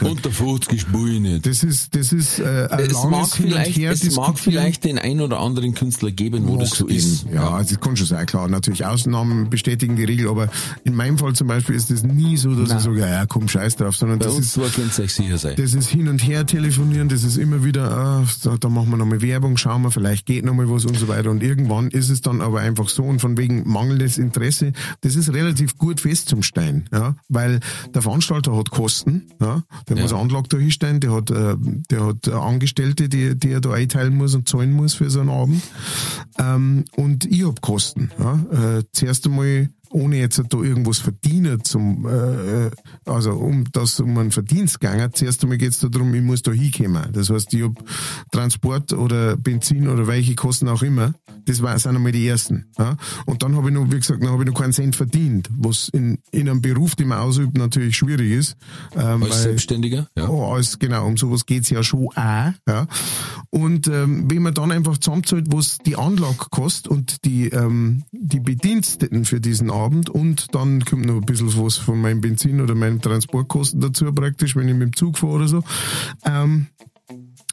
Unter 0.00 0.30
50 0.30 0.80
spiele 0.80 1.10
ich 1.10 1.20
nicht. 1.20 1.46
das 1.46 1.62
ist, 1.62 1.94
das 1.94 2.12
ist 2.12 2.38
äh, 2.38 2.68
ein 2.70 2.80
Es 2.80 2.92
mag, 3.04 3.10
langes 3.12 3.34
Hin 3.34 3.46
und 3.46 3.52
vielleicht, 3.52 3.76
Her 3.76 3.92
es 3.92 4.16
mag 4.16 4.38
vielleicht 4.38 4.84
den 4.84 4.98
ein 4.98 5.20
oder 5.20 5.40
anderen 5.40 5.74
Künstler 5.74 6.10
geben, 6.10 6.46
wo 6.48 6.56
das 6.56 6.70
so 6.70 6.86
ist. 6.86 7.24
geben. 7.24 7.34
Ja, 7.36 7.50
also 7.50 7.74
das 7.74 7.80
kann 7.80 7.96
schon 7.96 8.06
sein, 8.06 8.26
klar. 8.26 8.48
Natürlich, 8.48 8.84
Ausnahmen 8.84 9.50
bestätigen 9.50 9.96
die 9.96 10.04
Regel, 10.04 10.28
aber 10.28 10.48
in 10.84 10.94
meinem 10.94 11.18
Fall 11.18 11.34
zum 11.34 11.48
Beispiel 11.48 11.74
ist 11.74 11.90
das 11.90 12.02
nie 12.02 12.36
so, 12.36 12.54
dass 12.54 12.72
ich 12.72 12.80
sage, 12.80 13.00
ja, 13.00 13.08
ja, 13.08 13.26
komm, 13.26 13.48
scheiß 13.48 13.76
drauf, 13.76 13.96
sondern 13.96 14.18
Bei 14.18 14.26
das 14.26 14.34
uns 14.34 14.46
ist, 14.46 14.52
zwei 14.54 14.68
könnt 14.68 14.96
ihr 14.98 15.04
euch 15.04 15.12
sicher 15.14 15.38
sein. 15.38 15.54
das 15.56 15.74
ist 15.74 15.88
hin 15.88 16.08
und 16.08 16.18
her 16.26 16.46
telefonieren, 16.46 17.08
das 17.08 17.24
ist 17.24 17.36
immer 17.36 17.64
wieder, 17.64 17.90
ah, 17.90 18.24
da, 18.42 18.56
da 18.58 18.68
machen 18.68 18.90
wir 18.90 18.96
nochmal 18.96 19.22
Werbung, 19.22 19.56
schauen 19.56 19.82
wir, 19.82 19.90
vielleicht 19.90 20.26
geht 20.26 20.44
nochmal 20.44 20.70
was 20.70 20.84
und 20.84 20.96
so 20.96 21.08
weiter. 21.08 21.30
Und 21.30 21.42
irgendwann 21.42 21.88
ist 21.88 22.10
es 22.10 22.20
dann 22.20 22.40
aber 22.46 22.60
einfach 22.60 22.88
so 22.88 23.02
und 23.04 23.20
von 23.20 23.36
wegen 23.36 23.68
mangelndes 23.68 24.18
Interesse, 24.18 24.72
das 25.02 25.16
ist 25.16 25.32
relativ 25.32 25.76
gut 25.76 26.00
fest 26.00 26.28
zum 26.28 26.42
Stein, 26.42 26.88
ja, 26.92 27.16
weil 27.28 27.60
der 27.94 28.02
Veranstalter 28.02 28.56
hat 28.56 28.70
Kosten, 28.70 29.28
ja, 29.40 29.62
der 29.88 29.96
Ja. 29.96 30.02
muss 30.02 30.12
Anlage 30.12 30.48
da 30.48 30.56
hinstellen, 30.58 31.00
der 31.00 31.12
hat, 31.12 31.30
äh, 31.30 31.56
der 31.90 32.06
hat 32.06 32.28
Angestellte, 32.28 33.08
die, 33.08 33.36
die 33.36 33.50
er 33.50 33.60
da 33.60 33.72
einteilen 33.72 34.16
muss 34.16 34.34
und 34.34 34.48
zahlen 34.48 34.72
muss 34.72 34.94
für 34.94 35.10
so 35.10 35.20
einen 35.20 35.30
Abend. 35.30 35.62
Ähm, 36.38 36.84
und 36.96 37.24
ich 37.26 37.44
hab 37.46 37.60
Kosten. 37.60 38.10
Ja. 38.18 38.78
Äh, 38.78 38.84
zuerst 38.92 39.26
einmal 39.26 39.68
ohne 39.90 40.16
jetzt 40.18 40.42
da 40.48 40.58
irgendwas 40.58 40.98
verdienen 40.98 41.62
zum, 41.64 42.06
äh, 42.06 42.66
äh, 42.66 42.70
also 43.04 43.32
um 43.32 43.64
das 43.72 44.00
um 44.00 44.18
einen 44.18 44.32
Verdienst 44.32 44.80
gegangen. 44.80 45.10
Zuerst 45.14 45.42
einmal 45.42 45.58
geht's 45.58 45.78
da 45.78 45.88
darum, 45.88 46.12
ich 46.12 46.22
muss 46.22 46.42
da 46.42 46.50
hinkommen. 46.52 47.12
Das 47.12 47.30
heißt, 47.30 47.54
ich 47.54 47.62
hab 47.62 47.72
Transport 48.32 48.92
oder 48.92 49.36
Benzin 49.36 49.88
oder 49.88 50.06
welche 50.06 50.34
Kosten 50.34 50.68
auch 50.68 50.82
immer. 50.82 51.14
Das 51.46 51.62
war, 51.62 51.78
sind 51.78 51.96
einmal 51.96 52.12
die 52.12 52.26
ersten. 52.26 52.66
Ja? 52.78 52.96
Und 53.24 53.42
dann 53.42 53.56
habe 53.56 53.68
ich 53.68 53.74
noch, 53.74 53.86
wie 53.86 53.96
gesagt, 53.98 54.22
dann 54.22 54.30
habe 54.30 54.42
ich 54.42 54.50
noch 54.50 54.60
keinen 54.60 54.72
Cent 54.72 54.96
verdient, 54.96 55.48
was 55.56 55.88
in, 55.88 56.18
in 56.32 56.48
einem 56.48 56.60
Beruf, 56.60 56.94
den 56.96 57.08
man 57.08 57.18
ausübt, 57.18 57.56
natürlich 57.56 57.96
schwierig 57.96 58.32
ist. 58.32 58.56
Ähm, 58.94 59.22
Als 59.22 59.32
weil- 59.32 59.38
Selbstständiger? 59.42 60.08
Ja. 60.16 60.28
Oh, 60.28 60.52
alles, 60.52 60.78
genau, 60.78 61.06
um 61.06 61.16
sowas 61.16 61.46
geht's 61.46 61.70
ja 61.70 61.82
schon 61.82 62.08
auch. 62.08 62.52
Ja. 62.68 62.86
Und 63.50 63.86
ähm, 63.88 64.30
wenn 64.30 64.42
man 64.42 64.54
dann 64.54 64.72
einfach 64.72 64.98
zusammenzahlt, 64.98 65.46
was 65.52 65.78
die 65.78 65.96
Anlage 65.96 66.46
kostet 66.50 66.88
und 66.88 67.24
die, 67.24 67.48
ähm, 67.48 68.02
die 68.12 68.40
Bediensteten 68.40 69.24
für 69.24 69.40
diesen 69.40 69.70
Abend 69.70 70.10
und 70.10 70.54
dann 70.54 70.84
kommt 70.84 71.06
noch 71.06 71.14
ein 71.16 71.26
bisschen 71.26 71.56
was 71.56 71.76
von 71.76 72.00
meinem 72.00 72.20
Benzin 72.20 72.60
oder 72.60 72.74
meinem 72.74 73.00
Transportkosten 73.00 73.80
dazu 73.80 74.12
praktisch, 74.12 74.56
wenn 74.56 74.68
ich 74.68 74.74
mit 74.74 74.88
dem 74.88 74.96
Zug 74.96 75.16
fahre 75.18 75.32
oder 75.34 75.48
so. 75.48 75.62
Ähm, 76.24 76.66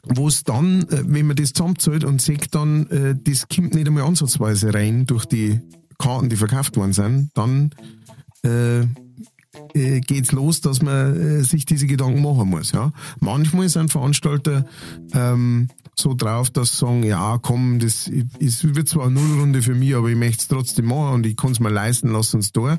wo 0.06 0.28
es 0.28 0.44
dann, 0.44 0.82
äh, 0.88 1.02
wenn 1.06 1.26
man 1.26 1.36
das 1.36 1.52
zusammenzahlt 1.52 2.04
und 2.04 2.20
sieht 2.20 2.54
dann, 2.54 2.86
äh, 2.88 3.14
das 3.22 3.48
kommt 3.48 3.74
nicht 3.74 3.86
einmal 3.86 4.04
ansatzweise 4.04 4.72
rein 4.74 5.06
durch 5.06 5.26
die 5.26 5.60
Karten, 5.98 6.28
die 6.28 6.36
verkauft 6.36 6.76
worden 6.76 6.92
sind, 6.92 7.30
dann 7.34 7.70
äh, 8.44 8.80
äh, 9.74 10.00
geht's 10.00 10.32
los, 10.32 10.60
dass 10.60 10.82
man 10.82 11.44
sich 11.44 11.64
diese 11.64 11.86
Gedanken 11.86 12.22
machen 12.22 12.50
muss. 12.50 12.72
Ja. 12.72 12.92
Manchmal 13.20 13.68
sind 13.68 13.92
Veranstalter 13.92 14.66
ähm, 15.12 15.68
so 15.98 16.14
drauf, 16.14 16.50
dass 16.50 16.72
sie 16.72 16.86
sagen, 16.86 17.02
ja 17.02 17.38
komm, 17.38 17.78
das 17.78 18.08
ist, 18.38 18.74
wird 18.74 18.88
zwar 18.88 19.06
eine 19.06 19.20
Nullrunde 19.20 19.62
für 19.62 19.74
mich, 19.74 19.94
aber 19.94 20.08
ich 20.08 20.16
möchte 20.16 20.42
es 20.42 20.48
trotzdem 20.48 20.86
machen 20.86 21.14
und 21.14 21.26
ich 21.26 21.36
kann 21.36 21.52
es 21.52 21.60
mir 21.60 21.70
leisten, 21.70 22.10
lass 22.12 22.34
uns 22.34 22.52
da. 22.52 22.78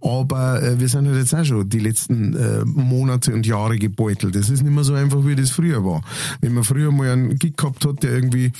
Aber 0.00 0.62
äh, 0.62 0.80
wir 0.80 0.88
sind 0.88 1.06
halt 1.06 1.18
jetzt 1.18 1.34
auch 1.34 1.44
schon 1.44 1.68
die 1.68 1.78
letzten 1.78 2.34
äh, 2.34 2.64
Monate 2.64 3.32
und 3.32 3.46
Jahre 3.46 3.78
gebeutelt. 3.78 4.34
Das 4.34 4.50
ist 4.50 4.62
nicht 4.62 4.74
mehr 4.74 4.84
so 4.84 4.94
einfach, 4.94 5.24
wie 5.26 5.36
das 5.36 5.50
früher 5.50 5.84
war. 5.84 6.02
Wenn 6.40 6.54
man 6.54 6.64
früher 6.64 6.90
mal 6.90 7.10
einen 7.10 7.38
Gig 7.38 7.56
gehabt 7.56 7.84
hat, 7.84 8.02
der 8.02 8.12
irgendwie 8.12 8.52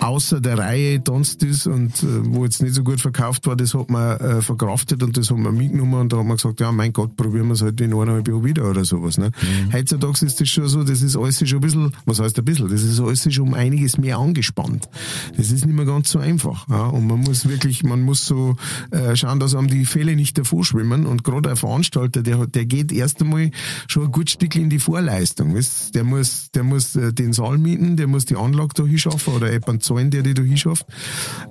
außer 0.00 0.40
der 0.40 0.58
Reihe 0.58 1.02
tanzt 1.02 1.42
ist 1.42 1.66
und 1.66 2.02
äh, 2.02 2.06
wo 2.24 2.44
jetzt 2.44 2.62
nicht 2.62 2.74
so 2.74 2.82
gut 2.82 3.00
verkauft 3.00 3.46
war, 3.46 3.56
das 3.56 3.74
hat 3.74 3.90
man 3.90 4.18
äh, 4.18 4.42
verkraftet 4.42 5.02
und 5.02 5.16
das 5.16 5.30
hat 5.30 5.36
man 5.38 5.56
mitgenommen 5.56 6.00
und 6.00 6.12
da 6.12 6.18
hat 6.18 6.26
man 6.26 6.36
gesagt, 6.36 6.60
ja 6.60 6.72
mein 6.72 6.92
Gott, 6.92 7.16
probieren 7.16 7.48
wir 7.48 7.54
es 7.54 7.62
halt 7.62 7.80
in 7.80 7.92
eineinhalb 7.92 8.26
Jahren 8.26 8.44
wieder 8.44 8.68
oder 8.68 8.84
sowas. 8.84 9.18
Ne? 9.18 9.30
Heutzutage 9.72 10.24
ist 10.24 10.40
das 10.40 10.48
schon 10.48 10.68
so, 10.68 10.82
das 10.84 11.02
ist 11.02 11.16
alles 11.16 11.38
schon 11.38 11.58
ein 11.58 11.60
bisschen, 11.60 11.92
was 12.06 12.20
heißt 12.20 12.38
ein 12.38 12.44
bisschen, 12.44 12.68
das 12.68 12.82
ist 12.82 13.00
alles 13.00 13.32
schon 13.32 13.48
um 13.48 13.54
einiges 13.54 13.98
mehr 13.98 14.18
angespannt. 14.18 14.88
Das 15.36 15.50
ist 15.50 15.66
nicht 15.66 15.76
mehr 15.76 15.84
ganz 15.84 16.10
so 16.10 16.18
einfach. 16.18 16.68
Ja? 16.68 16.86
Und 16.86 17.06
man 17.06 17.20
muss 17.20 17.48
wirklich, 17.48 17.82
man 17.82 18.00
muss 18.02 18.24
so 18.24 18.56
äh, 18.90 19.14
schauen, 19.16 19.38
dass 19.38 19.54
einem 19.54 19.68
die 19.68 19.84
Fälle 19.84 20.16
nicht 20.16 20.38
davor 20.38 20.64
schwimmen 20.64 21.06
und 21.06 21.24
gerade 21.24 21.50
ein 21.50 21.56
Veranstalter, 21.56 22.22
der, 22.22 22.46
der 22.46 22.64
geht 22.64 22.92
erst 22.92 23.20
einmal 23.20 23.50
schon 23.86 24.04
ein 24.04 24.12
gut 24.12 24.30
Stück 24.30 24.56
in 24.56 24.70
die 24.70 24.78
Vorleistung. 24.78 25.54
Weißt? 25.54 25.94
Der 25.94 26.04
muss, 26.04 26.50
der 26.54 26.64
muss 26.64 26.96
äh, 26.96 27.12
den 27.12 27.32
Saal 27.32 27.58
mieten, 27.58 27.96
der 27.96 28.06
muss 28.06 28.24
die 28.24 28.36
Anlage 28.36 28.70
da 28.74 28.84
hinschaffen 28.84 29.34
oder 29.34 29.52
jemand 29.52 29.82
zahlen, 29.94 30.10
der 30.10 30.22
die 30.22 30.34
da 30.34 30.42
hinschafft. 30.42 30.86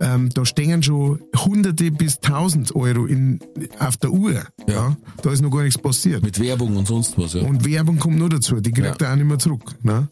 Ähm, 0.01 0.29
da 0.33 0.45
stehen 0.45 0.81
schon 0.83 1.19
hunderte 1.35 1.91
bis 1.91 2.19
tausend 2.19 2.75
Euro 2.75 3.05
in, 3.05 3.39
auf 3.79 3.97
der 3.97 4.11
Uhr. 4.11 4.43
Ja. 4.67 4.95
Da 5.21 5.31
ist 5.31 5.41
noch 5.41 5.51
gar 5.51 5.63
nichts 5.63 5.81
passiert. 5.81 6.23
Mit 6.23 6.39
Werbung 6.39 6.75
und 6.77 6.87
sonst 6.87 7.17
was, 7.17 7.33
ja. 7.33 7.41
Und 7.41 7.65
Werbung 7.65 7.99
kommt 7.99 8.17
nur 8.17 8.29
dazu, 8.29 8.59
die 8.61 8.71
kriegt 8.71 9.01
Ja. 9.01 9.07
er 9.07 9.13
auch 9.13 9.17
nicht 9.17 9.25
mehr 9.27 9.39
zurück. 9.39 9.75
Ne? 9.83 10.07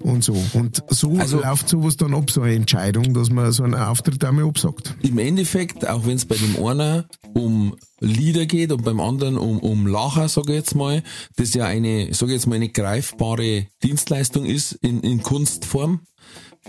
Und 0.00 0.24
so. 0.24 0.34
Und 0.54 0.82
so 0.90 1.16
Also- 1.18 1.40
läuft 1.40 1.68
sowas 1.68 1.96
dann 1.96 2.14
ab, 2.14 2.30
so 2.30 2.42
eine 2.42 2.54
Entscheidung, 2.54 3.12
dass 3.14 3.30
man 3.30 3.52
so 3.52 3.62
einen 3.64 3.74
Auftritt 3.74 4.24
einmal 4.24 4.44
absagt. 4.46 4.94
Im 5.02 5.18
Endeffekt, 5.18 5.86
auch 5.88 6.06
wenn 6.06 6.16
es 6.16 6.24
bei 6.24 6.36
dem 6.36 6.64
einen 6.64 7.04
um 7.34 7.76
Lieder 8.00 8.46
geht 8.46 8.72
und 8.72 8.84
beim 8.84 9.00
anderen 9.00 9.36
um, 9.38 9.58
um 9.58 9.86
Lacher, 9.86 10.28
sage 10.28 10.52
ich 10.52 10.58
jetzt 10.58 10.74
mal, 10.74 11.02
das 11.36 11.54
ja 11.54 11.64
eine, 11.64 12.12
sage 12.14 12.32
ich 12.32 12.36
jetzt 12.38 12.46
mal, 12.46 12.56
eine 12.56 12.68
greifbare 12.68 13.66
Dienstleistung 13.82 14.44
ist 14.44 14.72
in, 14.72 15.00
in 15.00 15.22
Kunstform, 15.22 16.00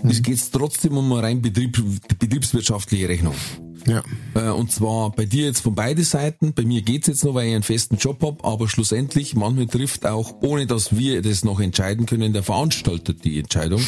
es 0.04 0.22
geht 0.22 0.40
trotzdem 0.52 0.96
um 0.96 1.12
eine 1.12 1.22
rein 1.22 1.42
Betrieb, 1.42 1.82
betriebswirtschaftliche 2.18 3.08
Rechnung. 3.08 3.34
Ja. 3.86 4.02
Äh, 4.34 4.50
Und 4.50 4.70
zwar 4.70 5.10
bei 5.10 5.24
dir 5.24 5.46
jetzt 5.46 5.60
von 5.60 5.74
beide 5.74 6.04
Seiten. 6.04 6.52
Bei 6.52 6.62
mir 6.62 6.82
geht's 6.82 7.06
jetzt 7.06 7.24
noch, 7.24 7.34
weil 7.34 7.48
ich 7.48 7.54
einen 7.54 7.62
festen 7.62 7.96
Job 7.96 8.22
hab, 8.22 8.44
aber 8.44 8.68
schlussendlich, 8.68 9.34
manchmal 9.34 9.66
trifft 9.66 10.06
auch, 10.06 10.34
ohne 10.42 10.66
dass 10.66 10.96
wir 10.96 11.22
das 11.22 11.44
noch 11.44 11.60
entscheiden 11.60 12.06
können, 12.06 12.32
der 12.32 12.42
Veranstalter 12.42 13.14
die 13.14 13.38
Entscheidung 13.38 13.82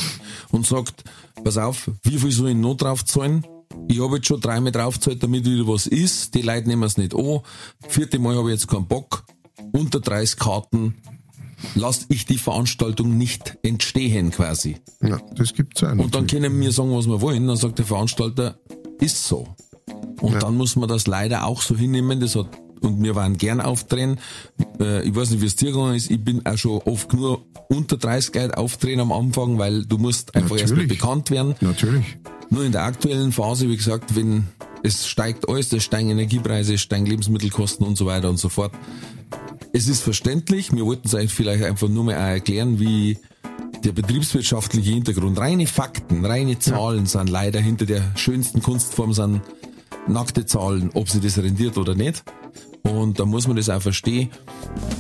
und 0.51 0.67
sagt, 0.67 1.05
pass 1.45 1.59
auf, 1.59 1.91
wie 2.03 2.19
viel 2.19 2.33
soll 2.33 2.51
ich 2.51 2.57
noch 2.57 2.77
drauf 2.77 3.05
zahlen? 3.05 3.47
Ich 3.89 4.01
habe 4.01 4.17
jetzt 4.17 4.27
schon 4.27 4.41
dreimal 4.41 4.73
draufgezahlt, 4.73 5.23
damit 5.23 5.45
wieder 5.45 5.69
was 5.69 5.87
ist. 5.87 6.35
Die 6.35 6.43
Leute 6.43 6.69
nehmen 6.69 6.83
es 6.83 6.97
nicht 6.97 7.15
an. 7.15 7.41
Vierte 7.89 8.19
Mal 8.19 8.37
habe 8.37 8.49
ich 8.51 8.61
jetzt 8.61 8.69
keinen 8.69 8.87
Bock. 8.87 9.25
Unter 9.73 10.01
30 10.01 10.39
Karten 10.39 10.95
lasse 11.75 12.07
ich 12.09 12.25
die 12.25 12.39
Veranstaltung 12.39 13.17
nicht 13.17 13.59
entstehen 13.63 14.31
quasi. 14.31 14.77
ja, 15.03 15.21
das 15.35 15.55
gibt's 15.55 15.83
auch. 15.83 15.93
Und 15.93 16.15
dann 16.15 16.27
können 16.27 16.61
wir 16.61 16.73
sagen, 16.73 16.95
was 16.97 17.07
wir 17.07 17.21
wollen. 17.21 17.47
Dann 17.47 17.57
sagt 17.57 17.79
der 17.79 17.87
Veranstalter, 17.87 18.59
ist 19.01 19.27
so. 19.27 19.49
Und 20.21 20.43
dann 20.43 20.57
muss 20.57 20.77
man 20.77 20.89
das 20.89 21.07
leider 21.07 21.47
auch 21.47 21.63
so 21.63 21.77
hinnehmen. 21.77 22.21
Das 22.21 22.37
hat, 22.37 22.49
und 22.81 23.03
wir 23.03 23.15
waren 23.15 23.37
gern 23.39 23.61
aufdrehen. 23.61 24.19
Äh, 24.79 25.03
ich 25.07 25.15
weiß 25.15 25.31
nicht, 25.31 25.43
wie 25.43 25.47
es 25.47 25.57
dir 25.57 25.73
gegangen 25.73 25.95
ist. 25.95 26.11
Ich 26.11 26.23
bin 26.23 26.45
auch 26.47 26.57
schon 26.57 26.79
oft 26.85 27.13
nur 27.13 27.45
unter 27.69 27.97
30 27.97 28.35
Leute 28.35 28.59
aufdrehen 28.59 29.01
am 29.01 29.13
Anfang, 29.13 29.59
weil 29.59 29.85
du 29.85 29.99
musst 29.99 30.35
einfach 30.35 30.59
erstmal 30.59 30.87
bekannt 30.87 31.31
werden. 31.31 31.55
Natürlich. 31.61 32.19
Nur 32.51 32.65
in 32.65 32.73
der 32.73 32.83
aktuellen 32.83 33.33
Phase, 33.33 33.69
wie 33.69 33.77
gesagt, 33.77 34.17
wenn 34.17 34.49
es 34.83 35.07
steigt 35.07 35.49
alles, 35.49 35.73
es 35.73 35.85
steigen 35.85 36.11
Energiepreise, 36.11 36.75
es 36.75 36.81
steigen 36.81 37.07
Lebensmittelkosten 37.07 37.87
und 37.87 37.97
so 37.97 38.07
weiter 38.07 38.29
und 38.29 38.39
so 38.39 38.49
fort. 38.49 38.73
Es 39.73 39.89
ist 39.89 40.03
verständlich. 40.03 40.73
Wir 40.73 40.85
wollten 40.85 41.07
es 41.07 41.15
eigentlich 41.15 41.35
vielleicht 41.35 41.65
einfach 41.65 41.89
nur 41.89 42.05
mal 42.05 42.13
erklären, 42.13 42.81
wie 42.81 43.19
der 43.85 43.93
betriebswirtschaftliche 43.93 44.91
Hintergrund, 44.91 45.39
reine 45.39 45.67
Fakten, 45.67 46.25
reine 46.25 46.59
Zahlen 46.59 47.07
sind 47.07 47.31
leider 47.31 47.61
hinter 47.61 47.87
der 47.87 48.03
schönsten 48.17 48.63
Kunstform 48.63 49.15
sind 49.15 49.41
nackte 50.07 50.45
Zahlen, 50.45 50.91
ob 50.95 51.09
sie 51.09 51.21
das 51.21 51.39
rendiert 51.39 51.79
oder 51.79 51.95
nicht. 51.95 52.25
Und 52.83 53.21
da 53.21 53.27
muss 53.27 53.47
man 53.47 53.57
das 53.57 53.69
auch 53.69 53.83
verstehen, 53.83 54.31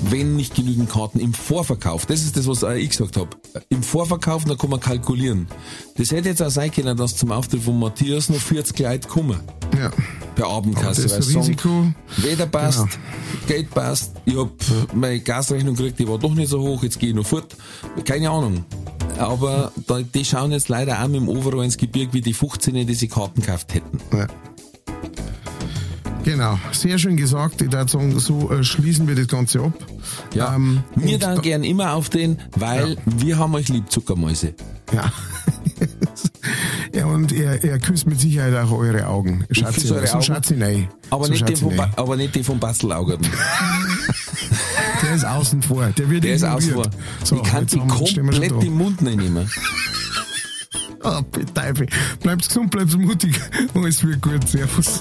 wenn 0.02 0.36
nicht 0.36 0.54
genügend 0.54 0.90
Karten 0.90 1.18
im 1.18 1.32
Vorverkauf, 1.32 2.06
das 2.06 2.22
ist 2.22 2.36
das, 2.36 2.46
was 2.46 2.62
ich 2.62 2.90
gesagt 2.90 3.16
habe, 3.16 3.30
im 3.70 3.82
Vorverkauf, 3.82 4.44
da 4.44 4.54
kann 4.54 4.70
man 4.70 4.80
kalkulieren. 4.80 5.46
Das 5.96 6.10
hätte 6.10 6.28
jetzt 6.28 6.42
auch 6.42 6.50
sein 6.50 6.70
können, 6.70 6.96
dass 6.96 7.16
zum 7.16 7.32
Auftritt 7.32 7.62
von 7.62 7.78
Matthias 7.78 8.28
noch 8.28 8.38
40 8.38 8.78
Leute 8.78 9.08
kommen. 9.08 9.40
Ja. 9.76 9.90
Per 10.40 10.48
Abendkasse. 10.50 11.02
Das 11.06 11.26
sie 11.26 11.36
Risiko- 11.38 11.92
Wetter 12.18 12.46
passt, 12.46 12.78
Genau. 12.78 12.88
Geld 13.46 13.70
passt, 13.70 14.12
ich 14.24 14.36
hab 14.36 14.50
meine 14.94 15.20
Gasrechnung 15.20 15.74
gekriegt, 15.74 15.98
die 15.98 16.08
war 16.08 16.18
doch 16.18 16.34
nicht 16.34 16.48
so 16.48 16.60
hoch, 16.60 16.82
jetzt 16.82 16.98
gehe 16.98 17.10
ich 17.10 17.14
noch 17.14 17.26
fort. 17.26 17.54
Keine 18.04 18.30
Ahnung. 18.30 18.64
Aber 19.18 19.70
da, 19.86 20.00
die 20.00 20.24
schauen 20.24 20.52
jetzt 20.52 20.68
leider 20.68 21.02
auch 21.02 21.08
mit 21.08 21.16
dem 21.20 21.28
Overall 21.28 21.64
ins 21.64 21.76
Gebirge 21.76 22.12
wie 22.14 22.20
die 22.22 22.32
15, 22.32 22.86
die 22.86 22.94
sie 22.94 23.08
Karten 23.08 23.42
gekauft 23.42 23.74
hätten. 23.74 23.98
Ja. 24.16 24.26
Genau, 26.24 26.58
sehr 26.72 26.98
schön 26.98 27.16
gesagt. 27.16 27.62
Ich 27.62 27.72
würde 27.72 27.90
sagen, 27.90 28.18
so 28.18 28.50
äh, 28.50 28.62
schließen 28.62 29.08
wir 29.08 29.14
das 29.14 29.26
Ganze 29.26 29.60
ab. 29.60 29.72
Ja, 30.34 30.54
Ähm, 30.54 30.82
wir 30.94 31.18
dann 31.18 31.36
da- 31.36 31.40
gern 31.42 31.64
immer 31.64 31.94
auf 31.94 32.10
den, 32.10 32.38
weil 32.56 32.96
wir 33.06 33.38
haben 33.38 33.54
euch 33.54 33.68
lieb, 33.68 33.90
Zuckermäuse. 33.90 34.54
Ja. 34.92 35.10
ja, 36.94 37.06
und 37.06 37.32
er, 37.32 37.62
er 37.64 37.78
küsst 37.78 38.06
mit 38.06 38.20
Sicherheit 38.20 38.54
auch 38.54 38.72
eure 38.72 39.06
Augen. 39.06 39.44
Schaut 39.50 39.74
küsse 39.74 39.88
sie, 39.88 39.94
eure 39.94 40.06
so 40.06 40.14
Augen. 40.14 40.22
schaut 40.24 40.46
sie 40.46 40.62
rein. 40.62 40.88
Aber, 41.10 41.24
so 41.24 41.30
nicht 41.30 41.40
schaut 41.40 41.48
den 41.50 41.56
sie 41.56 41.62
von, 41.62 41.78
rein. 41.78 41.90
Ba- 41.94 42.02
aber 42.02 42.16
nicht 42.16 42.34
den 42.34 42.44
von 42.44 42.58
Bastelaugerten. 42.58 43.26
Der 45.02 45.14
ist 45.14 45.24
außen 45.24 45.62
vor. 45.62 45.86
Der 45.96 46.10
wird 46.10 46.24
Der 46.24 46.34
ist 46.34 46.44
außen 46.44 46.74
vor. 46.74 46.90
So, 47.24 47.36
ich 47.36 47.42
kann 47.44 47.66
die 47.66 47.78
komplett 47.78 48.64
im 48.64 48.76
Mund 48.76 49.00
nicht 49.02 49.16
nehmen. 49.16 49.50
Ah, 51.02 51.22
Teufel. 51.54 51.86
Bleibt 52.22 52.46
gesund, 52.46 52.70
bleibt 52.70 52.94
mutig. 52.94 53.34
Alles 53.72 54.04
wird 54.06 54.20
gut. 54.20 54.46
Servus. 54.46 55.00